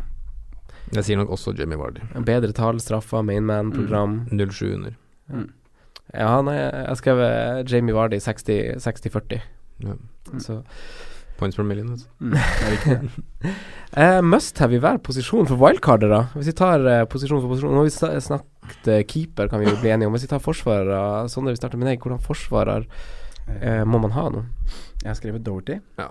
jeg 0.92 1.05
sier 1.05 1.16
nok 1.16 1.28
også 1.30 1.53
Jamie 1.59 1.76
Vardy. 1.78 2.01
Bedre 2.24 2.53
tall, 2.53 2.80
straffer, 2.80 3.22
mainman-program. 3.22 4.26
0-7 4.32 4.74
under. 4.74 4.94
Ja, 6.14 6.40
nei, 6.42 6.56
jeg 6.58 6.98
skrev 7.00 7.22
Jamie 7.70 7.94
Vardy 7.94 8.18
60-40. 8.22 9.40
Ja. 9.80 9.94
Mm. 10.30 10.40
Så 10.42 10.61
Points 11.40 11.56
per 11.56 11.64
million. 11.64 11.98
Riktig, 12.70 12.98
det. 13.00 13.50
eh, 14.02 14.22
Must 14.22 14.58
have 14.61 14.76
i 14.76 14.80
hver 14.82 14.98
posisjon 15.00 15.48
for 15.48 15.56
wildcardere. 15.56 16.26
Hvis 16.34 16.50
vi 16.50 16.56
tar 16.58 16.84
uh, 16.84 17.04
posisjon 17.08 17.40
for 17.40 17.54
posisjon 17.54 17.72
Nå 17.72 17.80
har 17.80 17.88
vi 17.88 18.24
snakket 18.26 18.90
uh, 18.92 18.98
keeper, 19.08 19.48
kan 19.48 19.62
vi 19.62 19.70
jo 19.70 19.78
bli 19.80 19.92
enige 19.94 20.11
om. 20.11 20.16
Hvis 20.16 20.26
vi 20.26 20.32
tar 20.34 20.42
forsvarere, 20.44 21.28
Sondre, 21.32 21.54
vi 21.56 21.62
starter 21.62 21.80
med 21.80 21.88
deg. 21.88 22.02
Hvordan 22.04 22.20
forsvarer 22.20 22.84
eh, 23.56 23.84
må 23.88 24.02
man 24.04 24.12
ha 24.18 24.26
nå? 24.34 24.44
Jeg 25.00 25.08
har 25.08 25.16
skrevet 25.16 25.46
Doherty. 25.46 25.78
Ja. 25.96 26.11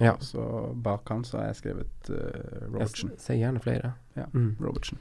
Ja. 0.00 0.14
Så 0.24 0.44
bak 0.84 1.08
han 1.12 1.24
så 1.24 1.40
har 1.40 1.50
jeg 1.50 1.62
skrevet 1.62 2.12
uh, 2.12 2.68
Robertson. 2.74 3.14
Jeg 3.16 3.24
ser 3.24 3.40
gjerne 3.40 3.64
flere. 3.64 3.94
Ja. 4.20 4.28
Mm. 4.36 4.52
Robertson. 4.60 5.00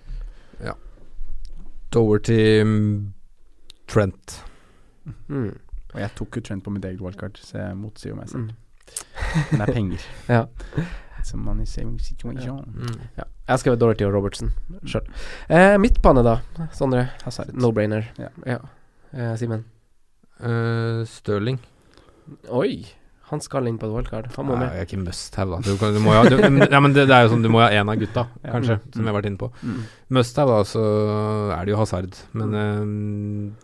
Doverty 1.91 2.63
mm, 2.63 3.13
Trent. 3.89 4.39
Mm. 5.27 5.51
Og 5.93 6.01
jeg 6.03 6.13
tok 6.17 6.37
jo 6.37 6.45
Trent 6.45 6.63
på 6.65 6.73
mitt 6.73 6.85
eget 6.85 7.01
wildcard, 7.01 7.37
så 7.41 7.57
jeg 7.63 7.77
motsier 7.79 8.17
meg 8.17 8.29
selv. 8.31 8.49
Mm. 8.49 8.65
Men 9.51 9.61
det 9.61 9.67
er 9.67 9.73
penger. 9.73 10.09
Ja. 10.37 10.43
It's 11.19 11.33
a 11.33 11.37
money. 11.37 11.65
Mm. 11.67 12.99
Ja. 13.17 13.23
Jeg 13.49 13.59
skrev 13.59 13.75
Dorothy 13.79 14.05
og 14.07 14.13
Robertson 14.13 14.53
sjøl. 14.87 15.09
Eh, 15.51 15.75
midtbane, 15.81 16.23
da, 16.23 16.37
Sondre. 16.71 17.09
Hazard. 17.25 17.51
No-brainer. 17.59 18.07
Ja. 18.45 18.61
Eh, 19.11 19.33
Simen. 19.41 19.65
Uh, 20.39 21.03
Stirling. 21.09 21.59
Oi! 22.55 22.85
Han 23.29 23.41
skal 23.45 23.67
inn 23.69 23.77
på 23.77 23.85
et 23.85 23.93
wildcard. 23.93 24.27
Han 24.35 24.45
må 24.47 24.55
Nei, 24.57 24.63
med. 24.65 24.71
jeg 24.73 24.81
er 24.81 24.87
ikke 24.89 25.01
must 25.03 25.35
have, 25.37 25.51
da. 25.51 25.59
Du, 25.65 25.77
kan, 25.77 25.93
du 25.93 25.99
må 26.01 26.13
jo 26.15 26.21
ha 26.23 26.29
du, 26.29 26.37
ja, 26.73 26.79
men 26.81 26.93
det, 26.95 27.03
det 27.09 27.13
er 27.15 27.27
jo 27.27 27.33
sånn, 27.35 27.43
du 27.45 27.49
må 27.53 27.59
jo 27.61 27.65
ha 27.67 27.71
en 27.77 27.89
av 27.93 27.99
gutta, 28.01 28.23
Ja. 28.43 28.51
kanskje, 28.55 28.79
Mm. 28.79 28.93
som 28.95 29.03
jeg 29.05 29.11
har 29.13 29.17
vært 29.21 29.29
inne 29.29 29.37
på. 29.43 29.51
Mm. 29.61 29.83
Must 30.17 30.39
have, 30.41 30.49
da, 30.57 30.63
så 30.65 30.85
er 31.53 31.65
det 31.65 31.73
jo 31.75 31.77
Hazard. 31.81 32.17
Men 32.33 32.55
um, 32.55 33.55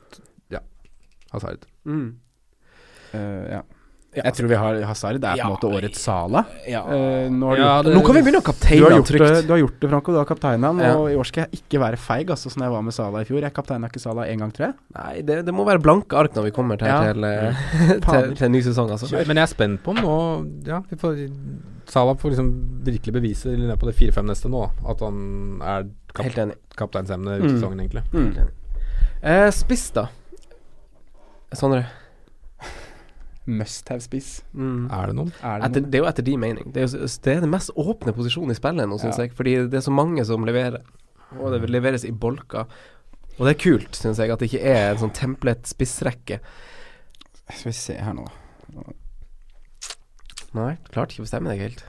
ja. 0.54 0.62
Hazard. 1.34 1.66
Mm. 1.86 2.06
Uh, 3.16 3.46
ja. 3.56 3.62
Ja. 4.16 4.24
Jeg 4.30 4.34
tror 4.38 4.48
vi 4.48 4.56
har 4.56 4.78
Hazard. 4.88 5.20
Det 5.20 5.28
er 5.30 5.42
på 5.42 5.48
en 5.50 5.54
måte 5.56 5.70
årets 5.76 6.00
Sala. 6.00 6.46
Ja. 6.68 6.82
Uh, 6.88 7.28
nå, 7.32 7.50
har 7.52 7.58
Ja, 7.60 7.82
det- 7.84 7.96
Nå 7.96 8.02
kan 8.06 8.16
vi 8.16 8.22
begynne 8.24 8.40
å 8.40 8.46
Du 8.46 8.48
har, 8.48 8.54
kapteine 8.54 8.96
gjort 8.96 9.08
det, 9.12 9.20
trygt. 9.20 9.48
du 9.48 9.54
har 9.54 9.60
gjort 9.60 9.80
det, 9.80 9.90
Franco. 9.90 10.12
Du 10.12 10.18
har 10.18 10.26
kapteina 10.30 10.68
han. 10.72 10.80
Ja. 10.80 10.94
Og 10.98 11.10
i 11.12 11.16
år 11.20 11.26
skal 11.26 11.44
jeg 11.46 11.60
ikke 11.62 11.80
være 11.84 11.98
feig, 11.98 12.30
altså, 12.30 12.50
som 12.52 12.64
jeg 12.64 12.72
var 12.72 12.82
med 12.82 12.94
Sala 12.94 13.20
i 13.22 13.26
fjor. 13.26 13.42
Jeg 13.42 13.54
kapteina 13.54 13.88
ikke 13.90 14.00
Sala 14.00 14.24
én 14.32 14.40
gang, 14.40 14.52
tror 14.56 14.68
jeg. 14.68 14.76
Nei, 14.96 15.22
det, 15.22 15.46
det 15.46 15.54
må 15.54 15.66
være 15.68 15.82
blanke 15.84 16.14
ark 16.16 16.34
når 16.34 16.44
vi 16.48 16.52
kommer 16.52 16.78
til, 16.80 16.88
Ja. 16.88 17.14
til, 17.14 17.24
eh, 17.24 17.54
til, 18.08 18.36
til 18.36 18.46
en 18.46 18.52
ny 18.52 18.62
sesong, 18.62 18.90
altså. 18.92 19.12
Men 19.28 19.36
jeg 19.36 19.44
er 19.44 19.54
spent 19.54 19.84
på 19.84 19.90
om 19.92 20.02
nå 20.02 20.68
Ja, 20.68 20.80
vi 20.90 20.96
får 20.96 21.30
Salah 21.88 22.16
får 22.18 22.32
liksom 22.34 22.48
virkelig 22.84 23.14
bevise 23.14 23.52
På 23.78 23.86
det 23.86 23.94
fire-fem 23.96 24.26
neste 24.26 24.50
nå 24.50 24.64
at 24.90 25.00
han 25.06 25.62
er 25.62 25.84
kap 26.16 26.26
kapteinsemne 26.76 27.36
ut 27.44 27.52
Mm. 27.52 27.80
egentlig. 27.80 28.02
Mm. 28.12 28.32
enig. 28.32 28.48
Eh, 29.22 29.50
spiss, 29.52 29.92
da. 29.94 30.08
Sondre. 31.54 31.86
Must 33.46 33.90
have 33.94 34.02
spiss. 34.02 34.40
Mm. 34.58 34.88
Er 34.90 35.12
det 35.12 35.16
noen? 35.20 35.32
Er 35.46 35.60
det 35.62 35.68
Etter, 35.70 35.82
noe? 35.84 35.90
det 35.92 36.00
er 36.00 36.02
jo 36.04 36.10
etter 36.10 36.26
din 36.26 36.40
mening. 36.42 36.72
Det 36.74 36.82
er 36.82 36.88
jo 36.88 37.06
det, 37.06 37.28
er 37.36 37.42
den 37.44 37.52
mest 37.54 37.70
åpne 37.78 38.14
posisjonen 38.18 38.52
i 38.52 38.58
spillet 38.58 38.90
nå, 38.90 38.98
syns 38.98 39.20
Ja. 39.20 39.24
jeg. 39.28 39.36
Fordi 39.38 39.54
det 39.70 39.78
er 39.78 39.86
så 39.86 39.94
mange 39.94 40.26
som 40.26 40.46
leverer, 40.48 40.82
og 41.38 41.52
det 41.54 41.70
leveres 41.70 42.06
i 42.06 42.12
bolker. 42.12 42.66
Og 43.38 43.46
det 43.46 43.54
er 43.56 43.62
kult, 43.62 43.92
syns 44.00 44.18
jeg, 44.18 44.32
at 44.32 44.40
det 44.40 44.50
ikke 44.50 44.64
er 44.66 44.92
en 44.96 44.98
sånn 45.04 45.14
templet 45.14 45.68
spissrekke. 45.70 46.40
Skal 47.52 47.70
vi 47.70 47.76
se 47.78 47.94
her 48.02 48.14
nå. 48.18 48.26
Nei, 50.56 50.78
klarte 50.90 51.14
ikke 51.14 51.22
å 51.22 51.28
bestemme 51.28 51.52
deg 51.52 51.60
helt. 51.62 51.84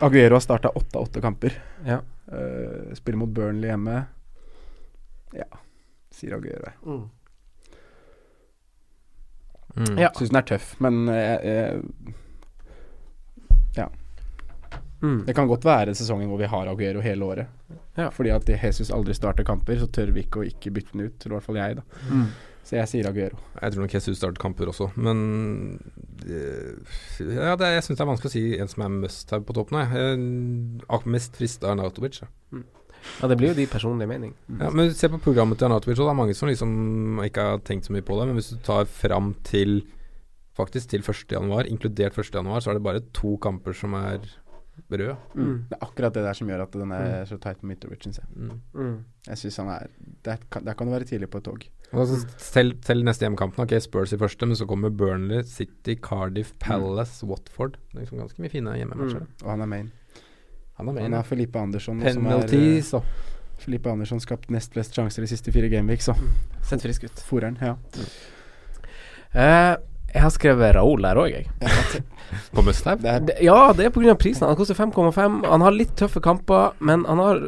Aguero 0.00 0.34
har 0.38 0.40
starta 0.44 0.70
åtte 0.78 0.98
av 0.98 1.06
åtte 1.08 1.20
kamper. 1.22 1.56
Ja. 1.86 2.00
Uh, 2.32 2.92
spiller 2.96 3.18
mot 3.18 3.28
Burnley 3.34 3.68
hjemme. 3.70 4.06
Ja, 5.36 5.46
sier 6.14 6.36
Aguero. 6.38 6.70
jeg. 6.70 7.00
Mm. 9.76 9.96
Ja. 9.98 10.10
Syns 10.18 10.32
den 10.32 10.40
er 10.42 10.48
tøff, 10.52 10.74
men 10.84 11.06
jeg, 11.08 11.82
jeg 13.76 13.90
Mm. 15.02 15.24
Det 15.26 15.34
kan 15.34 15.48
godt 15.50 15.64
være 15.66 15.94
sesongen 15.98 16.30
hvor 16.30 16.38
vi 16.38 16.46
har 16.46 16.68
Aguero 16.70 17.00
hele 17.02 17.26
året. 17.26 17.46
Ja. 17.98 18.06
Fordi 18.14 18.30
at 18.30 18.48
Jesus 18.48 18.92
aldri 18.94 19.14
starter 19.18 19.44
kamper, 19.44 19.80
så 19.80 19.88
tør 19.90 20.12
vi 20.14 20.22
ikke 20.22 20.42
å 20.42 20.46
ikke 20.46 20.70
bytte 20.76 20.94
den 20.94 21.08
ut. 21.08 21.24
Eller 21.24 21.34
i 21.34 21.38
hvert 21.40 21.48
fall 21.48 21.58
jeg, 21.58 21.78
da. 21.80 21.84
Mm. 22.08 22.28
Så 22.62 22.76
jeg 22.78 22.90
sier 22.92 23.08
Aguero. 23.10 23.40
Jeg 23.58 23.74
tror 23.74 23.82
nok 23.82 23.96
Jesus 23.96 24.20
starter 24.20 24.38
kamper 24.38 24.70
også, 24.70 24.86
men 24.94 25.18
eh, 26.22 26.78
Ja, 27.26 27.56
det, 27.58 27.72
jeg 27.74 27.82
syns 27.88 27.98
det 27.98 28.04
er 28.04 28.10
vanskelig 28.12 28.30
å 28.30 28.34
si 28.36 28.44
en 28.62 28.70
som 28.70 28.84
er 28.86 28.94
must 28.94 29.34
her 29.34 29.42
på 29.42 29.56
toppen. 29.58 29.80
jeg. 29.82 29.90
Jeg 29.98 30.86
er 30.86 31.10
mest 31.10 31.40
frista 31.40 31.72
av 31.72 31.80
Nautovic. 31.80 32.22
Ja. 32.22 32.62
Ja, 33.20 33.30
det 33.30 33.38
blir 33.40 33.52
jo 33.52 33.58
de 33.58 33.66
personlige 33.70 34.10
mening. 34.10 34.34
Ja, 34.60 34.70
men 34.70 34.92
se 34.96 35.10
på 35.12 35.20
programmet 35.22 35.58
til 35.58 35.68
Arnautovic, 35.68 35.98
og 35.98 36.06
det 36.06 36.12
er 36.12 36.20
mange 36.20 36.36
som 36.38 36.50
liksom 36.50 37.24
ikke 37.26 37.48
har 37.52 37.64
tenkt 37.66 37.88
så 37.88 37.96
mye 37.96 38.06
på 38.06 38.18
det. 38.18 38.28
Men 38.28 38.38
hvis 38.38 38.52
du 38.54 38.60
tar 38.64 38.88
fram 38.90 39.32
til 39.46 39.82
faktisk 40.56 40.92
til 40.92 41.04
1. 41.04 41.24
januar, 41.32 41.68
inkludert 41.70 42.18
1. 42.18 42.34
januar, 42.34 42.60
så 42.60 42.72
er 42.72 42.78
det 42.78 42.86
bare 42.86 43.04
to 43.16 43.36
kamper 43.42 43.76
som 43.76 43.96
er 43.98 44.20
røde. 44.92 45.16
Mm. 45.34 45.64
Det 45.68 45.76
er 45.76 45.84
akkurat 45.84 46.14
det 46.14 46.24
der 46.24 46.36
som 46.36 46.48
gjør 46.48 46.64
at 46.64 46.74
den 46.76 46.92
er 46.96 47.24
så 47.28 47.38
tight 47.40 47.60
på 47.60 47.68
Mitrovic, 47.68 48.04
syns 48.04 48.20
jeg. 48.20 48.28
Mm. 48.36 48.58
Mm. 48.74 48.98
Jeg 49.28 49.38
synes 49.38 49.56
han 49.60 49.70
er 49.74 49.86
der 50.24 50.44
kan, 50.50 50.64
der 50.64 50.74
kan 50.74 50.86
du 50.86 50.92
være 50.92 51.08
tidlig 51.08 51.30
på 51.30 51.38
et 51.38 51.44
tog. 51.44 51.66
Altså, 51.92 52.26
selv, 52.38 52.76
selv 52.84 53.04
neste 53.04 53.26
hjemmekamp, 53.26 53.58
ok, 53.58 53.74
Spurs 53.84 54.12
i 54.12 54.18
første, 54.18 54.46
men 54.46 54.56
så 54.56 54.66
kommer 54.66 54.90
Burnley, 54.90 55.42
City, 55.44 55.94
Cardiff, 56.00 56.52
Palace, 56.60 57.26
Watford. 57.26 57.76
Det 57.90 57.98
er 57.98 58.06
liksom 58.06 58.22
ganske 58.22 58.42
mye 58.42 58.52
fine 58.52 58.76
hjemmematcher. 58.76 59.26
Og 59.44 59.50
han 59.50 59.60
er 59.60 59.66
main. 59.68 59.90
Han 60.78 60.88
er 60.88 60.92
med 60.96 61.02
Han 61.02 61.14
er 61.14 61.22
Felipe 61.22 61.58
Andersson. 61.58 62.02
er, 62.02 62.14
Penalties 62.14 62.92
og 62.94 63.02
eh, 63.02 63.30
Felipe 63.62 63.90
Andersson 63.92 64.20
skapt 64.20 64.50
nest 64.50 64.72
flest 64.74 64.94
sjanser 64.96 65.22
de 65.22 65.28
siste 65.30 65.52
fire 65.54 65.68
gameweeks, 65.70 66.04
så 66.10 66.14
Sett 66.62 66.82
frisk 66.82 67.04
ut. 67.04 67.22
Foreren, 67.28 67.56
ja. 67.60 67.76
Uh, 69.34 69.76
jeg 70.12 70.20
har 70.26 70.32
skrevet 70.34 70.74
Raoul 70.76 71.06
her 71.08 71.16
òg, 71.16 71.30
jeg. 71.32 71.46
på 72.54 72.60
er, 72.68 73.20
Det- 73.24 73.38
Ja, 73.40 73.72
det 73.72 73.86
er 73.86 73.90
pga. 73.90 74.14
prisen. 74.14 74.46
Han 74.46 74.56
koster 74.56 74.74
5,5. 74.76 75.46
Han 75.48 75.60
har 75.64 75.70
litt 75.72 75.94
tøffe 75.96 76.20
kamper, 76.20 76.72
men 76.80 77.04
han 77.08 77.18
har 77.18 77.40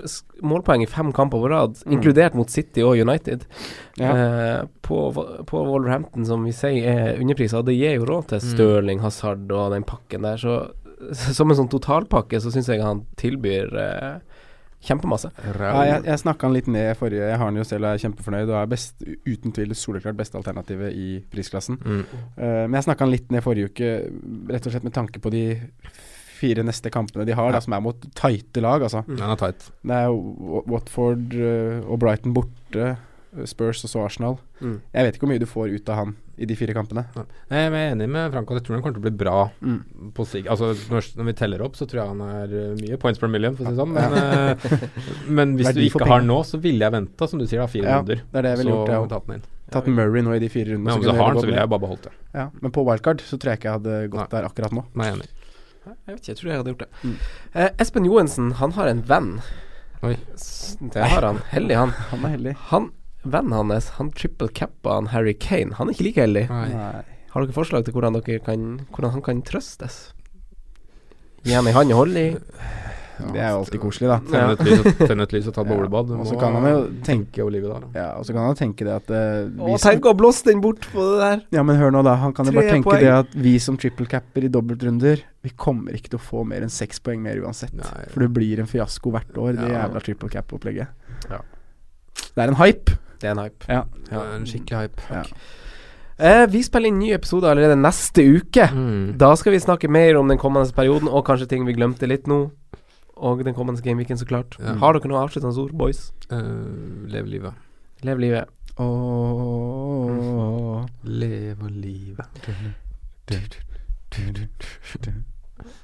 målpoeng 0.43 0.83
i 0.83 0.87
fem 0.89 1.13
kamper 1.13 1.39
på 1.45 1.51
rad, 1.51 1.77
Mm. 1.85 1.93
inkludert 1.99 2.35
mot 2.35 2.49
City 2.51 2.81
og 2.83 2.97
United. 2.97 3.45
ja. 3.99 4.13
Uh, 4.63 4.67
på, 4.81 5.13
på 5.47 5.65
Wolverhampton, 5.67 6.25
som 6.25 6.43
vi 6.45 6.53
sier 6.53 6.89
er 6.89 7.21
underprisa, 7.21 7.59
og 7.59 7.67
det 7.67 7.77
gir 7.77 7.97
jo 7.99 8.05
råd 8.07 8.29
til 8.29 8.39
Mm. 8.41 8.55
Stirling, 8.55 9.01
Hazard 9.01 9.53
og 9.53 9.73
den 9.73 9.85
pakken 9.85 10.23
der, 10.23 10.37
så 10.37 10.71
som 11.13 11.51
en 11.51 11.59
sånn 11.59 11.71
totalpakke 11.73 12.41
så 12.41 12.53
syns 12.55 12.69
jeg 12.73 12.83
han 12.83 13.05
tilbyr 13.21 13.75
eh, 13.81 14.41
kjempemasse. 14.85 15.31
Ja, 15.45 15.85
jeg, 15.89 16.01
jeg 16.09 16.21
snakka 16.21 16.49
han 16.49 16.55
litt 16.57 16.67
ned 16.69 16.91
forrige. 17.01 17.29
Jeg 17.31 17.39
har 17.41 17.49
han 17.49 17.57
jo 17.57 17.65
selv 17.65 17.87
og 17.89 17.95
er 17.95 18.03
kjempefornøyd 18.03 18.51
og 18.51 18.59
er 18.61 18.73
best, 18.73 19.05
uten 19.25 19.55
tvil 19.57 19.71
det 19.73 19.79
soleklart 19.81 20.19
beste 20.19 20.37
alternativet 20.41 20.93
i 20.93 21.07
prisklassen. 21.33 21.79
Mm. 21.81 22.03
Uh, 22.37 22.65
men 22.67 22.77
jeg 22.79 22.89
snakka 22.89 23.07
han 23.07 23.15
litt 23.15 23.33
ned 23.33 23.45
forrige 23.47 23.71
uke, 23.73 23.93
rett 24.53 24.69
og 24.69 24.75
slett 24.75 24.85
med 24.85 24.97
tanke 24.97 25.23
på 25.25 25.33
de 25.33 25.45
fire 26.35 26.65
neste 26.67 26.91
kampene 26.93 27.25
de 27.25 27.33
har, 27.39 27.49
Ja. 27.49 27.57
da, 27.57 27.63
som 27.65 27.73
er 27.73 27.81
mot 27.81 28.05
tighte 28.19 28.61
lag. 28.61 28.83
Altså. 28.85 29.05
Den 29.09 29.25
er 29.25 29.41
tight. 29.41 29.71
Det 29.87 30.01
er 30.05 30.13
Watford 30.69 31.33
uh, 31.39 31.81
og 31.89 32.01
Brighton 32.05 32.35
borte, 32.37 32.97
Spurs 33.49 33.81
og 33.87 33.91
så 33.91 34.05
Arsenal. 34.05 34.37
Mm. 34.61 34.77
Jeg 34.93 35.07
vet 35.07 35.17
ikke 35.17 35.27
hvor 35.27 35.33
mye 35.33 35.43
du 35.43 35.49
får 35.51 35.73
ut 35.79 35.89
av 35.91 36.03
han 36.03 36.17
i 36.39 36.47
de 36.51 36.57
fire 36.59 36.75
kampene. 36.77 37.05
Jeg 37.15 37.69
er 37.71 37.77
enig 37.93 38.09
med 38.11 38.33
Franco. 38.35 38.57
Jeg 38.59 38.65
tror 38.67 38.77
han 38.77 38.83
kommer 38.85 38.97
til 38.99 39.03
å 39.03 39.07
bli 39.07 39.15
bra 39.25 39.37
Mm. 39.61 40.13
på 40.17 40.27
sig. 40.27 40.47
Altså, 40.51 40.73
når, 40.91 41.09
når 41.19 41.29
vi 41.31 41.35
teller 41.39 41.63
opp, 41.63 41.77
så 41.79 41.87
tror 41.87 42.01
jeg 42.03 42.13
han 42.15 42.23
er 42.27 42.55
uh, 42.55 42.75
mye 42.81 42.99
points 43.01 43.21
per 43.23 43.29
million, 43.33 43.55
for 43.57 43.65
å 43.65 43.71
si 43.71 43.75
det 43.75 43.81
sånn. 43.81 43.95
Men, 43.95 44.17
ja. 44.19 44.89
men 45.39 45.55
hvis 45.59 45.73
du 45.77 45.83
ikke 45.87 46.09
har 46.11 46.25
nå, 46.27 46.41
så 46.49 46.59
ville 46.63 46.85
jeg 46.85 46.95
venta, 46.97 47.29
som 47.31 47.39
du 47.43 47.47
sier, 47.47 47.63
da, 47.63 47.69
fire 47.71 47.87
Ja, 47.89 48.01
runder. 48.03 48.23
Det 48.31 48.41
er 48.41 48.49
det 48.49 48.55
jeg 48.57 48.63
ville 48.65 48.75
gjort. 48.77 48.93
Jeg, 48.95 49.11
tatt 49.15 49.27
den 49.31 49.39
inn. 49.41 49.47
tatt 49.75 49.89
Murray 49.91 50.23
nå 50.27 50.35
i 50.37 50.43
de 50.43 50.49
fire 50.53 50.75
rundene. 50.75 50.85
Men 50.91 50.99
om 50.99 51.07
du 51.07 51.11
har 51.23 51.33
den, 51.35 51.41
så 51.45 51.49
ville 51.51 51.61
jeg 51.65 51.73
bare 51.75 51.85
beholdt 51.87 52.09
det. 52.11 52.15
ja, 52.35 52.49
Men 52.63 52.75
på 52.75 52.85
wildcard 52.89 53.25
så 53.27 53.39
tror 53.39 53.55
jeg 53.55 53.63
ikke 53.63 53.71
jeg 53.71 53.79
hadde 53.81 54.01
gått 54.17 54.35
der 54.37 54.49
akkurat 54.51 54.75
nå. 54.77 54.85
Nei, 54.95 55.09
jeg 55.13 55.21
enig. 55.21 55.31
Jeg 55.85 56.15
vet 56.15 56.21
ikke, 56.23 56.31
jeg 56.33 56.39
tror 56.41 56.51
jeg 56.51 56.61
hadde 56.63 56.73
gjort 56.75 56.85
det. 56.87 56.91
Mm. 57.05 57.17
Eh, 57.61 57.71
Espen 57.85 58.07
Johensen, 58.09 58.53
han 58.61 58.73
har 58.79 58.89
en 58.89 59.03
venn. 59.09 59.31
Oi. 60.05 60.15
Det 60.95 61.03
har 61.13 61.25
han. 61.31 61.39
Heldig, 61.51 61.77
han. 61.77 61.93
Han 62.11 62.25
er 62.29 62.33
heldig. 62.39 62.55
Han, 62.71 62.87
Vennen 63.25 63.53
hans, 63.57 63.89
han 63.99 64.11
triple 64.13 64.51
cappa 64.53 64.99
han 64.99 65.11
Harry 65.15 65.35
Kane. 65.35 65.75
Han 65.79 65.89
er 65.89 65.97
ikke 65.97 66.09
like 66.11 66.25
heldig. 66.27 66.47
Har 66.51 67.43
dere 67.43 67.57
forslag 67.57 67.87
til 67.87 67.97
hvordan, 67.97 68.21
dere 68.21 68.43
kan, 68.45 68.67
hvordan 68.93 69.17
han 69.17 69.25
kan 69.25 69.43
trøstes? 69.43 70.13
Gi 71.45 71.57
ham 71.57 71.67
ei 71.69 71.75
hånd 71.77 71.93
å 71.93 72.03
holde 72.05 72.21
i? 72.21 72.35
Det 73.15 73.39
er 73.39 73.53
jo 73.53 73.61
alltid 73.61 73.81
koselig, 73.83 74.09
da. 74.11 74.17
Tenne 74.27 74.55
et 74.57 74.63
lys 74.67 74.97
tenne 75.09 75.27
et 75.27 75.35
lys 75.37 75.49
og 75.51 75.55
ta 75.55 75.63
et 75.63 75.71
Ja. 75.71 76.17
Og 76.19 76.27
så 76.27 76.39
kan 76.41 76.57
han 76.59 76.65
jo 76.67 76.81
tenke 77.07 77.45
over 77.45 77.55
livet 77.55 77.71
der. 77.71 77.85
da. 77.85 77.91
Ja, 77.95 78.07
og 78.19 78.27
så 78.27 78.35
kan 78.35 78.49
han 78.49 78.59
tenke 78.59 78.87
det 78.89 78.95
at 78.97 79.13
uh, 79.13 79.45
vi 79.55 79.75
Å, 79.77 79.79
tenk 79.83 80.09
å 80.11 80.15
blåse 80.19 80.49
den 80.49 80.63
bort 80.65 80.89
på 80.91 81.05
det 81.13 81.21
der! 81.21 81.45
Ja, 81.55 81.63
men 81.67 81.79
hør 81.79 81.95
nå, 81.95 82.03
da. 82.07 82.17
Han 82.25 82.35
kan 82.35 82.51
jo 82.51 82.57
bare 82.57 82.75
tenke 82.75 82.91
poeng. 82.91 83.05
det 83.05 83.13
at 83.15 83.37
vi 83.47 83.55
som 83.63 83.79
triple 83.79 84.09
capper 84.11 84.49
i 84.49 84.51
dobbeltrunder, 84.51 85.23
vi 85.47 85.55
kommer 85.55 85.95
ikke 85.95 86.15
til 86.17 86.21
å 86.21 86.25
få 86.27 86.43
mer 86.49 86.67
enn 86.67 86.75
seks 86.75 86.99
poeng 87.05 87.23
mer 87.23 87.39
uansett. 87.45 87.75
Nei. 87.79 88.09
For 88.11 88.27
det 88.27 88.33
blir 88.35 88.63
en 88.65 88.71
fiasko 88.71 89.15
hvert 89.15 89.39
år, 89.39 89.55
det 89.61 89.71
Ja. 89.71 89.85
jævla 89.85 90.03
triple 90.09 90.33
cap-opplegget. 90.35 90.89
Ja. 91.31 91.43
Det 92.35 92.43
er 92.43 92.51
en 92.51 92.59
hype. 92.59 92.99
Det 93.25 93.31
er 93.31 93.39
en 93.39 93.41
hype. 93.41 93.69
Ja. 93.73 93.85
Er 94.13 94.35
en 94.37 94.45
skikkelig 94.49 94.83
hype. 94.83 95.05
Ja. 95.09 95.23
Eh, 96.15 96.45
vi 96.53 96.61
spiller 96.63 96.93
inn 96.93 96.99
ny 97.01 97.09
episode 97.17 97.49
allerede 97.49 97.79
neste 97.81 98.23
uke. 98.37 98.69
Mm. 98.71 99.15
Da 99.19 99.33
skal 99.41 99.55
vi 99.55 99.63
snakke 99.65 99.89
mer 99.89 100.19
om 100.21 100.29
den 100.29 100.39
kommende 100.39 100.69
perioden, 100.77 101.09
og 101.09 101.25
kanskje 101.27 101.49
ting 101.51 101.65
vi 101.67 101.75
glemte 101.75 102.07
litt 102.11 102.29
nå. 102.31 102.51
Og 103.15 103.45
den 103.47 103.57
kommende 103.57 103.83
gameweeken, 103.83 104.19
så 104.21 104.29
klart. 104.29 104.59
Ja. 104.61 104.75
Har 104.83 104.93
dere 104.93 105.09
noe 105.09 105.23
avsluttende 105.25 105.57
ord, 105.63 105.73
boys? 105.79 106.13
Uh, 106.29 107.09
lev 107.09 107.27
livet. 107.31 107.57
Lev 108.05 108.21
livet. 108.21 108.45
Åh. 108.77 108.85
Lev 111.09 111.65
livet. 111.71 112.29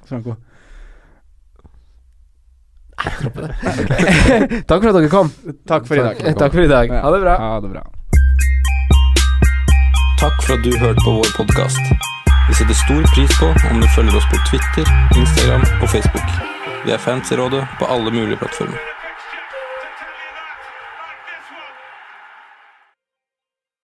Franco. 0.05 0.37
Takk 4.69 4.83
for 4.83 4.91
at 4.91 4.99
dere 4.99 5.09
kom. 5.09 5.33
Takk 5.69 5.89
for 5.89 5.97
i 5.97 6.05
dag. 6.05 6.21
Takk 6.37 6.53
for 6.53 6.63
i 6.65 6.69
dag. 6.69 6.93
Ha 7.01 7.11
det 7.15 7.21
bra. 7.25 7.37
Ha 7.41 7.61
det 7.65 7.73
bra. 7.73 7.83
Takk 10.21 10.43
for 10.45 10.53
at 10.59 10.65
du 10.65 10.73
hørte 10.79 11.01
på 11.05 11.17
vår 11.17 11.33
podkast. 11.37 11.81
Vi 12.49 12.55
setter 12.55 12.75
stor 12.75 13.03
pris 13.15 13.33
på 13.41 13.49
om 13.71 13.81
du 13.81 13.89
følger 13.97 14.17
oss 14.17 14.29
på 14.33 14.41
Twitter, 14.51 14.85
Instagram 15.17 15.65
og 15.83 15.89
Facebook. 15.89 16.29
Vi 16.85 16.93
er 16.93 16.99
fans 16.99 17.33
i 17.33 17.37
rådet 17.41 17.65
på 17.79 17.85
alle 17.89 18.11
mulige 18.11 18.37
plattformer. 18.37 19.00